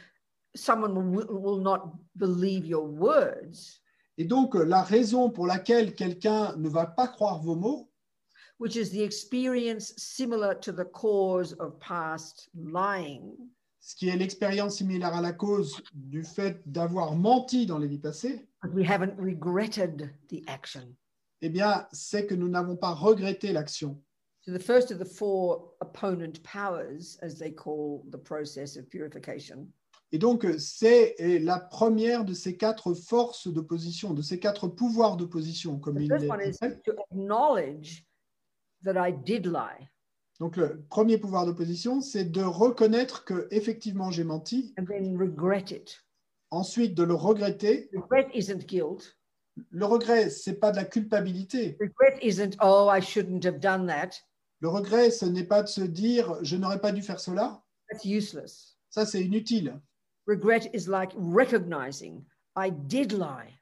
someone 0.56 0.96
will, 0.96 1.28
will 1.30 1.60
not 1.62 2.00
believe 2.16 2.66
your 2.66 2.86
words, 2.86 3.82
Et 4.18 4.24
donc, 4.24 4.56
la 4.56 4.82
raison 4.82 5.30
pour 5.30 5.46
laquelle 5.46 5.93
quelqu'un 5.93 6.56
ne 6.56 6.70
va 6.70 6.86
pas 6.86 7.08
croire 7.08 7.41
vos 7.41 7.56
mots, 7.56 7.89
which 8.60 8.78
is 8.78 8.89
the 8.89 9.02
experience 9.02 9.93
similar 9.98 10.56
to 10.56 10.72
the 10.72 10.86
cause 10.86 11.54
of 11.60 11.78
past 11.80 12.50
lying, 12.56 13.36
ce 13.82 13.93
qui 13.93 14.08
est 14.08 14.16
l'expérience 14.16 14.78
similaire 14.78 15.14
à 15.14 15.22
la 15.22 15.34
cause 15.34 15.82
du 15.93 16.24
fait 16.24 16.62
d'avoir 16.66 17.16
menti 17.16 17.66
dans 17.66 17.78
les 17.78 17.88
vies 17.88 18.00
passées, 18.00 18.48
we 18.74 18.84
haven't 18.84 19.16
regretted 19.18 20.09
the 20.30 20.43
action. 20.47 20.95
eh 21.41 21.49
bien, 21.49 21.88
c'est 21.91 22.26
que 22.26 22.34
nous 22.36 22.49
n'avons 22.49 22.76
pas 22.78 22.93
regretté 22.93 23.51
l'action. 23.53 24.01
So 24.41 24.51
the 24.51 24.61
first 24.61 24.91
of 24.91 24.99
the 24.99 25.05
four 25.05 25.74
opponent 25.82 26.41
powers, 26.43 27.18
as 27.22 27.36
they 27.39 27.51
call 27.53 28.03
the 28.11 28.18
process 28.18 28.78
of 28.78 28.88
purification, 28.89 29.68
Et 30.11 30.20
donc, 30.20 30.45
c'est 30.59 31.16
la 31.41 31.59
première 31.59 32.24
de 32.26 32.34
ces 32.34 32.55
quatre 32.55 32.93
forces 32.93 33.47
d'opposition, 33.47 34.13
de 34.13 34.22
ces 34.22 34.39
quatre 34.39 34.68
pouvoirs 34.68 35.18
d'opposition, 35.18 35.80
comme 35.80 35.97
the 35.97 36.01
il 36.03 36.07
first 36.07 36.24
les 36.24 36.30
one 36.30 36.41
is 36.41 36.55
appelle. 36.61 36.82
to 36.84 36.91
acknowledge 37.11 38.05
that 38.84 38.95
I 38.95 39.11
did 39.11 39.45
lie. 39.47 39.89
Donc, 40.39 40.57
le 40.57 40.84
premier 40.89 41.18
pouvoir 41.18 41.45
d'opposition, 41.45 42.01
c'est 42.01 42.26
de 42.32 42.41
reconnaître 42.43 43.26
que 43.26 43.47
effectivement 43.51 44.11
j'ai 44.11 44.24
menti, 44.24 44.74
and 44.78 44.86
then 44.86 45.18
regret 45.18 45.72
it. 45.72 45.99
Ensuite 46.52 46.96
de 46.96 47.04
le 47.04 47.14
regretter. 47.14 47.89
Regret 47.93 48.30
isn't 48.34 48.66
guilt. 48.68 49.18
Le 49.70 49.86
regret, 49.86 50.30
c'est 50.30 50.56
pas 50.60 50.72
de 50.72 50.76
la 50.78 50.86
culpabilité. 50.86 51.78
Regret 51.80 52.20
isn't, 52.22 52.58
oh, 52.62 52.89
I 52.93 53.00
shouldn't 53.02 53.46
have 53.46 53.60
done 53.60 53.88
that. 53.88 54.22
Le 54.60 54.70
regret, 54.70 55.12
ce 55.12 55.26
n'est 55.26 55.43
pas 55.46 55.64
de 55.64 55.68
se 55.68 55.82
dire 55.82 56.38
je 56.43 56.58
n'aurais 56.58 56.80
pas 56.82 56.91
dû 56.91 57.02
faire 57.02 57.20
cela. 57.20 57.62
That's 57.89 58.04
useless. 58.06 58.78
Ça, 58.89 59.06
c'est 59.06 59.24
inutile. 59.24 59.80
Regret 60.28 60.70
is 60.74 60.88
like 60.88 61.12
recognizing 61.16 62.24
I 62.58 62.72
did 62.72 63.12
lie 63.12 63.54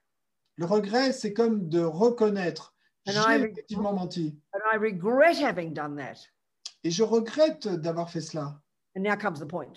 Le 0.57 0.65
regret, 0.65 1.11
c'est 1.11 1.33
comme 1.33 1.67
de 1.67 1.81
reconnaître 1.81 2.73
j'ai 3.05 3.13
I- 3.13 3.35
effectivement 3.35 3.91
menti. 3.93 4.39
and 4.53 4.59
I 4.73 4.77
regret 4.77 5.35
having 5.43 5.73
done 5.73 5.97
that. 5.97 6.19
Et 6.85 6.91
je 6.91 7.03
regrette 7.03 7.67
d'avoir 7.67 8.09
fait 8.09 8.21
cela. 8.21 8.61
And 8.95 9.01
now 9.01 9.17
comes 9.17 9.39
the 9.39 9.45
point. 9.47 9.73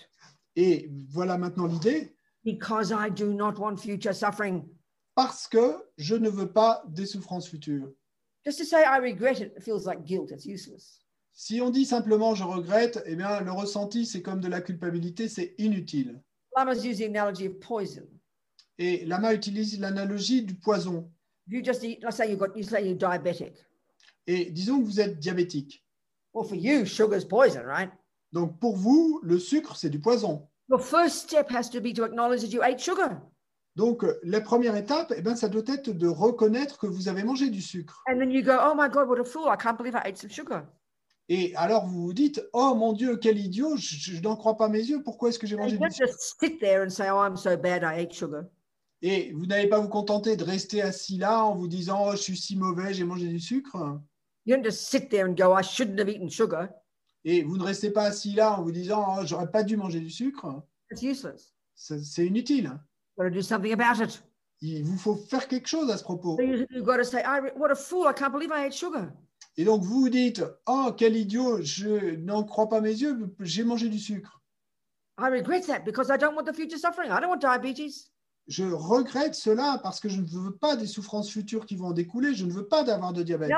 Et 0.55 0.89
voilà 1.09 1.37
maintenant 1.37 1.65
l'idée, 1.67 2.15
Because 2.47 2.93
I 2.93 3.09
do 3.09 3.33
not 3.33 3.59
want 3.59 3.75
future 3.75 4.13
suffering. 4.13 4.63
parce 5.15 5.47
que 5.49 5.83
je 5.97 6.15
ne 6.15 6.29
veux 6.29 6.49
pas 6.49 6.81
des 6.87 7.05
souffrances 7.05 7.49
futures. 7.49 7.91
Just 8.45 8.59
to 8.59 8.63
say 8.63 8.85
I 8.85 8.99
regret 8.99 9.41
it 9.41 9.61
feels 9.61 9.85
like 9.85 10.05
guilt. 10.05 10.31
It's 10.31 10.45
useless. 10.45 11.01
Si 11.33 11.59
on 11.59 11.71
dit 11.71 11.85
simplement 11.85 12.35
je 12.35 12.45
regrette, 12.45 13.03
eh 13.05 13.17
bien 13.17 13.41
le 13.41 13.51
ressenti, 13.51 14.05
c'est 14.05 14.21
comme 14.21 14.39
de 14.39 14.47
la 14.47 14.61
culpabilité, 14.61 15.27
c'est 15.27 15.55
inutile. 15.57 16.21
Lama's 16.55 16.85
using 16.85 17.11
the 17.11 17.17
analogy 17.17 17.47
of 17.47 17.59
poison. 17.59 18.07
Et 18.77 19.03
Lama 19.05 19.33
utilise 19.33 19.77
l'analogie 19.79 20.43
du 20.43 20.55
poison. 20.55 21.11
You 21.47 21.61
just 21.61 21.83
eat, 21.83 22.01
let's 22.01 22.15
say 22.15 22.33
got, 22.37 22.55
you 22.55 22.63
say 22.63 22.87
you're 22.87 22.97
diabetic. 22.97 23.55
Et 24.25 24.51
disons 24.51 24.79
que 24.79 24.85
vous 24.85 25.01
êtes 25.01 25.19
diabétique. 25.19 25.83
Well, 26.33 26.45
for 26.45 26.55
you, 26.55 26.85
sugar's 26.85 27.25
poison, 27.25 27.63
right? 27.65 27.91
Donc 28.31 28.57
pour 28.59 28.77
vous, 28.77 29.19
le 29.21 29.37
sucre, 29.37 29.75
c'est 29.75 29.89
du 29.89 29.99
poison. 29.99 30.47
Your 30.69 30.79
first 30.79 31.27
step 31.29 31.49
has 31.51 31.69
to 31.71 31.79
be 31.81 31.93
to 31.93 32.03
acknowledge 32.03 32.41
that 32.41 32.51
you 32.53 32.61
ate 32.63 32.79
sugar. 32.79 33.21
Donc 33.75 34.03
euh, 34.03 34.19
la 34.23 34.41
première 34.41 34.75
étape, 34.75 35.13
eh 35.15 35.21
bien, 35.21 35.35
ça 35.35 35.49
doit 35.49 35.63
être 35.67 35.91
de 35.91 36.07
reconnaître 36.07 36.77
que 36.79 36.87
vous 36.87 37.07
avez 37.07 37.23
mangé 37.23 37.49
du 37.49 37.61
sucre. 37.61 38.01
And 38.11 38.17
then 38.19 38.31
you 38.31 38.41
go, 38.43 38.57
oh 38.59 38.73
my 38.75 38.89
God, 38.89 39.07
what 39.07 39.19
a 39.19 39.23
fool. 39.23 39.47
I 39.47 39.55
can't 39.55 39.77
believe 39.77 39.93
I 39.95 40.01
ate 40.09 40.17
some 40.17 40.29
sugar. 40.31 40.63
Et 41.29 41.53
alors 41.55 41.85
vous 41.85 42.03
vous 42.03 42.13
dites, 42.13 42.41
oh 42.53 42.73
mon 42.73 42.93
Dieu, 42.93 43.17
quel 43.17 43.37
idiot, 43.37 43.75
je, 43.77 43.95
je 44.15 44.21
n'en 44.21 44.35
crois 44.35 44.55
pas 44.57 44.67
mes 44.69 44.79
yeux, 44.79 45.03
pourquoi 45.03 45.29
est-ce 45.29 45.37
que 45.39 45.45
j'ai 45.45 45.55
You 45.55 45.61
mangé 45.61 45.73
du 45.77 45.79
don't 45.79 45.91
sucre? 45.91 46.07
just 46.07 46.35
sit 46.39 46.59
there 46.59 46.83
and 46.83 46.89
say, 46.89 47.09
oh, 47.09 47.19
I'm 47.19 47.35
so 47.37 47.55
bad, 47.57 47.83
I 47.83 48.01
ate 48.01 48.13
sugar. 48.13 48.45
Et 49.03 49.31
vous 49.33 49.45
n'allez 49.45 49.67
pas 49.67 49.79
vous 49.79 49.89
contenter 49.89 50.35
de 50.37 50.43
rester 50.43 50.81
assis 50.81 51.17
là 51.17 51.43
en 51.45 51.53
vous 51.53 51.67
disant, 51.67 52.07
oh, 52.07 52.11
je 52.13 52.17
suis 52.17 52.37
si 52.37 52.55
mauvais, 52.57 52.93
j'ai 52.93 53.03
mangé 53.03 53.27
du 53.27 53.39
sucre. 53.39 53.99
You 54.45 54.55
don't 54.55 54.63
just 54.65 54.87
sit 54.89 55.09
there 55.09 55.25
and 55.27 55.35
go, 55.35 55.53
I 55.53 55.61
shouldn't 55.61 55.99
have 55.99 56.09
eaten 56.09 56.29
sugar. 56.29 56.69
Et 57.25 57.43
vous 57.43 57.57
ne 57.57 57.63
restez 57.63 57.91
pas 57.91 58.03
assis 58.03 58.33
là 58.33 58.59
en 58.59 58.63
vous 58.63 58.71
disant, 58.71 59.17
oh, 59.17 59.21
j'aurais 59.25 59.51
pas 59.51 59.63
dû 59.63 59.77
manger 59.77 59.99
du 59.99 60.09
sucre. 60.09 60.63
C'est 61.75 62.25
inutile. 62.25 62.71
Do 63.17 63.41
something 63.41 63.73
about 63.73 64.03
it. 64.03 64.23
Il 64.61 64.83
vous 64.83 64.97
faut 64.97 65.15
faire 65.15 65.47
quelque 65.47 65.67
chose 65.67 65.91
à 65.91 65.97
ce 65.97 66.03
propos. 66.03 66.39
Et 66.39 66.65
donc 69.65 69.83
vous 69.83 70.01
vous 70.01 70.09
dites, 70.09 70.43
oh, 70.67 70.91
quel 70.97 71.15
idiot, 71.15 71.61
je 71.61 72.15
n'en 72.15 72.43
crois 72.43 72.69
pas 72.69 72.81
mes 72.81 72.93
yeux, 72.93 73.35
j'ai 73.39 73.63
mangé 73.63 73.89
du 73.89 73.99
sucre. 73.99 74.41
I 75.19 75.29
regret 75.29 75.61
that 75.61 75.83
because 75.83 76.11
I 76.11 76.17
don't 76.17 76.35
want 76.35 76.45
the 76.45 76.53
future 76.53 76.77
suffering. 76.77 77.09
I 77.09 77.19
don't 77.19 77.29
want 77.29 77.39
diabetes. 77.39 78.11
Je 78.47 78.63
regrette 78.63 79.35
cela 79.35 79.79
parce 79.83 79.99
que 79.99 80.07
je 80.07 80.21
ne 80.21 80.25
veux 80.25 80.55
pas 80.55 80.77
des 80.77 80.87
souffrances 80.87 81.29
futures 81.29 81.65
qui 81.65 81.75
vont 81.75 81.87
en 81.87 81.91
découler. 81.91 82.33
Je 82.33 82.45
ne 82.45 82.51
veux 82.51 82.67
pas 82.67 82.83
d'avoir 82.83 83.11
de 83.11 83.23
diabète. 83.23 83.51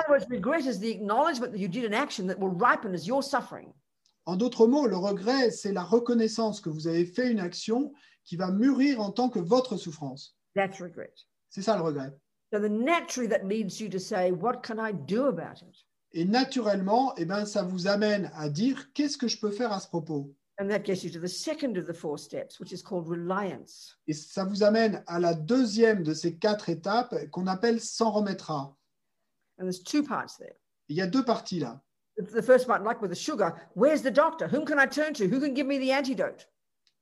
En 4.25 4.35
d'autres 4.35 4.67
mots, 4.67 4.87
le 4.87 4.97
regret, 4.97 5.51
c'est 5.51 5.73
la 5.73 5.83
reconnaissance 5.83 6.61
que 6.61 6.69
vous 6.69 6.87
avez 6.87 7.05
fait 7.05 7.31
une 7.31 7.39
action 7.39 7.93
qui 8.25 8.35
va 8.35 8.51
mûrir 8.51 8.99
en 8.99 9.11
tant 9.11 9.29
que 9.29 9.39
votre 9.39 9.77
souffrance. 9.77 10.35
C'est 10.55 11.61
ça 11.61 11.75
le 11.75 11.83
regret. 11.83 12.13
So 12.51 12.59
the 12.59 12.69
naturally 12.69 13.29
that 13.29 13.45
leads 13.45 13.79
you 13.79 13.89
to 13.89 13.99
say, 13.99 14.31
what 14.31 14.63
can 14.63 14.79
I 14.79 14.91
do 14.91 15.27
about 15.27 15.61
it? 15.61 15.85
Et 16.13 16.25
naturellement, 16.25 17.13
eh 17.17 17.25
ben, 17.25 17.45
ça 17.45 17.61
vous 17.61 17.87
amène 17.87 18.31
à 18.33 18.49
dire 18.49 18.91
qu'est-ce 18.93 19.17
que 19.17 19.27
je 19.27 19.39
peux 19.39 19.51
faire 19.51 19.71
à 19.71 19.79
ce 19.79 19.87
propos? 19.87 20.33
And 20.59 20.69
that 20.69 20.83
gets 20.83 21.05
you 21.05 21.09
to 21.11 21.19
the 21.19 21.27
second 21.29 21.77
of 21.77 21.87
the 21.87 21.93
four 21.93 22.17
steps, 22.17 22.59
which 22.59 22.73
is 22.73 22.81
called 22.83 23.07
reliance. 23.07 23.97
Et 24.07 24.13
ça 24.13 24.43
vous 24.43 24.61
amène 24.61 25.01
à 25.07 25.17
la 25.19 25.33
deuxième 25.33 26.03
de 26.03 26.13
ces 26.13 26.35
quatre 26.37 26.67
étapes 26.67 27.15
qu'on 27.31 27.47
appelle 27.47 27.79
s'en 27.79 28.11
remettra. 28.11 28.75
And 29.57 29.63
there's 29.63 29.81
two 29.81 30.03
parts 30.03 30.37
there. 30.37 30.55
Il 30.89 30.97
y 30.97 31.01
a 31.01 31.07
deux 31.07 31.23
parties 31.23 31.59
là. 31.61 31.81
The- 32.17 32.41
first 32.41 32.67
part, 32.67 32.83
like 32.83 33.01
with 33.01 33.09
the 33.11 33.15
sugar, 33.15 33.53
where's 33.75 34.01
the 34.01 34.11
doctor? 34.11 34.49
Whom 34.49 34.65
can 34.65 34.77
I 34.77 34.85
turn 34.87 35.13
to? 35.13 35.23
Who 35.27 35.39
can 35.39 35.53
give 35.53 35.65
me 35.65 35.77
the 35.79 35.93
antidote? 35.93 36.49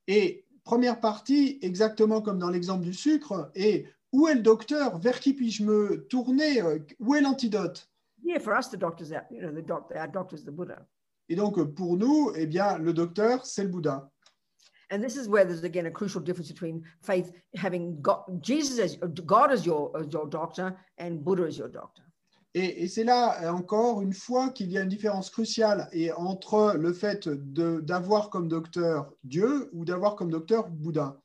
Et 0.07 0.45
première 0.63 0.99
partie, 0.99 1.57
exactement 1.63 2.21
comme 2.21 2.37
dans 2.37 2.51
l'exemple 2.51 2.83
du 2.83 2.93
sucre, 2.93 3.49
est 3.55 3.85
où 4.13 4.27
est 4.27 4.35
le 4.35 4.41
docteur? 4.41 4.99
Vers 4.99 5.19
qui 5.19 5.33
puis-je 5.33 5.63
me 5.63 6.05
tourner? 6.09 6.61
Euh, 6.61 6.77
Où 6.99 7.15
est 7.15 7.21
l'antidote? 7.21 7.89
Yeah, 8.23 8.39
for 8.39 8.53
us, 8.55 8.69
the 8.69 8.77
doctor's 8.77 9.11
out. 9.11 9.23
You 9.31 9.41
know, 9.41 9.51
the 9.51 9.65
doctor, 9.65 9.97
our 9.97 10.07
doctor's 10.07 10.43
the 10.43 10.51
Buddha. 10.51 10.85
Et 11.29 11.35
donc 11.35 11.61
pour 11.75 11.97
nous, 11.97 12.31
eh 12.35 12.45
bien, 12.45 12.77
le 12.77 12.93
docteur, 12.93 13.45
c'est 13.45 13.63
le 13.63 13.69
Bouddha. 13.69 14.09
And 14.89 15.01
this 15.01 15.17
is 15.17 15.27
where 15.27 15.43
there's 15.43 15.63
again 15.63 15.85
a 15.85 15.91
crucial 15.91 16.21
difference 16.21 16.49
between 16.49 16.81
faith 17.01 17.33
having 17.55 18.01
got 18.01 18.23
Jesus 18.41 18.79
as 18.79 18.97
God 19.25 19.51
as 19.51 19.65
your, 19.65 19.91
as 19.97 20.07
your 20.13 20.27
doctor 20.27 20.77
and 20.97 21.23
Buddha 21.25 21.45
as 21.45 21.57
your 21.57 21.67
doctor. 21.67 22.03
Et, 22.53 22.83
et 22.83 22.87
c'est 22.87 23.03
là 23.03 23.43
euh, 23.43 23.49
encore 23.51 24.01
une 24.01 24.13
fois 24.13 24.49
qu'il 24.49 24.71
y 24.71 24.77
a 24.77 24.81
une 24.81 24.89
différence 24.89 25.29
cruciale 25.29 25.89
et 25.91 26.11
entre 26.13 26.75
le 26.77 26.93
fait 26.93 27.27
d'avoir 27.27 28.29
comme 28.29 28.47
docteur 28.47 29.13
Dieu 29.23 29.69
ou 29.73 29.83
d'avoir 29.83 30.15
comme 30.15 30.31
docteur 30.31 30.69
Bouddha. 30.69 31.19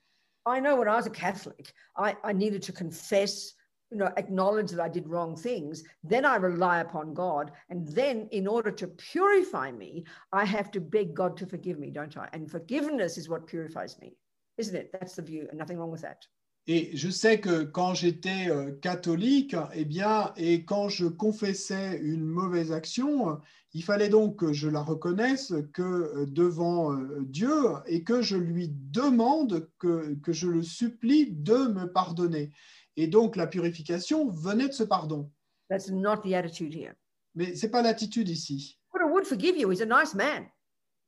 I 0.45 0.61
know 0.61 0.77
when 0.77 0.89
I 0.89 0.97
was 0.97 1.07
a 1.07 1.11
Catholic, 1.11 1.73
I, 1.97 2.17
I 2.25 2.33
needed 2.33 2.63
to 2.65 2.73
confess, 2.73 3.55
you 3.93 3.99
know, 3.99 4.11
acknowledge 4.17 4.71
that 4.71 4.81
I 4.81 4.89
did 4.89 5.07
wrong 5.07 5.37
things. 5.37 5.85
Then 6.03 6.25
I 6.25 6.37
rely 6.37 6.81
upon 6.81 7.13
God. 7.13 7.53
And 7.69 7.87
then, 7.89 8.29
in 8.33 8.47
order 8.47 8.71
to 8.71 8.87
purify 8.89 9.71
me, 9.71 10.05
I 10.33 10.45
have 10.45 10.71
to 10.73 10.81
beg 10.81 11.15
God 11.15 11.37
to 11.37 11.47
forgive 11.47 11.79
me, 11.79 11.91
don't 11.91 12.17
I? 12.17 12.29
And 12.33 12.51
forgiveness 12.51 13.19
is 13.19 13.29
what 13.29 13.47
purifies 13.47 13.99
me, 14.01 14.15
isn't 14.57 14.75
it? 14.75 14.91
That's 14.93 15.17
the 15.17 15.23
view, 15.23 15.47
and 15.51 15.59
nothing 15.59 15.79
wrong 15.79 15.91
with 15.91 16.03
that. 16.03 16.27
Et 16.69 16.91
je 16.95 17.11
sais 17.11 17.41
que 17.41 17.65
quand 17.65 17.95
j'étais 17.95 18.49
euh, 18.49 18.71
catholique, 18.81 19.57
eh 19.75 19.85
bien, 19.85 20.33
et 20.37 20.65
quand 20.65 20.89
je 20.89 21.07
confessais 21.07 21.99
une 22.01 22.25
mauvaise 22.25 22.71
action, 22.71 23.41
il 23.75 23.83
fallait 23.83 24.09
donc 24.09 24.37
que 24.37 24.53
je 24.53 24.69
la 24.69 24.81
reconnaisse 24.81 25.53
que 25.73 25.83
euh, 25.83 26.27
devant 26.27 26.93
euh, 26.93 27.19
Dieu 27.23 27.53
et 27.87 28.05
que 28.05 28.23
je 28.23 28.37
lui 28.37 28.69
demande, 28.69 29.69
que, 29.81 30.15
que 30.23 30.33
je 30.33 30.47
le 30.47 30.63
supplie 30.63 31.33
de 31.33 31.67
me 31.67 31.87
pardonner. 31.87 32.53
Et 32.97 33.07
donc 33.07 33.37
la 33.37 33.47
purification 33.47 34.29
venait 34.29 34.69
de 34.69 34.73
ce 34.73 34.85
pardon. 34.85 35.31
That's 35.71 35.91
not 35.91 36.19
the 36.23 36.35
attitude 36.35 36.75
here. 36.75 36.95
Mais 37.35 37.55
c'est 37.57 37.71
pas 37.71 37.83
l'attitude 37.83 38.29
ici. 38.29 38.79
Buddha 38.93 39.07
would 39.07 39.27
forgive 39.27 39.57
you. 39.57 39.71
He's 39.71 39.81
a 39.81 39.87
nice 39.87 40.15
man. 40.15 40.47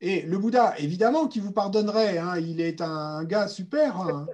Et 0.00 0.22
le 0.22 0.38
Bouddha, 0.38 0.74
évidemment, 0.78 1.28
qui 1.28 1.40
vous 1.40 1.52
pardonnerait, 1.52 2.18
hein, 2.18 2.38
il 2.38 2.60
est 2.60 2.80
un 2.80 3.24
gars 3.24 3.48
super. 3.48 3.96
hein. 3.96 4.26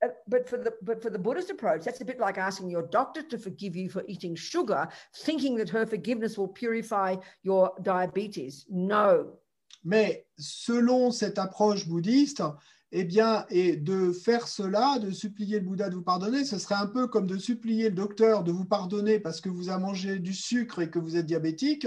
Uh, 0.00 0.08
but 0.28 0.48
for 0.48 0.58
the 0.58 0.70
but 0.82 1.02
for 1.02 1.10
the 1.10 1.18
Buddhist 1.18 1.50
approach, 1.50 1.82
that's 1.84 2.00
a 2.00 2.04
bit 2.04 2.20
like 2.20 2.38
asking 2.38 2.70
your 2.70 2.82
doctor 2.82 3.20
to 3.22 3.36
forgive 3.36 3.74
you 3.74 3.90
for 3.90 4.04
eating 4.06 4.36
sugar, 4.36 4.86
thinking 5.24 5.56
that 5.56 5.68
her 5.68 5.84
forgiveness 5.86 6.38
will 6.38 6.48
purify 6.48 7.16
your 7.42 7.72
diabetes. 7.82 8.64
No, 8.70 9.38
Mais 9.84 10.26
selon 10.38 11.10
cette 11.10 11.38
approche 11.38 11.86
bouddhiste, 11.88 12.42
eh 12.90 13.04
bien, 13.04 13.44
et 13.50 13.76
de 13.76 14.12
faire 14.12 14.48
cela, 14.48 14.98
de 14.98 15.10
supplier 15.10 15.58
le 15.58 15.66
Bouddha 15.66 15.88
de 15.90 15.94
vous 15.94 16.02
pardonner, 16.02 16.44
ce 16.44 16.58
serait 16.58 16.76
un 16.76 16.86
peu 16.86 17.06
comme 17.06 17.26
de 17.26 17.36
supplier 17.36 17.90
le 17.90 17.94
docteur 17.94 18.44
de 18.44 18.52
vous 18.52 18.64
pardonner 18.64 19.20
parce 19.20 19.40
que 19.40 19.48
vous 19.48 19.68
avez 19.68 19.82
mangé 19.82 20.18
du 20.18 20.32
sucre 20.32 20.80
et 20.80 20.90
que 20.90 20.98
vous 20.98 21.16
êtes 21.16 21.26
diabétique, 21.26 21.86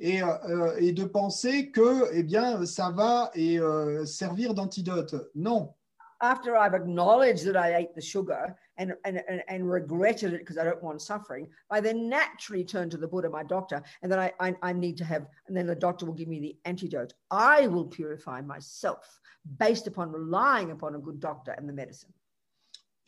et, 0.00 0.22
euh, 0.22 0.92
de 0.92 1.04
penser 1.04 1.70
que, 1.70 2.08
eh 2.12 2.22
bien, 2.22 2.64
ça 2.66 2.90
va 2.90 3.30
et 3.34 3.58
euh, 3.60 4.04
servir 4.06 4.54
d'antidote. 4.54 5.14
Non. 5.34 5.74
after 6.22 6.56
I've 6.56 6.74
acknowledged 6.74 7.44
that 7.46 7.56
I 7.56 7.70
ate 7.70 7.94
the 7.94 8.00
sugar 8.00 8.56
and 8.76 8.94
and, 9.04 9.22
and, 9.28 9.42
and 9.48 9.70
regretted 9.70 10.32
it 10.32 10.40
because 10.40 10.58
I 10.58 10.64
don't 10.64 10.82
want 10.82 11.02
suffering, 11.02 11.48
I 11.70 11.80
then 11.80 12.08
naturally 12.08 12.64
turn 12.64 12.90
to 12.90 12.96
the 12.96 13.08
Buddha, 13.08 13.28
my 13.30 13.42
doctor, 13.42 13.82
and 14.02 14.10
then 14.10 14.18
I, 14.18 14.32
I 14.40 14.54
I 14.62 14.72
need 14.72 14.96
to 14.98 15.04
have, 15.04 15.26
and 15.46 15.56
then 15.56 15.66
the 15.66 15.74
doctor 15.74 16.06
will 16.06 16.14
give 16.14 16.28
me 16.28 16.40
the 16.40 16.56
antidote. 16.64 17.14
I 17.30 17.66
will 17.66 17.86
purify 17.86 18.40
myself 18.40 19.20
based 19.58 19.86
upon 19.86 20.12
relying 20.12 20.70
upon 20.70 20.94
a 20.94 20.98
good 20.98 21.20
doctor 21.20 21.52
and 21.52 21.68
the 21.68 21.72
medicine. 21.72 22.12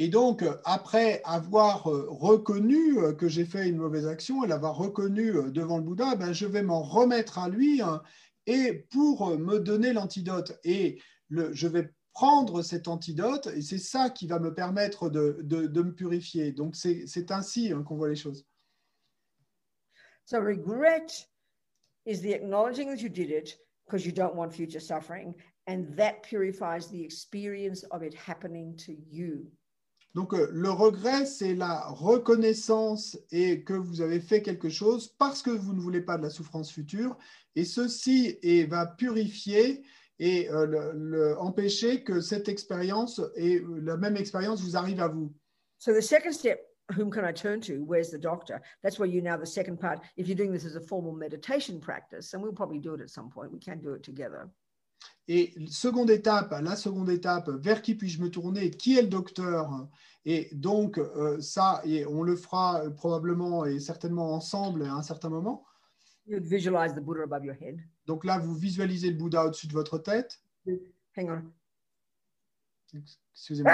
Et 0.00 0.08
donc, 0.08 0.44
après 0.64 1.22
avoir 1.24 1.88
euh, 1.88 2.06
reconnu 2.10 2.98
euh, 2.98 3.12
que 3.12 3.28
j'ai 3.28 3.44
fait 3.44 3.68
une 3.68 3.76
mauvaise 3.76 4.08
action 4.08 4.42
et 4.42 4.48
l'avoir 4.48 4.76
reconnu 4.76 5.36
euh, 5.36 5.50
devant 5.50 5.76
le 5.78 5.84
Bouddha, 5.84 6.16
ben, 6.16 6.32
je 6.32 6.46
vais 6.46 6.64
m'en 6.64 6.82
remettre 6.82 7.38
à 7.38 7.48
lui 7.48 7.80
hein, 7.80 8.02
et 8.46 8.86
pour 8.90 9.38
me 9.38 9.60
donner 9.60 9.92
l'antidote. 9.92 10.58
Et 10.64 11.00
le, 11.28 11.54
je 11.54 11.68
vais 11.68 11.92
prendre 12.14 12.62
cet 12.62 12.86
antidote 12.88 13.48
et 13.54 13.60
c'est 13.60 13.78
ça 13.78 14.08
qui 14.08 14.26
va 14.26 14.38
me 14.38 14.54
permettre 14.54 15.10
de, 15.10 15.38
de- 15.42 15.66
de 15.66 15.82
me 15.82 15.92
purifier. 15.92 16.52
Donc, 16.52 16.76
c'est 16.76 17.30
ainsi 17.30 17.72
hein, 17.72 17.82
qu'on 17.82 17.96
voit 17.96 18.08
les 18.08 18.16
choses. 18.16 18.46
So 20.24 20.40
regret 20.40 21.28
is 22.06 22.20
the 22.22 22.32
acknowledging 22.32 22.88
that 22.88 23.02
you 23.02 23.10
did 23.10 23.30
it 23.30 23.58
because 23.84 24.06
you 24.06 24.12
don't 24.12 24.34
want 24.34 24.50
future 24.52 24.80
suffering, 24.80 25.34
and 25.66 25.94
that 25.96 26.22
purifies 26.22 26.88
the 26.90 27.02
experience 27.04 27.84
of 27.90 28.02
it 28.02 28.14
happening 28.14 28.74
to 28.76 28.92
you. 29.10 29.50
Donc, 30.14 30.32
le 30.32 30.70
regret, 30.70 31.26
c'est 31.26 31.54
la 31.56 31.88
reconnaissance 31.88 33.18
et 33.32 33.64
que 33.64 33.74
vous 33.74 34.00
avez 34.00 34.20
fait 34.20 34.42
quelque 34.42 34.68
chose 34.70 35.08
parce 35.18 35.42
que 35.42 35.50
vous 35.50 35.74
ne 35.74 35.80
voulez 35.80 36.00
pas 36.00 36.16
de 36.16 36.22
la 36.22 36.30
souffrance 36.30 36.70
future. 36.70 37.18
Et 37.56 37.64
ceci 37.64 38.38
et 38.42 38.64
va 38.64 38.86
purifier 38.86 39.82
et 40.18 40.48
euh, 40.50 40.66
le- 40.66 40.92
le- 40.94 41.38
empêcher 41.38 42.02
que 42.04 42.20
cette 42.20 42.48
expérience 42.48 43.20
et 43.36 43.56
euh, 43.56 43.80
la 43.82 43.96
même 43.96 44.16
expérience 44.16 44.62
vous 44.62 44.76
arrive 44.76 45.00
à 45.00 45.08
vous. 45.08 45.32
So 45.78 45.92
the 45.92 46.02
second 46.02 46.32
step, 46.32 46.60
whom 46.96 47.10
can 47.10 47.24
I 47.24 47.32
turn 47.32 47.60
to? 47.62 47.84
Where's 47.84 48.10
the 48.10 48.20
doctor? 48.20 48.60
That's 48.82 48.98
where 48.98 49.08
you 49.08 49.20
now 49.20 49.36
the 49.36 49.46
second 49.46 49.78
part. 49.78 50.00
If 50.16 50.28
you're 50.28 50.36
doing 50.36 50.52
this 50.52 50.64
as 50.64 50.76
a 50.76 50.80
formal 50.80 51.12
meditation 51.12 51.80
practice, 51.80 52.32
and 52.34 52.42
we'll 52.42 52.54
probably 52.54 52.78
do 52.78 52.94
it 52.94 53.00
at 53.00 53.10
some 53.10 53.28
point, 53.28 53.52
we 53.52 53.58
can 53.58 53.80
do 53.80 53.94
it 53.94 54.02
together. 54.02 54.48
Et 55.26 55.54
seconde 55.68 56.10
étape, 56.10 56.54
la 56.62 56.76
seconde 56.76 57.10
étape, 57.10 57.48
vers 57.48 57.82
qui 57.82 57.94
puis-je 57.94 58.22
me 58.22 58.30
tourner? 58.30 58.70
Qui 58.70 58.98
est 58.98 59.02
le 59.02 59.08
docteur? 59.08 59.88
Et 60.24 60.48
donc, 60.52 60.98
euh, 60.98 61.40
ça, 61.40 61.82
et 61.84 62.06
on 62.06 62.22
le 62.22 62.36
fera 62.36 62.82
probablement 62.96 63.66
et 63.66 63.80
certainement 63.80 64.32
ensemble 64.34 64.84
à 64.84 64.94
un 64.94 65.02
certain 65.02 65.28
moment. 65.30 65.64
You'd 66.26 66.46
visualize 66.46 66.94
the 66.94 67.00
Buddha 67.00 67.22
above 67.22 67.44
your 67.44 67.54
head. 67.54 67.80
Donc 68.06 68.24
là, 68.24 68.38
vous 68.38 68.54
visualisez 68.54 69.10
le 69.10 69.16
Bouddha 69.16 69.44
au-dessus 69.44 69.66
de 69.66 69.72
votre 69.72 69.98
tête. 69.98 70.40
Hang 71.16 71.30
on. 71.30 71.42
Excusez-moi. 73.32 73.72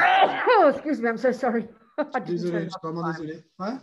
Oh, 0.61 0.71
excuse 0.75 1.01
me, 1.01 1.09
I'm 1.09 1.19
so 1.19 1.33
sorry. 1.33 1.69
Désolé, 2.27 2.65
je 2.65 2.71
suis 2.71 2.81
vraiment 2.83 3.07
désolé. 3.11 3.45
Ouais 3.59 3.77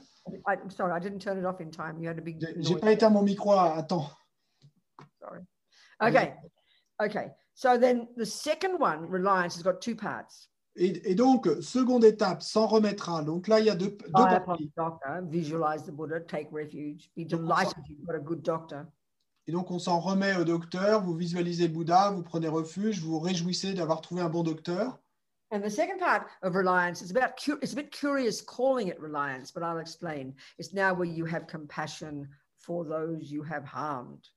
I'm 0.48 0.69
sorry, 0.69 0.91
I 0.91 0.99
didn't 0.99 1.19
turn 1.19 1.38
it 1.38 1.45
off 1.45 1.61
in 1.61 1.72
time. 1.72 2.02
You 2.02 2.10
had 2.10 2.18
a 2.18 2.22
big 2.22 2.39
J'ai- 2.60 2.76
pas 2.76 2.91
éteint 2.91 3.10
mon 3.10 3.22
micro 3.22 3.52
à 3.52 3.76
à 3.77 3.84
temps. 3.84 4.10
Sorry. 5.19 5.41
Okay. 6.02 6.34
Okay. 7.02 7.31
So 7.53 7.77
then 7.77 8.07
the 8.18 8.26
second 8.26 8.80
one, 8.80 9.07
reliance, 9.10 9.56
has 9.56 9.64
got 9.64 9.81
two 9.81 9.95
parts. 9.95 10.49
Et, 10.78 11.12
et 11.12 11.16
donc, 11.16 11.48
seconde 11.62 12.04
étape, 12.06 12.44
s'en 12.44 12.68
remettra. 12.68 13.24
Donc 13.24 13.48
là, 13.48 13.60
il 13.60 13.66
y 13.66 13.70
a 13.70 13.76
deux, 13.76 13.90
deux 13.90 14.12
parties. 14.14 14.72
doctor, 14.78 15.22
visualize 15.24 15.84
the 15.84 15.91
Buddha, 15.91 16.20
take 16.20 16.49
refuge, 16.52 17.10
be 17.16 17.26
delighted 17.26 17.84
you've 17.90 18.06
got 18.06 18.16
a 18.16 18.20
good 18.20 18.44
doctor. 18.44 18.86
Et 19.48 19.52
donc, 19.52 19.72
on 19.72 19.80
s'en 19.80 19.99
remet 19.99 20.36
au 20.36 20.44
docteur, 20.44 21.02
vous 21.02 21.16
visualisez 21.16 21.68
le 21.68 21.74
Bouddha, 21.74 22.12
vous 22.12 22.22
prenez 22.22 22.48
refuge, 22.48 22.99
vous 22.99 23.12
vous 23.12 23.20
réjouissez 23.20 23.74
d'avoir 23.74 24.02
trouvé 24.02 24.22
un 24.22 24.30
bon 24.30 24.44
docteur. 24.44 24.99
And 25.49 25.62
the 25.62 25.70
second 25.70 25.99
part 25.99 26.28
of 26.44 26.54
reliance 26.56 27.02
is 27.02 27.10
about 27.10 27.32
it's 27.62 27.72
a 27.72 27.76
bit 27.76 27.90
curious 27.91 28.41
calling 28.41 28.90
it 28.90 28.99
reliance, 28.99 29.52
but 29.52 29.64
I'll 29.64 29.80
explain. 29.80 30.36
It's 30.60 30.74
now 30.74 30.94
where 30.94 31.08
you 31.08 31.26
have 31.26 31.48
compassion 31.48 32.28
for 32.58 32.84
those 32.84 33.32
you 33.32 33.44
have 33.44 33.64
harmed. 33.64 34.28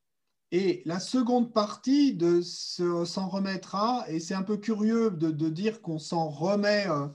Et 0.52 0.82
la 0.84 0.98
seconde 0.98 1.52
partie 1.52 2.14
de 2.14 2.40
s'en 2.42 3.28
remettra, 3.28 4.04
et 4.08 4.18
c'est 4.18 4.34
un 4.34 4.42
peu 4.42 4.56
curieux 4.56 5.10
de, 5.10 5.30
de 5.30 5.48
dire 5.48 5.80
qu'on 5.80 5.98
s'en 5.98 6.28
remet 6.28 6.88
euh, 6.88 7.06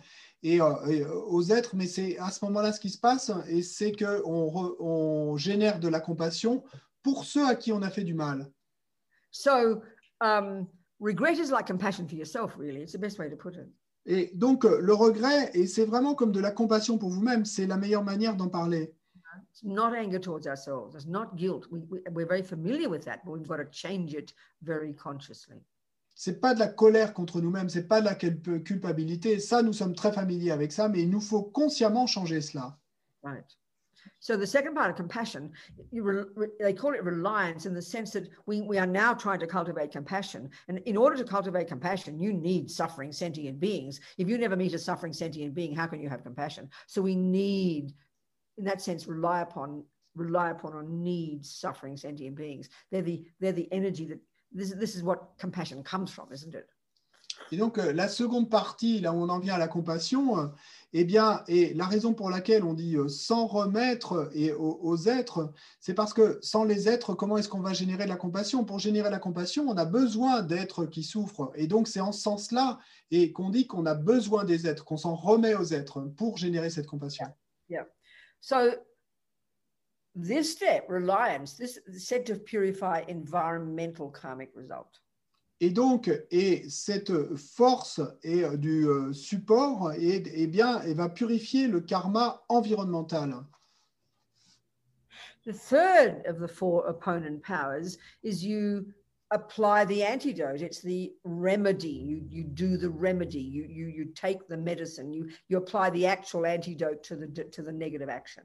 et, 0.42 0.62
euh, 0.62 0.86
et, 0.88 1.02
euh, 1.02 1.14
aux 1.28 1.44
êtres, 1.44 1.76
mais 1.76 1.88
c'est 1.88 2.18
à 2.20 2.32
ce 2.32 2.46
moment-là 2.46 2.72
ce 2.72 2.80
qui 2.80 2.90
se 2.90 2.98
passe, 2.98 3.32
et 3.50 3.62
c'est 3.62 3.92
qu'on 3.92 4.48
re- 4.48 4.76
on 4.80 5.36
génère 5.36 5.80
de 5.80 5.90
la 5.90 6.00
compassion 6.00 6.64
pour 7.04 7.26
ceux 7.26 7.46
à 7.46 7.56
qui 7.56 7.74
on 7.74 7.82
a 7.82 7.90
fait 7.90 8.06
du 8.06 8.14
mal. 8.14 8.50
So 9.32 9.82
um, 10.22 10.66
regret 11.02 11.34
is 11.34 11.52
like 11.52 11.68
compassion 11.68 12.08
for 12.08 12.16
yourself, 12.18 12.56
really. 12.58 12.84
It's 12.84 12.94
the 12.94 13.00
best 13.00 13.20
way 13.20 13.30
to 13.30 13.36
put 13.36 13.56
it. 13.56 13.68
Et 14.06 14.32
donc, 14.36 14.64
le 14.64 14.94
regret, 14.94 15.50
et 15.56 15.68
c'est 15.68 15.86
vraiment 15.86 16.14
comme 16.16 16.32
de 16.32 16.40
la 16.40 16.52
compassion 16.52 16.98
pour 16.98 17.10
vous-même, 17.10 17.44
c'est 17.44 17.66
la 17.66 17.76
meilleure 17.76 18.04
manière 18.04 18.36
d'en 18.36 18.50
parler. 18.50 18.94
It's 19.56 19.64
not 19.64 19.96
anger 19.96 20.20
towards 20.20 20.48
ourselves. 20.48 20.96
It's 20.96 21.06
not 21.06 21.38
guilt. 21.38 21.66
We, 21.72 21.80
we, 21.90 22.00
we're 22.12 22.26
very 22.26 22.42
familiar 22.42 22.90
with 22.90 23.06
that, 23.06 23.24
but 23.24 23.32
we've 23.32 23.48
got 23.48 23.58
to 23.58 23.66
change 23.72 24.14
it 24.14 24.34
very 24.62 24.92
consciously. 24.94 25.62
C'est 26.14 26.42
pas 26.42 26.54
de 26.54 26.60
la 26.60 26.68
colère 26.68 27.14
contre 27.14 27.40
nous-mêmes, 27.40 27.70
c'est 27.70 27.88
pas 27.88 28.02
de 28.02 28.06
la 28.06 28.16
culpabilité. 28.16 29.40
Ça, 29.40 29.62
nous 29.64 29.72
sommes 29.72 29.96
très 29.96 30.12
familiers 30.12 30.52
avec 30.52 30.74
ça, 30.74 30.90
mais 30.90 31.04
il 31.04 31.10
nous 31.10 31.22
faut 31.22 31.44
consciemment 31.44 32.06
changer 32.06 32.42
cela. 32.42 32.78
Right. 33.24 33.46
So 34.20 34.36
the 34.36 34.48
second 34.48 34.76
part 34.76 34.90
of 34.90 34.98
compassion, 34.98 35.52
re- 35.94 36.26
they 36.60 36.74
call 36.74 36.94
it 36.94 37.04
reliance 37.04 37.66
in 37.66 37.74
the 37.74 37.82
sense 37.82 38.12
that 38.12 38.30
we, 38.46 38.62
we 38.62 38.78
are 38.78 38.86
now 38.86 39.14
trying 39.14 39.40
to 39.40 39.48
cultivate 39.48 39.92
compassion. 39.92 40.50
And 40.68 40.80
in 40.80 40.98
order 40.98 41.16
to 41.18 41.24
cultivate 41.24 41.68
compassion, 41.68 42.20
you 42.20 42.34
need 42.34 42.70
suffering 42.70 43.12
sentient 43.12 43.60
beings. 43.60 44.00
If 44.18 44.28
you 44.28 44.38
never 44.38 44.56
meet 44.56 44.74
a 44.74 44.80
suffering 44.80 45.14
sentient 45.14 45.54
being, 45.54 45.74
how 45.74 45.88
can 45.88 46.02
you 46.02 46.10
have 46.10 46.24
compassion? 46.24 46.70
So 46.88 47.02
we 47.02 47.16
need, 47.16 47.94
in 48.58 48.66
that 48.66 48.82
sense, 48.82 49.08
rely 49.08 49.42
upon 49.42 49.84
rely 50.16 50.52
upon 50.52 50.74
or 50.74 50.84
need 50.84 51.46
suffering 51.46 51.98
sentient 51.98 52.36
beings. 52.36 52.70
They're 52.92 53.02
the 53.02 53.26
they're 53.40 53.52
the 53.52 53.72
energy 53.72 54.06
that 54.06 54.20
this, 54.52 54.72
this 54.72 54.96
is 54.96 55.04
what 55.04 55.34
compassion 55.38 55.84
comes 55.84 56.12
from, 56.12 56.32
isn't 56.32 56.56
it? 56.56 56.68
Et 57.52 57.58
donc, 57.58 57.78
euh, 57.78 57.92
la 57.92 58.08
seconde 58.08 58.50
partie, 58.50 59.02
là 59.02 59.14
où 59.14 59.18
on 59.18 59.30
en 59.30 59.40
vient 59.40 59.56
à 59.56 59.58
la 59.58 59.68
compassion, 59.68 60.40
euh, 60.40 60.48
eh 60.94 61.04
bien, 61.04 61.44
et 61.48 61.74
la 61.74 61.86
raison 61.86 62.14
pour 62.14 62.30
laquelle 62.30 62.64
on 62.64 62.74
dit 62.74 62.96
euh, 62.96 63.08
sans 63.08 63.46
remettre 63.46 64.30
et 64.34 64.54
aux, 64.54 64.80
aux 64.82 64.98
êtres, 65.08 65.52
c'est 65.80 65.94
parce 65.94 66.14
que 66.14 66.40
sans 66.42 66.64
les 66.64 66.88
êtres, 66.88 67.14
comment 67.14 67.38
est-ce 67.38 67.50
qu'on 67.50 67.60
va 67.60 67.74
générer 67.74 68.06
de 68.06 68.10
la 68.10 68.16
compassion? 68.16 68.64
Pour 68.64 68.80
générer 68.80 69.10
la 69.10 69.20
compassion, 69.20 69.66
on 69.68 69.78
a 69.78 69.86
besoin 69.86 70.42
d'êtres 70.42 70.86
qui 70.86 71.04
souffrent. 71.04 71.52
Et 71.56 71.68
donc, 71.68 71.88
c'est 71.88 72.00
en 72.00 72.12
ce 72.12 72.22
sens-là 72.22 72.80
et 73.12 73.32
qu'on 73.32 73.50
dit 73.50 73.68
qu'on 73.68 73.86
a 73.86 73.96
besoin 73.96 74.46
des 74.46 74.68
êtres, 74.68 74.86
qu'on 74.86 74.98
s'en 74.98 75.16
remet 75.16 75.56
aux 75.56 75.74
êtres 75.74 76.02
pour 76.02 76.38
générer 76.38 76.70
cette 76.70 76.88
compassion. 76.88 77.26
So 78.46 78.76
this 80.14 80.52
step, 80.52 80.86
reliance, 80.88 81.54
this 81.54 81.80
is 81.88 82.08
said 82.08 82.28
to 82.28 82.36
purify 82.36 83.02
environmental 83.08 84.12
karmic 84.12 84.52
result. 84.54 85.02
Et 85.62 85.72
donc, 85.72 86.12
et 86.30 86.70
cette 86.70 87.12
force 87.38 88.02
et 88.22 88.44
euh, 88.44 88.56
du 88.56 88.88
euh, 88.88 89.14
support, 89.14 89.94
et, 89.94 90.22
eh 90.32 90.46
bien, 90.46 90.80
elle 90.84 90.94
va 90.94 91.10
purifier 91.10 91.68
le 91.68 91.82
karma 91.82 92.44
environnemental. 92.48 93.48
The 95.48 95.54
third 95.54 96.24
of 96.28 96.40
the 96.40 96.48
four 96.48 96.86
opponent 96.86 97.42
powers 97.42 97.98
is 98.22 98.46
you 98.46 98.94
apply 99.32 99.86
the 99.86 100.04
antidote. 100.04 100.62
It's 100.62 100.82
the 100.82 101.12
remedy. 101.24 101.90
You, 101.90 102.22
you 102.30 102.44
do 102.44 102.78
the 102.78 102.90
remedy. 102.90 103.42
You, 103.42 103.66
you, 103.70 103.88
you 103.88 104.06
take 104.16 104.48
the 104.48 104.58
medicine. 104.58 105.12
You, 105.14 105.30
you 105.50 105.58
apply 105.58 105.90
the 105.92 106.06
actual 106.06 106.46
antidote 106.46 107.04
to 107.04 107.16
the, 107.16 107.28
to 107.52 107.62
the 107.62 107.72
negative 107.72 108.10
action. 108.10 108.44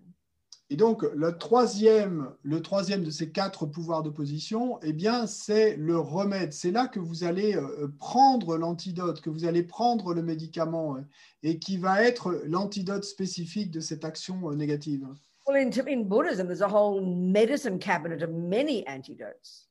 Et 0.73 0.77
donc, 0.77 1.03
le 1.03 1.37
troisième, 1.37 2.33
le 2.43 2.63
troisième 2.63 3.03
de 3.03 3.11
ces 3.11 3.33
quatre 3.33 3.67
pouvoirs 3.67 4.05
d'opposition, 4.05 4.79
eh 4.85 4.93
bien, 4.93 5.27
c'est 5.27 5.75
le 5.75 5.99
remède. 5.99 6.53
C'est 6.53 6.71
là 6.71 6.87
que 6.87 7.01
vous 7.01 7.25
allez 7.25 7.57
euh, 7.57 7.89
prendre 7.99 8.57
l'antidote, 8.57 9.21
que 9.21 9.31
vous 9.31 9.47
allez 9.47 9.65
prendre 9.65 10.15
le 10.15 10.23
médicament, 10.23 10.97
euh, 10.97 11.01
et 11.43 11.59
qui 11.59 11.77
va 11.77 12.05
être 12.05 12.41
l'antidote 12.45 13.03
spécifique 13.03 13.73
de 13.73 13.81
cette 13.81 14.05
action 14.05 14.49
euh, 14.49 14.55
négative. 14.55 15.09
Well, 15.49 15.57
in, 15.57 15.71
in 15.89 16.05
Buddhism, 16.05 16.47
there's 16.47 16.63
a 16.63 16.69
whole 16.69 17.01
medicine 17.05 17.81
cabinet 17.81 18.23
of 18.23 18.31
many 18.31 18.87
antidotes. 18.87 19.70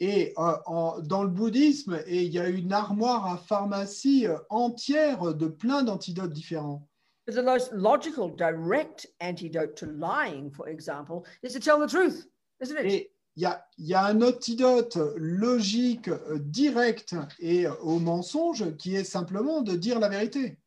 Et 0.00 0.32
euh, 0.38 0.56
en- 0.66 1.00
dans 1.00 1.24
le 1.24 1.28
bouddhisme, 1.30 2.00
et 2.06 2.22
il 2.22 2.32
y 2.32 2.38
a 2.38 2.48
une 2.48 2.72
armoire 2.72 3.26
à 3.26 3.36
pharmacie 3.36 4.26
euh, 4.26 4.38
entière 4.48 5.34
de 5.34 5.48
plein 5.48 5.82
d'antidotes 5.82 6.32
différents. 6.32 6.88
The 7.26 7.42
most 7.42 7.70
logical, 7.72 8.30
direct 8.34 9.12
antidote 9.20 9.74
to 9.76 9.86
lying, 9.86 10.50
for 10.50 10.68
example, 10.68 11.24
is 11.42 11.52
to 11.52 11.58
tell 11.60 11.78
the 11.78 11.88
truth, 11.90 12.26
isn't 12.62 12.78
it? 12.78 12.86
Et 12.86 13.12
il 13.36 13.42
y 13.42 13.46
a, 13.46 13.66
y 13.76 13.92
a 13.94 14.04
un 14.06 14.22
antidote 14.22 14.96
logique, 15.16 16.08
euh, 16.08 16.38
direct 16.38 17.14
et 17.40 17.66
euh, 17.66 17.74
au 17.82 17.98
mensonge 17.98 18.76
qui 18.76 18.94
est 18.94 19.04
simplement 19.04 19.62
de 19.62 19.76
dire 19.76 19.98
la 19.98 20.08
vérité. 20.08 20.58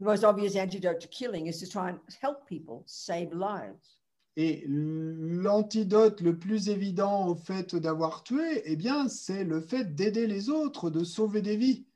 The 0.00 0.04
most 0.04 0.22
obvious 0.24 0.56
antidote 0.56 1.00
to 1.00 1.08
killing 1.08 1.46
is 1.46 1.58
to 1.60 1.66
try 1.66 1.88
and 1.90 1.98
help 2.20 2.46
people 2.46 2.82
save 2.86 3.32
lives. 3.32 3.98
Et 4.36 4.64
l'antidote 4.68 6.20
le 6.20 6.36
plus 6.38 6.68
évident 6.68 7.28
au 7.28 7.36
fait 7.36 7.76
d'avoir 7.76 8.24
tué, 8.24 8.62
eh 8.64 8.74
bien, 8.76 9.08
c'est 9.08 9.44
le 9.44 9.60
fait 9.60 9.94
d'aider 9.94 10.26
les 10.26 10.50
autres, 10.50 10.90
de 10.90 11.04
sauver 11.04 11.40
des 11.40 11.56
vies. 11.56 11.86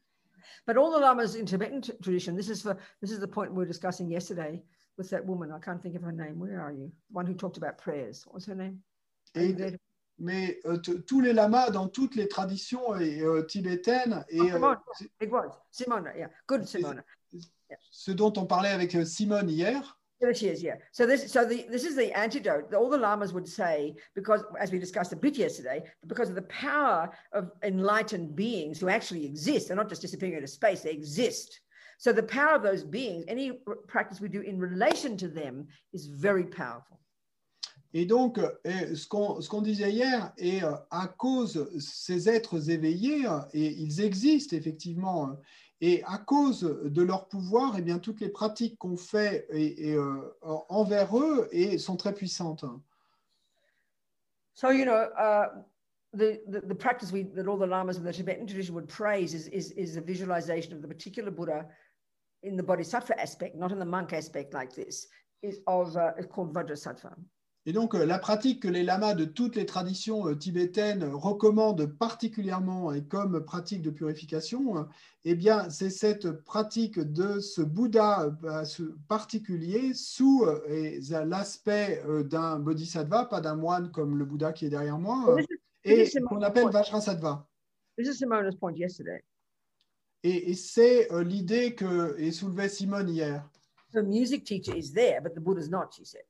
But 0.67 0.77
all 0.77 0.93
the 0.93 1.01
lamas 1.01 1.35
in 1.35 1.45
Tibetan 1.47 1.81
t- 1.81 1.93
tradition, 2.01 2.37
this 2.37 2.49
is 2.49 2.61
for 2.63 2.77
this 3.01 3.11
is 3.11 3.19
the 3.21 3.27
point 3.27 3.51
we 3.51 3.57
were 3.59 3.67
discussing 3.67 4.09
yesterday 4.11 4.63
with 4.99 5.09
that 5.11 5.25
woman. 5.25 5.51
I 5.51 5.59
can't 5.59 5.81
think 5.83 5.97
of 5.97 6.03
her 6.03 6.13
name. 6.13 6.39
Where 6.39 6.61
are 6.61 6.73
you? 6.73 6.93
One 7.11 7.27
who 7.27 7.35
talked 7.35 7.57
about 7.57 7.79
prayers. 7.79 8.25
What 8.27 8.35
was 8.35 8.47
her 8.47 8.55
name? 8.55 8.79
Et- 9.35 9.55
mais 10.21 10.59
euh, 10.67 10.77
tous 10.79 11.21
les 11.21 11.33
lamas 11.33 11.71
dans 11.71 11.89
toutes 11.89 12.17
les 12.17 12.27
traditions 12.29 12.97
et, 12.97 13.21
euh, 13.23 13.43
tibétaines 13.43 14.25
et 14.29 14.41
Oh, 14.41 14.45
euh, 14.45 14.53
Simone. 14.53 14.77
It 15.23 15.31
was 15.31 15.51
Simona. 15.71 16.17
Yeah, 16.17 16.29
good 16.49 16.65
Simona. 16.67 17.03
ce 17.91 18.11
dont 18.11 18.33
on 18.37 18.45
parlait 18.45 18.71
avec 18.71 18.95
euh, 18.97 19.05
Simone 19.05 19.49
hier, 19.49 19.98
There 20.21 20.35
she 20.35 20.49
is. 20.49 20.63
Yeah. 20.63 20.75
So 20.91 21.07
this, 21.07 21.33
so 21.33 21.45
the 21.45 21.65
this 21.71 21.85
is 21.85 21.95
the 21.95 22.13
antidote. 22.17 22.75
All 22.75 22.91
the 22.91 22.99
lamas 22.99 23.33
would 23.33 23.47
say 23.47 23.95
because, 24.17 24.43
as 24.59 24.73
we 24.73 24.79
discussed 24.79 25.13
a 25.13 25.17
bit 25.17 25.39
yesterday, 25.39 25.85
because 26.07 26.29
of 26.29 26.35
the 26.35 26.43
power 26.43 27.11
of 27.33 27.53
enlightened 27.63 28.35
beings 28.35 28.81
who 28.81 28.89
actually 28.89 29.25
exist. 29.25 29.69
They're 29.69 29.77
not 29.77 29.89
just 29.89 30.03
disappearing 30.03 30.35
into 30.35 30.49
space. 30.49 30.81
They 30.81 30.91
exist. 30.91 31.61
So 31.99 32.13
the 32.13 32.23
power 32.23 32.55
of 32.55 32.63
those 32.63 32.85
beings, 32.85 33.25
any 33.29 33.61
practice 33.87 34.21
we 34.21 34.29
do 34.29 34.41
in 34.41 34.59
relation 34.59 35.17
to 35.19 35.29
them, 35.29 35.67
is 35.93 36.07
very 36.07 36.45
powerful. 36.45 36.99
Et 37.95 38.05
donc, 38.05 38.39
euh, 38.39 38.95
ce 38.95 39.07
qu'on 39.07 39.41
qu'on 39.41 39.63
disait 39.63 39.91
hier, 39.91 40.33
et 40.37 40.63
euh, 40.63 40.75
à 40.91 41.09
cause 41.09 41.69
ces 41.81 42.29
êtres 42.29 42.71
éveillés, 42.71 43.27
euh, 43.27 43.41
et 43.55 43.67
ils 43.67 44.01
existent 44.03 44.55
effectivement, 44.55 45.31
euh, 45.31 45.33
et 45.81 46.03
à 46.05 46.19
cause 46.19 46.61
de 46.85 47.03
leur 47.03 47.29
pouvoir, 47.29 47.75
eh 47.79 47.83
bien, 47.83 47.99
toutes 47.99 48.21
les 48.21 48.29
pratiques 48.31 48.77
qu'on 48.79 48.97
fait 48.97 49.47
et, 49.51 49.91
et, 49.91 49.95
euh, 49.95 50.37
en- 50.43 50.65
envers 50.69 51.17
eux 51.17 51.49
et 51.53 51.79
sont 51.79 51.97
très 51.97 52.13
puissantes. 52.13 52.65
So 54.55 54.71
you 54.71 54.85
know, 54.85 55.07
uh, 55.17 55.63
the, 56.13 56.41
the 56.49 56.61
the 56.67 56.75
practice 56.75 57.13
we 57.13 57.23
that 57.35 57.47
all 57.47 57.57
the 57.59 57.67
lamas 57.67 57.97
of 57.97 58.03
the 58.03 58.13
Tibetan 58.13 58.47
tradition 58.47 58.75
would 58.75 58.89
praise 58.89 59.33
is 59.35 59.47
is 59.49 59.97
a 59.97 60.01
visualization 60.01 60.73
of 60.73 60.83
the 60.83 60.89
particular 60.89 61.31
Buddha 61.31 61.67
in 62.43 62.57
the 62.57 62.63
bodhisattva 62.63 63.21
aspect, 63.21 63.55
not 63.57 63.71
in 63.71 63.79
the 63.79 63.85
monk 63.85 64.13
aspect 64.13 64.53
like 64.55 64.75
this. 64.75 65.07
Is 65.43 65.61
of 65.69 65.97
uh, 65.97 66.15
called 66.29 66.53
Vajrasattva. 66.53 67.15
Et 67.69 67.73
donc, 67.73 67.95
euh, 67.95 68.07
la 68.07 68.19
pratique 68.19 68.63
que 68.63 68.69
les 68.69 68.83
lamas 68.83 69.13
de 69.13 69.27
toutes 69.27 69.55
les 69.55 69.67
traditions 69.67 70.27
euh, 70.27 70.35
tibétaines 70.35 71.05
recommandent 71.05 71.85
particulièrement 71.85 72.95
et 72.95 73.05
comme 73.05 73.45
pratique 73.45 73.83
de 73.83 73.91
purification, 73.91 74.79
euh, 74.79 74.83
eh 75.27 75.35
bien, 75.35 75.69
c'est 75.69 75.91
cette 75.91 76.31
pratique 76.31 76.99
de 76.99 77.41
ce 77.41 77.61
Bouddha 77.61 78.35
particulier 79.07 79.93
sous 79.93 80.47
l'aspect 81.27 82.03
d'un 82.25 82.59
bodhisattva, 82.59 83.27
pas 83.27 83.43
d'un 83.43 83.57
moine 83.57 83.91
comme 83.91 84.17
le 84.17 84.25
Bouddha 84.25 84.55
qui 84.55 84.65
est 84.65 84.71
derrière 84.71 84.99
moi, 84.99 85.37
is, 85.39 85.47
et 85.85 86.05
is 86.05 86.21
qu'on 86.27 86.41
appelle. 86.41 86.71
Vajrasattva. 86.71 87.47
This 87.99 88.09
is 88.09 88.19
Simona's 88.19 88.55
point 88.55 88.77
yesterday. 88.77 89.23
Et, 90.23 90.51
et 90.51 90.55
c'est 90.55 91.09
l'idée 91.23 91.75
que 91.75 92.17
soulevée 92.33 92.71
Simone 92.71 93.11
hier. 93.11 93.47
The 93.93 94.03
music 94.03 94.45
teacher 94.45 94.75
is 94.75 94.95
there, 94.95 95.21
but 95.21 95.35
the 95.35 95.41
Buddha's 95.41 95.69
not. 95.69 95.93
She 95.93 96.07
said. 96.07 96.23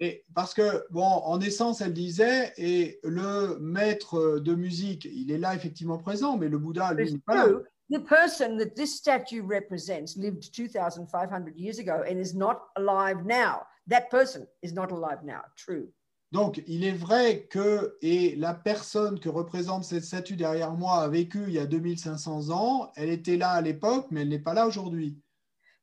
Et 0.00 0.24
parce 0.34 0.54
que, 0.54 0.84
bon, 0.90 1.02
en 1.02 1.40
essence, 1.40 1.80
elle 1.80 1.92
disait, 1.92 2.52
et 2.56 2.98
le 3.02 3.58
maître 3.58 4.38
de 4.38 4.54
musique, 4.54 5.04
il 5.04 5.30
est 5.30 5.38
là 5.38 5.54
effectivement 5.54 5.98
présent, 5.98 6.36
mais 6.36 6.48
le 6.48 6.58
Bouddha, 6.58 6.92
lui, 6.92 7.12
n'est 7.12 7.18
pas 7.18 7.46
là. 7.46 7.52
The 7.88 8.00
person 8.00 8.58
that 8.58 8.74
this 8.74 8.96
statue 8.96 9.42
represents 9.42 10.16
lived 10.16 10.52
2,500 10.52 11.52
years 11.54 11.78
ago 11.78 12.02
and 12.02 12.18
is 12.18 12.34
not 12.34 12.58
alive 12.74 13.24
now. 13.24 13.62
That 13.86 14.10
person 14.10 14.48
is 14.60 14.72
not 14.72 14.90
alive 14.90 15.22
now. 15.22 15.42
True. 15.56 15.92
Donc, 16.32 16.60
il 16.66 16.84
est 16.84 16.96
vrai 16.96 17.46
que, 17.46 17.96
et 18.02 18.34
la 18.34 18.54
personne 18.54 19.20
que 19.20 19.28
représente 19.28 19.84
cette 19.84 20.04
statue 20.04 20.34
derrière 20.34 20.72
moi 20.72 21.02
a 21.02 21.08
vécu 21.08 21.44
il 21.46 21.54
y 21.54 21.60
a 21.60 21.66
2500 21.66 22.50
ans, 22.50 22.90
elle 22.96 23.10
était 23.10 23.36
là 23.36 23.50
à 23.50 23.60
l'époque, 23.60 24.06
mais 24.10 24.22
elle 24.22 24.30
n'est 24.30 24.40
pas 24.40 24.54
là 24.54 24.66
aujourd'hui. 24.66 25.20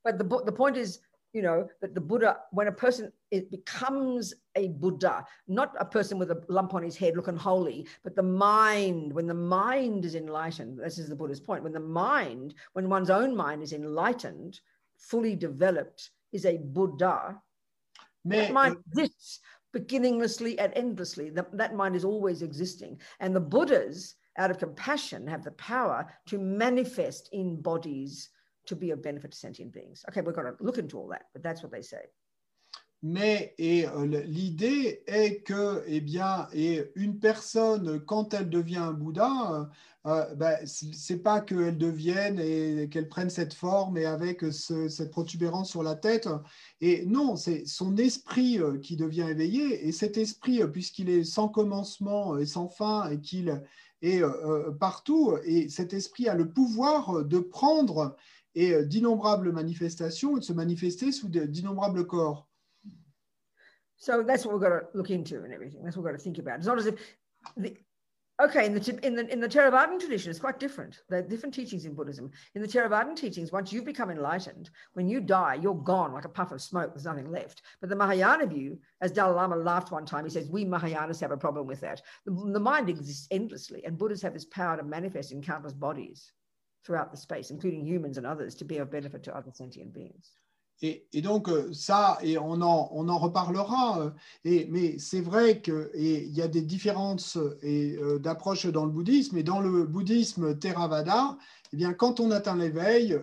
But 0.04 0.18
the, 0.18 0.46
the 0.46 0.52
point 0.52 0.76
is, 0.76 1.00
you 1.34 1.42
know, 1.42 1.68
that 1.82 1.96
the 1.96 2.02
Buddha, 2.02 2.38
when 2.52 2.68
a 2.68 2.72
person 2.72 3.12
it 3.32 3.50
becomes 3.50 4.34
a 4.56 4.68
Buddha, 4.70 5.26
not 5.48 5.74
a 5.80 5.86
person 5.86 6.20
with 6.20 6.30
a 6.30 6.44
lump 6.48 6.76
on 6.76 6.84
his 6.84 6.96
head 6.96 7.16
looking 7.16 7.36
holy, 7.36 7.88
but 8.04 8.16
the 8.16 8.24
mind, 8.24 9.12
when 9.12 9.26
the 9.26 9.34
mind 9.34 10.06
is 10.06 10.14
enlightened, 10.14 10.78
this 10.78 11.00
is 11.00 11.10
the 11.10 11.16
Buddha's 11.16 11.40
point, 11.40 11.64
when 11.64 11.74
the 11.74 11.80
mind, 11.80 12.54
when 12.74 12.88
one's 12.88 13.10
own 13.10 13.36
mind 13.36 13.64
is 13.64 13.74
enlightened, 13.74 14.60
fully 14.96 15.36
developed, 15.36 16.12
is 16.32 16.46
a 16.46 16.58
Buddha, 16.58 17.42
Mais, 18.26 18.48
that 18.48 18.54
mind 18.54 18.78
exists 18.92 19.40
beginninglessly 19.74 20.58
and 20.60 20.72
endlessly. 20.76 21.30
That, 21.32 21.58
that 21.58 21.76
mind 21.76 21.96
is 21.96 22.06
always 22.06 22.42
existing. 22.42 23.00
And 23.20 23.36
the 23.36 23.42
Buddhas, 23.42 24.16
out 24.38 24.52
of 24.52 24.60
compassion, 24.60 25.28
have 25.28 25.44
the 25.44 25.52
power 25.52 26.08
to 26.28 26.38
manifest 26.38 27.30
in 27.34 27.62
bodies 27.62 28.30
to 28.66 28.76
be 28.76 28.92
of 28.92 29.02
benefit 29.02 29.32
to 29.32 29.38
sentient 29.38 29.72
beings. 29.72 30.04
Okay, 30.10 30.22
we've 30.22 30.36
got 30.36 30.44
to 30.44 30.56
look 30.64 30.78
into 30.78 30.98
all 30.98 31.10
that, 31.10 31.26
but 31.34 31.44
that's 31.44 31.64
what 31.64 31.72
they 31.72 31.82
say. 31.82 32.10
Mais 33.06 33.54
et 33.58 33.86
euh, 33.86 34.06
l'idée 34.24 35.04
est 35.08 35.44
que, 35.44 35.84
eh 35.88 36.00
bien, 36.00 36.48
et 36.54 36.90
une 36.96 37.20
personne, 37.20 38.00
quand 38.06 38.34
elle 38.34 38.50
devient 38.50 38.78
un 38.78 38.94
Bouddha, 38.94 39.52
euh, 39.52 39.66
euh, 40.06 40.36
ben, 40.36 40.58
c'est 40.66 41.22
pas 41.22 41.42
qu'elle 41.42 41.78
devienne 41.78 42.40
et 42.40 42.88
qu'elle 42.90 43.10
prenne 43.10 43.30
cette 43.30 43.54
forme 43.54 43.98
et 43.98 44.06
avec 44.06 44.40
ce- 44.54 44.88
cette 44.88 45.12
protubérance 45.12 45.70
sur 45.70 45.84
la 45.84 45.96
tête. 45.96 46.30
Et 46.80 47.06
non, 47.06 47.36
c'est 47.36 47.66
son 47.66 47.98
esprit 47.98 48.60
euh, 48.60 48.78
qui 48.78 48.96
devient 48.96 49.28
éveillé. 49.30 49.86
Et 49.86 49.92
cet 49.92 50.18
esprit, 50.18 50.62
puisqu'il 50.72 51.10
est 51.10 51.26
sans 51.26 51.50
commencement 51.50 52.38
et 52.38 52.46
sans 52.46 52.70
fin 52.70 53.10
et 53.10 53.20
qu'il 53.20 53.62
est 54.02 54.22
partout, 54.80 55.38
et 55.46 55.70
cet 55.70 55.94
esprit 55.94 56.28
a 56.28 56.36
le 56.36 56.50
pouvoir 56.50 57.24
de 57.24 57.40
prendre 57.40 58.18
et 58.56 58.74
euh, 58.74 58.86
d'innombrables 58.86 59.52
manifestations 59.52 60.38
et 60.38 60.40
de 60.40 60.46
se 60.46 60.54
manifester 60.54 61.12
sous 61.12 61.28
d'innombrables 61.28 62.06
corps. 62.06 62.48
So 63.98 64.22
that's 64.22 64.46
what 64.46 64.54
we've 64.54 64.62
got 64.62 64.80
to 64.80 64.98
look 64.98 65.12
into 65.12 65.44
and 65.44 65.54
everything. 65.54 65.84
That's 65.84 65.96
what 65.96 66.04
we've 66.04 66.12
got 66.12 66.20
to 66.20 66.24
think 66.24 66.38
about. 66.38 66.58
It's 66.58 66.68
not 66.68 66.78
as 66.78 66.88
if 66.88 66.96
the 67.56 67.78
okay 68.42 68.66
in 68.66 68.74
the 68.74 69.00
in 69.02 69.16
the 69.16 69.32
in 69.32 69.40
the 69.40 69.48
Theravadan 69.48 69.98
tradition, 69.98 70.30
it's 70.30 70.40
quite 70.40 70.60
different. 70.60 71.00
There 71.08 71.20
are 71.20 71.22
different 71.22 71.56
teachings 71.56 71.86
in 71.86 71.94
Buddhism. 71.94 72.30
In 72.54 72.62
the 72.62 72.68
Theravadan 72.68 73.16
teachings, 73.16 73.54
once 73.54 73.72
you've 73.72 73.86
become 73.86 74.12
enlightened, 74.12 74.70
when 74.94 75.08
you 75.08 75.22
die, 75.22 75.56
you're 75.62 75.74
gone 75.74 76.12
like 76.12 76.26
a 76.26 76.30
puff 76.30 76.52
of 76.52 76.62
smoke. 76.62 76.94
There's 76.94 77.06
nothing 77.06 77.32
left. 77.32 77.62
But 77.80 77.90
the 77.90 77.96
Mahayana 77.96 78.46
view, 78.48 78.78
as 79.00 79.14
Dalai 79.14 79.36
Lama 79.36 79.56
laughed 79.56 79.92
one 79.92 80.06
time, 80.06 80.26
he 80.26 80.32
says 80.32 80.50
we 80.50 80.66
Mahayanas 80.66 81.22
have 81.22 81.32
a 81.32 81.38
problem 81.38 81.66
with 81.66 81.80
that. 81.80 82.02
The, 82.26 82.32
the 82.32 82.60
mind 82.60 82.90
exists 82.90 83.28
endlessly, 83.32 83.86
and 83.86 83.98
Buddhas 83.98 84.22
have 84.22 84.34
this 84.34 84.46
power 84.46 84.76
to 84.76 84.84
manifest 84.84 85.32
in 85.32 85.42
countless 85.42 85.74
bodies 85.74 86.34
throughout 86.84 87.12
the 87.12 87.18
space, 87.18 87.50
including 87.50 87.86
humans 87.86 88.18
and 88.18 88.26
others, 88.26 88.56
to 88.56 88.66
be 88.66 88.80
of 88.80 88.90
benefit 88.90 89.24
to 89.24 89.32
other 89.36 89.52
sentient 89.54 89.94
beings. 89.94 90.38
Et, 90.82 91.08
donc 91.22 91.48
euh, 91.48 91.72
ça, 91.72 92.18
et 92.24 92.38
on 92.38 92.62
en, 92.62 92.90
on 92.92 93.08
en 93.08 93.18
reparlera. 93.18 94.02
euh, 94.02 94.10
Et, 94.44 94.68
mais 94.70 94.98
c'est 95.00 95.22
vrai 95.22 95.62
qu'il 95.62 96.30
y 96.30 96.42
a 96.42 96.50
des 96.50 96.62
différences 96.62 97.38
euh, 97.38 98.20
d'approche 98.20 98.66
dans 98.66 98.84
le 98.86 98.92
bouddhisme. 98.92 99.38
Et 99.38 99.44
dans 99.44 99.62
le 99.62 99.86
bouddhisme 99.86 100.60
Theravada, 100.60 101.38
eh 101.72 101.78
bien, 101.78 101.94
quand 101.94 102.20
on 102.20 102.32
atteint 102.32 102.58
l'éveil, 102.58 103.18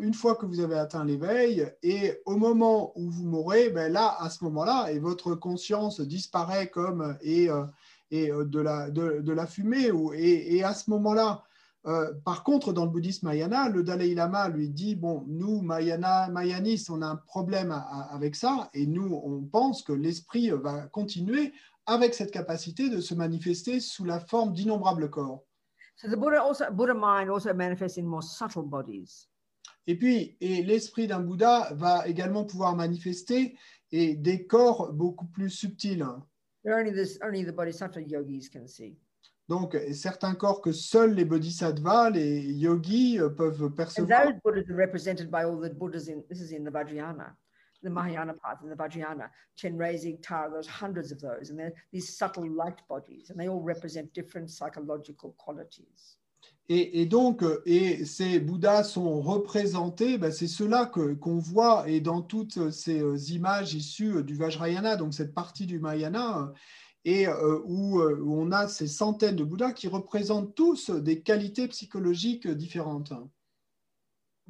une 0.00 0.14
fois 0.14 0.36
que 0.36 0.46
vous 0.46 0.60
avez 0.60 0.76
atteint 0.76 1.04
l'éveil, 1.04 1.72
et 1.82 2.20
au 2.26 2.36
moment 2.36 2.92
où 2.94 3.10
vous 3.10 3.24
mourrez, 3.24 3.70
ben 3.70 3.92
là, 3.92 4.14
à 4.20 4.30
ce 4.30 4.44
moment-là, 4.44 4.92
et 4.92 5.00
votre 5.00 5.34
conscience 5.34 6.00
disparaît 6.00 6.68
comme 6.70 7.18
et, 7.22 7.48
et 8.12 8.28
de, 8.30 8.60
la, 8.60 8.88
de, 8.88 9.20
de 9.20 9.32
la 9.32 9.46
fumée. 9.46 9.90
Et, 10.14 10.56
et 10.56 10.62
à 10.62 10.74
ce 10.74 10.88
moment-là, 10.90 11.42
euh, 11.86 12.12
par 12.24 12.44
contre, 12.44 12.72
dans 12.72 12.84
le 12.84 12.90
bouddhisme 12.90 13.26
Mahayana, 13.26 13.68
le 13.70 13.82
Dalai 13.82 14.14
Lama 14.14 14.48
lui 14.48 14.68
dit 14.68 14.96
Bon, 14.96 15.24
nous, 15.28 15.62
Mahayana, 15.62 16.28
on 16.90 17.02
a 17.02 17.06
un 17.06 17.16
problème 17.16 17.70
à- 17.70 17.78
à- 17.78 18.14
avec 18.14 18.36
ça, 18.36 18.68
et 18.74 18.86
nous, 18.86 19.14
on 19.24 19.42
pense 19.42 19.82
que 19.82 19.92
l'esprit 19.92 20.50
va 20.50 20.86
continuer 20.88 21.52
avec 21.86 22.14
cette 22.14 22.30
capacité 22.30 22.90
de 22.90 23.00
se 23.00 23.14
manifester 23.14 23.80
sous 23.80 24.04
la 24.04 24.20
forme 24.20 24.52
d'innombrables 24.52 25.08
corps. 25.10 25.44
So 25.96 26.08
the 26.08 26.16
Buddha 26.16 26.42
also 26.42 26.64
Buddha 26.72 26.94
mind 26.94 27.30
also 27.30 27.52
manifests 27.52 27.98
in 27.98 28.04
more 28.06 28.22
subtle 28.22 28.62
bodies. 28.62 29.28
Et 29.86 29.96
puis, 29.98 30.36
et 30.40 30.62
l'esprit 30.62 31.06
d'un 31.06 31.20
Bouddha 31.20 31.72
va 31.74 32.06
également 32.06 32.44
pouvoir 32.44 32.76
manifester 32.76 33.56
et 33.92 34.14
des 34.14 34.46
corps 34.46 34.92
beaucoup 34.92 35.26
plus 35.26 35.50
subtils. 35.50 36.06
Only 36.64 36.92
this 36.92 37.18
only 37.22 37.44
the 37.44 37.52
bodhisattva 37.52 38.00
yogis 38.02 38.48
can 38.50 38.66
see. 38.66 38.96
Donc, 39.50 39.76
certains 39.92 40.36
corps 40.36 40.60
que 40.60 40.70
seuls 40.70 41.12
les 41.12 41.24
bodhisattvas, 41.24 42.10
les 42.10 42.40
yogis 42.52 43.18
euh, 43.18 43.30
peuvent 43.30 43.64
And 43.64 43.70
percevoir. 43.74 44.32
Buddhas 44.44 44.62
are 44.70 44.76
represented 44.76 45.28
by 45.28 45.42
all 45.42 45.58
the 45.60 45.74
Buddhas 45.74 46.06
in 46.08 46.22
this 46.28 46.40
is 46.40 46.52
in 46.52 46.62
the 46.62 46.70
Vajrayana, 46.70 47.34
the 47.82 47.90
Mahayana 47.90 48.34
path 48.34 48.58
in 48.62 48.70
the 48.70 48.76
Vajrayana, 48.76 49.28
Chenrezig, 49.56 50.22
Tara, 50.22 50.48
there's 50.52 50.68
hundreds 50.68 51.10
of 51.10 51.18
those, 51.20 51.50
and 51.50 51.58
they're 51.58 51.74
these 51.92 52.16
subtle 52.16 52.48
light 52.48 52.80
bodies, 52.88 53.30
and 53.30 53.40
they 53.40 53.48
all 53.48 53.60
represent 53.60 54.14
different 54.14 54.48
psychological 54.50 55.34
qualities. 55.36 56.16
Et, 56.68 57.00
et 57.02 57.06
donc, 57.06 57.42
euh, 57.42 57.60
et 57.66 58.04
ces 58.04 58.38
Bouddhas 58.38 58.84
sont 58.84 59.20
représentés, 59.20 60.16
ben, 60.16 60.30
c'est 60.30 60.46
cela 60.46 60.86
que- 60.86 61.14
qu'on 61.14 61.38
voit, 61.40 61.88
et 61.88 62.00
dans 62.00 62.22
toutes 62.22 62.70
ces 62.70 63.00
euh, 63.02 63.16
images 63.32 63.74
issues 63.74 64.22
du 64.22 64.36
Vajrayana, 64.36 64.94
donc 64.96 65.12
cette 65.12 65.34
partie 65.34 65.66
du 65.66 65.80
Mahayana, 65.80 66.52
et 67.04 67.26
euh, 67.26 67.60
où, 67.64 68.00
euh, 68.00 68.20
où 68.20 68.34
on 68.34 68.52
a 68.52 68.68
ces 68.68 68.86
centaines 68.86 69.36
de 69.36 69.44
Bouddhas 69.44 69.72
qui 69.72 69.88
représentent 69.88 70.54
tous 70.54 70.90
des 70.90 71.20
qualités 71.22 71.68
psychologiques 71.68 72.46
différentes. 72.48 73.12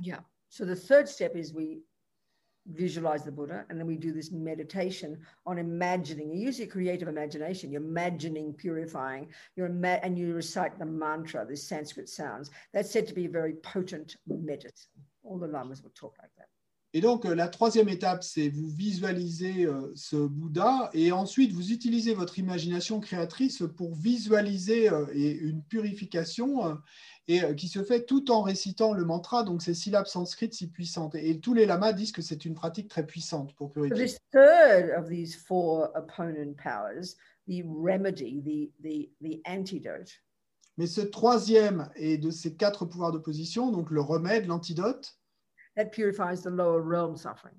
Yeah. 0.00 0.24
So 0.48 0.64
the 0.64 0.74
third 0.74 1.08
step 1.08 1.36
is 1.36 1.52
we 1.54 1.82
visualize 2.66 3.24
the 3.24 3.30
Buddha, 3.30 3.64
and 3.68 3.78
then 3.78 3.86
we 3.86 3.96
do 3.96 4.12
this 4.12 4.30
meditation 4.30 5.18
on 5.46 5.58
imagining. 5.58 6.30
You 6.30 6.40
use 6.40 6.58
your 6.58 6.68
creative 6.68 7.08
imagination. 7.08 7.70
You're 7.70 7.82
imagining 7.82 8.52
purifying. 8.54 9.28
You're 9.56 9.66
ima- 9.66 10.00
and 10.02 10.18
you 10.18 10.34
recite 10.34 10.78
the 10.78 10.86
mantra, 10.86 11.46
these 11.46 11.66
Sanskrit 11.66 12.08
sounds. 12.08 12.50
That's 12.72 12.90
said 12.90 13.06
to 13.08 13.14
be 13.14 13.26
a 13.26 13.30
very 13.30 13.54
potent 13.54 14.16
medicine. 14.26 14.72
All 15.22 15.38
the 15.38 15.46
lamas 15.46 15.82
will 15.82 15.92
talk 15.94 16.16
like 16.20 16.30
that. 16.38 16.48
Et 16.92 17.00
donc, 17.00 17.24
euh, 17.24 17.34
la 17.34 17.48
troisième 17.48 17.88
étape, 17.88 18.24
c'est 18.24 18.48
vous 18.48 18.68
visualisez 18.68 19.64
euh, 19.64 19.92
ce 19.94 20.16
Bouddha 20.16 20.90
et 20.92 21.12
ensuite 21.12 21.52
vous 21.52 21.70
utilisez 21.70 22.14
votre 22.14 22.38
imagination 22.38 22.98
créatrice 22.98 23.62
pour 23.76 23.94
visualiser 23.94 24.90
euh, 24.90 25.06
et 25.12 25.30
une 25.30 25.62
purification 25.62 26.78
et 27.28 27.54
qui 27.54 27.68
se 27.68 27.84
fait 27.84 28.06
tout 28.06 28.32
en 28.32 28.42
récitant 28.42 28.92
le 28.92 29.04
mantra, 29.04 29.44
donc 29.44 29.62
ces 29.62 29.74
syllabes 29.74 30.06
sanskrites 30.06 30.54
si 30.54 30.68
puissantes. 30.68 31.14
Et, 31.14 31.38
tous 31.38 31.54
les 31.54 31.64
lamas 31.64 31.92
disent 31.92 32.10
que 32.10 32.22
c'est 32.22 32.44
une 32.44 32.54
pratique 32.54 32.88
très 32.88 33.06
puissante 33.06 33.54
pour 33.54 33.70
purifier. 33.70 34.04
this 34.04 34.18
third 34.32 34.90
of 34.98 35.08
these 35.08 35.36
four 35.36 35.90
opponent 35.94 36.56
powers, 36.56 37.14
the 37.46 37.62
remedy, 37.64 38.42
the 38.42 38.72
the 38.82 39.10
the 39.22 39.40
antidote, 39.46 40.10
Mais 40.76 40.88
ce 40.88 41.02
troisième 41.02 41.88
est 41.94 42.18
de 42.18 42.32
ces 42.32 42.56
quatre 42.56 42.84
pouvoirs 42.84 43.12
d'opposition, 43.12 43.70
donc 43.70 43.92
le 43.92 44.00
remède, 44.00 44.46
l'antidote, 44.46 45.19
that 45.76 45.86
purifies 45.92 46.42
the 46.42 46.50
lower 46.50 46.80
realm 46.82 47.16
suffering. 47.16 47.54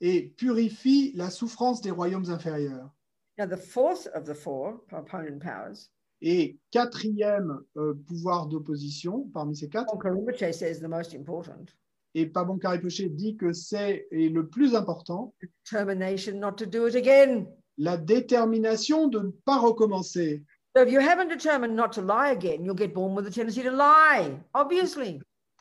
et 0.00 0.32
purifie 0.36 1.12
la 1.14 1.30
souffrance 1.30 1.80
des 1.80 1.90
royaumes 1.92 2.28
inférieurs. 2.30 2.90
Now 3.38 3.46
the 3.46 3.56
fourth 3.56 4.08
of 4.14 4.24
the 4.24 4.34
four 4.34 4.80
opponent 4.92 5.40
powers, 5.40 5.88
Et 6.24 6.56
quatrième 6.70 7.60
euh, 7.76 7.94
pouvoir 8.06 8.46
d'opposition 8.46 9.28
parmi 9.32 9.56
ces 9.56 9.68
quatre, 9.68 9.96
Paul 9.98 10.12
Rinpoche 10.12 10.52
says 10.52 10.78
the 10.80 10.88
most 10.88 11.14
important, 11.14 11.66
et 12.14 12.26
Pabon 12.26 12.58
Rinpoche 12.62 13.02
dit 13.10 13.36
que 13.36 13.52
c'est 13.52 14.06
le 14.12 14.42
plus 14.48 14.74
important, 14.74 15.34
determination 15.64 16.38
not 16.38 16.52
to 16.56 16.66
do 16.66 16.86
it 16.86 16.94
again. 16.94 17.46
la 17.78 17.96
détermination 17.96 19.08
de 19.08 19.20
ne 19.20 19.30
pas 19.44 19.58
recommencer. 19.58 20.42
So 20.76 20.82
if 20.82 20.90
you 20.92 21.00
haven't 21.00 21.28
determined 21.28 21.74
not 21.74 21.92
to 21.94 22.02
lie 22.02 22.30
again, 22.32 22.64
you'll 22.64 22.74
get 22.76 22.94
born 22.94 23.14
with 23.14 23.26
a 23.26 23.30
tendency 23.30 23.62
to 23.62 23.70
lie, 23.70 24.32
obviously. 24.54 25.20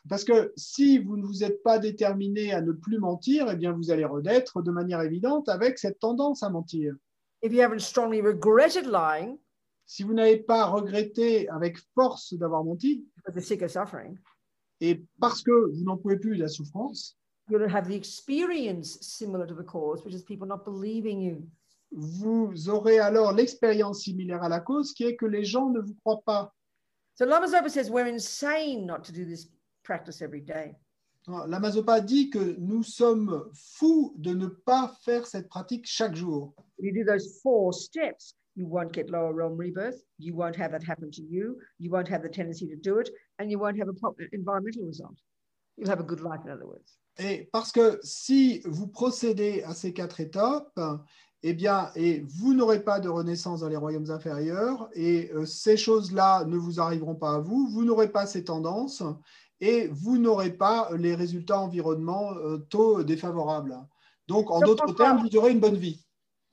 Parce 0.09 0.23
que 0.23 0.51
si 0.55 0.97
vous 0.97 1.17
ne 1.17 1.25
vous 1.25 1.43
êtes 1.43 1.61
pas 1.63 1.77
déterminé 1.79 2.53
à 2.53 2.61
ne 2.61 2.71
plus 2.71 2.97
mentir, 2.97 3.49
eh 3.49 3.55
bien 3.55 3.71
vous 3.71 3.91
allez 3.91 4.05
renaître 4.05 4.61
de 4.61 4.71
manière 4.71 5.01
évidente 5.01 5.47
avec 5.47 5.77
cette 5.77 5.99
tendance 5.99 6.43
à 6.43 6.49
mentir. 6.49 6.95
If 7.43 7.53
you 7.53 7.61
haven't 7.61 7.79
strongly 7.79 8.21
regretted 8.21 8.85
lying, 8.85 9.37
Si 9.91 10.03
vous 10.03 10.13
n'avez 10.13 10.37
pas 10.37 10.67
regretté 10.67 11.49
avec 11.49 11.77
force 11.93 12.33
d'avoir 12.33 12.63
menti, 12.63 13.05
for 13.25 13.33
the 13.33 13.41
sick 13.41 13.61
of 13.61 13.69
suffering, 13.69 14.17
et 14.79 15.03
parce 15.19 15.43
que 15.43 15.51
vous 15.51 15.83
n'en 15.83 15.97
pouvez 15.97 16.17
plus 16.17 16.37
de 16.37 16.43
la 16.43 16.47
souffrance, 16.47 17.17
you'll 17.49 17.67
have 17.69 17.89
the 17.89 17.93
experience 17.93 18.97
similar 19.01 19.45
to 19.45 19.53
the 19.53 19.65
cause, 19.65 20.01
which 20.05 20.13
is 20.13 20.23
people 20.23 20.47
not 20.47 20.63
believing 20.63 21.19
you. 21.19 21.45
vous 21.91 22.69
aurez 22.69 22.99
alors 22.99 23.33
l'expérience 23.33 24.03
similaire 24.03 24.41
à 24.43 24.47
la 24.47 24.61
cause, 24.61 24.93
qui 24.93 25.03
est 25.03 25.17
que 25.17 25.25
les 25.25 25.43
gens 25.43 25.69
ne 25.71 25.81
vous 25.81 25.95
croient 26.05 26.21
pas. 26.25 26.53
So 27.15 27.25
Lama 27.25 27.47
Zopa 27.47 27.69
says 27.69 27.91
we're 27.91 28.07
insane 28.07 28.85
not 28.85 29.03
to 29.03 29.11
do 29.11 29.25
this 29.25 29.45
practice 29.83 30.21
every 30.21 30.41
day. 30.41 30.75
La 31.27 31.59
Mazopa 31.59 32.01
dit 32.01 32.31
que 32.31 32.55
nous 32.57 32.83
sommes 32.83 33.43
fous 33.53 34.15
de 34.17 34.33
ne 34.33 34.47
pas 34.47 34.91
faire 35.03 35.27
cette 35.27 35.47
pratique 35.47 35.85
chaque 35.85 36.15
jour. 36.15 36.53
If 36.79 36.85
you 36.85 36.91
do 36.93 37.05
those 37.05 37.39
four 37.43 37.73
steps, 37.73 38.35
you 38.55 38.65
won't 38.65 38.91
get 38.91 39.09
lower 39.11 39.31
realm 39.31 39.55
rebirth. 39.55 40.03
You 40.17 40.33
won't 40.33 40.55
have 40.55 40.71
that 40.71 40.83
happen 40.83 41.11
to 41.11 41.21
you. 41.21 41.57
You 41.79 41.91
won't 41.91 42.09
have 42.09 42.23
the 42.23 42.29
tendency 42.29 42.67
to 42.67 42.75
do 42.75 42.99
it, 42.99 43.11
and 43.37 43.51
you 43.51 43.59
won't 43.59 43.77
have 43.77 43.87
a 43.87 43.93
proper 43.93 44.23
environmental 44.33 44.83
result. 44.85 45.15
You'll 45.77 45.89
have 45.89 45.99
a 45.99 46.03
good 46.03 46.21
life, 46.21 46.41
in 46.43 46.51
other 46.51 46.65
words. 46.65 46.97
Et 47.19 47.49
parce 47.51 47.71
que 47.71 47.99
si 48.03 48.61
vous 48.65 48.87
procédez 48.87 49.61
à 49.63 49.73
ces 49.73 49.93
quatre 49.93 50.19
étapes, 50.21 50.79
eh 51.43 51.53
bien, 51.53 51.91
et 51.95 52.21
vous 52.21 52.53
n'aurez 52.53 52.83
pas 52.83 52.99
de 52.99 53.09
renaissance 53.09 53.61
dans 53.61 53.69
les 53.69 53.77
royaumes 53.77 54.09
inférieurs, 54.09 54.89
et 54.93 55.31
euh, 55.33 55.45
ces 55.45 55.77
choses-là 55.77 56.45
ne 56.45 56.57
vous 56.57 56.79
arriveront 56.79 57.15
pas 57.15 57.35
à 57.35 57.39
vous, 57.39 57.67
vous 57.67 57.83
n'aurez 57.83 58.11
pas 58.11 58.25
ces 58.25 58.43
tendances, 58.43 59.03
et 59.61 59.87
vous 59.87 60.17
n'aurez 60.17 60.51
pas 60.51 60.89
les 60.97 61.15
résultats 61.15 61.59
environnementaux 61.59 63.03
défavorables. 63.03 63.77
Donc, 64.27 64.49
en 64.49 64.59
Donc, 64.59 64.65
d'autres 64.65 64.93
termes, 64.93 65.21
vous 65.21 65.37
aurez 65.37 65.51
une 65.51 65.59
bonne 65.59 65.77
vie. 65.77 66.03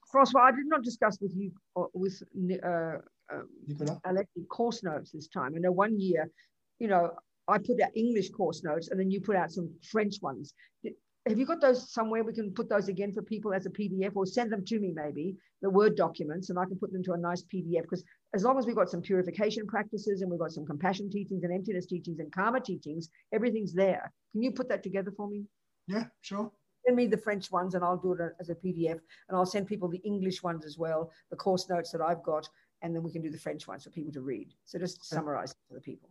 Francois, 0.07 0.51
I 0.51 0.53
did 0.53 0.69
not 0.69 0.83
discuss 0.83 1.19
with 1.21 1.33
you 1.35 1.53
or 1.75 1.91
with 1.95 2.23
uh, 2.63 2.99
uh, 3.31 3.43
Nicolas? 3.67 3.99
Alexi 4.05 4.47
course 4.49 4.83
notes 4.83 5.13
this 5.13 5.29
time. 5.29 5.55
I 5.55 5.59
know 5.59 5.73
one 5.73 5.99
year, 5.99 6.31
you 6.79 6.89
know, 6.89 7.11
I 7.47 7.59
put 7.59 7.81
out 7.81 7.91
English 7.95 8.31
course 8.31 8.63
notes 8.63 8.89
and 8.91 8.99
then 8.99 9.11
you 9.11 9.21
put 9.21 9.37
out 9.37 9.51
some 9.51 9.71
French 9.83 10.21
ones. 10.21 10.55
Have 11.29 11.39
you 11.39 11.47
got 11.47 11.61
those 11.61 11.93
somewhere? 11.93 12.25
We 12.25 12.33
can 12.33 12.53
put 12.53 12.69
those 12.69 12.89
again 12.89 13.13
for 13.13 13.23
people 13.23 13.53
as 13.53 13.67
a 13.67 13.71
PDF 13.71 14.13
or 14.15 14.25
send 14.25 14.51
them 14.51 14.65
to 14.65 14.79
me, 14.81 14.93
maybe 14.95 15.37
the 15.61 15.71
Word 15.71 15.97
documents, 15.97 16.51
and 16.51 16.59
I 16.59 16.65
can 16.65 16.79
put 16.79 16.93
them 16.93 17.03
to 17.05 17.13
a 17.13 17.19
nice 17.19 17.43
PDF. 17.43 17.83
Because 17.83 18.05
as 18.35 18.45
long 18.45 18.59
as 18.59 18.67
we've 18.67 18.77
got 18.77 18.91
some 18.91 19.03
purification 19.03 19.67
practices 19.67 20.23
and 20.23 20.31
we've 20.31 20.41
got 20.41 20.53
some 20.53 20.65
compassion 20.65 21.11
teachings 21.11 21.45
and 21.45 21.53
emptiness 21.53 21.87
teachings 21.87 22.19
and 22.21 22.33
karma 22.33 22.61
teachings, 22.61 23.11
everything's 23.33 23.75
there. 23.75 24.13
Can 24.33 24.43
you 24.43 24.53
put 24.53 24.69
that 24.69 24.83
together 24.83 25.13
for 25.17 25.29
me? 25.29 25.45
Yeah, 25.87 26.05
sure. 26.23 26.51
Send 26.87 26.97
me 26.97 27.07
the 27.07 27.19
French 27.19 27.51
ones 27.51 27.75
and 27.75 27.85
I'll 27.85 27.97
do 27.97 28.13
it 28.13 28.33
as 28.41 28.51
a 28.51 28.55
PDF. 28.55 28.99
And 29.29 29.37
I'll 29.37 29.47
send 29.47 29.67
people 29.67 29.89
the 29.89 30.03
English 30.05 30.43
ones 30.43 30.65
as 30.65 30.79
well, 30.79 31.11
the 31.31 31.37
course 31.37 31.69
notes 31.69 31.91
that 31.93 32.01
I've 32.01 32.23
got. 32.23 32.49
And 32.83 32.95
then 32.95 33.03
we 33.03 33.13
can 33.13 33.23
do 33.23 33.31
the 33.31 33.39
French 33.39 33.67
ones 33.67 33.85
for 33.85 33.91
people 33.91 34.13
to 34.13 34.21
read. 34.21 34.55
So 34.65 34.79
just 34.79 35.05
summarize 35.05 35.55
for 35.69 35.75
the 35.75 35.81
people. 35.81 36.09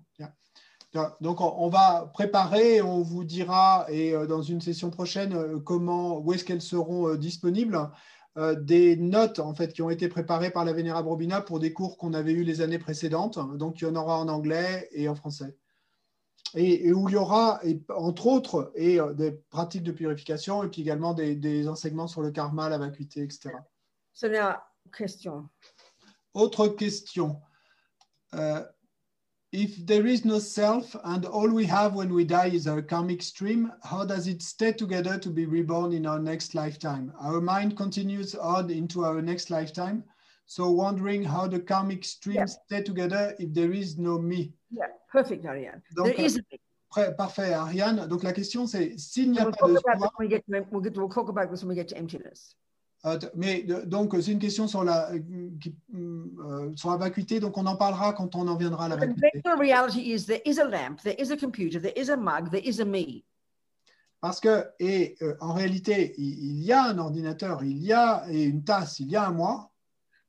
Donc, 0.94 1.42
on 1.42 1.70
va 1.70 2.10
préparer, 2.14 2.82
on 2.82 3.02
vous 3.02 3.24
dira, 3.24 3.86
et 3.90 4.14
euh, 4.14 4.26
dans 4.26 4.42
une 4.42 4.62
session 4.62 4.90
prochaine, 4.90 5.34
euh, 5.34 5.60
comment, 5.60 6.20
où 6.20 6.34
est-ce 6.34 6.46
qu'elles 6.46 6.62
seront 6.62 7.10
euh, 7.10 7.18
disponibles, 7.18 7.90
des 8.60 8.98
notes 8.98 9.40
en 9.40 9.56
fait 9.56 9.74
qui 9.74 9.82
ont 9.82 9.90
été 9.90 10.08
préparées 10.08 10.52
par 10.52 10.64
la 10.64 10.72
Vénérable 10.72 11.08
Robina 11.08 11.42
pour 11.42 11.60
des 11.60 11.74
cours 11.74 11.98
qu'on 11.98 12.14
avait 12.14 12.34
eus 12.34 12.44
les 12.44 12.62
années 12.62 12.78
précédentes. 12.78 13.40
Donc, 13.58 13.82
il 13.82 13.86
y 13.86 13.88
en 13.88 13.96
aura 13.96 14.20
en 14.20 14.28
anglais 14.28 14.88
et 14.92 15.10
en 15.10 15.16
français. 15.16 15.58
Et, 16.54 16.86
et 16.86 16.94
où 16.94 17.10
il 17.10 17.14
y 17.14 17.16
aura, 17.16 17.60
et, 17.64 17.82
entre 17.90 18.28
autres, 18.28 18.72
et, 18.76 19.00
des 19.16 19.32
pratiques 19.32 19.82
de 19.82 19.92
purification 19.92 20.62
et 20.62 20.68
puis 20.68 20.84
également 20.84 21.16
des, 21.16 21.36
des 21.36 21.68
enseignements 21.68 22.06
sur 22.06 22.22
le 22.22 22.30
karma, 22.30 22.70
la 22.70 22.78
vacuité, 22.78 23.24
etc. 23.24 23.56
So 24.14 24.28
now, 24.28 24.54
question. 24.96 25.50
Autre 26.36 26.68
question. 26.68 27.42
Euh, 28.36 28.64
if 29.52 29.86
there 29.86 30.06
is 30.06 30.26
no 30.26 30.40
self 30.40 30.96
and 31.06 31.26
all 31.26 31.50
we 31.50 31.66
have 31.66 31.94
when 31.94 32.14
we 32.14 32.26
die 32.26 32.48
is 32.48 32.68
our 32.68 32.82
karmic 32.82 33.22
stream, 33.22 33.72
how 33.84 34.04
does 34.04 34.28
it 34.28 34.42
stay 34.42 34.74
together 34.74 35.18
to 35.20 35.30
be 35.30 35.46
reborn 35.46 35.94
in 35.94 36.06
our 36.06 36.20
next 36.20 36.54
lifetime? 36.54 37.14
Our 37.20 37.40
mind 37.40 37.78
continues 37.78 38.36
on 38.36 38.70
into 38.70 39.06
our 39.06 39.22
next 39.22 39.50
lifetime. 39.50 40.04
So 40.46 40.72
wondering 40.72 41.24
how 41.24 41.48
the 41.48 41.60
karmic 41.60 42.04
streams 42.04 42.36
Yeah. 42.38 42.66
stay 42.66 42.84
together 42.84 43.36
if 43.40 43.54
there 43.54 43.72
is 43.72 43.98
no 43.98 44.18
me. 44.18 44.54
Yeah, 44.72 44.88
perfect, 45.12 45.46
Ariane. 45.46 45.82
Donc, 45.96 46.16
there 46.16 46.26
is 46.26 46.38
a. 46.38 47.14
Parfait, 47.18 47.54
Ariane. 47.54 48.08
Donc 48.08 48.24
la 48.24 48.32
question 48.32 48.66
c'est 48.66 48.98
s'il 48.98 49.32
n'y 49.32 49.40
a 49.40 49.44
We'll 49.44 49.54
pas 49.54 49.68
de 49.68 49.78
soi, 49.78 50.10
we 50.20 50.28
get 50.30 50.44
to, 50.46 50.66
we'll, 50.72 50.82
get, 50.82 50.98
we'll 50.98 51.10
talk 51.10 51.30
about 51.30 51.52
this 51.52 51.62
when 51.62 51.70
we 51.70 51.76
get 51.76 51.90
to 51.90 51.98
emptiness. 51.98 52.56
Euh, 53.08 53.18
mais 53.36 53.64
donc 53.86 54.16
c'est 54.22 54.32
une 54.32 54.40
question 54.40 54.68
sur 54.68 54.84
la 54.84 55.12
euh, 55.14 55.20
qui- 55.62 55.76
euh, 55.96 56.72
sur 56.76 56.90
la 56.92 56.98
vacuité. 56.98 57.40
Donc 57.40 57.58
on 57.58 57.66
en 57.66 57.76
parlera 57.76 58.14
quand 58.14 58.36
on 58.36 58.48
en 58.48 58.56
viendra 58.56 58.86
à 58.86 58.90
la 58.90 58.96
The 58.98 59.00
vacuité. 59.00 59.30
conventional 59.44 59.60
reality 59.60 60.14
is 60.14 60.26
there 60.26 60.42
is 60.46 60.60
a 60.60 60.66
lamp, 60.66 61.02
there 61.04 61.16
is 61.20 61.32
a 61.32 61.38
computer, 61.38 61.80
there 61.80 61.94
is 61.96 62.10
a 62.10 62.18
mug, 62.18 62.50
there 62.52 62.62
is 62.64 62.80
a 62.82 62.86
me. 62.86 63.24
Parce 64.20 64.40
que 64.40 64.66
et 64.80 65.16
euh, 65.22 65.36
en 65.40 65.54
réalité 65.54 66.14
il, 66.18 66.58
il 66.58 66.64
y 66.64 66.72
a 66.72 66.84
un 66.86 66.98
ordinateur, 66.98 67.64
il 67.64 67.78
y 67.84 67.94
a 67.94 68.26
et 68.30 68.44
une 68.44 68.64
tasse, 68.64 69.00
il 69.00 69.10
y 69.12 69.16
a 69.16 69.28
un 69.28 69.32
moi, 69.32 69.72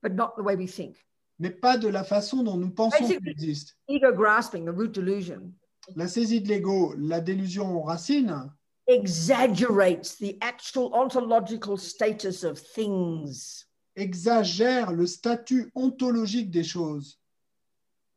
but 0.02 0.12
not 0.12 0.32
the 0.36 0.42
way 0.42 0.56
we 0.56 0.70
think. 0.70 0.96
mais 1.38 1.50
pas 1.50 1.78
de 1.78 1.88
la 1.88 2.04
façon 2.04 2.42
dont 2.42 2.56
nous 2.56 2.70
pensons 2.70 3.06
qu'il 3.06 3.28
existe. 3.28 3.76
Ego 3.88 4.12
grasping, 4.12 4.64
the 4.66 4.74
root 4.76 4.88
delusion, 4.92 5.52
La 5.96 6.06
saisie 6.06 6.42
de 6.42 6.48
l'ego, 6.48 6.92
la 6.98 7.20
délusion 7.20 7.80
racine, 7.82 8.52
exaggerates 8.88 10.16
the 10.16 10.36
actual 10.40 10.92
ontological 10.94 11.76
status 11.76 12.42
of 12.44 12.58
things. 12.58 13.64
exagère 13.96 14.92
le 14.92 15.06
statut 15.06 15.70
ontologique 15.74 16.50
des 16.50 16.62
choses. 16.64 17.18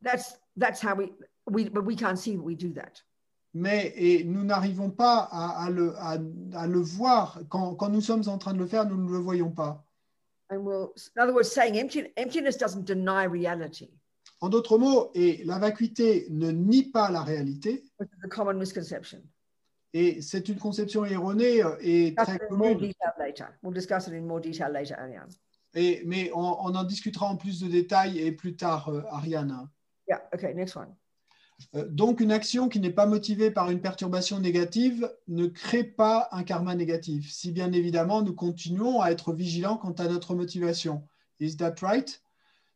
That's 0.02 0.36
that's 0.56 0.80
how 0.80 0.94
we 0.94 1.12
we 1.50 1.68
but 1.68 1.84
we 1.84 1.96
can't 1.96 2.18
see 2.18 2.36
we 2.36 2.54
do 2.54 2.72
that. 2.74 3.02
Mais 3.54 3.92
et 3.96 4.24
nous 4.24 4.44
n'arrivons 4.44 4.90
pas 4.90 5.28
à, 5.30 5.64
à 5.66 5.70
le, 5.70 5.94
à- 5.98 6.18
à 6.58 6.66
le 6.66 6.80
voir. 6.80 7.40
Quand, 7.50 7.74
quand 7.74 7.90
nous 7.90 8.00
sommes 8.00 8.22
en 8.28 8.38
train 8.38 8.54
de 8.54 8.58
le 8.58 8.66
faire, 8.66 8.86
nous 8.86 8.96
ne 8.96 9.10
le 9.10 9.18
voyons 9.18 9.50
pas. 9.50 9.84
And 10.50 10.58
we'll 10.64 10.92
in 11.16 11.22
other 11.22 11.34
words, 11.34 11.50
saying 11.52 11.76
empty, 11.78 12.06
emptiness 12.16 12.56
doesn't 12.56 12.84
deny 12.86 13.24
reality, 13.26 13.90
En 14.40 14.48
d'autres 14.48 14.78
mots, 14.78 15.10
et 15.14 15.42
la 15.44 15.58
vacuité 15.58 16.26
ne 16.30 16.50
nie 16.50 16.84
pas 16.90 17.10
la 17.10 17.22
réalité, 17.22 17.82
which 17.98 18.08
is 18.10 18.24
a 18.24 18.28
common 18.28 18.54
misconception. 18.58 19.20
Et 19.94 20.22
c'est 20.22 20.48
une 20.48 20.58
conception 20.58 21.04
erronée 21.04 21.62
euh, 21.62 21.76
et 21.80 22.14
très 22.16 22.38
commune. 22.38 22.78
detail 22.78 23.12
later. 23.18 23.46
We'll 23.62 23.74
discuss 23.74 24.06
it 24.06 24.14
in 24.14 24.22
more 24.22 24.40
detail 24.40 24.72
later, 24.72 24.94
Ariane. 24.98 25.28
Et, 25.74 26.02
mais 26.06 26.30
on, 26.34 26.40
on 26.40 26.74
en 26.74 26.84
discutera 26.84 27.26
en 27.26 27.36
plus 27.36 27.60
de 27.60 27.68
détails 27.68 28.18
et 28.18 28.32
plus 28.32 28.56
tard, 28.56 28.88
euh, 28.88 29.02
Ariane. 29.10 29.68
Yeah. 30.08 30.22
Okay. 30.34 30.54
Next 30.54 30.76
one. 30.76 30.94
Euh, 31.74 31.86
Donc, 31.88 32.20
une 32.20 32.32
action 32.32 32.68
qui 32.68 32.80
n'est 32.80 32.90
pas 32.90 33.06
motivée 33.06 33.50
par 33.50 33.70
une 33.70 33.80
perturbation 33.80 34.40
négative 34.40 35.10
ne 35.28 35.46
crée 35.46 35.84
pas 35.84 36.28
un 36.32 36.42
karma 36.42 36.74
négatif, 36.74 37.30
si 37.30 37.52
bien 37.52 37.72
évidemment 37.72 38.22
nous 38.22 38.34
continuons 38.34 39.00
à 39.00 39.10
être 39.10 39.32
vigilants 39.32 39.76
quant 39.76 39.92
à 39.92 40.08
notre 40.08 40.34
motivation. 40.34 41.02
Is 41.40 41.56
that 41.58 41.76
right? 41.82 42.20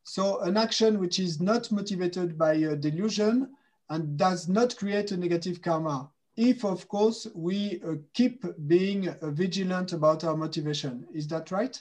So, 0.04 0.40
an 0.42 0.56
action 0.56 0.98
which 0.98 1.18
is 1.18 1.40
not 1.40 1.70
motivated 1.72 2.36
by 2.38 2.64
a 2.64 2.76
delusion 2.76 3.48
and 3.88 4.16
does 4.16 4.48
not 4.48 4.76
create 4.76 5.10
a 5.12 5.16
negative 5.16 5.60
karma. 5.60 6.10
If, 6.36 6.64
of 6.64 6.86
course, 6.88 7.26
we 7.34 7.80
uh, 7.86 7.94
keep 8.12 8.44
being 8.66 9.08
uh, 9.08 9.30
vigilant 9.30 9.92
about 9.92 10.24
our 10.24 10.36
motivation. 10.36 11.06
Is 11.14 11.26
that 11.28 11.50
right? 11.50 11.80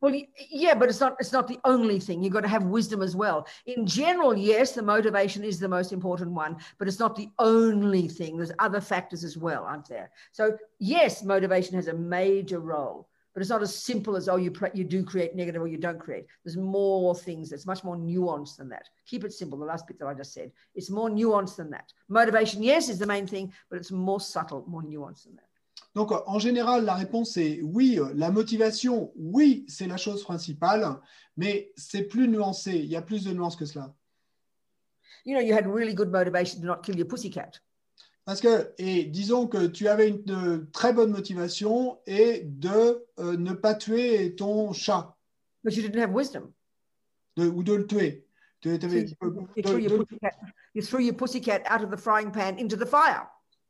Well, 0.00 0.14
yeah, 0.48 0.74
but 0.74 0.88
it's 0.88 1.00
not 1.00 1.16
it's 1.18 1.32
not 1.32 1.48
the 1.48 1.58
only 1.64 1.98
thing. 1.98 2.22
You've 2.22 2.32
got 2.32 2.42
to 2.42 2.48
have 2.48 2.62
wisdom 2.62 3.02
as 3.02 3.16
well. 3.16 3.48
In 3.66 3.84
general, 3.84 4.36
yes, 4.36 4.72
the 4.72 4.82
motivation 4.82 5.42
is 5.42 5.58
the 5.58 5.68
most 5.68 5.92
important 5.92 6.30
one, 6.30 6.56
but 6.78 6.86
it's 6.86 7.00
not 7.00 7.16
the 7.16 7.28
only 7.40 8.06
thing. 8.06 8.36
There's 8.36 8.52
other 8.60 8.80
factors 8.80 9.24
as 9.24 9.36
well, 9.36 9.64
aren't 9.64 9.88
there? 9.88 10.12
So 10.30 10.56
yes, 10.78 11.24
motivation 11.24 11.74
has 11.74 11.88
a 11.88 11.94
major 11.94 12.60
role, 12.60 13.08
but 13.38 13.42
it's 13.42 13.50
not 13.50 13.62
as 13.62 13.72
simple 13.72 14.16
as 14.16 14.28
oh, 14.28 14.34
you 14.34 14.50
pre- 14.50 14.74
you 14.74 14.82
do 14.82 15.04
create 15.04 15.36
negative 15.36 15.62
or 15.62 15.68
you 15.68 15.78
don't 15.78 16.00
create. 16.00 16.26
There's 16.44 16.56
more 16.56 17.14
things. 17.14 17.52
It's 17.52 17.66
much 17.66 17.84
more 17.84 17.96
nuanced 17.96 18.56
than 18.56 18.68
that. 18.70 18.88
Keep 19.06 19.22
it 19.22 19.32
simple. 19.32 19.56
The 19.56 19.64
last 19.64 19.86
bit 19.86 19.96
that 20.00 20.08
I 20.08 20.14
just 20.14 20.32
said. 20.34 20.50
It's 20.74 20.90
more 20.90 21.08
nuanced 21.08 21.54
than 21.54 21.70
that. 21.70 21.92
Motivation, 22.08 22.64
yes, 22.64 22.88
is 22.88 22.98
the 22.98 23.06
main 23.06 23.28
thing, 23.28 23.52
but 23.70 23.76
it's 23.76 23.92
more 23.92 24.18
subtle, 24.18 24.64
more 24.66 24.82
nuanced 24.82 25.22
than 25.26 25.36
that. 25.36 25.44
Donc, 25.94 26.10
en 26.26 26.40
général, 26.40 26.84
la 26.84 26.96
réponse 26.96 27.36
est 27.36 27.62
oui. 27.62 28.00
La 28.14 28.32
motivation, 28.32 29.12
oui, 29.14 29.64
c'est 29.68 29.86
la 29.86 29.98
chose 29.98 30.24
principale, 30.24 30.84
mais 31.36 31.70
c'est 31.76 32.08
plus 32.08 32.26
nuancé. 32.26 32.72
Il 32.72 32.86
y 32.86 32.96
a 32.96 33.02
plus 33.02 33.22
de 33.22 33.32
nuances 33.32 33.54
que 33.54 33.66
cela. 33.66 33.94
You 35.24 35.36
know, 35.36 35.40
you 35.40 35.54
had 35.54 35.68
really 35.68 35.94
good 35.94 36.10
motivation 36.10 36.60
to 36.60 36.66
not 36.66 36.82
kill 36.82 36.96
your 36.96 37.06
pussycat. 37.06 37.60
Parce 38.28 38.42
que, 38.42 38.74
et 38.76 39.04
disons 39.06 39.46
que 39.46 39.68
tu 39.68 39.88
avais 39.88 40.08
une 40.10 40.66
très 40.70 40.92
bonne 40.92 41.10
motivation 41.10 41.98
et 42.06 42.42
de 42.44 43.02
euh, 43.18 43.38
ne 43.38 43.54
pas 43.54 43.72
tuer 43.74 44.36
ton 44.36 44.74
chat 44.74 45.16
But 45.64 45.74
you 45.74 45.82
didn't 45.82 45.98
have 45.98 46.12
wisdom. 46.14 46.52
de- 47.38 47.48
ou 47.48 47.62
de 47.62 47.72
le 47.72 47.86
tuer. 47.86 48.26
Tu- 48.60 48.68
So 48.78 48.84
avais- 48.86 49.06
you, 49.56 49.62
threw 49.62 49.78
your 49.78 50.04
pussycat, 50.04 50.32
you 50.74 50.82
threw 50.82 51.00
your 51.00 51.16
pussycat 51.16 51.62
out 51.70 51.82
of 51.82 51.90
the 51.90 51.96
frying 51.96 52.30
pan 52.30 52.58
into 52.58 52.76
the 52.76 52.84
fire. 52.84 53.28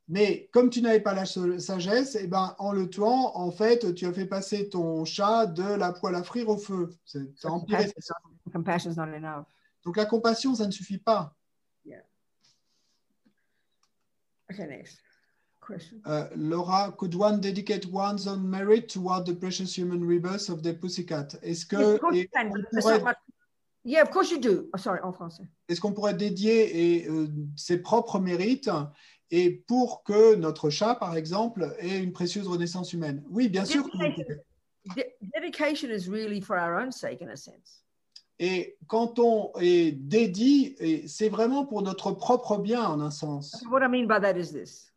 mais 0.09 0.49
comme 0.53 0.71
tu 0.71 0.83
n'avais 0.83 0.99
pas 1.05 1.15
la 1.15 1.25
sa- 1.25 1.61
sagesse, 1.61 2.17
eh 2.21 2.27
ben, 2.27 2.57
en 2.59 2.73
le 2.73 2.91
tuant, 2.91 3.31
en 3.37 3.53
fait, 3.53 3.95
tu 3.95 4.07
as 4.07 4.13
fait 4.13 4.27
passer 4.27 4.69
ton 4.69 5.05
chat 5.05 5.47
de 5.47 5.63
la 5.63 5.93
poêle 5.93 6.17
à 6.17 6.25
frire 6.25 6.49
au 6.49 6.59
feu. 6.59 6.91
C'est- 7.05 7.21
empiré. 7.45 7.93
Donc 9.85 9.97
la 9.97 10.05
compassion, 10.05 10.57
ça 10.57 10.67
ne 10.67 10.73
suffit 10.73 10.99
pas. 10.99 11.33
Okay, 14.51 14.67
next 14.67 15.01
question. 15.61 16.01
Uh, 16.05 16.29
Laura, 16.37 16.93
could 16.97 17.15
one 17.15 17.41
dedicate 17.41 17.87
one's 17.87 18.27
own 18.27 18.49
merit 18.49 18.89
toward 18.89 19.27
the 19.27 19.35
precious 19.35 19.75
human 19.77 20.03
rebirth 20.05 20.49
of 20.49 20.63
the 20.63 20.73
pussycat? 20.75 21.35
Est-ce 21.43 21.67
Yes, 21.71 21.99
que 21.99 23.01
much- 23.05 23.17
Yeah, 23.85 24.03
of 24.03 24.11
course 24.11 24.31
you 24.31 24.39
do. 24.39 24.69
Oh, 24.75 24.79
sorry, 24.79 25.01
en 25.03 25.13
français. 25.13 25.47
est-ce 25.69 25.81
qu'on 25.81 25.93
pourrait 25.93 26.15
dédier 26.15 27.03
et, 27.03 27.09
euh, 27.09 27.27
ses 27.57 27.79
propres 27.79 28.19
mérites 28.19 28.71
et 29.31 29.63
pour 29.67 30.03
que 30.03 30.35
notre 30.37 30.71
chat, 30.71 30.95
par 30.95 31.17
exemple, 31.17 31.75
ait 31.79 32.03
une 32.03 32.13
précieuse 32.13 32.49
renaissance 32.49 32.93
humaine? 32.93 33.23
Oui, 33.29 33.49
bien 33.49 33.65
sûr. 33.65 33.85
que 33.85 33.91
vous 33.91 33.99
Dedication. 33.99 34.43
De- 34.97 35.31
dedication 35.35 35.91
is 35.91 36.09
really 36.09 36.41
for 36.41 36.57
our 36.57 36.75
own 36.81 36.91
sake, 36.91 37.21
in 37.23 37.29
a 37.29 37.37
sense. 37.37 37.85
Et 38.41 38.77
quand 38.87 39.19
on 39.19 39.53
est 39.61 39.93
dédié, 39.93 40.77
et 40.81 41.09
c'est 41.09 41.29
vraiment 41.29 41.67
pour 41.67 41.83
notre 41.83 42.13
propre 42.13 42.59
bien 42.59 42.85
en 42.85 43.01
un 43.01 43.11
sens. 43.11 43.65
What 43.71 43.83
I 43.83 43.89
mean 43.89 44.07
by 44.07 44.21
that 44.21 44.37
is 44.39 44.53
this: 44.53 44.93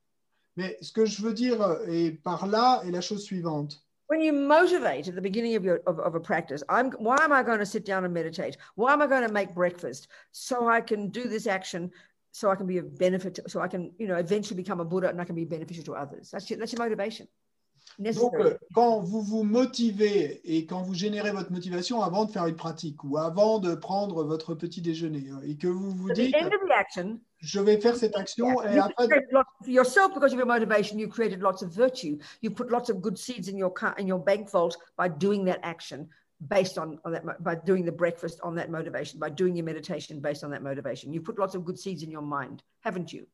Mais 0.57 0.77
ce 0.81 0.91
que 0.91 1.05
je 1.05 1.21
veux 1.23 1.33
dire 1.33 1.61
euh, 1.61 1.85
et 1.87 2.11
par 2.11 2.45
là 2.47 2.81
est 2.85 2.91
la 2.91 3.01
chose 3.01 3.23
suivante. 3.23 3.81
when 4.09 4.19
you 4.21 4.33
motivate 4.33 5.07
at 5.07 5.15
the 5.15 5.21
beginning 5.21 5.55
of 5.55 5.63
your 5.63 5.79
of, 5.87 5.97
of 5.99 6.15
a 6.15 6.19
practice, 6.19 6.61
I'm 6.69 6.91
why 6.99 7.15
am 7.21 7.31
I 7.31 7.41
going 7.43 7.59
to 7.59 7.65
sit 7.65 7.85
down 7.85 8.03
and 8.05 8.13
meditate? 8.13 8.57
Why 8.75 8.91
am 8.93 9.01
I 9.01 9.07
going 9.07 9.25
to 9.25 9.33
make 9.33 9.55
breakfast 9.55 10.09
so 10.33 10.67
I 10.67 10.81
can 10.81 11.09
do 11.09 11.23
this 11.29 11.47
action? 11.47 11.91
So 12.33 12.49
I 12.51 12.55
can 12.55 12.65
be 12.67 12.77
of 12.77 12.97
benefit, 12.97 13.35
to- 13.35 13.49
so 13.49 13.59
I 13.59 13.67
can, 13.67 13.91
you 13.97 14.07
know, 14.07 14.15
eventually 14.15 14.55
become 14.55 14.79
a 14.79 14.85
Buddha 14.85 15.09
and 15.09 15.19
I 15.19 15.25
can 15.25 15.35
be 15.35 15.43
beneficial 15.45 15.83
to 15.85 15.93
others? 15.95 16.29
That's 16.31 16.49
your, 16.49 16.59
that's 16.59 16.71
your 16.73 16.79
motivation. 16.81 17.27
Donc, 17.99 18.33
euh, 18.35 18.57
quand 18.73 18.99
vous 18.99 19.21
vous 19.21 19.43
motivez 19.43 20.41
et 20.43 20.65
quand 20.65 20.81
vous 20.81 20.93
générez 20.93 21.31
votre 21.31 21.51
motivation 21.51 22.01
avant 22.01 22.25
de 22.25 22.31
faire 22.31 22.45
une 22.47 22.55
pratique 22.55 23.03
ou 23.03 23.17
avant 23.17 23.59
de 23.59 23.75
prendre 23.75 24.23
votre 24.23 24.55
petit 24.55 24.81
déjeuner 24.81 25.25
euh, 25.29 25.47
et 25.47 25.55
que 25.55 25.67
vous 25.67 25.91
vous 25.91 26.11
dites, 26.11 26.35
je 27.39 27.59
vais 27.59 27.79
faire 27.79 27.95
cette 27.95 28.15
action 28.15 28.61
et 28.63 28.77
après, 28.77 29.07
yourself 29.65 30.13
because 30.13 30.31
of 30.33 30.37
your 30.37 30.47
motivation. 30.47 30.99
You 30.99 31.07
created 31.07 31.41
lots 31.41 31.63
of 31.63 31.71
virtue. 31.73 32.17
You 32.41 32.51
put 32.51 32.69
lots 32.69 32.89
of 32.89 33.01
good 33.01 33.17
seeds 33.17 33.49
in 33.49 33.57
your 33.57 33.73
car, 33.73 33.95
in 33.97 34.07
your 34.07 34.19
bank 34.19 34.49
vault 34.49 34.77
by 34.95 35.09
doing 35.09 35.45
that 35.45 35.59
action, 35.63 36.07
based 36.47 36.77
on, 36.77 36.99
on 37.03 37.13
that 37.13 37.43
by 37.43 37.55
doing 37.55 37.83
the 37.83 37.91
breakfast 37.91 38.39
on 38.43 38.55
that 38.55 38.69
motivation, 38.69 39.19
by 39.19 39.29
doing 39.29 39.55
your 39.55 39.65
meditation 39.65 40.19
based 40.19 40.43
on 40.43 40.51
that 40.51 40.61
motivation. 40.61 41.11
You 41.11 41.21
put 41.21 41.39
lots 41.39 41.55
of 41.55 41.65
good 41.65 41.79
seeds 41.79 42.03
in 42.03 42.11
your 42.11 42.21
mind, 42.21 42.61
haven't 42.81 43.11
you? 43.11 43.25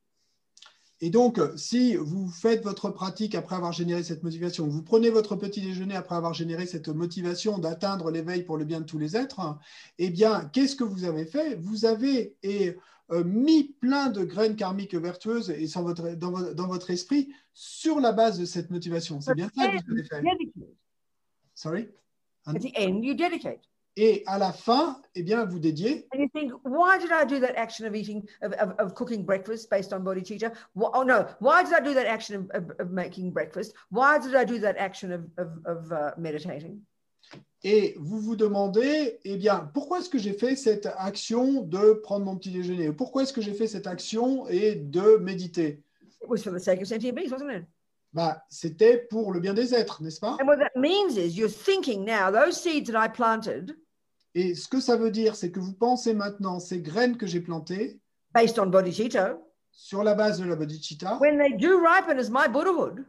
Et 1.02 1.10
donc 1.10 1.40
si 1.56 1.96
vous 1.96 2.28
faites 2.30 2.64
votre 2.64 2.90
pratique 2.90 3.36
après 3.36 3.56
avoir 3.56 3.72
généré 3.72 4.04
cette 4.04 4.24
motivation, 4.24 4.68
vous 4.68 4.82
prenez 4.84 5.10
votre 5.10 5.36
petit 5.36 5.62
déjeuner 5.62 5.96
après 5.96 6.16
avoir 6.16 6.34
généré 6.34 6.66
cette 6.66 6.88
motivation 6.90 7.60
d'atteindre 7.60 8.10
l'éveil 8.12 8.44
pour 8.44 8.58
le 8.58 8.66
bien 8.66 8.80
de 8.82 8.86
tous 8.86 8.98
les 8.98 9.16
êtres, 9.16 9.40
eh 10.00 10.10
bien, 10.10 10.46
qu'est-ce 10.54 10.76
que 10.76 10.84
vous 10.84 11.04
avez 11.04 11.26
fait? 11.26 11.56
Vous 11.56 11.86
avez 11.86 12.36
et, 12.44 12.76
euh, 13.12 13.24
mis 13.24 13.64
plein 13.80 14.10
de 14.10 14.24
graines 14.26 14.56
karmiques 14.56 14.96
vertueuses 14.96 15.50
et 15.52 15.68
sans 15.68 15.84
votre, 15.84 16.10
dans, 16.16 16.32
vo- 16.32 16.54
dans 16.54 16.68
votre 16.68 16.90
esprit 16.90 17.30
sur 17.54 18.00
la 18.00 18.12
base 18.12 18.38
de 18.40 18.46
cette 18.46 18.70
motivation. 18.70 19.22
C'est 19.22 19.36
bien 19.36 19.50
ça 19.56 19.68
que 19.68 19.78
vous 19.86 19.92
avez 19.94 20.04
fait. 20.04 20.24
Sorry? 21.56 21.88
At 22.46 22.54
the 22.60 22.72
end, 22.78 23.02
you 23.04 23.14
dedicate. 23.14 23.62
Et 24.00 24.22
à 24.28 24.38
la 24.38 24.52
fin, 24.54 25.02
eh 25.16 25.24
bien, 25.24 25.44
vous 25.46 25.58
dédiez. 25.58 26.08
And 26.14 26.20
you 26.20 26.30
think, 26.32 26.54
why 26.64 27.00
did 27.00 27.10
I 27.12 27.26
do 27.26 27.40
that 27.40 27.56
action 27.58 27.88
of 27.88 27.96
eating, 27.96 28.28
of, 28.44 28.54
of, 28.54 28.76
of 28.78 28.94
cooking 28.94 29.26
breakfast 29.26 29.72
based 29.72 29.92
on 29.92 30.04
bodhicitta? 30.04 30.52
Wh- 30.76 30.92
oh 30.94 31.02
no, 31.02 31.26
why 31.40 31.64
did 31.64 31.74
I 31.74 31.82
do 31.82 31.96
that 31.96 32.06
action 32.06 32.48
of, 32.54 32.70
of, 32.80 32.92
making 32.92 33.32
breakfast? 33.32 33.74
Why 33.90 34.20
did 34.20 34.36
I 34.36 34.46
do 34.46 34.60
that 34.60 34.78
action 34.78 35.12
of, 35.12 35.22
of, 35.40 35.48
of 35.66 35.92
uh, 35.92 36.12
meditating? 36.16 36.80
Et 37.64 37.96
vous 37.98 38.20
vous 38.20 38.36
demandez, 38.36 39.18
eh 39.26 39.36
bien, 39.36 39.72
pourquoi 39.74 40.00
est-ce 40.00 40.10
que 40.10 40.20
j'ai 40.20 40.34
fait 40.34 40.56
cette 40.56 40.88
action 41.00 41.64
de 41.64 41.94
prendre 42.04 42.24
mon 42.24 42.38
petit 42.38 42.52
déjeuner? 42.52 42.92
Pourquoi 42.92 43.24
est-ce 43.24 43.34
que 43.34 43.42
j'ai 43.42 43.56
fait 43.56 43.68
cette 43.68 43.88
action 43.88 44.48
et 44.48 44.76
de 44.76 45.18
méditer? 45.18 45.82
It 46.22 46.30
was 46.30 46.44
for 46.44 46.54
the 46.54 46.60
sake 46.60 46.82
of 46.82 46.88
sentient 46.88 47.16
beings, 47.16 47.32
wasn't 47.32 47.52
it? 47.52 47.64
bah, 48.14 48.44
C'était 48.50 49.08
pour 49.10 49.32
le 49.32 49.40
bien 49.40 49.56
des 49.56 49.74
êtres, 49.74 50.04
n'est-ce 50.04 50.20
pas? 50.20 50.38
And 50.40 50.46
what 50.48 50.58
that 50.58 50.76
means 50.76 51.18
is 51.18 51.36
you're 51.36 51.50
thinking 51.50 52.06
now, 52.06 52.30
those 52.32 52.62
seeds 52.62 52.92
that 52.92 52.96
I 52.96 53.08
planted, 53.08 53.76
Et 54.38 54.54
ce 54.54 54.68
que 54.68 54.80
ça 54.80 54.98
veut 54.98 55.10
dire, 55.10 55.36
c'est 55.36 55.50
que 55.50 55.60
vous 55.60 55.74
pensez 55.74 56.14
maintenant 56.14 56.60
ces 56.60 56.80
graines 56.80 57.18
que 57.18 57.26
j'ai 57.26 57.42
plantées 57.42 58.00
based 58.36 58.60
on 58.60 58.68
bodhicitta, 58.68 59.36
sur 59.72 60.04
la 60.04 60.14
base 60.14 60.40
de 60.40 60.46
la 60.46 60.56
bodhicitta, 60.56 61.18
when 61.20 61.40
they 61.40 61.58
do 61.58 61.80
ripen 61.80 62.20
as 62.20 62.30
my 62.30 62.48
Buddhahood, 62.48 63.04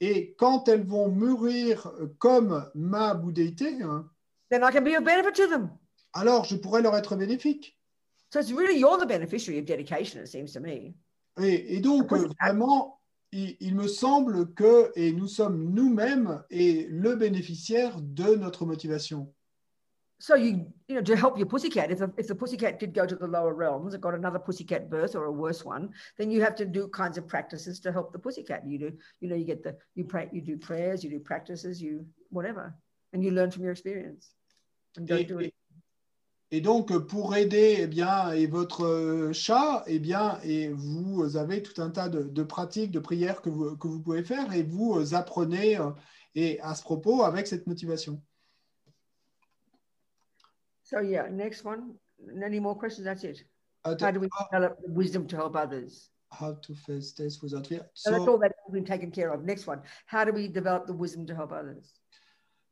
et 0.00 0.34
quand 0.38 0.68
elles 0.68 0.84
vont 0.84 1.08
mûrir 1.08 1.90
comme 2.18 2.70
ma 2.74 3.14
bouddhéité, 3.14 3.80
hein, 3.82 4.10
then 4.50 4.62
I 4.62 4.70
can 4.70 4.82
be 4.82 4.94
of 4.94 5.04
benefit 5.04 5.32
to 5.36 5.46
them. 5.48 5.70
alors 6.12 6.44
je 6.44 6.56
pourrais 6.56 6.82
leur 6.82 6.94
être 6.94 7.16
bénéfique. 7.16 7.78
So 8.30 8.40
it's 8.40 8.52
really 8.52 8.78
you're 8.78 8.98
the 8.98 9.08
beneficiary 9.08 9.58
of 9.60 9.64
dedication, 9.64 10.20
it 10.20 10.28
seems 10.28 10.52
to 10.52 10.60
me. 10.60 10.94
Et, 11.40 11.76
et 11.76 11.80
donc, 11.80 12.12
vraiment, 12.12 13.00
il, 13.32 13.56
il 13.60 13.74
me 13.74 13.88
semble 13.88 14.52
que, 14.52 14.92
et 14.96 15.12
nous 15.12 15.28
sommes 15.28 15.72
nous-mêmes, 15.72 16.44
et 16.50 16.86
le 16.90 17.16
bénéficiaire 17.16 17.98
de 18.02 18.34
notre 18.34 18.66
motivation. 18.66 19.32
So 20.20 20.36
you, 20.36 20.72
you 20.88 20.94
know, 20.94 21.02
to 21.02 21.16
help 21.16 21.36
your 21.36 21.46
pussycat, 21.46 21.90
if 21.90 21.98
the, 21.98 22.10
if 22.16 22.28
the 22.28 22.34
pussycat 22.34 22.78
did 22.78 22.94
go 22.94 23.04
to 23.04 23.16
the 23.16 23.26
lower 23.26 23.52
realms 23.52 23.94
and 23.94 24.02
got 24.02 24.14
another 24.14 24.38
pussycat 24.38 24.88
birth 24.88 25.14
or 25.16 25.24
a 25.24 25.32
worse 25.32 25.64
one, 25.64 25.90
then 26.18 26.30
you 26.30 26.40
have 26.40 26.54
to 26.56 26.64
do 26.64 26.88
kinds 26.88 27.18
of 27.18 27.26
practices 27.26 27.80
to 27.80 27.92
help 27.92 28.12
the 28.12 28.18
pussycat. 28.18 28.66
You 28.66 28.78
do, 28.78 28.92
you 29.20 29.28
know, 29.28 29.34
you 29.36 29.44
get 29.44 29.62
the, 29.62 29.76
you 29.94 30.04
pray, 30.04 30.28
you 30.32 30.40
do 30.40 30.56
prayers, 30.56 31.02
you 31.04 31.10
do 31.10 31.18
practices, 31.18 31.82
you 31.82 32.06
whatever, 32.30 32.74
and 33.12 33.22
you 33.24 33.32
learn 33.32 33.50
from 33.50 33.64
your 33.64 33.72
experience. 33.72 34.30
And 34.96 35.06
don't 35.06 35.18
Et, 35.20 35.24
do 35.24 35.38
it. 35.40 35.46
et- 35.46 35.54
et 36.56 36.60
donc, 36.60 36.96
pour 37.08 37.34
aider 37.34 37.78
eh 37.80 37.86
bien, 37.88 38.30
et 38.30 38.46
votre 38.46 38.84
euh, 38.86 39.32
chat, 39.32 39.82
eh 39.88 39.98
bien, 39.98 40.38
et 40.44 40.68
vous 40.68 41.36
avez 41.36 41.60
tout 41.62 41.82
un 41.82 41.90
tas 41.90 42.08
de, 42.08 42.22
de 42.22 42.42
pratiques, 42.44 42.92
de 42.92 43.00
prières 43.00 43.42
que 43.42 43.50
vous, 43.50 43.76
que 43.76 43.88
vous 43.88 44.00
pouvez 44.00 44.22
faire, 44.22 44.52
et 44.52 44.62
vous 44.62 44.94
euh, 44.94 45.14
apprenez 45.16 45.76
euh, 45.78 45.90
et 46.36 46.60
à 46.60 46.76
ce 46.76 46.82
propos 46.82 47.24
avec 47.24 47.48
cette 47.48 47.66
motivation. 47.66 48.22
So 50.84 51.00
yeah, 51.00 51.26
next 51.30 51.64
one. 51.64 51.94
Any 52.44 52.60
more 52.60 52.74
questions? 52.74 53.04
That's 53.04 53.24
it. 53.24 53.42
How 53.84 53.96
How 53.98 54.10
do 54.10 54.20
we 54.20 54.28
develop 54.50 54.78
the 54.80 54.92
wisdom 54.92 55.26
to 55.28 55.36
help 55.36 55.56
others? 55.56 56.10
how 56.38 56.54
to 56.62 56.74
face 56.74 57.12
this 57.12 57.40
without 57.42 57.66
fear. 57.66 57.86
So 57.94 58.10
that's 58.10 58.26
all 58.26 58.38
that's 58.38 58.54
been 58.72 58.84
taken 58.84 59.10
care 59.10 59.32
of. 59.32 59.44
Next 59.44 59.66
one. 59.66 59.82
How 60.06 60.24
do 60.24 60.32
we 60.32 60.48
develop 60.48 60.86
the 60.86 60.92
wisdom 60.92 61.26
to 61.26 61.34
help 61.34 61.52
others? 61.52 61.92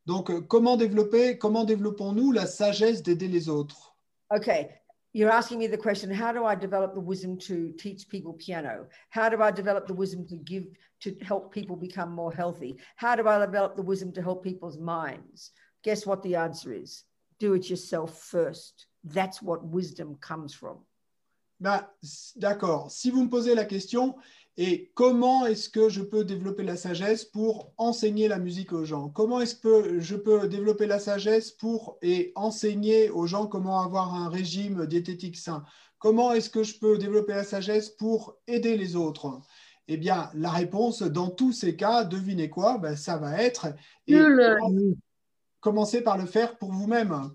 donc, 0.05 0.29
euh, 0.29 0.41
comment 0.41 0.75
développer, 0.75 1.37
comment 1.37 1.63
développons-nous 1.63 2.33
la 2.33 2.45
sagesse 2.45 3.01
d'aider 3.03 3.29
les 3.29 3.47
autres 3.47 3.95
Okay, 4.35 4.69
you're 5.13 5.31
asking 5.31 5.59
me 5.59 5.67
the 5.67 5.77
question 5.77 6.09
how 6.11 6.33
do 6.33 6.43
I 6.43 6.55
develop 6.55 6.93
the 6.93 6.99
wisdom 6.99 7.37
to 7.47 7.71
teach 7.77 8.09
people 8.09 8.33
piano? 8.33 8.87
How 9.11 9.29
do 9.29 9.41
I 9.41 9.51
develop 9.51 9.87
the 9.87 9.93
wisdom 9.93 10.27
to 10.27 10.35
give, 10.35 10.65
to 11.01 11.15
help 11.21 11.53
people 11.53 11.77
become 11.77 12.11
more 12.11 12.33
healthy? 12.33 12.75
How 12.97 13.15
do 13.15 13.27
I 13.27 13.45
develop 13.45 13.75
the 13.75 13.83
wisdom 13.83 14.11
to 14.13 14.21
help 14.21 14.43
people's 14.43 14.77
minds? 14.77 15.51
Guess 15.83 16.05
what 16.05 16.21
the 16.23 16.35
answer 16.35 16.73
is? 16.73 17.05
Do 17.43 17.55
it 17.55 17.69
yourself 17.69 18.17
first. 18.17 18.87
That's 19.03 19.41
what 19.41 19.65
wisdom 19.65 20.15
comes 20.21 20.53
from. 20.55 20.77
Ben, 21.59 21.85
c- 22.01 22.39
D'accord. 22.39 22.89
Si 22.89 23.11
vous 23.11 23.23
me 23.25 23.29
posez 23.29 23.53
la 23.53 23.65
question, 23.65 24.15
et 24.55 24.93
comment 24.95 25.45
est-ce 25.45 25.67
que 25.67 25.89
je 25.89 26.01
peux 26.03 26.23
développer 26.23 26.63
la 26.63 26.77
sagesse 26.77 27.25
pour 27.25 27.73
enseigner 27.77 28.29
la 28.29 28.39
musique 28.39 28.71
aux 28.71 28.85
gens? 28.85 29.09
Comment 29.09 29.41
est-ce 29.41 29.55
que 29.55 29.99
je 29.99 30.15
peux 30.15 30.47
développer 30.47 30.85
la 30.85 30.99
sagesse 30.99 31.51
pour 31.51 31.97
et 32.01 32.31
enseigner 32.35 33.09
aux 33.09 33.27
gens 33.27 33.45
comment 33.47 33.81
avoir 33.81 34.15
un 34.15 34.29
régime 34.29 34.85
diététique 34.85 35.35
sain? 35.37 35.65
Comment 35.99 36.31
est-ce 36.31 36.49
que 36.49 36.63
je 36.63 36.79
peux 36.79 36.97
développer 36.97 37.33
la 37.33 37.43
sagesse 37.43 37.89
pour 37.89 38.37
aider 38.47 38.77
les 38.77 38.95
autres? 38.95 39.41
Eh 39.89 39.97
bien, 39.97 40.31
la 40.33 40.49
réponse 40.51 41.01
dans 41.01 41.29
tous 41.29 41.51
ces 41.51 41.75
cas, 41.75 42.05
devinez 42.05 42.49
quoi? 42.49 42.77
Ben, 42.77 42.95
Ça 42.95 43.17
va 43.17 43.37
être 43.43 43.67
et 44.07 44.13
commencez 45.63 46.01
par 46.01 46.17
le 46.17 46.25
faire 46.25 46.57
pour 46.57 46.71
vous-même. 46.71 47.31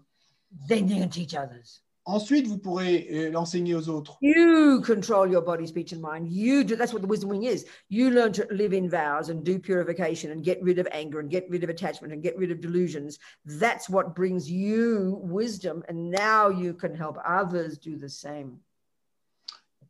then 0.69 0.89
you 0.89 0.97
can 0.97 1.09
teach 1.09 1.35
others. 1.35 1.81
Ensuite, 2.05 2.47
vous 2.47 2.57
pourrez 2.57 3.07
euh, 3.11 3.31
l'enseigner 3.31 3.75
aux 3.75 3.91
autres. 3.91 4.17
You 4.23 4.81
control 4.81 5.31
your 5.31 5.43
body, 5.43 5.67
speech, 5.67 5.93
and 5.93 6.01
mind. 6.01 6.27
You 6.27 6.65
do. 6.65 6.75
That's 6.75 6.95
what 6.95 7.03
the 7.03 7.07
wisdom 7.07 7.29
wing 7.29 7.45
is. 7.45 7.67
You 7.91 8.11
learn 8.11 8.33
to 8.33 8.47
live 8.51 8.73
in 8.73 8.89
vows 8.89 9.29
and 9.29 9.45
do 9.45 9.59
purification 9.59 10.31
and 10.31 10.43
get 10.43 10.59
rid 10.63 10.79
of 10.79 10.89
anger 10.91 11.21
and 11.21 11.29
get 11.29 11.45
rid 11.51 11.65
of 11.65 11.69
attachment 11.69 12.15
and 12.15 12.23
get 12.23 12.35
rid 12.39 12.51
of 12.51 12.63
delusions. 12.63 13.19
That's 13.45 13.91
what 13.91 14.15
brings 14.15 14.51
you 14.51 15.19
wisdom. 15.23 15.83
And 15.87 16.11
now 16.11 16.49
you 16.49 16.73
can 16.73 16.95
help 16.95 17.19
others 17.27 17.77
do 17.77 17.99
the 17.99 18.09
same. 18.09 18.59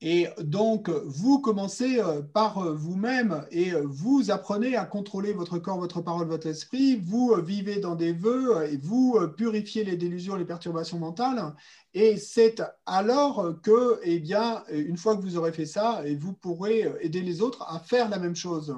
Et 0.00 0.28
donc, 0.38 0.88
vous 0.88 1.40
commencez 1.40 2.00
euh, 2.00 2.22
par 2.22 2.58
euh, 2.58 2.72
vous-même 2.72 3.44
et 3.50 3.72
euh, 3.72 3.82
vous 3.84 4.30
apprenez 4.30 4.76
à 4.76 4.84
contrôler 4.84 5.32
votre 5.32 5.58
corps, 5.58 5.78
votre 5.78 6.00
parole, 6.00 6.28
votre 6.28 6.46
esprit. 6.46 6.96
Vous 6.96 7.34
vivez 7.42 7.80
dans 7.80 7.96
des 7.96 8.12
vœux 8.12 8.64
et 8.70 8.76
vous 8.76 9.18
purifiez 9.36 9.82
les 9.82 9.96
délusions, 9.96 10.36
les 10.36 10.44
perturbations 10.44 10.98
mentales. 10.98 11.52
Et 11.94 12.16
c'est 12.16 12.62
alors 12.86 13.60
que, 13.62 13.98
eh 14.04 14.20
bien, 14.20 14.62
une 14.70 14.96
fois 14.96 15.16
que 15.16 15.22
vous 15.22 15.36
aurez 15.36 15.52
fait 15.52 15.66
ça, 15.66 16.02
vous 16.20 16.32
pourrez 16.32 16.86
aider 17.00 17.20
les 17.20 17.42
autres 17.42 17.62
à 17.68 17.80
faire 17.80 18.08
la 18.08 18.18
même 18.18 18.36
chose. 18.36 18.76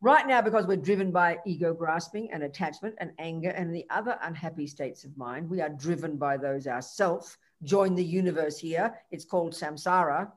Right 0.00 0.26
now, 0.26 0.42
because 0.42 0.66
we're 0.66 0.82
driven 0.82 1.12
by 1.12 1.38
ego 1.46 1.72
grasping 1.72 2.28
and 2.32 2.42
attachment 2.42 2.94
and 2.98 3.12
anger 3.18 3.50
and 3.50 3.72
the 3.72 3.86
other 3.88 4.18
unhappy 4.22 4.66
states 4.66 5.04
of 5.04 5.16
mind, 5.16 5.48
we 5.48 5.60
are 5.60 5.68
driven 5.68 6.16
by 6.16 6.36
those 6.36 6.66
ourselves. 6.66 7.36
Join 7.62 7.94
the 7.94 8.02
universe 8.02 8.58
here. 8.58 8.92
It's 9.12 9.24
called 9.24 9.52
samsara. 9.52 10.32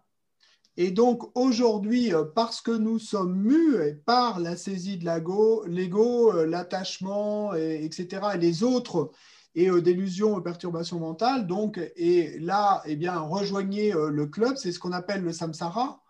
Et 0.78 0.92
donc 0.92 1.32
aujourd'hui, 1.38 2.14
euh, 2.14 2.26
parce 2.26 2.60
que 2.62 2.72
nous 2.72 3.00
sommes 3.00 3.36
mus 3.36 3.78
par 4.06 4.40
la 4.40 4.58
saisie 4.58 4.98
de 4.98 5.06
l'ego, 5.06 6.34
euh, 6.34 6.46
l'attachement, 6.46 7.54
et- 7.56 7.86
etc., 7.86 8.22
et 8.34 8.38
les 8.38 8.62
autres, 8.64 9.12
et 9.56 9.70
euh, 9.70 9.82
délusions, 9.82 10.42
perturbations 10.42 11.00
mentales, 11.00 11.48
donc, 11.48 11.80
et 11.96 12.38
là, 12.40 12.82
eh 12.86 12.98
bien, 12.98 13.18
rejoignez 13.20 13.94
euh, 13.94 14.10
le 14.10 14.28
club, 14.28 14.58
c'est 14.58 14.74
ce 14.74 14.80
qu'on 14.80 14.92
appelle 14.92 15.22
le 15.24 15.32
samsara. 15.32 16.02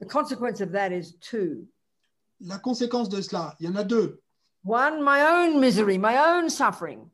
The 0.00 0.08
consequence 0.10 0.60
of 0.60 0.72
that 0.72 0.90
is 0.90 1.16
two. 1.20 1.68
La 2.40 2.58
conséquence 2.58 3.08
de 3.08 3.20
cela, 3.20 3.54
il 3.60 3.66
y 3.66 3.68
en 3.68 3.76
a 3.76 3.84
deux. 3.84 4.20
One, 4.64 5.04
my 5.04 5.20
own 5.22 5.60
misery, 5.60 5.98
my 5.98 6.16
own 6.18 6.48
suffering. 6.50 7.08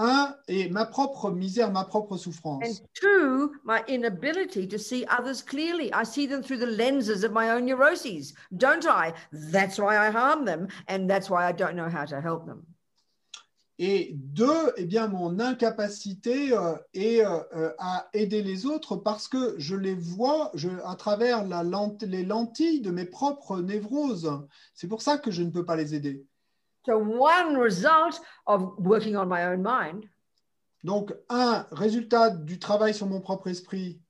Un 0.00 0.32
est 0.46 0.70
ma 0.70 0.86
propre 0.86 1.30
misère, 1.32 1.72
ma 1.72 1.84
propre 1.84 2.12
And 2.12 2.18
souffrance. 2.18 2.82
two, 2.94 3.50
my 3.64 3.82
inability 3.88 4.66
to 4.68 4.78
see 4.78 5.04
others 5.08 5.42
clearly. 5.42 5.92
I 5.92 6.04
see 6.04 6.26
them 6.28 6.40
through 6.40 6.58
the 6.60 6.70
lenses 6.70 7.24
of 7.24 7.32
my 7.32 7.50
own 7.50 7.64
neuroses, 7.66 8.32
don't 8.56 8.86
I? 8.86 9.12
That's 9.32 9.76
why 9.78 9.96
I 9.98 10.10
harm 10.10 10.44
them. 10.44 10.68
And 10.86 11.08
that's 11.10 11.28
why 11.28 11.48
I 11.48 11.52
don't 11.52 11.74
know 11.74 11.88
how 11.88 12.04
to 12.04 12.20
help 12.20 12.46
them. 12.46 12.62
Et 13.80 14.10
deux, 14.14 14.72
eh 14.76 14.84
bien, 14.86 15.06
mon 15.08 15.38
incapacité 15.40 16.52
euh, 16.52 16.74
est 16.94 17.24
euh, 17.24 17.40
euh, 17.54 17.72
à 17.78 18.08
aider 18.12 18.42
les 18.42 18.66
autres 18.66 18.96
parce 18.96 19.28
que 19.28 19.54
je 19.58 19.76
les 19.76 19.94
vois 19.94 20.50
je, 20.54 20.68
à 20.84 20.94
travers 20.96 21.44
la 21.46 21.62
lente- 21.62 22.02
les 22.02 22.24
lentilles 22.24 22.80
de 22.80 22.90
mes 22.90 23.04
propres 23.04 23.60
névroses. 23.60 24.32
C'est 24.74 24.88
pour 24.88 25.02
ça 25.02 25.18
que 25.18 25.30
je 25.32 25.42
ne 25.42 25.50
peux 25.50 25.64
pas 25.64 25.76
les 25.76 25.94
aider. 25.94 26.24
So, 26.88 26.96
one 26.96 27.58
result 27.58 28.18
of 28.46 28.78
working 28.78 29.14
on 29.14 29.28
my 29.28 29.44
own 29.44 29.60
mind 29.60 30.08
Donc, 30.84 31.12
un 31.28 31.66
résultat 31.70 32.30
du 32.30 32.58
travail 32.58 32.94
sur 32.94 33.06
mon 33.06 33.20
propre 33.20 33.48
esprit, 33.48 34.00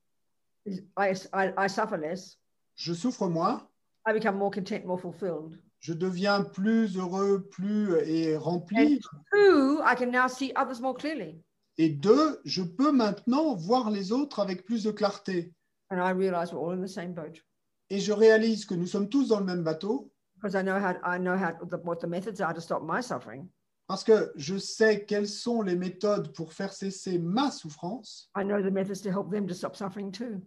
is 0.65 0.79
I, 0.95 1.13
I, 1.33 1.51
I 1.57 1.67
suffer 1.67 1.97
less. 1.97 2.37
je 2.75 2.93
souffre 2.93 3.27
moins, 3.27 3.67
I 4.07 4.13
become 4.13 4.37
more 4.37 4.49
content, 4.49 4.85
more 4.85 4.97
fulfilled. 4.97 5.59
je 5.81 5.91
deviens 5.93 6.41
plus 6.41 6.95
heureux, 6.95 7.49
plus 7.51 7.97
et 8.05 8.37
rempli. 8.37 9.01
Two, 9.33 9.81
I 9.83 9.95
can 9.95 10.09
now 10.09 10.29
see 10.29 10.53
others 10.55 10.79
more 10.79 10.95
clearly. 10.95 11.43
Et 11.77 11.89
deux, 11.89 12.39
je 12.45 12.61
peux 12.63 12.93
maintenant 12.93 13.55
voir 13.55 13.89
les 13.89 14.13
autres 14.13 14.39
avec 14.39 14.63
plus 14.63 14.83
de 14.83 14.91
clarté. 14.91 15.51
And 15.91 15.97
I 15.97 16.11
realize 16.11 16.53
we're 16.53 16.61
all 16.61 16.71
in 16.71 16.81
the 16.81 16.87
same 16.87 17.13
boat 17.13 17.41
Et 17.89 17.99
je 17.99 18.13
réalise 18.13 18.65
que 18.65 18.75
nous 18.75 18.87
sommes 18.87 19.09
tous 19.09 19.27
dans 19.27 19.39
le 19.39 19.45
même 19.45 19.63
bateau 19.63 20.13
because 20.39 20.55
I 20.55 20.61
know 20.63 20.79
how 20.79 20.95
I 21.03 21.17
know 21.17 21.37
how 21.37 21.53
the, 21.61 21.77
what 21.77 21.99
the 21.99 22.07
methods 22.07 22.41
are 22.41 22.53
to 22.53 22.61
stop 22.61 22.81
my 22.81 23.01
suffering. 23.01 23.49
parce 23.87 24.03
que 24.03 24.31
je 24.35 24.57
sais 24.57 25.05
quelles 25.05 25.27
sont 25.27 25.63
les 25.63 25.75
méthodes 25.75 26.31
pour 26.33 26.53
faire 26.53 26.73
cesser 26.73 27.17
ma 27.17 27.49
souffrance 27.51 28.29
I 28.35 28.43
know 28.43 28.61
the 28.61 28.71
methods 28.71 29.01
to 29.01 29.09
help 29.09 29.31
them 29.31 29.47
to 29.47 29.53
stop 29.53 29.75
suffering 29.75 30.11
too. 30.11 30.41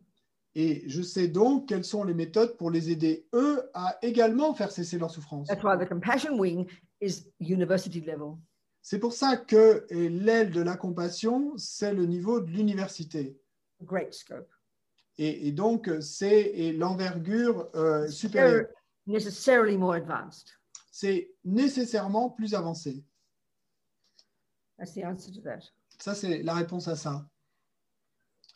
et 0.55 0.83
je 0.87 1.03
sais 1.03 1.29
donc 1.29 1.69
quelles 1.69 1.85
sont 1.85 2.05
les 2.05 2.15
méthodes 2.15 2.57
pour 2.57 2.71
les 2.71 2.91
aider 2.91 3.27
eux 3.35 3.71
à 3.75 3.99
également 4.03 4.55
faire 4.55 4.71
cesser 4.71 4.99
leur 4.99 5.11
souffrance. 5.11 5.49
That's 5.49 5.65
why 5.65 5.77
the 5.77 5.89
compassion 5.89 6.39
wing 6.39 6.69
is 7.01 7.27
university 7.41 8.01
level. 8.01 8.37
C'est 8.83 8.99
pour 8.99 9.13
ça 9.13 9.37
que 9.37 9.87
l'aile 9.91 10.51
de 10.51 10.61
la 10.61 10.77
compassion, 10.77 11.53
c'est 11.57 11.95
le 11.95 12.05
niveau 12.05 12.41
de 12.41 12.51
l'université. 12.51 13.39
Great 13.81 14.13
scope. 14.13 14.51
Et, 15.19 15.47
et 15.47 15.53
donc, 15.53 15.89
c'est 16.01 16.73
l'envergure 16.73 17.69
euh, 17.77 18.09
supérieure. 18.09 18.67
Necessarily 19.07 19.77
more 19.77 19.97
advanced. 19.97 20.53
C'est 20.91 21.31
nécessairement 21.45 22.31
plus 22.31 22.55
avancé. 22.55 23.05
That's 24.79 24.93
the 24.95 25.05
answer 25.05 25.33
to 25.33 25.41
that. 25.43 25.61
Ça, 25.99 26.15
c'est 26.15 26.43
la 26.43 26.55
réponse 26.55 26.89
à 26.89 26.97
ça. 26.97 27.25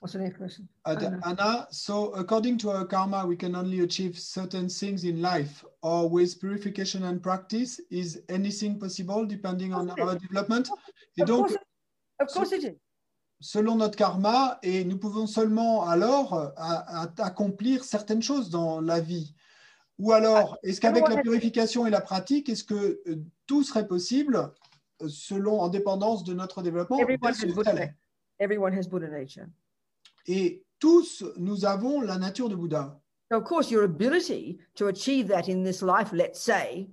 What's 0.01 0.13
the 0.13 0.19
next 0.19 0.37
question? 0.39 0.69
Anna. 0.85 1.19
Anna, 1.25 1.67
so 1.71 2.13
according 2.15 2.59
to 2.59 2.69
our 2.71 2.87
karma, 2.87 3.25
we 3.27 3.37
can 3.37 3.55
only 3.55 3.81
achieve 3.81 4.19
certain 4.19 4.69
things 4.69 5.05
in 5.05 5.23
life, 5.23 5.65
or 5.83 6.09
with 6.09 6.39
purification 6.39 7.05
and 7.05 7.21
practice, 7.23 7.81
is 7.91 8.21
anything 8.29 8.79
possible 8.79 9.25
depending 9.25 9.73
on 9.73 9.89
our 9.99 10.17
development? 10.19 10.69
Et 11.17 11.23
Of 11.23 11.29
donc, 11.29 11.47
course, 11.49 11.53
it- 11.55 12.21
of 12.21 12.29
course 12.33 12.53
it 12.53 12.65
is. 12.65 12.77
selon 13.41 13.77
notre 13.77 13.97
karma, 13.97 14.59
et 14.63 14.85
nous 14.85 14.99
pouvons 14.99 15.27
seulement 15.27 15.87
alors 15.89 16.35
euh, 16.35 16.51
accomplir 17.19 17.83
certaines 17.85 18.23
choses 18.23 18.51
dans 18.51 18.81
la 18.83 19.01
vie. 19.01 19.35
Ou 19.99 20.13
alors, 20.13 20.59
est-ce 20.63 20.81
qu'avec 20.81 21.09
la 21.09 21.23
purification 21.23 21.87
et 21.87 21.91
la 21.91 22.01
pratique, 22.01 22.49
est-ce 22.49 22.65
que 22.65 23.01
euh, 23.07 23.17
tout 23.47 23.63
serait 23.63 23.87
possible 23.87 24.53
euh, 25.03 25.09
selon 25.09 25.61
en 25.61 25.69
dépendance 25.69 26.23
de 26.25 26.35
notre 26.35 26.63
développement 26.63 26.99
Everyone 28.39 28.75
has 28.75 28.87
Buddha. 28.87 29.09
nature. 29.09 29.47
Et 30.27 30.63
tous, 30.79 31.25
nous 31.39 31.65
avons 31.65 32.03
la 32.03 32.19
nature 32.19 32.51
de 32.51 32.57
Bouddha. 32.57 33.01
So 33.31 33.39
of 33.39 33.45
course, 33.45 33.71
your 33.71 33.85
ability 33.85 34.59
to 34.75 34.89
achieve 34.89 35.29
that 35.29 35.49
in 35.49 35.65
this 35.65 35.83
life, 35.83 36.13
let's 36.13 36.41
say, 36.41 36.89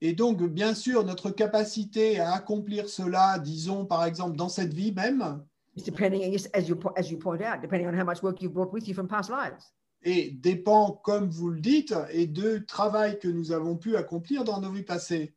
Et 0.00 0.12
donc, 0.12 0.42
bien 0.42 0.74
sûr, 0.74 1.04
notre 1.04 1.30
capacité 1.30 2.20
à 2.20 2.34
accomplir 2.34 2.88
cela, 2.88 3.38
disons 3.38 3.86
par 3.86 4.04
exemple 4.04 4.36
dans 4.36 4.50
cette 4.50 4.74
vie 4.74 4.92
même, 4.92 5.42
depending, 5.84 6.22
as 6.54 6.68
you 6.68 6.78
as 6.96 7.10
you 7.10 7.18
point 7.18 7.40
out, 7.40 7.60
depending 7.62 7.86
on 7.86 7.94
how 7.94 8.04
much 8.04 8.22
work 8.22 8.40
you've 8.42 8.52
brought 8.52 8.72
with 8.72 8.86
you 8.86 8.94
from 8.94 9.08
past 9.08 9.30
lives. 9.30 9.72
Et 10.06 10.30
dépend, 10.30 10.92
comme 11.04 11.28
vous 11.28 11.50
le 11.50 11.60
dites, 11.60 11.92
et 12.10 12.28
de 12.28 12.58
travail 12.58 13.18
que 13.18 13.26
nous 13.26 13.50
avons 13.50 13.76
pu 13.76 13.96
accomplir 13.96 14.44
dans 14.44 14.60
nos 14.60 14.70
vies 14.70 14.84
passées. 14.84 15.34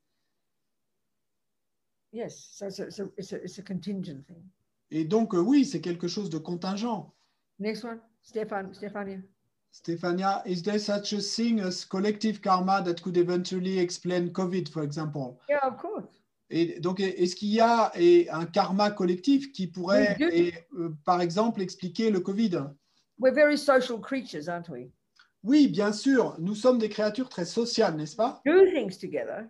Yes. 2.14 2.50
So 2.52 2.68
it's 2.68 2.80
a, 2.80 2.86
it's 3.18 3.34
a, 3.34 3.44
it's 3.44 3.58
a, 3.58 3.64
contingent 3.64 4.26
thing. 4.28 4.44
Et 4.92 5.06
donc, 5.06 5.34
euh, 5.34 5.40
oui, 5.40 5.66
c'est 5.66 5.82
quelque 5.82 6.08
chose 6.08 6.30
de 6.30 6.38
contingent. 6.38 7.14
Next 7.60 7.84
one, 7.84 8.00
Stefan, 8.22 8.72
Stefania. 8.74 9.20
Stéphania, 9.72 10.42
is 10.46 10.64
there 10.64 10.80
such 10.80 11.14
a 11.14 11.22
thing 11.22 11.60
as 11.60 11.86
collective 11.86 12.42
karma 12.42 12.82
that 12.84 13.02
could 13.02 13.18
eventually 13.18 13.80
explain 13.80 14.32
COVID, 14.32 14.68
for 14.70 14.84
example? 14.84 15.40
Yeah, 15.48 15.60
of 15.64 15.78
course. 15.78 16.06
Et 16.52 16.80
donc, 16.80 17.00
est-ce 17.00 17.36
qu'il 17.36 17.50
y 17.50 17.60
a 17.60 17.92
un 18.32 18.46
karma 18.46 18.90
collectif 18.90 19.52
qui 19.52 19.68
pourrait, 19.68 20.18
et, 20.32 20.54
euh, 20.74 20.90
par 21.06 21.22
exemple, 21.22 21.62
expliquer 21.62 22.10
le 22.10 22.20
Covid? 22.20 22.64
We're 23.20 23.34
very 23.34 23.58
social 23.58 24.00
creatures, 24.00 24.48
aren't 24.48 24.70
we? 24.70 24.92
Oui, 25.44 25.68
bien 25.68 25.92
sûr, 25.92 26.36
nous 26.40 26.56
sommes 26.56 26.80
des 26.80 26.90
créatures 26.90 27.30
très 27.30 27.46
sociales, 27.46 27.96
n'est-ce 27.96 28.16
pas? 28.16 28.42
Do 28.46 28.66
things 28.66 28.98
together. 28.98 29.50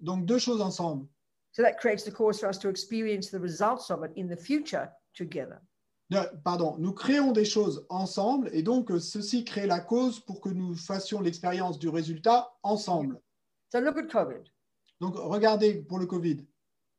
Donc, 0.00 0.26
deux 0.26 0.38
choses 0.38 0.60
ensemble. 0.60 1.06
So 1.52 1.62
that 1.62 1.78
creates 1.78 2.04
the 2.04 2.12
cause 2.12 2.38
for 2.38 2.48
us 2.48 2.58
to 2.58 2.68
experience 2.68 3.30
the 3.30 3.40
results 3.40 3.90
of 3.90 4.04
it 4.04 4.12
in 4.16 4.28
the 4.28 4.36
future 4.36 4.90
together. 5.14 5.60
Pardon, 6.44 6.76
nous 6.78 6.92
créons 6.92 7.32
des 7.32 7.44
choses 7.44 7.84
ensemble 7.90 8.48
et 8.52 8.62
donc 8.62 8.90
euh, 8.90 8.98
ceci 8.98 9.44
crée 9.44 9.66
la 9.66 9.80
cause 9.80 10.20
pour 10.20 10.40
que 10.40 10.48
nous 10.48 10.74
fassions 10.74 11.20
l'expérience 11.20 11.78
du 11.78 11.88
résultat 11.88 12.50
ensemble. 12.62 13.20
So 13.70 13.80
look 13.80 13.98
at 13.98 14.06
COVID. 14.06 14.44
Donc, 15.00 15.16
regardez 15.16 15.82
pour 15.82 15.98
le 15.98 16.06
Covid 16.06 16.46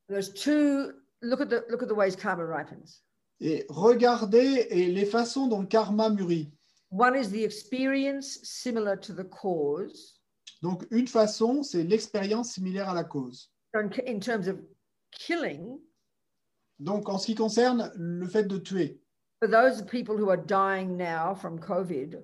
There's 0.08 0.32
two. 0.34 0.94
Look 1.22 1.42
at 1.42 1.50
the 1.50 1.66
look 1.70 1.82
at 1.84 1.88
the 1.88 1.96
ways 1.96 2.16
karma 2.16 2.46
ripens. 2.46 3.02
Et 3.42 3.66
regardez 3.70 4.68
et 4.70 4.88
les 4.88 5.06
façons 5.06 5.48
dont 5.48 5.62
le 5.62 5.68
karma 5.68 6.10
mûrit. 6.10 6.52
One 6.92 7.16
is 7.16 7.30
the 7.30 7.44
experience 7.44 8.40
similar 8.44 8.98
to 8.98 9.14
the 9.14 9.30
cause. 9.30 10.20
Donc, 10.62 10.86
une 10.92 11.08
façon, 11.08 11.64
c'est 11.64 11.84
l'expérience 11.84 12.54
similaire 12.54 12.90
à 12.90 12.94
la 12.94 13.04
cause. 13.04 13.52
In 13.74 14.20
terms 14.20 14.48
of 14.48 14.58
killing, 15.12 15.80
Donc, 16.80 17.10
en 17.10 17.18
ce 17.18 17.28
qui 17.28 17.36
concerne 17.36 17.92
le 17.96 18.26
fait 18.28 18.46
de 18.46 18.58
tuer, 18.58 19.02
for 19.40 19.48
those 19.48 19.82
people 19.84 20.18
who 20.18 20.30
are 20.30 20.38
dying 20.38 20.98
now 20.98 21.34
from 21.34 21.60
COVID, 21.60 22.22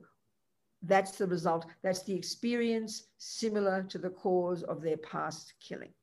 that's 0.82 1.18
the 1.18 1.28
result. 1.28 1.66
That's 1.84 2.04
the 2.04 2.14
experience 2.16 3.08
similar 3.18 3.84
to 3.84 3.98
the 3.98 4.10
cause 4.10 4.64
of 4.64 4.82
their 4.82 4.98
past 4.98 5.54
killing. 5.60 5.94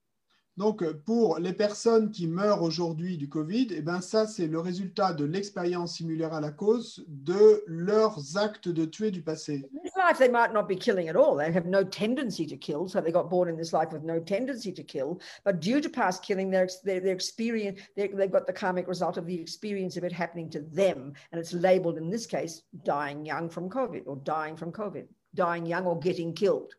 Donc 0.57 0.85
pour 1.05 1.39
les 1.39 1.53
personnes 1.53 2.11
qui 2.11 2.27
meurent 2.27 2.62
aujourd'hui 2.62 3.16
du 3.16 3.29
Covid, 3.29 3.69
eh 3.70 3.81
ben 3.81 4.01
ça, 4.01 4.27
c'est 4.27 4.47
le 4.47 4.61
résultat 4.61 5.12
de 5.12 5.24
l'expérience 5.24 5.97
similaire 5.97 6.35
à 6.35 6.41
la 6.41 6.51
cause 6.51 7.05
de 7.09 7.65
leurs 7.66 8.37
actes 8.37 8.69
de 8.69 8.85
tuer 8.85 9.11
du 9.11 9.23
passé. 9.23 9.65
Life, 9.97 10.19
they 10.19 10.29
might 10.29 10.53
not 10.53 10.65
be 10.65 10.77
killing 10.77 11.09
at 11.09 11.16
all. 11.16 11.37
They 11.37 11.53
have 11.53 11.66
no 11.66 11.85
tendency 11.85 12.45
to 12.47 12.57
kill. 12.57 12.89
So 12.89 13.01
they 13.01 13.12
got 13.12 13.31
born 13.31 13.49
in 13.49 13.57
this 13.57 13.73
life 13.73 13.93
with 13.93 14.03
no 14.03 14.19
tendency 14.19 14.73
to 14.73 14.83
kill. 14.83 15.20
But 15.45 15.61
due 15.61 15.81
to 15.81 15.89
past 15.89 16.24
killing, 16.24 16.51
their, 16.51 16.69
their, 16.83 17.07
experience, 17.07 17.81
they 17.95 18.09
they've 18.09 18.31
got 18.31 18.47
the 18.47 18.53
karmic 18.53 18.89
result 18.89 19.16
of 19.16 19.27
the 19.27 19.41
experience 19.41 19.97
of 19.97 20.05
it 20.05 20.12
happening 20.12 20.51
to 20.51 20.61
them. 20.61 21.12
And 21.31 21.41
it's 21.41 21.53
labeled 21.53 21.99
in 21.99 22.11
this 22.11 22.27
case, 22.27 22.62
dying 22.85 23.24
young 23.24 23.49
from 23.49 23.70
COVID 23.70 24.03
or 24.07 24.16
dying 24.16 24.57
from 24.57 24.73
COVID, 24.73 25.07
dying 25.35 25.66
young 25.66 25.87
or 25.87 25.99
getting 25.99 26.35
killed. 26.35 26.74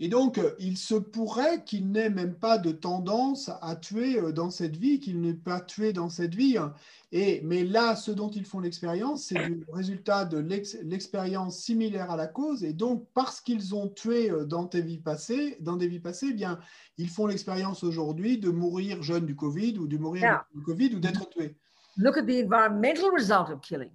Et 0.00 0.08
donc, 0.08 0.38
euh, 0.38 0.54
il 0.58 0.76
se 0.76 0.96
pourrait 0.96 1.62
qu'il 1.64 1.92
n'ait 1.92 2.10
même 2.10 2.34
pas 2.34 2.58
de 2.58 2.72
tendance 2.72 3.48
à 3.62 3.76
tuer 3.76 4.18
euh, 4.18 4.32
dans 4.32 4.50
cette 4.50 4.76
vie, 4.76 4.98
qu'il 4.98 5.20
n'ait 5.20 5.34
pas 5.34 5.60
tué 5.60 5.92
dans 5.92 6.08
cette 6.08 6.34
vie. 6.34 6.58
hein. 6.58 6.74
Et, 7.12 7.40
mais 7.44 7.62
là, 7.62 7.94
ce 7.94 8.10
dont 8.10 8.28
ils 8.28 8.44
font 8.44 8.58
l'expérience, 8.58 9.26
c'est 9.26 9.38
le 9.38 9.64
résultat 9.72 10.24
de 10.24 10.38
l'ex- 10.38 10.76
l'expérience 10.82 11.58
similaire 11.58 12.10
à 12.10 12.16
la 12.16 12.26
cause. 12.26 12.64
Et 12.64 12.72
donc, 12.72 13.06
parce 13.14 13.40
qu'ils 13.40 13.72
ont 13.76 13.88
tué 13.88 14.30
euh, 14.32 14.44
dans, 14.44 14.66
tes 14.66 14.82
vies 14.82 14.98
passées, 14.98 15.56
dans 15.60 15.76
des 15.76 15.86
vies 15.86 16.00
passées, 16.00 16.28
eh 16.30 16.34
bien, 16.34 16.58
ils 16.98 17.08
font 17.08 17.26
l'expérience 17.26 17.84
aujourd'hui 17.84 18.38
de 18.38 18.50
mourir 18.50 19.00
jeune 19.02 19.26
du 19.26 19.36
Covid 19.36 19.78
ou 19.78 19.86
de 19.86 19.96
mourir 19.96 20.44
du 20.54 20.62
Covid 20.62 20.96
ou 20.96 20.98
d'être 20.98 21.28
tué. 21.30 21.54
Look 21.96 22.16
at 22.18 22.22
the 22.26 22.42
environmental 22.44 23.10
result 23.16 23.48
of 23.48 23.60
killing. 23.60 23.92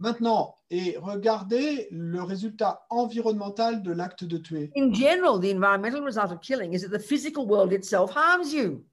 Maintenant, 0.00 0.54
et 0.70 0.96
regardez 0.98 1.88
le 1.90 2.22
résultat 2.22 2.86
environnemental 2.88 3.82
de 3.82 3.90
l'acte 3.90 4.24
de 4.24 4.38
tuer. 4.38 4.70
In 4.76 4.92
general, 4.92 5.40
the 5.40 5.52
environmental 5.52 6.02
result 6.04 6.30
of 6.30 6.40
killing 6.40 6.72
is 6.72 6.82
that 6.82 6.90
the 6.90 7.02
physical 7.02 7.46
world 7.46 7.72
itself 7.72 8.12
harms 8.14 8.52
you. 8.52 8.84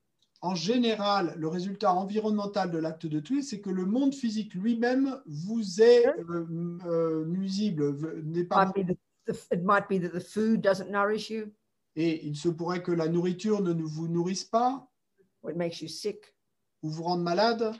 en 0.46 0.54
général, 0.54 1.34
le 1.38 1.48
résultat 1.48 1.92
environnemental 1.92 2.70
de 2.70 2.78
l'acte 2.78 3.08
de 3.08 3.20
tuer, 3.20 3.42
c'est 3.42 3.62
que 3.62 3.72
le 3.72 3.86
monde 3.86 4.14
physique 4.14 4.54
lui-même 4.54 5.20
vous 5.26 5.82
est 5.82 6.06
euh, 6.08 6.46
euh, 6.86 7.26
nuisible, 7.26 8.22
n'est 8.24 8.44
pas 8.44 8.72
it 9.52 9.64
might 9.64 9.88
be 9.90 10.00
that 10.00 10.10
the 10.10 10.24
food 10.24 10.62
doesn't 10.62 10.92
nourish 10.92 11.32
you, 11.32 11.52
et 11.96 12.24
il 12.28 12.36
se 12.36 12.50
pourrait 12.50 12.84
que 12.84 12.92
la 12.92 13.08
nourriture 13.08 13.64
ne 13.64 13.74
vous 13.74 14.08
nourrisse 14.08 14.44
pas 14.44 14.88
or 15.42 15.50
it 15.50 15.58
makes 15.58 15.82
you 15.82 15.88
sick. 15.88 16.36
ou 16.84 16.92
vous 16.92 17.04
rende 17.04 17.24
malade 17.24 17.74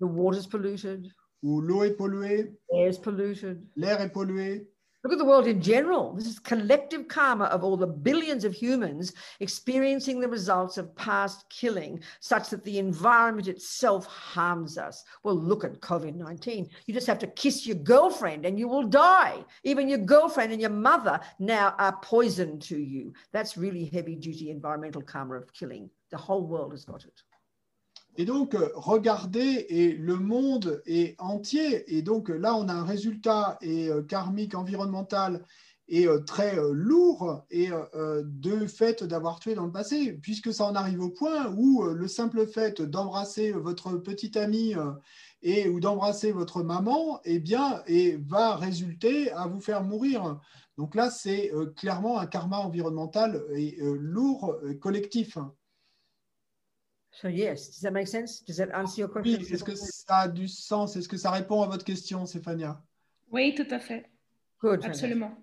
The 0.00 0.06
water's 0.06 0.46
polluted, 0.46 1.12
ou 1.44 1.60
l'eau 1.60 1.84
est 1.84 1.96
polluée, 1.96 2.52
air's 2.72 2.98
polluted. 2.98 3.62
l'air 3.76 4.00
est 4.00 4.08
pollué. 4.08 4.66
Look 5.04 5.12
at 5.12 5.18
the 5.18 5.24
world 5.26 5.46
in 5.46 5.60
general. 5.60 6.14
This 6.14 6.26
is 6.26 6.38
collective 6.38 7.08
karma 7.08 7.44
of 7.44 7.62
all 7.62 7.76
the 7.76 7.86
billions 7.86 8.42
of 8.46 8.54
humans 8.54 9.12
experiencing 9.40 10.18
the 10.18 10.28
results 10.28 10.78
of 10.78 10.96
past 10.96 11.44
killing, 11.50 12.00
such 12.20 12.48
that 12.48 12.64
the 12.64 12.78
environment 12.78 13.46
itself 13.46 14.06
harms 14.06 14.78
us. 14.78 15.04
Well, 15.22 15.34
look 15.34 15.62
at 15.62 15.78
COVID 15.82 16.14
19. 16.14 16.70
You 16.86 16.94
just 16.94 17.06
have 17.06 17.18
to 17.18 17.26
kiss 17.26 17.66
your 17.66 17.76
girlfriend 17.76 18.46
and 18.46 18.58
you 18.58 18.66
will 18.66 18.84
die. 18.84 19.44
Even 19.62 19.90
your 19.90 19.98
girlfriend 19.98 20.52
and 20.52 20.60
your 20.62 20.70
mother 20.70 21.20
now 21.38 21.74
are 21.78 21.98
poison 22.00 22.58
to 22.60 22.78
you. 22.78 23.12
That's 23.30 23.58
really 23.58 23.84
heavy 23.84 24.16
duty 24.16 24.50
environmental 24.50 25.02
karma 25.02 25.34
of 25.34 25.52
killing. 25.52 25.90
The 26.12 26.16
whole 26.16 26.46
world 26.46 26.72
has 26.72 26.86
got 26.86 27.04
it. 27.04 27.22
Et 28.16 28.24
donc, 28.24 28.54
euh, 28.54 28.68
regardez, 28.74 29.66
et 29.68 29.92
le 29.92 30.16
monde 30.16 30.82
est 30.86 31.20
entier. 31.20 31.96
Et 31.96 32.02
donc, 32.02 32.30
euh, 32.30 32.36
là, 32.36 32.54
on 32.54 32.68
a 32.68 32.72
un 32.72 32.84
résultat 32.84 33.58
et, 33.60 33.88
euh, 33.88 34.02
karmique, 34.02 34.54
environnemental 34.54 35.44
et 35.86 36.06
très 36.26 36.56
lourd 36.72 37.44
et 37.50 37.68
de 38.24 38.66
fait 38.66 39.04
d'avoir 39.04 39.38
tué 39.38 39.54
dans 39.54 39.66
le 39.66 39.70
passé, 39.70 40.14
puisque 40.14 40.50
ça 40.50 40.64
en 40.64 40.74
arrive 40.74 41.02
au 41.02 41.10
point 41.10 41.52
où 41.58 41.82
le 41.82 42.08
simple 42.08 42.46
fait 42.46 42.80
d'embrasser 42.80 43.52
votre 43.52 43.98
petite 43.98 44.38
amie 44.38 44.72
et 45.42 45.68
ou 45.68 45.80
d'embrasser 45.80 46.32
votre 46.32 46.62
maman, 46.62 47.20
eh 47.26 47.38
bien, 47.38 47.82
et 47.86 48.16
va 48.16 48.56
résulter 48.56 49.30
à 49.32 49.46
vous 49.46 49.60
faire 49.60 49.84
mourir. 49.84 50.40
Donc 50.78 50.94
là, 50.94 51.10
c'est 51.10 51.52
clairement 51.76 52.18
un 52.18 52.24
karma 52.24 52.60
environnemental 52.60 53.44
et 53.54 53.76
lourd, 53.82 54.56
collectif. 54.80 55.36
So, 57.20 57.28
yes, 57.28 57.68
does 57.68 57.80
that 57.80 57.92
make 57.92 58.08
sense? 58.08 58.40
Does 58.40 58.56
that 58.56 58.74
answer 58.74 59.02
your 59.02 59.08
question? 59.08 59.38
Oui, 59.38 59.46
est-ce 59.52 59.62
que 59.62 59.76
ça 59.76 60.22
a 60.22 60.28
du 60.28 60.48
sens 60.48 60.96
Est-ce 60.96 61.08
que 61.08 61.16
ça 61.16 61.30
répond 61.30 61.62
à 61.62 61.68
votre 61.68 61.84
question, 61.84 62.26
Stéphania 62.26 62.80
Oui, 63.30 63.54
tout 63.54 63.66
à 63.70 63.78
fait. 63.78 64.10
Good. 64.60 64.82
fantastic. 64.82 65.04
Absolument. 65.04 65.36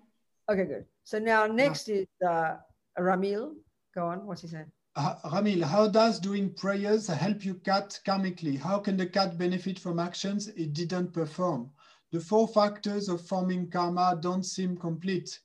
Okay, 0.50 0.66
good. 0.66 0.84
So 1.04 1.18
now 1.18 1.46
next 1.46 1.88
is 1.88 2.06
uh, 2.22 2.56
Ramil. 2.98 3.54
Go 3.94 4.06
on. 4.08 4.26
What's 4.26 4.42
he 4.42 4.48
saying? 4.48 4.70
Ah, 4.96 5.18
Ramil, 5.24 5.62
how 5.62 5.88
does 5.88 6.20
doing 6.20 6.52
prayers 6.52 7.06
help 7.06 7.44
you 7.44 7.54
cat 7.54 7.98
karmically? 8.04 8.58
How 8.58 8.78
can 8.78 8.98
the 8.98 9.06
cat 9.06 9.38
benefit 9.38 9.78
from 9.78 9.98
actions 9.98 10.48
it 10.48 10.74
didn't 10.74 11.12
perform? 11.12 11.70
The 12.10 12.20
four 12.20 12.46
factors 12.48 13.08
of 13.08 13.22
forming 13.22 13.70
karma 13.70 14.18
don't 14.20 14.44
seem 14.44 14.76
complete. 14.76 15.40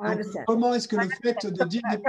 I 0.00 0.08
Donc, 0.08 0.12
understand. 0.18 0.46
comment 0.46 0.74
est-ce 0.74 0.88
que 0.88 0.96
le 0.96 1.06
I 1.06 1.08
fait 1.22 1.52
de 1.52 1.64
dire 1.66 1.82
des... 1.90 2.02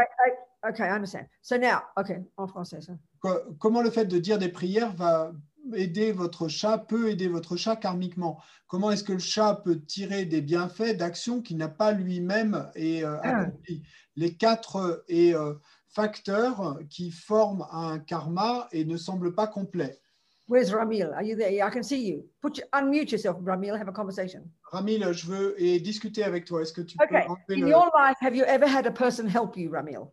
Okay, 0.68 0.84
I 0.84 0.90
understand. 0.92 1.26
So 1.42 1.58
now, 1.58 1.82
okay, 1.98 2.18
en 2.38 2.48
français, 2.48 2.82
ça. 2.82 2.94
Co- 3.22 3.56
Comment 3.60 3.82
le 3.82 3.90
fait 3.92 4.06
de 4.06 4.20
dire 4.20 4.38
des 4.38 4.50
prières 4.50 4.94
va 4.94 5.32
aider 5.74 6.12
votre 6.12 6.48
chat, 6.48 6.78
peut 6.78 7.10
aider 7.10 7.28
votre 7.30 7.56
chat 7.56 7.76
karmiquement? 7.78 8.42
Comment 8.68 8.92
est-ce 8.92 9.04
que 9.04 9.14
le 9.14 9.20
chat 9.20 9.56
peut 9.64 9.80
tirer 9.80 10.26
des 10.26 10.42
bienfaits 10.42 10.98
d'actions 10.98 11.42
qu'il 11.42 11.58
n'a 11.58 11.70
pas 11.70 11.92
lui-même 11.94 12.70
et, 12.76 13.04
euh, 13.06 13.18
Ah. 13.24 13.40
accompli? 13.42 13.84
Les 14.16 14.36
quatre 14.36 14.76
euh, 14.78 15.04
et, 15.08 15.34
euh, 15.34 15.54
facteurs 15.88 16.80
qui 16.90 17.10
forment 17.12 17.66
un 17.72 18.00
karma 18.00 18.68
et 18.72 18.84
ne 18.86 18.98
semblent 18.98 19.34
pas 19.34 19.48
complets. 19.48 20.00
Where's 20.48 20.72
Ramil? 20.74 21.12
Are 21.16 21.22
you 21.24 21.36
there? 21.38 21.52
Yeah, 21.54 21.68
I 21.68 21.72
can 21.72 21.84
see 21.84 22.08
you. 22.10 22.26
Put 22.42 22.58
your, 22.58 22.68
unmute 22.74 23.12
yourself, 23.12 23.38
Ramil. 23.46 23.76
Have 23.76 23.88
a 23.88 23.92
conversation. 23.92 24.42
Ramil, 24.72 25.12
je 25.14 25.26
veux 25.28 25.62
et 25.62 25.80
discuter 25.80 26.24
avec 26.24 26.46
toi. 26.46 26.62
Est-ce 26.64 26.74
que 26.74 26.82
tu 26.82 26.98
peux 26.98 27.04
Okay. 27.06 27.28
enlever 27.28 27.56
In 27.56 27.62
le- 27.62 27.70
your 27.70 27.92
life, 27.96 28.18
have 28.22 28.36
you 28.36 28.44
ever 28.46 28.66
had 28.68 28.86
a 28.88 28.92
person 28.92 29.28
help 29.28 29.56
you, 29.58 29.70
Ramil? 29.72 30.12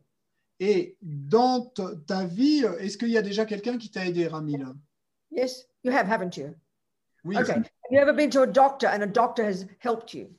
Et 0.59 0.97
dans 1.03 1.73
ta 2.07 2.25
vie, 2.25 2.65
est-ce 2.79 2.97
qu'il 2.97 3.11
y 3.11 3.19
a 3.19 3.23
déjà 3.23 3.45
quelqu'un 3.45 3.77
qui 3.77 3.91
t'a 3.91 4.07
aidé, 4.07 4.27
Ramil 4.27 4.67
Yes, 5.31 5.67
you 5.83 5.93
have, 5.93 6.09
haven't 6.09 6.37
you? 6.37 6.55
Oui. 7.25 7.37
Okay. 7.37 7.53
Have 7.53 7.67
you 7.91 7.99
ever 7.99 8.13
been 8.13 8.31
to 8.31 8.43
a 8.43 8.47
doctor 8.47 8.89
and 8.89 9.03
a 9.03 9.07
doctor 9.07 9.45
has 9.45 9.67
helped 9.81 10.15
you? 10.15 10.31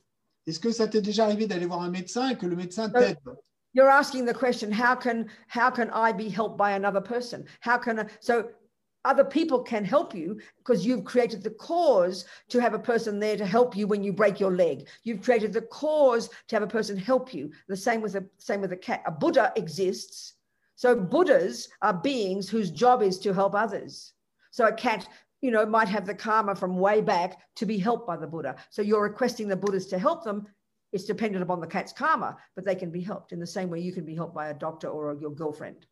Est-ce 0.48 0.60
que 0.60 0.72
ça 0.72 0.88
t'est 0.88 1.02
déjà 1.02 1.26
arrivé 1.26 1.45
d'aller 1.45 1.65
voir 1.65 1.81
un 1.81 1.89
médecin 1.89 2.30
et 2.30 2.38
que 2.38 2.45
le 2.45 2.56
médecin 2.56 2.89
t'aide? 2.89 3.18
You're 3.73 3.89
asking 3.89 4.26
the 4.26 4.34
question, 4.34 4.72
how 4.72 4.95
can 4.95 5.27
how 5.49 5.69
can 5.69 5.91
I 5.94 6.11
be 6.14 6.30
helped 6.30 6.57
by 6.57 6.72
another 6.72 7.02
person? 7.02 7.45
How 7.60 7.77
can 7.77 7.99
I, 7.99 8.06
so 8.22 8.49
other 9.06 9.24
people 9.24 9.60
can 9.60 9.86
help 9.86 10.14
you 10.14 10.40
because 10.57 10.86
you've 10.86 11.06
created 11.06 11.41
the 11.44 11.52
cause 11.52 12.26
to 12.49 12.60
have 12.60 12.74
a 12.74 12.80
person 12.80 13.19
there 13.19 13.38
to 13.38 13.45
help 13.45 13.76
you 13.76 13.88
when 13.88 14.03
you 14.03 14.11
break 14.11 14.40
your 14.40 14.52
leg. 14.52 14.88
You've 15.03 15.22
created 15.22 15.53
the 15.53 15.61
cause 15.61 16.30
to 16.48 16.56
have 16.56 16.64
a 16.64 16.68
person 16.68 16.98
help 16.98 17.34
you. 17.34 17.52
The 17.68 17.78
same 17.78 18.02
with 18.02 18.15
a 18.15 18.26
same 18.38 18.61
with 18.61 18.74
a 18.74 18.78
cat. 18.78 19.03
A 19.06 19.11
Buddha 19.11 19.53
exists. 19.56 20.34
So 20.76 20.95
Buddhas 20.95 21.69
are 21.82 21.94
beings 21.94 22.49
whose 22.49 22.69
job 22.69 23.02
is 23.02 23.18
to 23.19 23.34
help 23.34 23.56
others. 23.56 24.14
So 24.52 24.68
a 24.68 24.74
cat, 24.74 25.07
you 25.41 25.52
know, 25.52 25.65
might 25.65 25.88
have 25.88 26.06
the 26.06 26.14
karma 26.14 26.56
from 26.56 26.78
way 26.78 27.02
back 27.02 27.40
to 27.56 27.65
be 27.65 27.78
helped 27.78 28.07
by 28.07 28.18
the 28.18 28.28
Buddha. 28.28 28.57
So 28.69 28.82
you're 28.82 29.02
requesting 29.02 29.48
the 29.48 29.56
Buddhas 29.56 29.88
to 29.88 29.99
help 29.99 30.24
them. 30.24 30.48
It's 30.94 31.06
dependent 31.06 31.44
upon 31.44 31.61
the 31.61 31.68
cat's 31.68 31.94
karma, 31.94 32.38
but 32.56 32.64
they 32.65 32.76
can 32.76 32.91
be 32.91 33.02
helped 33.02 33.32
in 33.32 33.40
the 33.40 33.48
same 33.48 33.69
way 33.69 33.80
you 33.80 33.91
can 33.91 34.06
be 34.06 34.15
helped 34.15 34.36
by 34.36 34.49
a 34.49 34.53
doctor 34.53 34.88
or 34.88 35.15
your 35.19 35.32
girlfriend. 35.32 35.86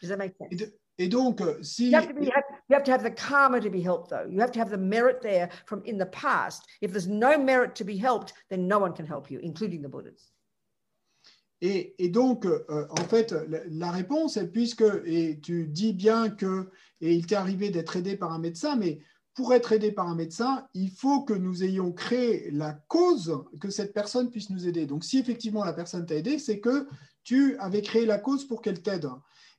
Does 0.00 0.10
that 0.10 0.18
make 0.18 0.34
sense? 0.36 0.62
Et 0.98 1.08
donc, 1.08 1.40
euh, 1.40 1.60
si 1.62 1.90
You 1.90 1.96
have, 1.96 2.08
to 2.08 2.14
be, 2.14 2.26
have- 2.26 2.44
you 2.68 2.74
have 2.76 2.84
to 2.84 2.92
have 2.92 3.02
the 3.02 3.14
karma 3.14 3.60
to 3.60 3.70
be 3.70 3.80
helped, 3.82 4.10
though. 4.10 4.26
You 4.30 4.40
have 4.40 4.52
to 4.52 4.60
have 4.60 4.70
the 4.70 4.78
merit 4.78 5.20
there 5.22 5.48
from 5.66 5.82
in 5.84 5.98
the 5.98 6.06
past. 6.06 6.62
If 6.80 6.92
there's 6.92 7.08
no 7.08 7.36
merit 7.38 7.74
to 7.76 7.84
be 7.84 7.96
helped, 7.98 8.32
then 8.48 8.68
no 8.68 8.78
one 8.78 8.92
can 8.94 9.06
help 9.06 9.30
you, 9.30 9.40
including 9.42 9.82
the 9.82 9.88
Buddhas. 9.88 10.30
Et, 11.60 11.94
et 11.98 12.08
donc, 12.10 12.44
euh, 12.44 12.86
en 12.90 13.04
fait, 13.04 13.32
la, 13.48 13.60
la 13.70 13.90
réponse 13.90 14.36
est 14.36 14.48
puisque, 14.48 14.84
et 15.06 15.40
tu 15.40 15.66
dis 15.66 15.94
bien 15.94 16.28
que, 16.28 16.70
et 17.00 17.14
il 17.14 17.26
t'est 17.26 17.36
arrivé 17.36 17.70
d'être 17.70 17.96
aidé 17.96 18.16
par 18.16 18.32
un 18.32 18.38
médecin, 18.38 18.76
mais 18.76 19.00
pour 19.34 19.52
être 19.54 19.72
aidé 19.72 19.90
par 19.90 20.06
un 20.08 20.14
médecin, 20.14 20.68
il 20.74 20.90
faut 20.90 21.22
que 21.22 21.32
nous 21.32 21.64
ayons 21.64 21.90
créé 21.92 22.50
la 22.52 22.72
cause 22.86 23.44
que 23.60 23.70
cette 23.70 23.92
personne 23.94 24.30
puisse 24.30 24.50
nous 24.50 24.68
aider. 24.68 24.86
Donc, 24.86 25.04
si 25.04 25.18
effectivement 25.18 25.64
la 25.64 25.72
personne 25.72 26.06
t'a 26.06 26.14
aidé, 26.16 26.38
c'est 26.38 26.60
que 26.60 26.86
tu 27.24 27.56
avais 27.58 27.82
créé 27.82 28.04
la 28.06 28.18
cause 28.18 28.46
pour 28.46 28.60
qu'elle 28.62 28.82
t'aide. 28.82 29.08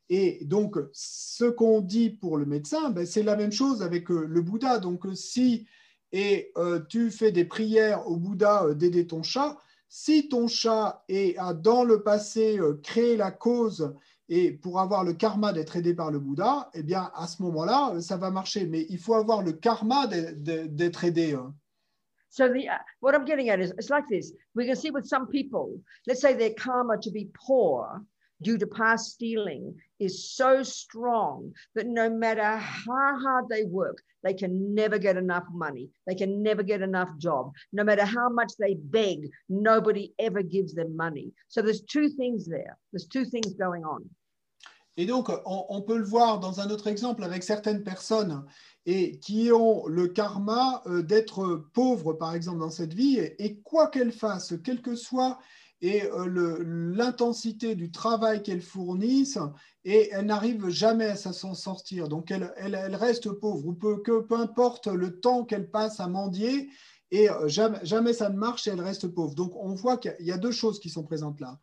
Et 0.10 0.45
donc, 0.45 0.77
ce 0.94 1.45
qu'on 1.45 1.82
dit 1.82 2.11
pour 2.11 2.38
le 2.38 2.45
médecin, 2.45 2.90
ben, 2.91 3.06
c'est 3.06 3.23
la 3.23 3.36
même 3.36 3.52
chose 3.52 3.82
avec 3.82 4.11
euh, 4.11 4.26
le 4.27 4.41
Bouddha. 4.41 4.80
Donc, 4.80 5.06
euh, 5.06 5.15
si 5.15 5.68
et 6.11 6.52
euh, 6.57 6.80
tu 6.88 7.10
fais 7.11 7.32
des 7.32 7.45
prières 7.45 8.07
au 8.07 8.15
Bouddha 8.15 8.73
d'aider 8.73 9.07
ton 9.07 9.23
chat, 9.23 9.57
si 9.90 10.30
ton 10.30 10.48
chat 10.48 11.03
est- 11.10 11.38
a 11.38 11.53
dans 11.53 11.84
le 11.84 12.03
passé 12.03 12.60
créé 12.84 13.18
la 13.18 13.32
cause 13.32 13.94
et 14.30 14.52
pour 14.52 14.80
avoir 14.80 15.03
le 15.03 15.14
karma 15.14 15.52
d'être 15.53 15.76
aidé 15.76 15.94
par 15.94 16.11
le 16.11 16.19
Bouddha, 16.19 16.69
eh 16.73 16.84
bien 16.84 17.11
à 17.15 17.27
ce 17.27 17.41
moment-là, 17.44 17.99
ça 18.02 18.18
va 18.18 18.32
marcher. 18.32 18.65
Mais 18.65 18.86
il 18.90 18.99
faut 18.99 19.15
avoir 19.15 19.41
le 19.41 19.53
karma 19.53 20.07
d'être- 20.07 20.41
d'être 20.76 21.03
aidé. 21.03 21.34
hein. 21.34 21.53
So 22.30 22.49
the 22.49 22.68
uh, 22.68 22.77
what 22.99 23.14
I'm 23.15 23.23
getting 23.26 23.49
at 23.49 23.61
is 23.61 23.72
it's 23.77 23.90
like 23.90 24.07
this. 24.10 24.34
We 24.56 24.65
can 24.65 24.76
see 24.76 24.91
with 24.91 25.06
some 25.06 25.27
people, 25.27 25.82
let's 26.06 26.19
say 26.19 26.34
their 26.36 26.53
karma 26.53 26.98
to 27.02 27.10
be 27.10 27.30
poor 27.34 28.02
due 28.41 28.57
to 28.57 28.68
past 28.68 29.14
stealing 29.14 29.73
is 29.99 30.31
so 30.31 30.63
strong 30.63 31.53
that 31.76 31.88
no 31.88 32.09
matter 32.09 32.57
how 32.57 33.19
hard 33.19 33.45
they 33.49 33.63
work, 33.63 34.01
they 34.23 34.34
can 34.34 34.73
never 34.73 34.97
get 34.97 35.17
enough 35.17 35.45
money. 35.53 35.89
They 36.07 36.15
can 36.15 36.41
never 36.41 36.63
get 36.63 36.81
enough 36.81 37.09
job. 37.17 37.53
No 37.72 37.84
matter 37.84 38.05
how 38.05 38.30
much 38.30 38.53
they 38.59 38.76
beg, 38.76 39.30
nobody 39.49 40.13
ever 40.19 40.41
gives 40.41 40.73
them 40.73 40.95
money. 40.95 41.31
So 41.47 41.61
there's 41.61 41.81
two 41.81 42.09
things 42.09 42.45
there. 42.47 42.77
There's 42.91 43.07
two 43.07 43.26
things 43.26 43.53
going 43.53 43.84
on. 43.84 44.09
Et 44.97 45.05
donc, 45.05 45.30
on, 45.30 45.65
on 45.67 45.81
peut 45.81 45.97
le 45.97 46.05
voir 46.05 46.39
dans 46.39 46.61
un 46.61 46.69
autre 46.69 46.88
exemple 46.88 47.23
avec 47.26 47.43
certaines 47.43 47.84
personnes 47.84 48.45
et 48.85 49.19
qui 49.19 49.51
ont 49.51 49.85
le 49.88 50.07
karma 50.07 50.84
euh, 50.85 51.01
d'être 51.01 51.67
pauvres, 51.73 52.13
par 52.13 52.34
exemple, 52.34 52.59
dans 52.59 52.69
cette 52.69 52.93
vie, 52.93 53.17
et, 53.17 53.57
quoi 53.63 53.88
qu'elles 53.88 54.11
fassent, 54.11 54.53
quelle 54.63 54.81
que 54.81 54.95
soit 54.95 55.39
et 55.81 56.03
euh, 56.06 56.64
l'intensité 56.65 57.76
du 57.76 57.91
travail 57.91 58.41
qu'elles 58.41 58.61
fournissent, 58.61 59.39
et 59.84 60.10
elles 60.11 60.26
n'arrivent 60.26 60.69
jamais 60.69 61.06
à 61.06 61.15
s'en 61.15 61.53
sortir. 61.53 62.07
Donc, 62.07 62.31
elles, 62.31 62.53
elles, 62.57 62.76
elles 62.76 62.95
restent 62.95 63.31
pauvres, 63.31 63.68
ou 63.68 63.73
peu, 63.73 64.02
que 64.02 64.22
peu 64.22 64.35
importe 64.35 64.88
le 64.88 65.19
temps 65.19 65.43
qu'elles 65.43 65.69
passent 65.69 65.99
à 65.99 66.07
mendier, 66.07 66.69
et 67.11 67.30
euh, 67.30 67.47
jamais, 67.47 67.80
jamais 67.84 68.14
ça 68.14 68.30
ne 68.30 68.38
marche 68.38 68.68
et 68.68 68.72
elles 68.72 68.81
restent 68.81 69.07
pauvres. 69.07 69.35
Donc, 69.35 69.53
on 69.56 69.76
voit 69.76 69.97
qu'il 69.97 70.15
y 70.19 70.31
a- 70.31 70.38
deux 70.38 70.52
choses 70.52 70.80
qui 70.80 70.89
sont 70.89 71.03
présentes 71.03 71.39
là. 71.39 71.60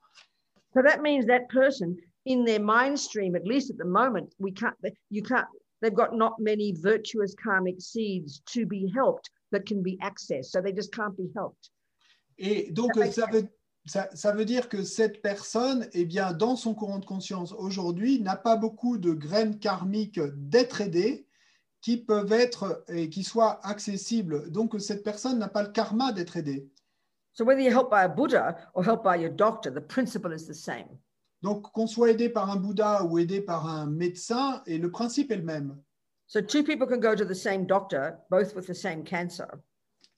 So 0.75 0.83
that 0.83 1.03
means 1.03 1.27
that 1.27 1.49
person 1.49 1.97
in 2.25 2.45
their 2.45 2.61
mind 2.61 2.99
stream, 2.99 3.35
at 3.35 3.45
least 3.45 3.71
at 3.71 3.77
the 3.77 3.85
moment, 3.85 4.33
we 4.39 4.53
can't, 4.53 4.75
you 5.11 5.23
can't, 5.23 5.47
they've 5.81 5.93
got 5.95 6.15
not 6.15 6.39
many 6.39 6.73
virtuous 6.73 7.35
karmic 7.35 7.81
seeds 7.81 8.41
to 8.55 8.65
be 8.67 8.91
helped 8.95 9.31
that 9.51 9.67
can 9.67 9.83
be 9.83 9.99
accessed. 10.01 10.47
So 10.47 10.63
they 10.63 10.73
just 10.73 10.93
can't 10.93 11.17
be 11.17 11.29
helped. 11.35 11.71
Et 12.39 12.71
donc, 12.73 12.93
ça 13.13 13.27
veut, 13.31 13.47
ça, 13.87 14.09
ça 14.15 14.33
veut 14.33 14.45
dire 14.45 14.69
que 14.69 14.85
cette 14.85 15.23
personne, 15.23 15.89
eh 15.93 16.05
bien, 16.05 16.33
dans 16.33 16.57
son 16.57 16.75
courant 16.75 16.99
de 16.99 17.05
conscience 17.05 17.53
aujourd'hui, 17.53 18.21
n'a 18.21 18.37
pas 18.37 18.57
beaucoup 18.57 18.97
de 18.97 19.13
graines 19.13 19.59
karmiques 19.59 20.21
d'être 20.35 20.81
aidée 20.81 21.27
qui 21.81 21.97
peuvent 21.97 22.33
être 22.33 22.85
et 22.89 23.11
qui 23.11 23.25
soient 23.25 23.59
accessibles. 23.67 24.51
Donc, 24.51 24.81
cette 24.81 25.03
personne 25.03 25.39
n'a 25.39 25.49
pas 25.49 25.65
le 25.65 25.71
karma 25.71 26.13
d'être 26.13 26.37
aidée. 26.37 26.69
So 27.35 27.45
whether 27.45 27.61
you're 27.61 27.73
helped 27.73 27.91
by 27.91 28.05
a 28.05 28.09
Buddha 28.09 28.57
or 28.75 28.85
helped 28.85 29.05
by 29.05 29.17
your 29.17 29.31
doctor, 29.31 29.73
the 29.73 29.81
principle 29.81 30.33
is 30.33 30.47
the 30.47 30.55
same. 30.55 30.99
Donc, 31.41 31.73
qu'on 31.73 31.89
soit 31.89 32.11
aidé 32.11 32.29
par 32.29 32.51
un 32.51 32.57
Bouddha 32.57 33.03
ou 33.05 33.19
aidé 33.19 33.41
par 33.41 33.67
un 33.67 33.87
médecin, 33.87 34.63
et 34.67 34.79
le 34.79 34.91
principe 34.91 35.33
est 35.33 35.37
le 35.37 35.43
même. 35.43 35.77
So 36.29 36.41
two 36.41 36.63
people 36.63 36.87
can 36.87 37.01
go 37.01 37.17
to 37.17 37.25
the 37.25 37.35
same 37.35 37.67
doctor, 37.67 38.19
both 38.31 38.55
with 38.55 38.67
the 38.67 38.75
same 38.75 39.03
cancer. 39.03 39.49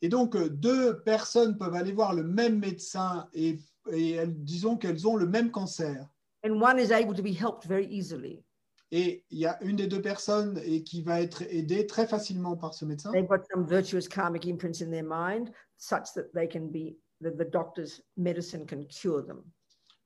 Et 0.04 0.10
donc, 0.10 0.36
euh, 0.36 0.50
deux 0.50 1.00
personnes 1.00 1.56
peuvent 1.56 1.74
aller 1.74 1.92
voir 1.92 2.12
le 2.12 2.24
même 2.24 2.58
médecin 2.58 3.26
et, 3.32 3.58
et 3.90 4.10
elles- 4.10 4.34
disons 4.44 4.76
qu'elles 4.76 5.08
ont 5.08 5.16
le 5.16 5.26
même 5.26 5.50
cancer. 5.50 6.06
And 6.44 6.60
one 6.60 6.78
is 6.78 6.92
able 6.92 7.14
to 7.16 7.22
be 7.22 7.32
helped 7.34 7.64
very 7.66 7.86
easily. 7.86 8.44
Et 8.92 9.24
il 9.30 9.38
y 9.38 9.46
a 9.46 9.56
une 9.62 9.76
des 9.76 9.86
deux 9.86 10.02
personnes 10.02 10.60
et 10.62 10.82
qui 10.84 11.00
va 11.00 11.22
être 11.22 11.40
aidée 11.48 11.86
très 11.86 12.06
facilement 12.06 12.54
par 12.54 12.74
ce 12.74 12.84
médecin. 12.84 13.12
They've 13.12 13.26
got 13.26 13.44
some 13.50 13.64
virtuous 13.66 14.06
karmic 14.06 14.44
imprints 14.46 14.82
in 14.82 14.90
their 14.90 15.06
mind 15.06 15.50
such 15.78 16.12
that 16.16 16.24
they 16.34 16.46
can 16.46 16.66
be, 16.66 16.98
that 17.22 17.42
the 17.42 17.50
doctor's 17.50 18.02
medicine 18.18 18.66
can 18.66 18.84
cure 18.84 19.24
them. 19.24 19.42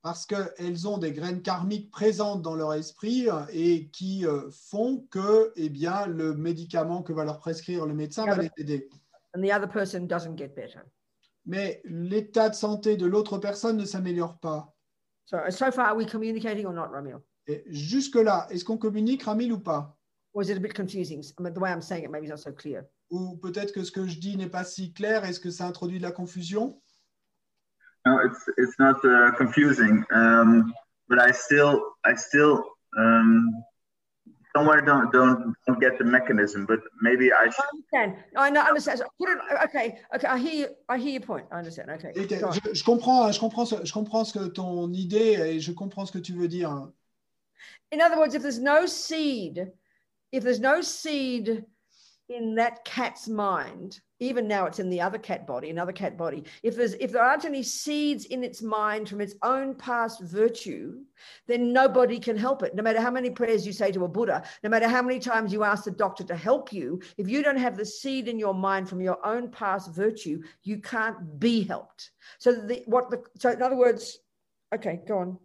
parce 0.01 0.27
qu'elles 0.27 0.87
ont 0.87 0.99
des 0.99 1.11
graines 1.11 1.43
karmiques 1.43 1.91
présentes 1.91 2.41
dans 2.41 2.55
leur 2.55 2.73
esprit 2.73 3.29
euh, 3.29 3.41
et 3.53 3.89
qui 3.89 4.25
euh, 4.25 4.49
font 4.53 5.05
que 5.11 5.53
eh 5.57 5.69
bien, 5.69 6.07
le 6.07 6.35
médicament 6.35 7.03
que 7.03 7.13
va 7.13 7.25
leur 7.25 7.41
prescrire 7.41 7.85
le 7.85 7.95
médecin 7.95 8.25
va 8.27 8.37
les 8.37 8.51
aider. 8.59 8.89
And 9.35 9.43
the 9.43 9.53
other 9.53 9.69
person 9.69 10.07
doesn't 10.07 10.37
get 10.37 10.55
better. 10.55 10.83
Mais 11.45 11.81
l'état 11.85 12.49
de 12.49 12.55
santé 12.55 12.97
de 12.97 13.07
l'autre 13.07 13.39
personne 13.39 13.77
ne 13.77 13.85
s'améliore 13.85 14.39
pas. 14.39 14.75
So, 15.25 15.39
so 15.51 15.71
far, 15.71 15.89
are 15.89 15.97
we 15.97 16.07
communicating 16.07 16.67
or 16.67 16.73
not, 16.73 16.91
Ramil? 16.91 17.21
Et 17.47 17.65
jusque-là, 17.67 18.47
est-ce 18.51 18.65
qu'on 18.65 18.79
communique, 18.79 19.23
Ramil, 19.23 19.53
ou 19.53 19.59
pas? 19.59 19.97
Or 20.35 20.43
is 20.43 20.51
it 20.51 20.57
a 20.57 20.61
bit 20.61 20.75
confusing? 20.75 21.23
I 21.39 21.43
mean, 21.43 21.55
the 21.55 21.61
way 21.61 21.71
I'm 21.71 21.83
saying 21.83 22.05
it, 22.05 22.11
maybe 22.11 22.27
it's 22.27 22.31
not 22.31 22.41
so 22.41 22.53
clear. 22.53 22.85
Ou 23.11 23.37
peut-être 23.37 23.73
que 23.73 23.83
ce 23.83 23.91
que 23.91 24.07
je 24.07 24.19
dis 24.19 24.37
n'est 24.37 24.51
pas 24.51 24.65
si 24.65 24.93
clair, 24.93 25.25
est-ce 25.25 25.41
que 25.41 25.51
ça 25.51 25.67
introduit 25.67 25.99
de 25.99 26.03
la 26.03 26.13
confusion? 26.13 26.81
No, 28.07 28.21
it's 28.21 28.49
it's 28.59 28.79
not 28.79 28.97
uh, 29.05 29.33
confusing, 29.37 30.05
um, 30.11 30.73
but 31.09 31.19
I 31.19 31.33
still 31.33 31.81
I 32.05 32.15
still 32.15 32.63
um, 32.97 33.51
somewhere 34.59 34.81
don't 34.81 35.13
don't 35.13 35.55
don't 35.67 35.81
get 35.81 35.99
the 35.99 36.05
mechanism. 36.05 36.67
But 36.67 36.81
maybe 37.01 37.33
I 37.33 37.45
I 37.47 37.51
should. 37.51 37.65
understand. 37.73 38.17
I 38.37 38.51
know, 38.51 38.61
understand. 38.61 38.99
So 38.99 39.07
put 39.19 39.31
it, 39.31 39.39
okay, 39.65 39.99
okay. 40.15 40.27
I 40.27 40.39
hear, 40.39 40.55
you, 40.55 40.69
I 40.89 40.99
hear 40.99 41.13
your 41.13 41.21
point. 41.23 41.47
I 41.53 41.59
understand. 41.59 41.91
Okay. 41.91 42.13
Je, 42.15 42.75
je 42.75 42.85
comprends, 42.85 43.31
je 43.33 43.41
comprends, 43.41 43.67
ce, 43.67 43.85
je 43.85 43.93
comprends 43.93 44.25
ce 44.25 44.33
que 44.39 44.49
ton 44.49 44.93
idée 44.93 45.37
et 45.41 45.61
je 45.61 45.73
comprends 45.73 46.07
ce 46.07 46.13
que 46.13 46.19
tu 46.19 46.33
veux 46.33 46.49
dire. 46.49 46.71
In 47.91 48.01
other 48.01 48.19
words, 48.19 48.35
if 48.35 48.43
there's 48.43 48.61
no 48.61 48.87
seed, 48.87 49.73
if 50.33 50.43
there's 50.45 50.61
no 50.61 50.83
seed 50.83 51.65
in 52.29 52.55
that 52.57 52.85
cat's 52.85 53.29
mind, 53.29 54.01
even 54.21 54.49
now 54.49 54.67
it's 54.67 54.79
in 54.79 54.91
the 54.91 55.01
other 55.01 55.19
cat 55.19 55.47
body, 55.47 55.71
another 55.71 55.93
cat 55.93 56.17
body, 56.17 56.45
if 56.63 56.77
there's 56.77 56.95
if 56.95 57.13
there 57.13 57.23
aren't 57.23 57.45
any 57.45 57.63
seeds 57.63 58.25
in 58.27 58.43
its 58.43 58.63
mind 58.63 59.09
from 59.09 59.21
its 59.21 59.35
own 59.43 59.75
past 59.75 60.21
virtue, 60.21 61.01
then 61.47 61.73
nobody 61.73 62.19
can 62.19 62.37
help 62.37 62.63
it. 62.63 62.75
No 62.75 62.83
matter 62.83 63.01
how 63.01 63.11
many 63.11 63.31
prayers 63.31 63.67
you 63.67 63.73
say 63.73 63.93
to 63.93 64.05
a 64.05 64.09
Buddha, 64.09 64.43
no 64.63 64.71
matter 64.71 64.89
how 64.89 65.03
many 65.03 65.19
times 65.19 65.53
you 65.53 65.63
ask 65.65 65.85
the 65.85 65.91
doctor 65.91 66.25
to 66.25 66.37
help 66.37 66.73
you, 66.73 67.01
if 67.17 67.29
you 67.29 67.43
don't 67.43 67.57
have 67.57 67.77
the 67.77 67.87
seed 67.87 68.29
in 68.29 68.39
your 68.39 68.55
mind 68.55 68.89
from 68.89 69.01
your 69.01 69.25
own 69.25 69.51
past 69.51 69.93
virtue, 69.93 70.43
you 70.63 70.79
can't 70.79 71.39
be 71.39 71.63
helped. 71.63 72.11
So 72.39 72.53
the 72.53 72.83
what 72.87 73.11
the 73.11 73.23
so 73.39 73.51
in 73.51 73.63
other 73.63 73.77
words, 73.77 74.19
okay, 74.75 75.01
go 75.07 75.19
on. 75.19 75.39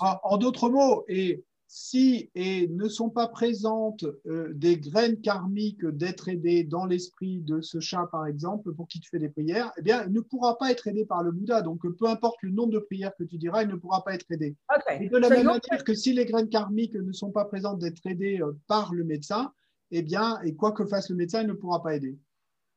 En, 0.00 0.38
d'autres 0.38 0.70
mots, 0.70 1.04
et 1.08 1.38
si 1.72 2.32
et 2.34 2.66
ne 2.66 2.88
sont 2.88 3.10
pas 3.10 3.28
présentes 3.28 4.04
euh, 4.26 4.50
des 4.54 4.76
graines 4.76 5.20
karmiques 5.20 5.86
d'être 5.86 6.28
aidé 6.28 6.64
dans 6.64 6.84
l'esprit 6.84 7.42
de 7.42 7.60
ce 7.60 7.78
chat, 7.78 8.08
par 8.10 8.26
exemple, 8.26 8.74
pour 8.74 8.88
qui 8.88 8.98
tu 8.98 9.08
fais 9.08 9.20
des 9.20 9.28
prières, 9.28 9.70
eh 9.78 9.82
bien, 9.82 10.04
il 10.04 10.12
ne 10.12 10.20
pourra 10.20 10.58
pas 10.58 10.72
être 10.72 10.88
aidé 10.88 11.04
par 11.04 11.22
le 11.22 11.30
Bouddha. 11.30 11.62
Donc, 11.62 11.82
peu 11.96 12.08
importe 12.08 12.42
le 12.42 12.50
nombre 12.50 12.72
de 12.72 12.80
prières 12.80 13.14
que 13.16 13.22
tu 13.22 13.38
diras, 13.38 13.62
il 13.62 13.68
ne 13.68 13.76
pourra 13.76 14.02
pas 14.02 14.14
être 14.14 14.26
aidé. 14.32 14.56
Okay. 14.68 15.04
Et 15.04 15.08
de 15.08 15.16
la 15.16 15.28
So 15.28 15.34
même 15.34 15.46
manière 15.46 15.84
que 15.84 15.94
si 15.94 16.12
les 16.12 16.24
graines 16.24 16.48
karmiques 16.48 16.96
ne 16.96 17.12
sont 17.12 17.30
pas 17.30 17.44
présentes 17.44 17.78
d'être 17.78 18.04
aidées 18.04 18.40
euh, 18.42 18.50
par 18.66 18.92
le 18.92 19.04
médecin, 19.04 19.52
eh 19.92 20.02
bien, 20.02 20.40
et 20.42 20.56
quoi 20.56 20.72
que 20.72 20.84
fasse 20.84 21.08
le 21.08 21.14
médecin, 21.14 21.42
il 21.42 21.46
ne 21.46 21.52
pourra 21.52 21.80
pas 21.84 21.94
aider. 21.94 22.18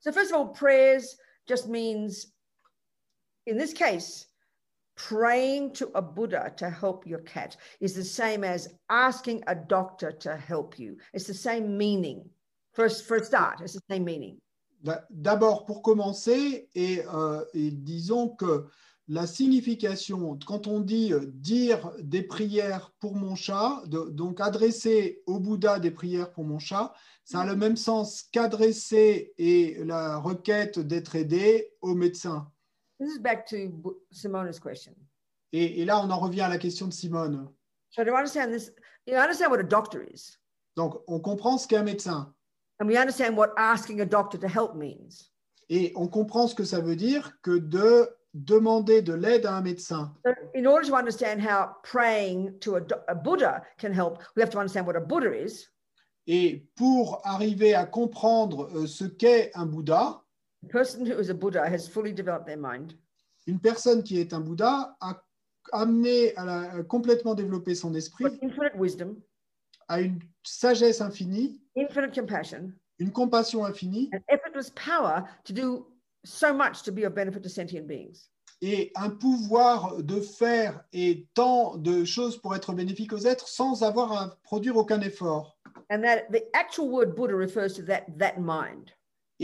So 0.02 0.12
first 0.12 0.32
of 0.32 0.38
all, 0.38 0.52
prayers 0.52 1.18
just 1.48 1.68
means, 1.68 2.32
in 3.48 3.58
this 3.58 3.74
case, 3.74 4.28
praying 4.96 5.72
to 5.74 5.90
a 5.96 6.02
Buddha 6.02 6.54
to 6.58 6.70
help 6.70 7.06
your 7.08 7.20
cat 7.24 7.58
is 7.80 7.94
the 7.94 8.04
same 8.04 8.44
as 8.44 8.70
asking 8.90 9.44
a 9.48 9.56
doctor 9.56 10.12
to 10.12 10.36
help 10.36 10.78
you. 10.80 10.98
It's 11.14 11.28
the 11.28 11.34
same 11.34 11.78
meaning. 11.78 12.24
First, 12.74 13.06
for 13.06 13.18
a 13.18 13.24
start, 13.24 13.62
it's 13.62 13.74
the 13.74 13.82
same 13.90 14.04
meaning. 14.06 14.38
D'a- 14.84 15.06
D'abord, 15.10 15.66
pour 15.66 15.82
commencer, 15.82 16.68
et, 16.76 17.02
euh, 17.14 17.44
et 17.54 17.72
disons 17.72 18.30
que 18.30 18.66
la 19.10 19.28
signification, 19.28 20.38
quand 20.48 20.68
on 20.68 20.80
dit 20.80 21.14
euh, 21.14 21.26
dire 21.34 21.92
des 22.00 22.24
prières 22.24 22.92
pour 23.00 23.16
mon 23.16 23.36
chat, 23.36 23.82
de- 23.88 24.10
donc 24.10 24.40
adresser 24.42 25.22
au 25.26 25.40
Bouddha 25.40 25.80
des 25.80 25.92
prières 25.92 26.32
pour 26.32 26.46
mon 26.46 26.60
chat, 26.60 26.94
ça 27.26 27.42
a 27.42 27.46
le 27.46 27.56
même 27.56 27.78
sens 27.78 28.24
qu'adresser 28.32 29.34
et 29.38 29.78
la 29.86 30.18
requête 30.18 30.80
d'être 30.80 31.16
aidé 31.16 31.72
au 31.82 31.96
médecin. 31.96 32.50
This 33.00 33.12
is 33.16 33.20
back 33.20 33.46
to 33.48 33.96
Simona's 34.12 34.60
question. 34.60 34.94
Et, 35.52 35.82
et 35.82 35.86
là, 35.86 36.00
on 36.00 36.10
en 36.10 36.20
revient 36.20 36.42
à 36.42 36.50
la 36.50 36.58
question 36.58 36.88
de 36.88 36.94
Simone. 36.94 37.48
So 37.92 38.04
to 38.04 38.14
understand 38.16 38.52
this, 38.52 38.72
you 39.06 39.16
understand 39.18 39.52
what 39.52 39.60
a 39.60 39.64
doctor 39.64 40.02
is, 40.04 40.38
Donc, 40.76 41.02
on 41.08 41.20
comprend 41.20 41.58
ce 41.60 41.68
qu'est 41.68 41.78
un 41.78 41.84
médecin 41.84 42.34
and 42.80 42.88
we 42.88 42.98
understand 42.98 43.38
what 43.38 43.54
asking 43.58 44.02
a 44.02 44.06
doctor 44.06 44.40
to 44.40 44.48
help 44.48 44.76
means. 44.76 45.30
et 45.70 45.92
on 45.96 46.08
comprend 46.08 46.48
ce 46.48 46.56
que 46.56 46.64
ça 46.64 46.80
veut 46.82 46.96
dire 46.96 47.40
que 47.44 47.58
de 47.60 48.10
demander 48.34 49.02
de 49.04 49.14
l'aide 49.14 49.46
à 49.46 49.56
un 49.56 49.62
médecin. 49.62 50.12
So 50.26 50.32
in 50.56 50.66
order 50.66 50.88
to 50.90 50.96
understand 50.96 51.40
how 51.40 51.76
praying 51.84 52.58
to 52.62 52.78
a, 52.78 53.14
Buddha 53.16 53.62
can 53.78 53.94
help, 53.94 54.18
we 54.36 54.42
have 54.42 54.50
to 54.52 54.58
understand 54.58 54.88
what 54.88 54.96
a 54.96 55.00
Buddha 55.02 55.32
is. 55.32 55.68
Et 56.26 56.66
pour 56.76 57.22
arriver 57.26 57.76
à 57.76 57.86
comprendre 57.86 58.70
euh, 58.76 58.88
ce 58.88 59.04
qu'est 59.06 59.52
un 59.56 59.66
Bouddha, 59.68 60.23
person 60.70 61.06
who 61.06 61.18
is 61.20 61.30
a 61.30 61.34
Buddha 61.34 61.68
has 61.70 61.88
fully 61.88 62.14
developed 62.14 62.46
their 62.48 62.58
mind. 62.58 62.94
une 63.48 63.60
personne 63.60 64.04
qui 64.04 64.20
est 64.20 64.34
un 64.34 64.40
Bouddha 64.40 64.96
a 65.02 65.22
amené 65.72 66.36
à, 66.36 66.46
la- 66.46 66.84
complètement 66.84 67.36
développer 67.36 67.76
son 67.76 67.94
esprit, 67.96 68.24
got 68.26 68.34
infinite 68.42 68.76
wisdom, 68.78 69.16
à 69.88 70.02
une 70.02 70.20
sagesse 70.44 71.02
infinie, 71.02 71.62
infinite 71.76 72.14
compassion, 72.14 72.72
une 73.00 73.12
compassion 73.12 73.66
infinie 73.66 74.10
and 74.14 74.22
effortless 74.30 74.70
power 74.72 75.24
to 75.44 75.54
do 75.54 75.86
so 76.26 76.54
much 76.54 76.84
to 76.84 76.92
be 76.92 77.04
of 77.06 77.14
benefit 77.14 77.42
to 77.44 77.50
sentient 77.50 77.86
beings. 77.88 78.30
et 78.62 78.92
un 78.96 79.10
pouvoir 79.10 80.02
de 80.02 80.22
faire 80.22 80.86
et 80.94 81.28
tant 81.34 81.76
de 81.76 82.06
choses 82.06 82.38
pour 82.38 82.56
être 82.56 82.72
bénéfique 82.74 83.12
aux 83.12 83.26
êtres 83.26 83.48
sans 83.50 83.84
avoir 83.84 84.14
à 84.14 84.38
produire 84.44 84.78
aucun 84.78 85.02
effort. 85.02 85.58
And 85.90 86.02
that 86.04 86.32
the 86.32 86.44
actual 86.54 86.88
word 86.90 87.14
Buddha 87.16 87.36
refers 87.36 87.74
to 87.76 87.82
that, 87.84 88.06
that 88.20 88.38
mind. 88.40 88.92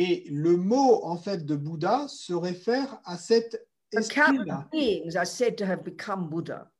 Et 0.01 0.23
le 0.29 0.55
mot 0.55 1.03
en 1.03 1.17
fait 1.17 1.45
de 1.45 1.57
Bouddha 1.57 2.07
se 2.07 2.31
réfère 2.31 3.01
à 3.03 3.17
cet 3.17 3.55
And 3.93 3.99
countless 4.07 4.07
esprit-là. 4.07 4.67
beings 4.71 5.15
are 5.17 5.25
said 5.25 5.57
to 5.57 5.65
have 5.65 5.83
become 5.83 6.29
Buddha. 6.29 6.71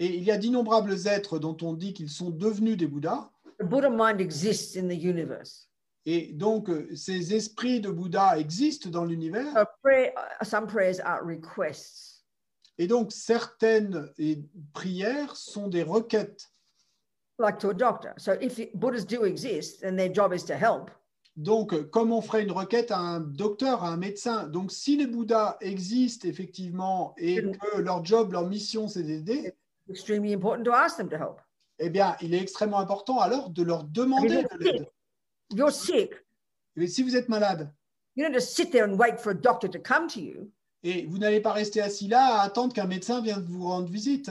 Et 0.00 0.16
il 0.16 0.24
y 0.24 0.32
a 0.32 0.36
d'innombrables 0.36 1.06
êtres 1.06 1.38
dont 1.38 1.56
on 1.62 1.74
dit 1.74 1.92
qu'ils 1.92 2.08
sont 2.10 2.30
devenus 2.30 2.76
des 2.76 2.88
Bouddhas. 2.88 3.30
The 3.60 3.64
Buddha 3.64 3.88
mind 3.88 4.20
exists 4.20 4.76
in 4.76 4.88
the 4.88 5.00
universe. 5.00 5.68
Et 6.06 6.32
donc, 6.32 6.68
euh, 6.70 6.88
ces 6.96 7.34
esprits 7.34 7.80
de 7.80 7.90
Bouddha 7.90 8.36
existent 8.38 8.90
dans 8.90 9.04
l'univers. 9.04 9.52
So 9.52 9.64
prayer, 9.82 10.12
uh, 10.40 10.44
some 10.44 10.66
prayers 10.66 10.98
are 11.04 11.22
requests. 11.24 12.24
Et 12.78 12.88
donc, 12.88 13.12
certaines 13.12 14.08
prières 14.72 15.36
sont 15.36 15.68
des 15.68 15.84
requêtes. 15.84 16.50
like 17.38 17.58
to 17.60 17.70
a 17.70 17.74
doctor. 17.74 18.12
So 18.18 18.32
if 18.40 18.56
the 18.56 18.70
Buddhas 18.74 19.04
do 19.04 19.24
exist 19.24 19.84
and 19.84 19.96
their 19.96 20.08
job 20.12 20.32
is 20.32 20.42
to 20.44 20.56
help, 20.56 20.90
Donc, 21.40 21.72
euh, 21.72 21.84
comme 21.84 22.12
on 22.12 22.20
ferait 22.20 22.42
une 22.42 22.52
requête 22.52 22.90
à 22.90 22.98
un 22.98 23.20
docteur, 23.20 23.82
à 23.82 23.88
un 23.88 23.96
médecin. 23.96 24.46
Donc, 24.46 24.70
si 24.70 24.96
les 24.98 25.06
Bouddhas 25.06 25.56
existent 25.62 26.28
effectivement 26.28 27.14
et 27.16 27.40
que 27.40 27.78
leur 27.80 28.04
job, 28.04 28.32
leur 28.32 28.46
mission, 28.46 28.88
c'est 28.88 29.02
d'aider, 29.02 29.54
it's 29.88 29.88
extremely 29.88 30.34
important 30.34 30.62
to 30.64 30.72
ask 30.72 30.98
them 30.98 31.08
to 31.08 31.16
help. 31.16 31.40
eh 31.78 31.88
bien, 31.88 32.14
il 32.20 32.34
est 32.34 32.42
extrêmement 32.42 32.78
important 32.78 33.20
alors 33.20 33.48
de 33.48 33.62
leur 33.62 33.84
demander 33.84 34.42
de 34.42 34.58
l'aide. 34.64 34.86
You're 35.54 35.72
sick. 35.72 36.12
Mais 36.76 36.86
si 36.86 37.02
vous 37.02 37.16
êtes 37.16 37.30
malade 37.30 37.72
You 38.16 38.24
don't 38.26 38.34
just 38.34 38.54
sit 38.54 38.70
there 38.70 38.84
and 38.84 38.98
wait 38.98 39.18
for 39.18 39.30
a 39.30 39.34
doctor 39.34 39.66
to 39.70 39.78
come 39.78 40.08
to 40.08 40.20
you. 40.20 40.50
et 40.82 41.06
vous 41.06 41.16
n'allez 41.16 41.40
pas 41.40 41.52
rester 41.54 41.80
assis 41.80 42.06
là 42.08 42.40
à 42.40 42.42
attendre 42.42 42.74
qu'un 42.74 42.86
médecin 42.86 43.22
vienne 43.22 43.42
vous 43.48 43.66
rendre 43.66 43.88
visite, 43.88 44.28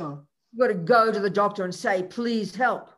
You've 0.54 0.60
got 0.60 0.68
to 0.68 0.76
go 0.76 1.12
to 1.12 1.20
the 1.20 1.34
doctor 1.34 1.64
and 1.66 1.72
say, 1.74 2.04
please 2.04 2.56
help. 2.56 2.90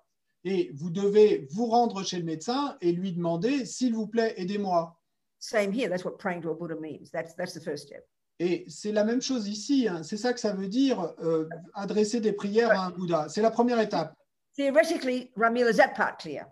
Et 0.44 0.72
vous 0.74 0.90
devez 0.90 1.48
vous 1.52 1.66
rendre 1.68 2.04
chez 2.04 2.18
le 2.18 2.24
médecin 2.24 2.78
et 2.82 2.92
lui 2.92 3.12
demander, 3.12 3.66
s'il 3.66 3.94
vous 3.94 4.08
plaît, 4.08 4.34
aidez-moi. 4.38 4.98
Same 5.40 5.72
here. 5.74 5.90
That's 5.90 6.06
what 6.06 6.18
praying 6.18 6.42
to 6.42 6.52
a 6.52 6.56
Buddha 6.56 6.76
means. 6.80 7.10
That's 7.12 7.36
that's 7.36 7.54
the 7.54 7.62
first 7.64 7.88
step. 7.88 8.06
Et 8.40 8.66
c'est 8.68 8.92
la 8.92 9.04
même 9.04 9.22
chose 9.22 9.48
ici. 9.48 9.88
hein. 9.88 10.02
C'est 10.04 10.18
ça 10.18 10.34
que 10.34 10.40
ça 10.40 10.54
veut 10.54 10.68
dire 10.68 11.14
euh, 11.20 11.48
adresser 11.74 12.20
des 12.22 12.34
prières 12.34 12.72
à 12.72 12.86
un 12.86 12.90
Bouddha. 12.92 13.28
C'est 13.30 13.42
la 13.42 13.52
première 13.52 13.80
étape. 13.80 14.16
Theoretically, 14.56 15.32
Ramil, 15.36 15.68
is 15.70 15.78
that 15.78 15.94
part 15.96 16.18
clear? 16.18 16.46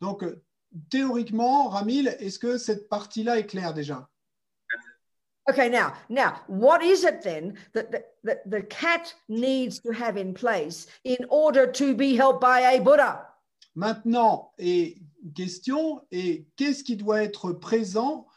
Donc, 0.00 0.22
euh, 0.22 0.42
théoriquement, 0.90 1.68
Ramil, 1.68 2.08
est-ce 2.18 2.38
que 2.38 2.58
cette 2.58 2.88
partie-là 2.88 3.38
est 3.38 3.46
claire 3.46 3.74
déjà? 3.74 4.08
Okay, 5.50 5.68
now, 5.68 5.94
now, 6.08 6.40
what 6.46 6.80
is 6.80 7.02
it 7.02 7.22
then 7.22 7.56
that 7.72 7.90
the, 7.90 8.04
that 8.22 8.48
the 8.48 8.62
cat 8.62 9.12
needs 9.28 9.80
to 9.80 9.90
have 9.90 10.16
in 10.16 10.32
place 10.32 10.86
in 11.02 11.18
order 11.28 11.66
to 11.72 11.92
be 11.92 12.14
helped 12.14 12.40
by 12.40 12.60
a 12.60 12.80
Buddha? 12.80 13.26
Maintenant, 13.74 14.52
et 14.60 14.96
question, 15.34 16.02
et 16.12 16.46
qu'est-ce 16.56 16.84
qui 16.84 16.96
doit 16.96 17.24
être 17.24 17.52
présent 17.52 18.28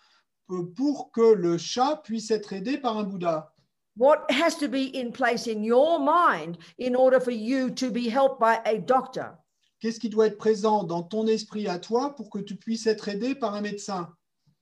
euh, 0.50 0.64
pour 0.76 1.12
que 1.12 1.34
le 1.36 1.60
chat 1.60 2.02
puisse 2.04 2.32
être 2.32 2.52
aidé 2.52 2.80
par 2.80 2.98
un 2.98 3.04
Bouddha? 3.04 3.54
What 3.96 4.26
has 4.32 4.56
to 4.56 4.68
be 4.68 4.90
in 4.96 5.12
place 5.12 5.46
in 5.46 5.64
your 5.64 6.00
mind 6.00 6.58
in 6.80 6.96
order 6.96 7.20
for 7.20 7.30
you 7.30 7.70
to 7.76 7.92
be 7.92 8.10
helped 8.10 8.40
by 8.40 8.60
a 8.66 8.80
doctor? 8.80 9.38
Qu'est-ce 9.80 10.00
qui 10.00 10.10
doit 10.10 10.26
être 10.26 10.40
présent 10.40 10.84
dans 10.84 11.04
ton 11.04 11.28
esprit 11.28 11.68
à 11.68 11.78
toi 11.78 12.16
pour 12.16 12.32
que 12.32 12.40
tu 12.40 12.56
puisses 12.56 12.88
être 12.88 13.08
aidé 13.08 13.36
par 13.36 13.54
un 13.54 13.62
médecin? 13.62 14.12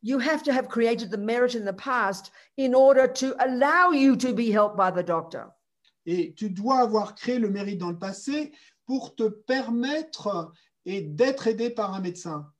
You 0.01 0.19
have 0.19 0.43
to 0.43 0.53
have 0.53 0.67
created 0.67 1.11
the 1.11 1.17
merit 1.17 1.55
in 1.55 1.63
the 1.63 1.73
past 1.73 2.31
in 2.57 2.73
order 2.73 3.07
to 3.07 3.35
allow 3.39 3.91
you 3.91 4.15
to 4.17 4.33
be 4.33 4.51
helped 4.51 4.75
by 4.75 4.91
the 4.91 5.03
doctor. 5.03 5.51
Et 6.05 6.33
tu 6.35 6.49
dois 6.49 6.79
avoir 6.79 7.13
créé 7.15 7.37
le 7.39 7.49
mérite 7.49 7.79
dans 7.79 7.91
le 7.91 7.99
passé 7.99 8.51
pour 8.87 9.15
te 9.15 9.29
permettre 9.29 10.51
et 10.85 11.01
d'être 11.01 11.47
aidé 11.47 11.69
par 11.69 11.93
un 11.93 12.01
médecin. 12.01 12.51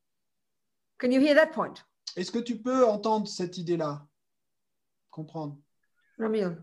Can 1.00 1.12
you 1.12 1.20
hear 1.20 1.34
that 1.34 1.48
point? 1.48 1.74
Est-ce 2.16 2.32
que 2.32 2.40
tu 2.40 2.60
peux 2.60 2.86
entendre 2.86 3.28
cette 3.28 3.58
idée-là? 3.58 4.06
Comprendre. 5.10 5.58
Ramil? 6.20 6.58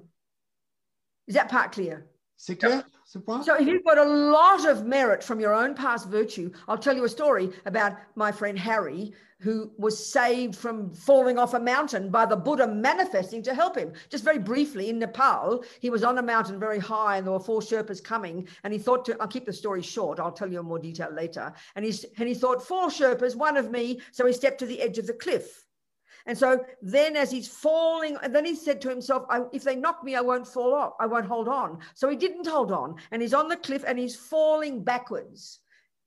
Is 1.27 1.35
that 1.35 1.49
part 1.49 1.73
clear? 1.73 2.05
C'est 2.37 2.57
clair? 2.57 2.85
ce 2.85 2.98
So 3.10 3.56
if 3.59 3.66
you've 3.66 3.85
got 3.85 3.97
a 3.97 4.05
lot 4.05 4.66
of 4.66 4.85
merit 4.85 5.24
from 5.24 5.40
your 5.40 5.55
own 5.55 5.74
past 5.74 6.10
virtue, 6.10 6.52
I'll 6.68 6.76
tell 6.76 6.94
you 6.94 7.05
a 7.05 7.09
story 7.09 7.48
about 7.64 7.94
my 8.16 8.30
friend 8.30 8.59
Harry, 8.59 9.14
who 9.40 9.70
was 9.78 10.12
saved 10.12 10.55
from 10.55 10.93
falling 10.93 11.39
off 11.39 11.55
a 11.55 11.59
mountain 11.59 12.10
by 12.10 12.26
the 12.26 12.36
Buddha 12.36 12.68
manifesting 12.68 13.43
to 13.44 13.55
help 13.55 13.78
him. 13.78 13.94
Just 14.10 14.24
very 14.24 14.39
briefly, 14.39 14.90
in 14.90 14.98
Nepal, 14.98 15.64
he 15.80 15.89
was 15.89 16.05
on 16.05 16.18
a 16.18 16.22
mountain 16.22 16.60
very 16.60 16.78
high, 16.78 17.16
and 17.16 17.26
there 17.26 17.32
were 17.32 17.40
four 17.40 17.62
Sherpas 17.62 18.05
coming. 18.05 18.47
And 18.62 18.74
he 18.74 18.78
thought 18.78 19.06
to, 19.06 19.16
I'll 19.20 19.26
keep 19.26 19.47
the 19.47 19.55
story 19.55 19.80
short. 19.80 20.20
I'll 20.20 20.30
tell 20.30 20.52
you 20.52 20.60
in 20.60 20.66
more 20.66 20.78
detail 20.78 21.10
later. 21.10 21.51
And 21.76 21.86
he 21.86 21.94
and 22.18 22.28
he 22.28 22.35
thought, 22.35 22.62
four 22.62 22.89
Sherpas, 22.89 23.35
one 23.35 23.56
of 23.56 23.70
me. 23.70 24.02
So 24.12 24.26
he 24.26 24.35
stepped 24.35 24.59
to 24.59 24.66
the 24.66 24.82
edge 24.82 24.98
of 24.98 25.06
the 25.06 25.14
cliff. 25.14 25.64
And 26.29 26.37
so 26.37 26.65
then, 26.83 27.17
as 27.17 27.31
he's 27.33 27.49
falling, 27.49 28.17
and 28.23 28.35
then 28.35 28.45
he 28.45 28.55
said 28.55 28.81
to 28.83 28.89
himself, 28.91 29.25
If 29.51 29.65
they 29.65 29.75
knock 29.75 30.05
me, 30.05 30.15
I 30.15 30.21
won't 30.21 30.47
fall 30.47 30.75
off. 30.75 30.93
I 31.01 31.07
won't 31.07 31.27
hold 31.27 31.49
on. 31.49 31.79
So 31.95 32.09
he 32.09 32.17
didn't 32.17 32.47
hold 32.47 32.71
on. 32.71 32.97
And 33.11 33.23
he's 33.23 33.35
on 33.35 33.49
the 33.49 33.57
cliff 33.57 33.83
and 33.87 33.99
he's 33.99 34.15
falling 34.15 34.85
backwards. 34.85 35.61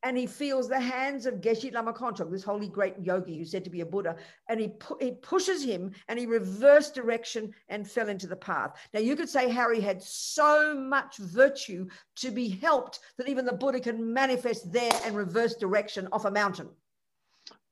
and 0.04 0.18
he 0.18 0.26
feels 0.26 0.68
the 0.68 0.80
hands 0.80 1.26
of 1.26 1.42
Geshe 1.42 1.72
Lama 1.74 1.94
Konchok, 1.94 2.32
this 2.32 2.44
holy 2.44 2.68
great 2.68 2.96
yogi 3.00 3.38
who's 3.38 3.52
said 3.52 3.64
to 3.64 3.70
be 3.70 3.82
a 3.82 3.86
Buddha, 3.86 4.16
and 4.50 4.60
he, 4.60 4.70
pu- 4.70 4.98
he 5.00 5.12
pushes 5.12 5.64
him 5.64 5.92
and 6.08 6.18
he 6.18 6.26
reversed 6.26 6.96
direction 6.96 7.54
and 7.70 7.90
fell 7.90 8.10
into 8.10 8.28
the 8.28 8.36
path. 8.36 8.72
Now, 8.94 9.00
you 9.00 9.16
could 9.16 9.30
say 9.30 9.50
Harry 9.50 9.80
had 9.80 10.02
so 10.02 10.74
much 10.74 11.18
virtue 11.18 11.88
to 12.18 12.32
be 12.32 12.50
helped 12.50 13.00
that 13.18 13.30
even 13.30 13.46
the 13.46 13.54
Buddha 13.54 13.80
can 13.80 14.12
manifest 14.12 14.72
there 14.72 14.92
and 15.06 15.16
reverse 15.16 15.56
direction 15.56 16.08
off 16.12 16.26
a 16.26 16.32
mountain. 16.32 16.70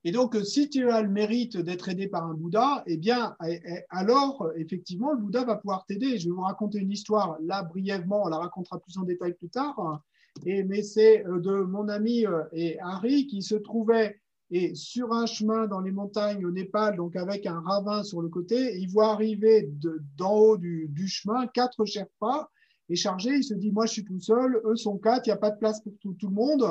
Et 0.04 0.12
donc, 0.12 0.36
si 0.44 0.70
tu 0.70 0.90
as 0.90 1.02
le 1.02 1.10
mérite 1.10 1.58
d'être 1.58 1.88
aidé 1.90 2.08
par 2.08 2.24
un 2.26 2.34
Bouddha, 2.34 2.82
eh 2.86 2.96
bien, 2.96 3.36
eh, 3.46 3.60
eh, 3.64 3.80
alors, 3.90 4.50
effectivement, 4.56 5.12
le 5.12 5.18
Bouddha 5.18 5.44
va 5.44 5.56
pouvoir 5.56 5.84
t'aider. 5.84 6.18
Je 6.18 6.28
vais 6.28 6.34
vous 6.34 6.40
raconter 6.40 6.78
une 6.78 6.90
histoire, 6.90 7.36
là, 7.42 7.62
brièvement, 7.62 8.22
on 8.24 8.28
la 8.28 8.38
racontera 8.38 8.78
plus 8.78 8.96
en 8.96 9.02
détail 9.02 9.34
plus 9.34 9.50
tard. 9.50 10.02
Et, 10.46 10.62
mais 10.62 10.82
c'est 10.82 11.26
euh, 11.26 11.38
de 11.40 11.62
mon 11.64 11.88
ami 11.88 12.24
euh, 12.26 12.44
et 12.52 12.78
Harry 12.80 13.26
qui 13.26 13.42
se 13.42 13.56
trouvait 13.56 14.20
et 14.52 14.74
sur 14.74 15.12
un 15.12 15.26
chemin 15.26 15.66
dans 15.66 15.80
les 15.80 15.92
montagnes 15.92 16.44
au 16.44 16.50
Népal, 16.50 16.96
donc 16.96 17.14
avec 17.14 17.46
un 17.46 17.60
ravin 17.60 18.02
sur 18.02 18.20
le 18.20 18.28
côté. 18.28 18.78
Il 18.78 18.90
voit 18.90 19.12
arriver 19.12 19.68
de- 19.70 20.02
d'en 20.16 20.34
haut 20.34 20.56
du, 20.56 21.06
chemin 21.06 21.46
quatre 21.46 21.84
Sherpas 21.84 22.48
et 22.88 22.96
chargés. 22.96 23.36
Il 23.36 23.44
se 23.44 23.54
dit, 23.54 23.70
moi, 23.70 23.86
je 23.86 23.92
suis 23.92 24.04
tout 24.04 24.18
seul, 24.18 24.60
eux 24.64 24.76
sont 24.76 24.98
quatre, 24.98 25.26
il 25.26 25.30
n'y 25.30 25.34
a 25.34 25.36
pas 25.36 25.50
de 25.50 25.58
place 25.58 25.80
pour 25.82 25.92
tout 26.00 26.16
le 26.22 26.34
monde. 26.34 26.64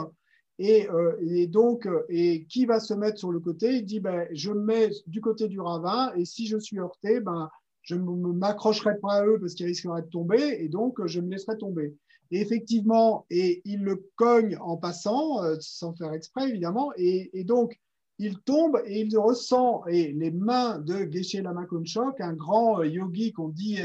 Et, 0.61 0.89
euh, 0.89 1.15
et 1.21 1.47
donc, 1.47 1.87
euh, 1.87 2.03
et 2.09 2.43
qui 2.43 2.65
va 2.65 2.81
se 2.81 2.93
mettre 2.93 3.17
sur 3.17 3.31
le 3.31 3.39
côté? 3.39 3.77
Il 3.77 3.85
dit, 3.85 4.01
ben, 4.01 4.27
je 4.33 4.51
me 4.51 4.61
mets 4.61 4.91
du 5.07 5.21
côté 5.21 5.47
du 5.47 5.61
ravin 5.61 6.11
et 6.15 6.25
si 6.25 6.47
je 6.47 6.57
suis 6.57 6.79
heurté, 6.79 7.21
ben, 7.21 7.49
je 7.81 7.95
ne 7.95 8.33
m'accrocherai 8.33 8.99
pas 8.99 9.21
à 9.21 9.25
eux 9.25 9.39
parce 9.39 9.53
qu'ils 9.53 9.67
risqueraient 9.67 10.01
de 10.01 10.09
tomber 10.09 10.57
et 10.59 10.67
donc 10.67 10.99
euh, 10.99 11.07
je 11.07 11.21
me 11.21 11.31
laisserai 11.31 11.57
tomber. 11.57 11.95
Et 12.31 12.41
effectivement, 12.41 13.25
et 13.29 13.61
il 13.63 13.83
le 13.83 14.05
cogne 14.17 14.57
en 14.59 14.75
passant, 14.75 15.39
sans 15.61 15.95
faire 15.95 16.13
exprès 16.13 16.47
évidemment, 16.47 16.91
et, 16.95 17.43
donc 17.43 17.79
il 18.19 18.37
tombe 18.41 18.79
et 18.85 19.01
il 19.01 19.17
ressent 19.17 19.83
et 19.87 20.11
les 20.11 20.29
mains 20.29 20.77
de 20.77 21.09
Geshe 21.09 21.41
Lama 21.41 21.65
Konchok, 21.65 22.21
un 22.21 22.33
grand 22.33 22.83
yogi 22.83 23.31
qu'on 23.31 23.49
dit 23.49 23.79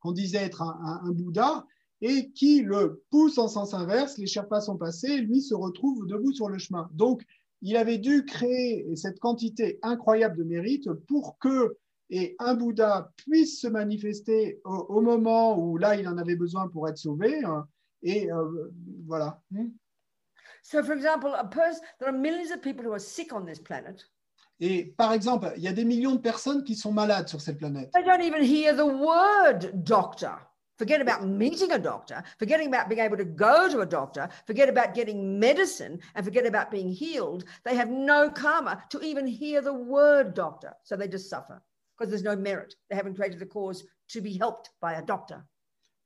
qu'on 0.00 0.10
disait 0.10 0.38
être 0.38 0.62
un 0.62 1.12
Bouddha, 1.12 1.64
et 2.02 2.30
qui 2.30 2.62
le 2.62 3.02
pousse 3.10 3.38
en 3.38 3.48
sens 3.48 3.74
inverse. 3.74 4.18
Les 4.18 4.26
Sherpas 4.26 4.62
sont 4.62 4.76
passés, 4.76 5.10
et 5.10 5.20
lui 5.20 5.40
se 5.40 5.54
retrouve 5.54 6.06
debout 6.06 6.32
sur 6.32 6.48
le 6.48 6.58
chemin. 6.58 6.88
Donc, 6.94 7.22
il 7.62 7.76
avait 7.76 7.98
dû 7.98 8.24
créer 8.24 8.86
cette 8.96 9.20
quantité 9.20 9.78
incroyable 9.82 10.36
de 10.38 10.44
mérite 10.44 10.90
pour 11.08 11.38
que 11.38 11.76
et 12.12 12.34
un 12.40 12.54
Bouddha 12.54 13.12
puisse 13.16 13.60
se 13.60 13.68
manifester 13.68 14.60
au, 14.64 14.70
au 14.88 15.00
moment 15.00 15.56
où 15.56 15.76
là 15.78 15.94
il 15.94 16.08
en 16.08 16.18
avait 16.18 16.34
besoin 16.34 16.68
pour 16.68 16.88
être 16.88 16.98
sauvé. 16.98 17.44
hein. 17.44 17.68
Et 18.02 18.32
euh, 18.32 18.72
voilà. 19.06 19.40
So, 20.62 20.82
for 20.82 20.92
example, 20.92 21.32
a 21.34 21.44
person, 21.44 21.80
there 21.98 22.08
are 22.08 22.18
millions 22.18 22.50
of 22.50 22.62
people 22.62 22.84
who 22.84 22.92
are 22.92 23.00
sick 23.00 23.32
on 23.32 23.44
this 23.44 23.60
planet. 23.60 24.04
Et 24.58 24.92
par 24.96 25.12
exemple, 25.12 25.52
il 25.56 25.62
y 25.62 25.68
a 25.68 25.72
des 25.72 25.84
millions 25.84 26.14
de 26.16 26.20
personnes 26.20 26.64
qui 26.64 26.74
sont 26.74 26.92
malades 26.92 27.28
sur 27.28 27.40
cette 27.40 27.58
planète. 27.58 27.90
They 27.92 28.04
don't 28.04 28.22
even 28.22 28.42
hear 28.42 28.74
the 28.74 28.84
word 28.84 29.84
doctor. 29.84 30.49
Forget 30.80 31.02
about 31.02 31.26
meeting 31.26 31.72
a 31.72 31.78
doctor, 31.78 32.24
forgetting 32.38 32.68
about 32.68 32.88
being 32.88 33.02
able 33.02 33.18
to 33.18 33.24
go 33.26 33.68
to 33.68 33.80
a 33.80 33.86
doctor, 33.86 34.30
forget 34.46 34.70
about 34.70 34.94
getting 34.94 35.38
medicine, 35.38 36.00
and 36.14 36.24
forget 36.24 36.46
about 36.46 36.70
being 36.70 36.88
healed. 36.88 37.44
They 37.66 37.76
have 37.76 37.90
no 37.90 38.30
karma 38.30 38.82
to 38.88 38.98
even 39.02 39.26
hear 39.26 39.60
the 39.60 39.74
word 39.74 40.32
doctor. 40.32 40.72
So 40.84 40.96
they 40.96 41.06
just 41.06 41.28
suffer 41.28 41.60
because 41.98 42.08
there's 42.08 42.22
no 42.22 42.34
merit. 42.34 42.76
They 42.88 42.96
haven't 42.96 43.16
created 43.16 43.40
the 43.40 43.44
cause 43.44 43.84
to 44.08 44.22
be 44.22 44.38
helped 44.38 44.70
by 44.80 44.94
a 44.94 45.02
doctor. 45.02 45.44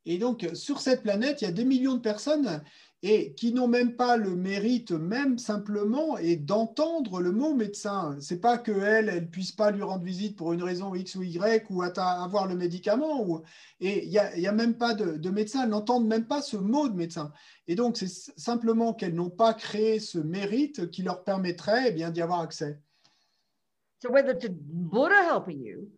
Et 0.06 0.18
donc, 0.18 0.44
sur 0.55 0.80
cette 0.80 1.05
planète, 1.05 1.40
il 1.42 1.44
y 1.44 1.48
a 1.48 1.52
des 1.52 1.64
millions 1.64 1.94
de 1.94 2.01
personnes 2.01 2.60
et 3.06 3.35
qui 3.35 3.52
n'ont 3.52 3.68
même 3.68 3.97
pas 3.97 4.16
le 4.16 4.35
mérite, 4.35 4.90
même 4.90 5.36
simplement, 5.36 6.16
et 6.16 6.36
d'entendre 6.36 7.20
le 7.20 7.32
mot 7.32 7.52
médecin. 7.52 8.16
C'est 8.18 8.40
pas 8.40 8.56
que 8.56 8.72
elle, 8.72 9.10
elle 9.10 9.28
puisse 9.28 9.52
pas 9.52 9.70
lui 9.70 9.82
rendre 9.82 10.02
visite 10.02 10.39
pour 10.39 10.55
une 10.55 10.62
raison 10.62 10.94
X 10.94 11.14
ou 11.16 11.22
Y 11.22 11.66
ou 11.68 11.82
avoir 11.82 12.47
le 12.47 12.56
médicament. 12.56 13.22
Ou, 13.28 13.43
et 13.78 14.06
il 14.06 14.10
y 14.10 14.18
a, 14.18 14.35
y 14.39 14.47
a 14.47 14.52
même 14.52 14.78
pas 14.78 14.94
de, 14.94 15.18
de 15.18 15.31
médecin. 15.31 15.64
Elles 15.64 15.68
n'entendent 15.68 16.06
même 16.06 16.26
pas 16.26 16.40
ce 16.40 16.56
mot 16.56 16.89
de 16.89 16.94
médecin. 16.94 17.31
Et 17.68 17.74
donc, 17.74 17.98
c'est 17.98 18.09
simplement 18.09 18.94
qu'elles 18.94 19.14
n'ont 19.14 19.28
pas 19.28 19.52
créé 19.52 20.01
ce 20.01 20.18
mérite 20.18 20.90
qui 20.90 21.02
leur 21.02 21.24
permettrait 21.24 21.89
eh 21.89 21.93
bien 21.93 22.10
d'y 22.10 22.22
avoir 22.22 22.40
accès. 22.40 22.81
So 24.01 24.10
whether 24.10 24.32
to 24.32 24.48
Buddha 24.51 25.22
helping 25.24 25.62
you 25.62 25.90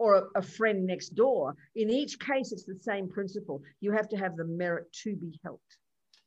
or 0.00 0.16
a, 0.16 0.38
a 0.38 0.42
friend 0.42 0.84
next 0.84 1.14
door, 1.14 1.54
in 1.76 1.88
each 1.88 2.18
case, 2.18 2.50
it's 2.50 2.64
the 2.64 2.78
same 2.80 3.08
principle. 3.08 3.62
You 3.80 3.92
have 3.92 4.08
to 4.08 4.16
have 4.16 4.36
the 4.36 4.44
merit 4.44 4.92
to 5.04 5.14
be 5.14 5.38
helped. 5.44 5.78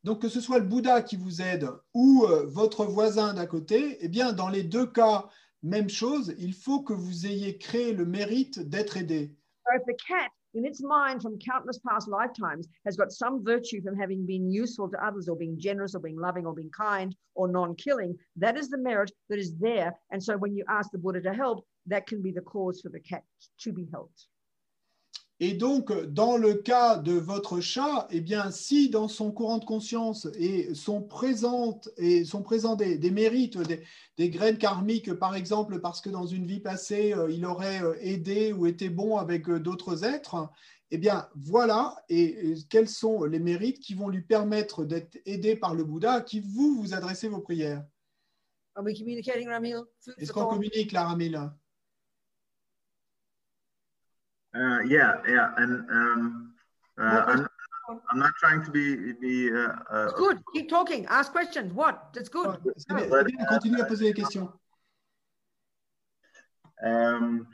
Donc, 0.03 0.21
que 0.21 0.29
ce 0.29 0.41
soit 0.41 0.59
le 0.59 0.65
Bouddha 0.65 1.03
qui 1.03 1.15
vous 1.15 1.41
aide 1.41 1.69
ou 1.93 2.25
euh, 2.25 2.45
votre 2.47 2.85
voisin 2.85 3.33
d'à 3.33 3.45
côté, 3.45 3.97
eh 4.01 4.07
bien, 4.07 4.33
dans 4.33 4.49
les 4.49 4.63
deux 4.63 4.87
cas, 4.87 5.29
même 5.61 5.89
chose, 5.89 6.33
il 6.39 6.53
faut 6.53 6.81
que 6.81 6.93
vous 6.93 7.27
ayez 7.27 7.57
créé 7.57 7.93
le 7.93 8.05
mérite 8.05 8.59
d'être 8.59 8.97
aidé. 8.97 9.35
So 9.63 9.75
if 9.75 9.85
the 9.85 9.95
cat, 10.07 10.31
in 10.55 10.65
its 10.65 10.81
mind 10.81 11.21
from 11.21 11.37
countless 11.37 11.79
past 11.87 12.07
lifetimes, 12.07 12.67
has 12.83 12.97
got 12.97 13.11
some 13.11 13.43
virtue 13.43 13.79
from 13.83 13.95
having 13.95 14.25
been 14.25 14.49
useful 14.51 14.89
to 14.89 14.97
others 14.97 15.29
or 15.29 15.37
being 15.37 15.59
generous 15.59 15.93
or 15.93 16.01
being 16.01 16.19
loving 16.19 16.47
or 16.47 16.55
being 16.55 16.71
kind 16.71 17.15
or 17.35 17.47
non 17.47 17.75
killing, 17.75 18.17
that 18.37 18.57
is 18.57 18.69
the 18.69 18.79
merit 18.79 19.11
that 19.29 19.37
is 19.37 19.55
there. 19.59 19.93
And 20.11 20.21
so 20.21 20.35
when 20.35 20.55
you 20.55 20.63
ask 20.67 20.89
the 20.91 20.97
Buddha 20.97 21.21
to 21.21 21.33
help, 21.33 21.63
that 21.85 22.07
can 22.07 22.23
be 22.23 22.31
the 22.31 22.41
cause 22.41 22.81
for 22.81 22.89
the 22.89 22.99
cat 22.99 23.23
to 23.59 23.71
be 23.71 23.87
helped. 23.91 24.27
Et 25.43 25.53
donc, 25.53 25.91
dans 26.05 26.37
le 26.37 26.53
cas 26.53 26.97
de 26.97 27.13
votre 27.13 27.61
chat, 27.61 28.07
eh 28.11 28.21
bien, 28.21 28.51
si 28.51 28.91
dans 28.91 29.07
son 29.07 29.31
courant 29.31 29.57
de 29.57 29.65
conscience 29.65 30.27
et 30.37 30.75
sont 30.75 31.01
présentes 31.01 31.89
et 31.97 32.25
sont 32.25 32.43
présents 32.43 32.75
des, 32.75 32.99
des 32.99 33.09
mérites, 33.09 33.57
des, 33.57 33.81
des 34.17 34.29
graines 34.29 34.59
karmiques, 34.59 35.11
par 35.15 35.35
exemple, 35.35 35.79
parce 35.81 35.99
que 35.99 36.11
dans 36.11 36.27
une 36.27 36.45
vie 36.45 36.59
passée, 36.59 37.15
euh, 37.15 37.31
il 37.31 37.43
aurait 37.47 37.81
euh, 37.81 37.95
aidé 38.01 38.53
ou 38.53 38.67
été 38.67 38.89
bon 38.89 39.17
avec 39.17 39.49
euh, 39.49 39.59
d'autres 39.59 40.03
êtres, 40.03 40.47
eh 40.91 40.99
bien, 40.99 41.27
voilà, 41.35 41.95
et, 42.07 42.51
et 42.51 42.55
quels 42.69 42.89
sont 42.89 43.23
les 43.23 43.39
mérites 43.39 43.79
qui 43.79 43.95
vont 43.95 44.09
lui 44.09 44.21
permettre 44.21 44.85
d'être 44.85 45.17
aidé 45.25 45.55
par 45.55 45.73
le 45.73 45.83
Bouddha 45.83 46.13
à 46.13 46.21
qui 46.21 46.39
vous 46.39 46.79
vous 46.79 46.93
adressez 46.93 47.27
vos 47.27 47.39
prières? 47.39 47.83
Food 50.01 50.13
Est-ce 50.19 50.31
qu'on 50.31 50.45
communique, 50.45 50.91
Lara 50.91 51.15
Mille 51.15 51.51
Uh, 54.53 54.81
yeah, 54.81 55.13
yeah, 55.27 55.53
and 55.57 55.89
um, 55.89 56.53
uh, 56.99 57.23
I'm, 57.25 57.47
I'm 58.11 58.19
not 58.19 58.33
trying 58.39 58.63
to 58.65 58.71
be 58.71 59.13
be. 59.13 59.49
Uh, 59.49 59.75
uh, 59.89 60.05
It's 60.05 60.13
good. 60.13 60.43
Keep 60.53 60.69
talking. 60.69 61.05
Ask 61.05 61.31
questions. 61.31 61.73
What? 61.73 62.09
That's 62.13 62.27
good. 62.29 62.59
C'est 62.77 62.93
bien, 62.93 63.07
c'est 63.09 63.47
continue 63.47 63.81
à 63.81 63.85
poser 63.85 64.11
des 64.11 64.13
questions. 64.13 64.49
Um, 66.83 67.47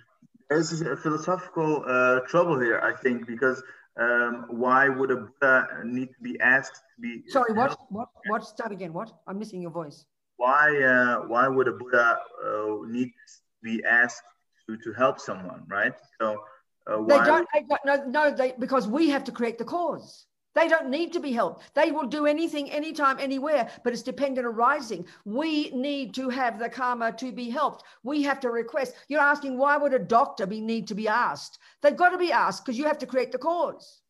there's 0.50 0.82
a 0.82 0.96
philosophical 0.96 1.84
uh, 1.86 2.22
trouble 2.28 2.60
here, 2.60 2.80
I 2.82 2.94
think, 2.94 3.28
because 3.28 3.62
um, 4.00 4.46
why 4.50 4.90
would 4.90 5.12
a 5.12 5.18
Buddha 5.18 5.68
need 5.84 6.08
to 6.08 6.22
be 6.22 6.40
asked 6.40 6.82
to 6.96 7.02
be? 7.02 7.24
Sorry, 7.28 7.54
what? 7.54 7.78
What? 7.90 8.10
What? 8.28 8.44
Start 8.44 8.72
again. 8.72 8.92
What? 8.92 9.12
I'm 9.28 9.38
missing 9.38 9.62
your 9.62 9.72
voice. 9.72 10.06
Why 10.38 10.82
uh, 10.82 11.28
why 11.28 11.48
would 11.48 11.68
a 11.68 11.74
Buddha 11.74 12.20
uh, 12.44 12.88
need 12.88 13.10
to 13.10 13.34
be 13.62 13.84
asked 13.84 14.24
to, 14.68 14.78
to 14.78 14.94
help 14.94 15.20
someone, 15.20 15.64
right? 15.68 15.94
So 16.20 16.44
uh, 16.88 17.02
They 17.04 17.18
don't, 17.18 17.48
they 17.54 17.64
don't 17.64 17.86
no, 17.86 18.06
no, 18.06 18.32
they 18.36 18.54
because 18.60 18.88
we 18.88 19.10
have 19.10 19.24
to 19.26 19.32
create 19.32 19.58
the 19.58 19.66
cause. 19.66 20.26
They 20.58 20.68
don't 20.68 20.90
need 20.90 21.14
to 21.14 21.20
be 21.20 21.34
helped. 21.34 21.76
They 21.76 21.92
will 21.92 22.08
do 22.08 22.26
anything, 22.26 22.72
anytime, 22.72 23.20
anywhere, 23.20 23.70
but 23.84 23.94
it's 23.94 24.02
dependent 24.02 24.48
arising. 24.48 25.06
We 25.24 25.70
need 25.70 26.16
to 26.16 26.30
have 26.30 26.58
the 26.58 26.68
karma 26.68 27.12
to 27.12 27.32
be 27.32 27.52
helped. 27.52 27.84
We 28.02 28.24
have 28.24 28.40
to 28.40 28.50
request. 28.50 28.96
You're 29.08 29.22
asking 29.22 29.60
why 29.60 29.78
would 29.78 29.94
a 29.94 30.00
doctor 30.00 30.48
be 30.48 30.60
need 30.60 30.88
to 30.88 30.96
be 30.96 31.08
asked? 31.08 31.60
They've 31.84 31.96
got 31.96 32.10
to 32.10 32.18
be 32.18 32.32
asked 32.32 32.66
because 32.66 32.76
you 32.76 32.86
have 32.86 32.98
to 33.00 33.06
create 33.06 33.32
the 33.32 33.38
cause. 33.38 34.02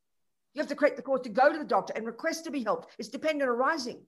You 0.54 0.62
have 0.62 0.70
to 0.70 0.76
create 0.76 0.95
the 0.95 1.02
cause 1.02 1.22
to 1.22 1.30
go 1.30 1.52
to 1.52 1.58
the 1.58 1.66
doctor 1.66 1.91
and 1.98 2.06
request 2.06 2.45
to 2.45 2.52
be 2.52 2.64
helped. 2.64 2.95
It's 2.98 3.10
dependent 3.10 3.49
arising. 3.49 4.02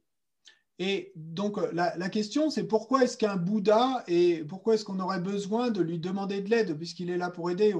Et 0.82 1.12
donc, 1.16 1.58
euh, 1.58 1.70
la, 1.74 2.10
question, 2.10 2.50
c'est 2.50 2.64
pourquoi 2.64 3.04
est-ce 3.04 3.18
qu'un 3.18 3.36
Bouddha 3.36 4.04
et 4.08 4.46
pourquoi 4.48 4.76
est-ce 4.76 4.86
qu'on 4.86 5.02
aurait 5.02 5.20
besoin 5.20 5.72
de 5.72 5.82
lui 5.82 6.00
demander 6.00 6.42
de 6.42 6.50
l'aide 6.50 6.78
puisqu'il 6.78 7.10
est 7.10 7.18
là 7.18 7.30
pour 7.30 7.52
aider 7.52 7.76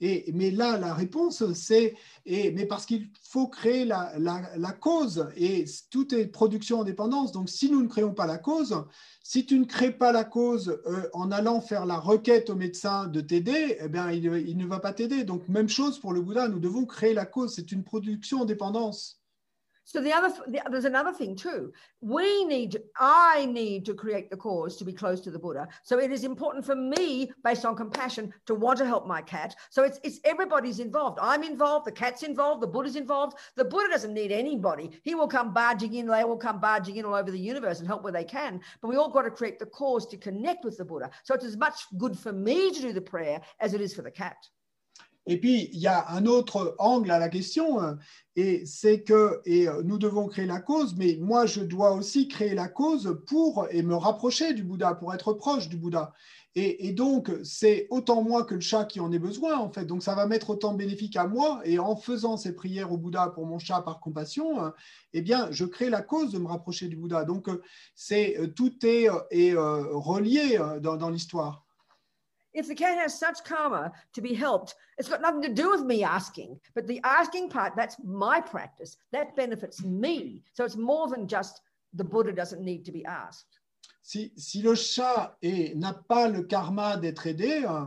Mais 0.00 0.52
là, 0.52 0.78
la 0.78 0.94
réponse, 0.94 1.52
c'est 1.54 1.94
mais 2.24 2.66
parce 2.66 2.86
qu'il 2.86 3.10
faut 3.20 3.48
créer 3.48 3.84
la 3.84 4.72
cause 4.80 5.28
et 5.36 5.64
tout 5.90 6.14
est 6.14 6.26
production 6.26 6.80
en 6.80 6.84
dépendance. 6.84 7.32
Donc, 7.32 7.48
si 7.48 7.68
nous 7.68 7.82
ne 7.82 7.88
créons 7.88 8.14
pas 8.14 8.26
la 8.26 8.38
cause, 8.38 8.84
si 9.24 9.44
tu 9.44 9.58
ne 9.58 9.64
crées 9.64 9.90
pas 9.90 10.12
la 10.12 10.22
cause 10.22 10.80
euh, 10.86 11.08
en 11.12 11.32
allant 11.32 11.60
faire 11.60 11.84
la 11.84 11.98
requête 11.98 12.48
au 12.48 12.54
médecin 12.54 13.08
de 13.08 13.20
t'aider, 13.20 13.76
eh 13.80 13.88
bien, 13.88 14.12
il, 14.12 14.24
il 14.24 14.56
ne 14.56 14.66
va 14.66 14.78
pas 14.78 14.92
t'aider. 14.92 15.24
Donc, 15.24 15.48
même 15.48 15.68
chose 15.68 15.98
pour 15.98 16.12
le 16.12 16.20
Bouddha, 16.20 16.46
nous 16.46 16.60
devons 16.60 16.84
créer 16.84 17.12
la 17.12 17.26
cause. 17.26 17.56
C'est 17.56 17.72
une 17.72 17.82
production 17.82 18.42
en 18.42 18.44
dépendance. 18.44 19.20
So 19.86 20.00
the 20.00 20.12
other, 20.12 20.34
the, 20.48 20.60
there's 20.68 20.84
another 20.84 21.12
thing 21.12 21.36
too. 21.36 21.72
We 22.00 22.44
need, 22.44 22.76
I 22.98 23.46
need 23.46 23.86
to 23.86 23.94
create 23.94 24.30
the 24.30 24.36
cause 24.36 24.76
to 24.76 24.84
be 24.84 24.92
close 24.92 25.20
to 25.20 25.30
the 25.30 25.38
Buddha. 25.38 25.68
So 25.84 26.00
it 26.00 26.10
is 26.10 26.24
important 26.24 26.66
for 26.66 26.74
me, 26.74 27.30
based 27.44 27.64
on 27.64 27.76
compassion, 27.76 28.34
to 28.46 28.56
want 28.56 28.78
to 28.78 28.84
help 28.84 29.06
my 29.06 29.22
cat. 29.22 29.54
So 29.70 29.84
it's 29.84 30.00
it's 30.02 30.18
everybody's 30.24 30.80
involved. 30.80 31.20
I'm 31.22 31.44
involved. 31.44 31.86
The 31.86 31.92
cat's 31.92 32.24
involved. 32.24 32.62
The 32.62 32.66
Buddha's 32.66 32.96
involved. 32.96 33.38
The 33.54 33.64
Buddha 33.64 33.88
doesn't 33.88 34.12
need 34.12 34.32
anybody. 34.32 34.90
He 35.04 35.14
will 35.14 35.28
come 35.28 35.54
barging 35.54 35.94
in. 35.94 36.08
They 36.08 36.24
will 36.24 36.36
come 36.36 36.60
barging 36.60 36.96
in 36.96 37.04
all 37.04 37.14
over 37.14 37.30
the 37.30 37.38
universe 37.38 37.78
and 37.78 37.86
help 37.86 38.02
where 38.02 38.12
they 38.12 38.24
can. 38.24 38.60
But 38.82 38.88
we 38.88 38.96
all 38.96 39.08
got 39.08 39.22
to 39.22 39.30
create 39.30 39.60
the 39.60 39.66
cause 39.66 40.04
to 40.08 40.16
connect 40.16 40.64
with 40.64 40.76
the 40.76 40.84
Buddha. 40.84 41.10
So 41.22 41.32
it's 41.32 41.44
as 41.44 41.56
much 41.56 41.86
good 41.96 42.18
for 42.18 42.32
me 42.32 42.72
to 42.72 42.80
do 42.80 42.92
the 42.92 43.00
prayer 43.00 43.40
as 43.60 43.72
it 43.72 43.80
is 43.80 43.94
for 43.94 44.02
the 44.02 44.10
cat. 44.10 44.36
Et 45.26 45.40
puis, 45.40 45.70
il 45.72 45.80
y 45.80 45.88
a 45.88 46.08
un 46.10 46.24
autre 46.24 46.76
angle 46.78 47.10
à 47.10 47.18
la 47.18 47.28
question, 47.28 47.80
hein, 47.80 47.98
et 48.36 48.64
c'est 48.64 49.02
que 49.02 49.40
et 49.44 49.68
euh, 49.68 49.82
nous 49.82 49.98
devons 49.98 50.28
créer 50.28 50.46
la 50.46 50.60
cause, 50.60 50.94
mais 50.96 51.18
moi, 51.20 51.46
je 51.46 51.62
dois 51.62 51.92
aussi 51.92 52.28
créer 52.28 52.54
la 52.54 52.68
cause 52.68 53.18
pour 53.26 53.66
et 53.70 53.82
me 53.82 53.96
rapprocher 53.96 54.54
du 54.54 54.62
Bouddha, 54.62 54.94
pour 54.94 55.12
être 55.14 55.32
proche 55.32 55.68
du 55.68 55.76
Bouddha. 55.76 56.12
Et, 56.58 56.92
donc, 56.92 57.30
c'est 57.42 57.86
autant 57.90 58.22
moi 58.22 58.44
que 58.44 58.54
le 58.54 58.62
chat 58.62 58.86
qui 58.86 58.98
en 58.98 59.12
ait 59.12 59.18
besoin, 59.18 59.58
en 59.58 59.70
fait. 59.70 59.84
Donc, 59.84 60.02
ça 60.02 60.14
va 60.14 60.26
m'être 60.26 60.48
autant 60.48 60.72
bénéfique 60.72 61.14
à 61.16 61.26
moi. 61.26 61.60
Et 61.66 61.78
en 61.78 61.96
faisant 61.96 62.38
ces 62.38 62.54
prières 62.54 62.90
au 62.92 62.96
Bouddha 62.96 63.28
pour 63.28 63.44
mon 63.44 63.58
chat 63.58 63.82
par 63.82 64.00
compassion, 64.00 64.58
hein, 64.58 64.72
eh 65.12 65.20
bien, 65.20 65.48
je 65.50 65.66
crée 65.66 65.90
la 65.90 66.00
cause 66.00 66.32
de 66.32 66.38
me 66.38 66.46
rapprocher 66.46 66.88
du 66.88 66.96
Bouddha. 66.96 67.24
Donc, 67.24 67.50
euh, 67.50 67.60
c'est 67.94 68.38
euh, 68.38 68.46
tout 68.46 68.74
est, 68.86 69.08
est 69.32 69.52
relié 69.54 70.58
dans 70.80 71.10
l'histoire. 71.10 71.65
If 72.56 72.66
the 72.66 72.74
cat 72.74 72.98
has 72.98 73.18
such 73.18 73.44
karma 73.44 73.92
to 74.14 74.20
be 74.20 74.34
helped, 74.34 74.74
it's 74.98 75.08
got 75.08 75.20
nothing 75.20 75.42
to 75.42 75.52
do 75.52 75.70
with 75.70 75.82
me 75.82 76.02
asking. 76.02 76.58
But 76.74 76.86
the 76.86 77.00
asking 77.04 77.50
part, 77.50 77.74
that's 77.76 77.96
my 78.02 78.40
practice. 78.40 78.96
That 79.12 79.36
benefits 79.36 79.84
me. 79.84 80.42
So 80.54 80.64
it's 80.64 80.76
more 80.76 81.06
than 81.08 81.28
just 81.28 81.60
the 81.92 82.04
Buddha 82.04 82.32
doesn't 82.32 82.62
need 82.62 82.84
to 82.86 82.92
be 82.92 83.04
asked. 83.04 83.60
si, 84.06 84.32
si 84.36 84.62
le 84.62 84.76
chat 84.76 85.36
n'a 85.42 85.92
pas 85.92 86.28
le 86.28 86.44
karma 86.44 86.96
d'être 86.96 87.26
aidé, 87.26 87.64
euh, 87.64 87.86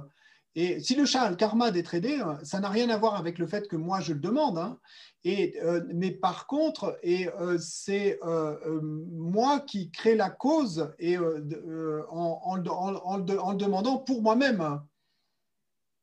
et 0.61 0.79
si 0.81 0.93
le 0.95 1.05
chat 1.05 1.21
a 1.21 1.29
le 1.29 1.37
karma 1.37 1.71
d'être 1.71 1.93
aidé, 1.95 2.21
ça 2.43 2.59
n'a 2.59 2.67
rien 2.67 2.89
à 2.89 2.97
voir 2.97 3.15
avec 3.15 3.39
le 3.39 3.47
fait 3.47 3.67
que 3.69 3.77
moi 3.77 4.01
je 4.01 4.11
le 4.11 4.19
demande. 4.19 4.57
hein. 4.57 4.77
Et, 5.23 5.57
euh, 5.61 5.85
mais 5.93 6.11
par 6.11 6.47
contre, 6.47 6.99
et, 7.01 7.29
euh, 7.29 7.57
c'est 7.57 8.19
euh, 8.23 8.57
euh, 8.65 8.81
moi 8.81 9.61
qui 9.61 9.89
crée 9.89 10.15
la 10.15 10.29
cause 10.29 10.93
et, 10.99 11.17
euh, 11.17 11.39
euh, 11.53 12.03
en, 12.09 12.41
en 12.43 12.55
le- 12.57 12.71
en- 12.71 13.17
le- 13.17 13.39
en 13.39 13.51
le 13.51 13.57
demandant 13.57 13.99
pour 13.99 14.21
moi-même. 14.21 14.81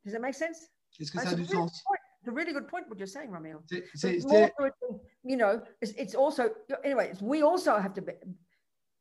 Does 0.05 0.13
that 0.13 0.21
make 0.21 0.35
sense? 0.35 0.71
Est-ce 0.99 1.13
que 1.13 1.21
ça 1.21 1.31
a 1.31 1.35
du 1.35 1.45
sens? 1.45 1.83
It's 2.23 2.29
a 2.29 2.33
really 2.33 2.53
good 2.55 2.67
point 2.67 2.89
what 2.89 2.97
you're 2.99 3.07
saying, 3.07 3.31
Ramil. 3.31 3.61
You 5.23 5.37
know, 5.37 5.61
it's, 5.83 5.93
it's 5.99 6.15
also 6.15 6.45
anyway. 6.83 7.13
We 7.21 7.43
also 7.43 7.77
have 7.77 7.93
to. 7.95 8.01
Be, 8.03 8.13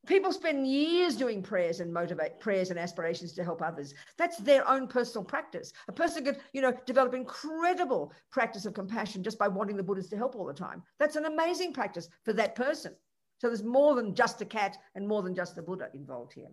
people 0.05 0.31
spend 0.31 0.67
years 0.67 1.15
doing 1.15 1.41
prayers 1.41 1.79
and 1.79 1.93
motivate 1.93 2.39
prayers 2.39 2.69
and 2.69 2.79
aspirations 2.79 3.33
to 3.33 3.43
help 3.43 3.61
others. 3.61 3.93
That's 4.17 4.37
their 4.37 4.67
own 4.67 4.87
personal 4.87 5.23
practice. 5.23 5.73
A 5.87 5.91
person 5.91 6.25
could, 6.25 6.39
you 6.53 6.61
know, 6.61 6.73
develop 6.85 7.13
incredible 7.13 8.13
practice 8.31 8.65
of 8.65 8.73
compassion 8.73 9.23
just 9.23 9.39
by 9.39 9.47
wanting 9.47 9.77
the 9.77 9.83
Buddhas 9.83 10.09
to 10.09 10.17
help 10.17 10.35
all 10.35 10.45
the 10.45 10.53
time. 10.53 10.83
That's 10.99 11.15
an 11.15 11.25
amazing 11.25 11.73
practice 11.73 12.09
for 12.23 12.33
that 12.33 12.55
person. 12.55 12.95
So 13.39 13.47
there's 13.47 13.63
more 13.63 13.95
than 13.95 14.15
just 14.15 14.41
a 14.41 14.45
cat 14.45 14.77
and 14.95 15.07
more 15.07 15.21
than 15.21 15.35
just 15.35 15.55
the 15.55 15.61
Buddha 15.61 15.89
involved 15.93 16.33
here. 16.33 16.47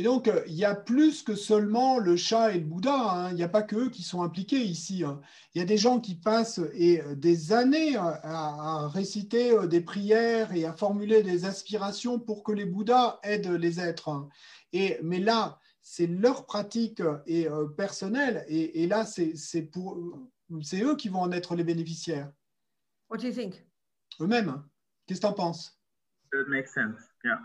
Et 0.00 0.02
donc, 0.02 0.28
euh, 0.28 0.42
il 0.46 0.54
y 0.54 0.64
a 0.64 0.74
plus 0.74 1.22
que 1.22 1.34
seulement 1.34 1.98
le 1.98 2.16
chat 2.16 2.54
et 2.54 2.58
le 2.58 2.64
Bouddha. 2.64 2.94
hein. 3.26 3.28
Il 3.32 3.34
n'y 3.34 3.42
a 3.42 3.50
pas 3.50 3.62
que 3.62 3.76
eux 3.76 3.90
qui 3.90 4.02
sont 4.02 4.22
impliqués 4.22 4.62
ici. 4.62 5.04
hein. 5.04 5.20
Il 5.54 5.58
y 5.58 5.60
a 5.62 5.66
des 5.66 5.76
gens 5.76 6.00
qui 6.00 6.14
passent 6.14 6.58
et, 6.72 7.02
euh, 7.02 7.14
des 7.14 7.52
années 7.52 7.96
à, 7.96 8.18
à 8.22 8.88
réciter 8.88 9.52
euh, 9.52 9.66
des 9.66 9.82
prières 9.82 10.54
et 10.54 10.64
à 10.64 10.72
formuler 10.72 11.22
des 11.22 11.44
aspirations 11.44 12.18
pour 12.18 12.42
que 12.44 12.52
les 12.52 12.64
Bouddhas 12.64 13.20
aident 13.24 13.58
les 13.60 13.78
êtres. 13.78 14.08
hein. 14.08 14.30
Et, 14.72 14.98
mais 15.02 15.18
là, 15.18 15.58
c'est 15.82 16.06
leur 16.06 16.46
pratique 16.46 17.02
et, 17.26 17.46
euh, 17.46 17.66
personnelle. 17.66 18.46
Et, 18.48 18.82
et 18.82 18.86
là, 18.86 19.04
c'est 19.04 19.34
eux 20.82 20.96
qui 20.96 21.10
vont 21.10 21.20
en 21.20 21.30
être 21.32 21.54
les 21.56 21.64
bénéficiaires. 21.64 22.32
What 23.10 23.18
do 23.18 23.26
you 23.26 23.34
think? 23.34 23.66
Eux-mêmes. 24.18 24.62
Qu'est-ce 25.06 25.20
que 25.20 25.26
tu 25.26 25.30
en 25.30 25.34
penses? 25.34 25.78
That 26.32 26.48
makes 26.48 26.72
sense. 26.72 27.02
Yeah. 27.22 27.36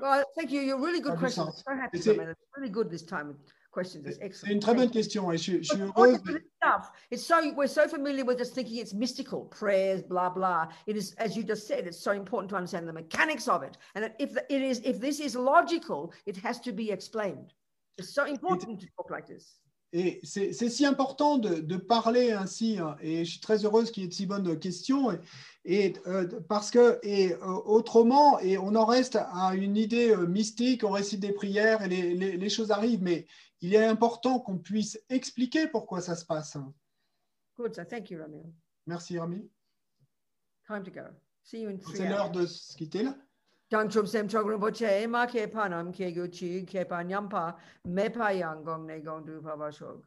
Well, 0.00 0.24
thank 0.36 0.50
you. 0.52 0.60
You're 0.60 0.78
really 0.80 1.00
good 1.00 1.12
That 1.14 1.22
makes 1.22 1.34
questions. 1.34 1.64
So 1.66 1.74
happy, 1.76 1.98
Is 1.98 2.06
it- 2.06 2.18
It's 2.20 2.40
really 2.56 2.70
good 2.70 2.90
this 2.90 3.02
time. 3.02 3.36
Questions. 3.72 4.06
It's 4.06 4.18
excellent. 4.20 4.48
C'est 4.48 4.52
une 4.52 4.60
très 4.60 4.72
Thank 4.74 4.78
bonne 4.80 4.90
question 4.90 5.32
et 5.32 5.38
je, 5.38 5.56
je 5.62 5.62
suis 5.62 5.78
But 5.78 5.96
heureuse. 5.96 6.16
of 6.16 6.24
this 6.24 6.42
stuff, 6.62 6.90
it's 7.10 7.24
so 7.24 7.52
we're 7.54 7.66
so 7.66 7.88
familiar 7.88 8.22
with 8.22 8.36
just 8.36 8.52
thinking 8.54 8.76
it's 8.76 8.92
mystical 8.92 9.46
prayers, 9.46 10.02
blah 10.02 10.28
blah. 10.28 10.68
It 10.86 10.94
is, 10.98 11.14
as 11.16 11.38
you 11.38 11.42
just 11.42 11.66
said, 11.66 11.86
it's 11.86 11.98
so 11.98 12.10
important 12.12 12.50
to 12.50 12.56
understand 12.56 12.86
the 12.86 12.92
mechanics 12.92 13.48
of 13.48 13.62
it, 13.62 13.78
and 13.94 14.04
that 14.04 14.14
if 14.18 14.34
the, 14.34 14.44
it 14.54 14.60
is, 14.60 14.80
if 14.84 15.00
this 15.00 15.20
is 15.20 15.34
logical, 15.34 16.12
it 16.26 16.36
has 16.36 16.60
to 16.60 16.70
be 16.72 16.90
explained. 16.90 17.54
It's 17.96 18.12
so 18.12 18.26
important 18.26 18.78
to 18.80 18.86
talk 18.94 19.10
like 19.10 19.26
this. 19.26 19.61
Et 19.94 20.20
c'est 20.24 20.52
si 20.54 20.86
important 20.86 21.36
de, 21.36 21.56
de 21.60 21.76
parler 21.76 22.32
ainsi, 22.32 22.78
hein, 22.78 22.96
et 23.02 23.26
je 23.26 23.30
suis 23.32 23.40
très 23.40 23.64
heureuse 23.66 23.90
qu'il 23.90 24.02
y 24.02 24.06
ait 24.06 24.08
de 24.08 24.14
si 24.14 24.24
bonnes 24.24 24.58
questions, 24.58 25.12
et, 25.12 25.18
et, 25.66 25.92
euh, 26.06 26.40
parce 26.48 26.70
que 26.70 26.98
et, 27.02 27.34
euh, 27.34 27.38
autrement, 27.66 28.38
et 28.40 28.56
on 28.56 28.74
en 28.74 28.86
reste 28.86 29.16
à 29.16 29.54
une 29.54 29.76
idée 29.76 30.10
euh, 30.10 30.26
mystique, 30.26 30.82
on 30.82 30.90
récite 30.92 31.20
des 31.20 31.32
prières 31.32 31.82
et 31.82 31.88
les, 31.88 32.14
les- 32.14 32.36
les 32.38 32.48
choses 32.48 32.70
arrivent, 32.70 33.02
mais 33.02 33.26
il 33.60 33.74
est 33.74 33.84
important 33.84 34.40
qu'on 34.40 34.56
puisse 34.58 34.98
expliquer 35.10 35.66
pourquoi 35.66 36.00
ça 36.00 36.16
se 36.16 36.24
passe. 36.24 36.56
Good. 37.58 37.74
So 37.74 37.84
thank 37.84 38.10
you, 38.10 38.18
Ramil. 38.18 38.50
Merci 38.86 39.18
Rami. 39.18 39.46
Time 40.66 40.82
to 40.84 40.90
go. 40.90 41.02
See 41.42 41.60
you 41.60 41.68
in 41.68 41.76
three 41.76 41.96
C'est 41.98 42.08
l'heure 42.08 42.30
de 42.30 42.46
se 42.46 42.74
quitter 42.76 43.02
là. 43.02 43.14
Dang 43.72 43.88
chum 43.88 44.06
sem 44.06 44.28
chogram 44.28 44.60
boche 44.60 45.08
ma 45.08 45.24
ke 45.24 45.50
panam 45.50 45.90
ke 45.96 46.12
gu 46.14 46.28
chi 46.28 46.62
ke 46.70 46.86
pa 46.86 47.02
nyampa 47.02 47.54
me 47.86 48.10
pa 48.10 48.28
yang 48.28 48.62
gong 48.62 48.86
ne 48.86 49.00
gong 49.00 49.24
du 49.24 49.40
pa 49.40 49.56
ba 49.56 49.72
shog. 49.72 50.04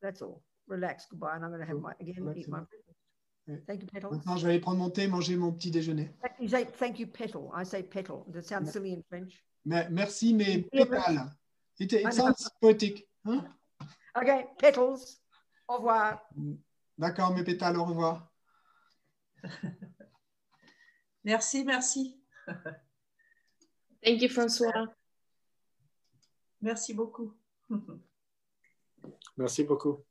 That's 0.00 0.22
all. 0.22 0.44
Relax. 0.68 1.06
Goodbye. 1.10 1.34
And 1.34 1.44
I'm 1.44 1.50
going 1.50 1.60
to 1.60 1.66
have 1.66 1.80
my 1.80 1.92
again 2.00 2.32
eat 2.36 2.48
my. 2.48 2.60
Thank 3.66 3.82
you, 3.82 3.88
Petals. 3.88 4.12
Maintenant, 4.12 4.36
je 4.36 4.44
vais 4.46 4.50
aller 4.52 4.60
prendre 4.60 4.78
mon 4.78 4.90
thé, 4.90 5.08
manger 5.08 5.34
mon 5.34 5.50
petit 5.50 5.72
déjeuner. 5.72 6.08
You 6.38 6.48
say 6.48 6.66
thank 6.66 7.00
you, 7.00 7.08
petal. 7.08 7.50
I 7.52 7.64
say 7.64 7.82
petal. 7.82 8.24
That 8.32 8.46
sounds 8.46 8.70
silly 8.70 8.92
in 8.92 9.02
French? 9.08 9.42
Mais, 9.64 9.88
merci 9.90 10.32
mes 10.32 10.68
Yeah, 10.72 10.84
pétales. 10.84 11.30
It, 11.80 11.92
it 11.94 12.14
sounds 12.14 12.48
poetic. 12.60 13.08
hein? 13.26 13.42
Okay, 14.16 14.44
petals. 14.56 15.18
Au 15.68 15.78
revoir. 15.78 16.20
D'accord, 16.96 17.34
mes 17.34 17.42
pétales, 17.42 17.76
au 17.76 17.84
revoir. 17.84 18.30
Merci, 21.24 21.64
merci. 21.64 22.17
Thank 24.02 24.22
you, 24.22 24.28
François. 24.28 24.72
Merci 26.60 26.94
beaucoup. 26.94 27.34
Merci 29.36 29.64
beaucoup. 29.64 30.04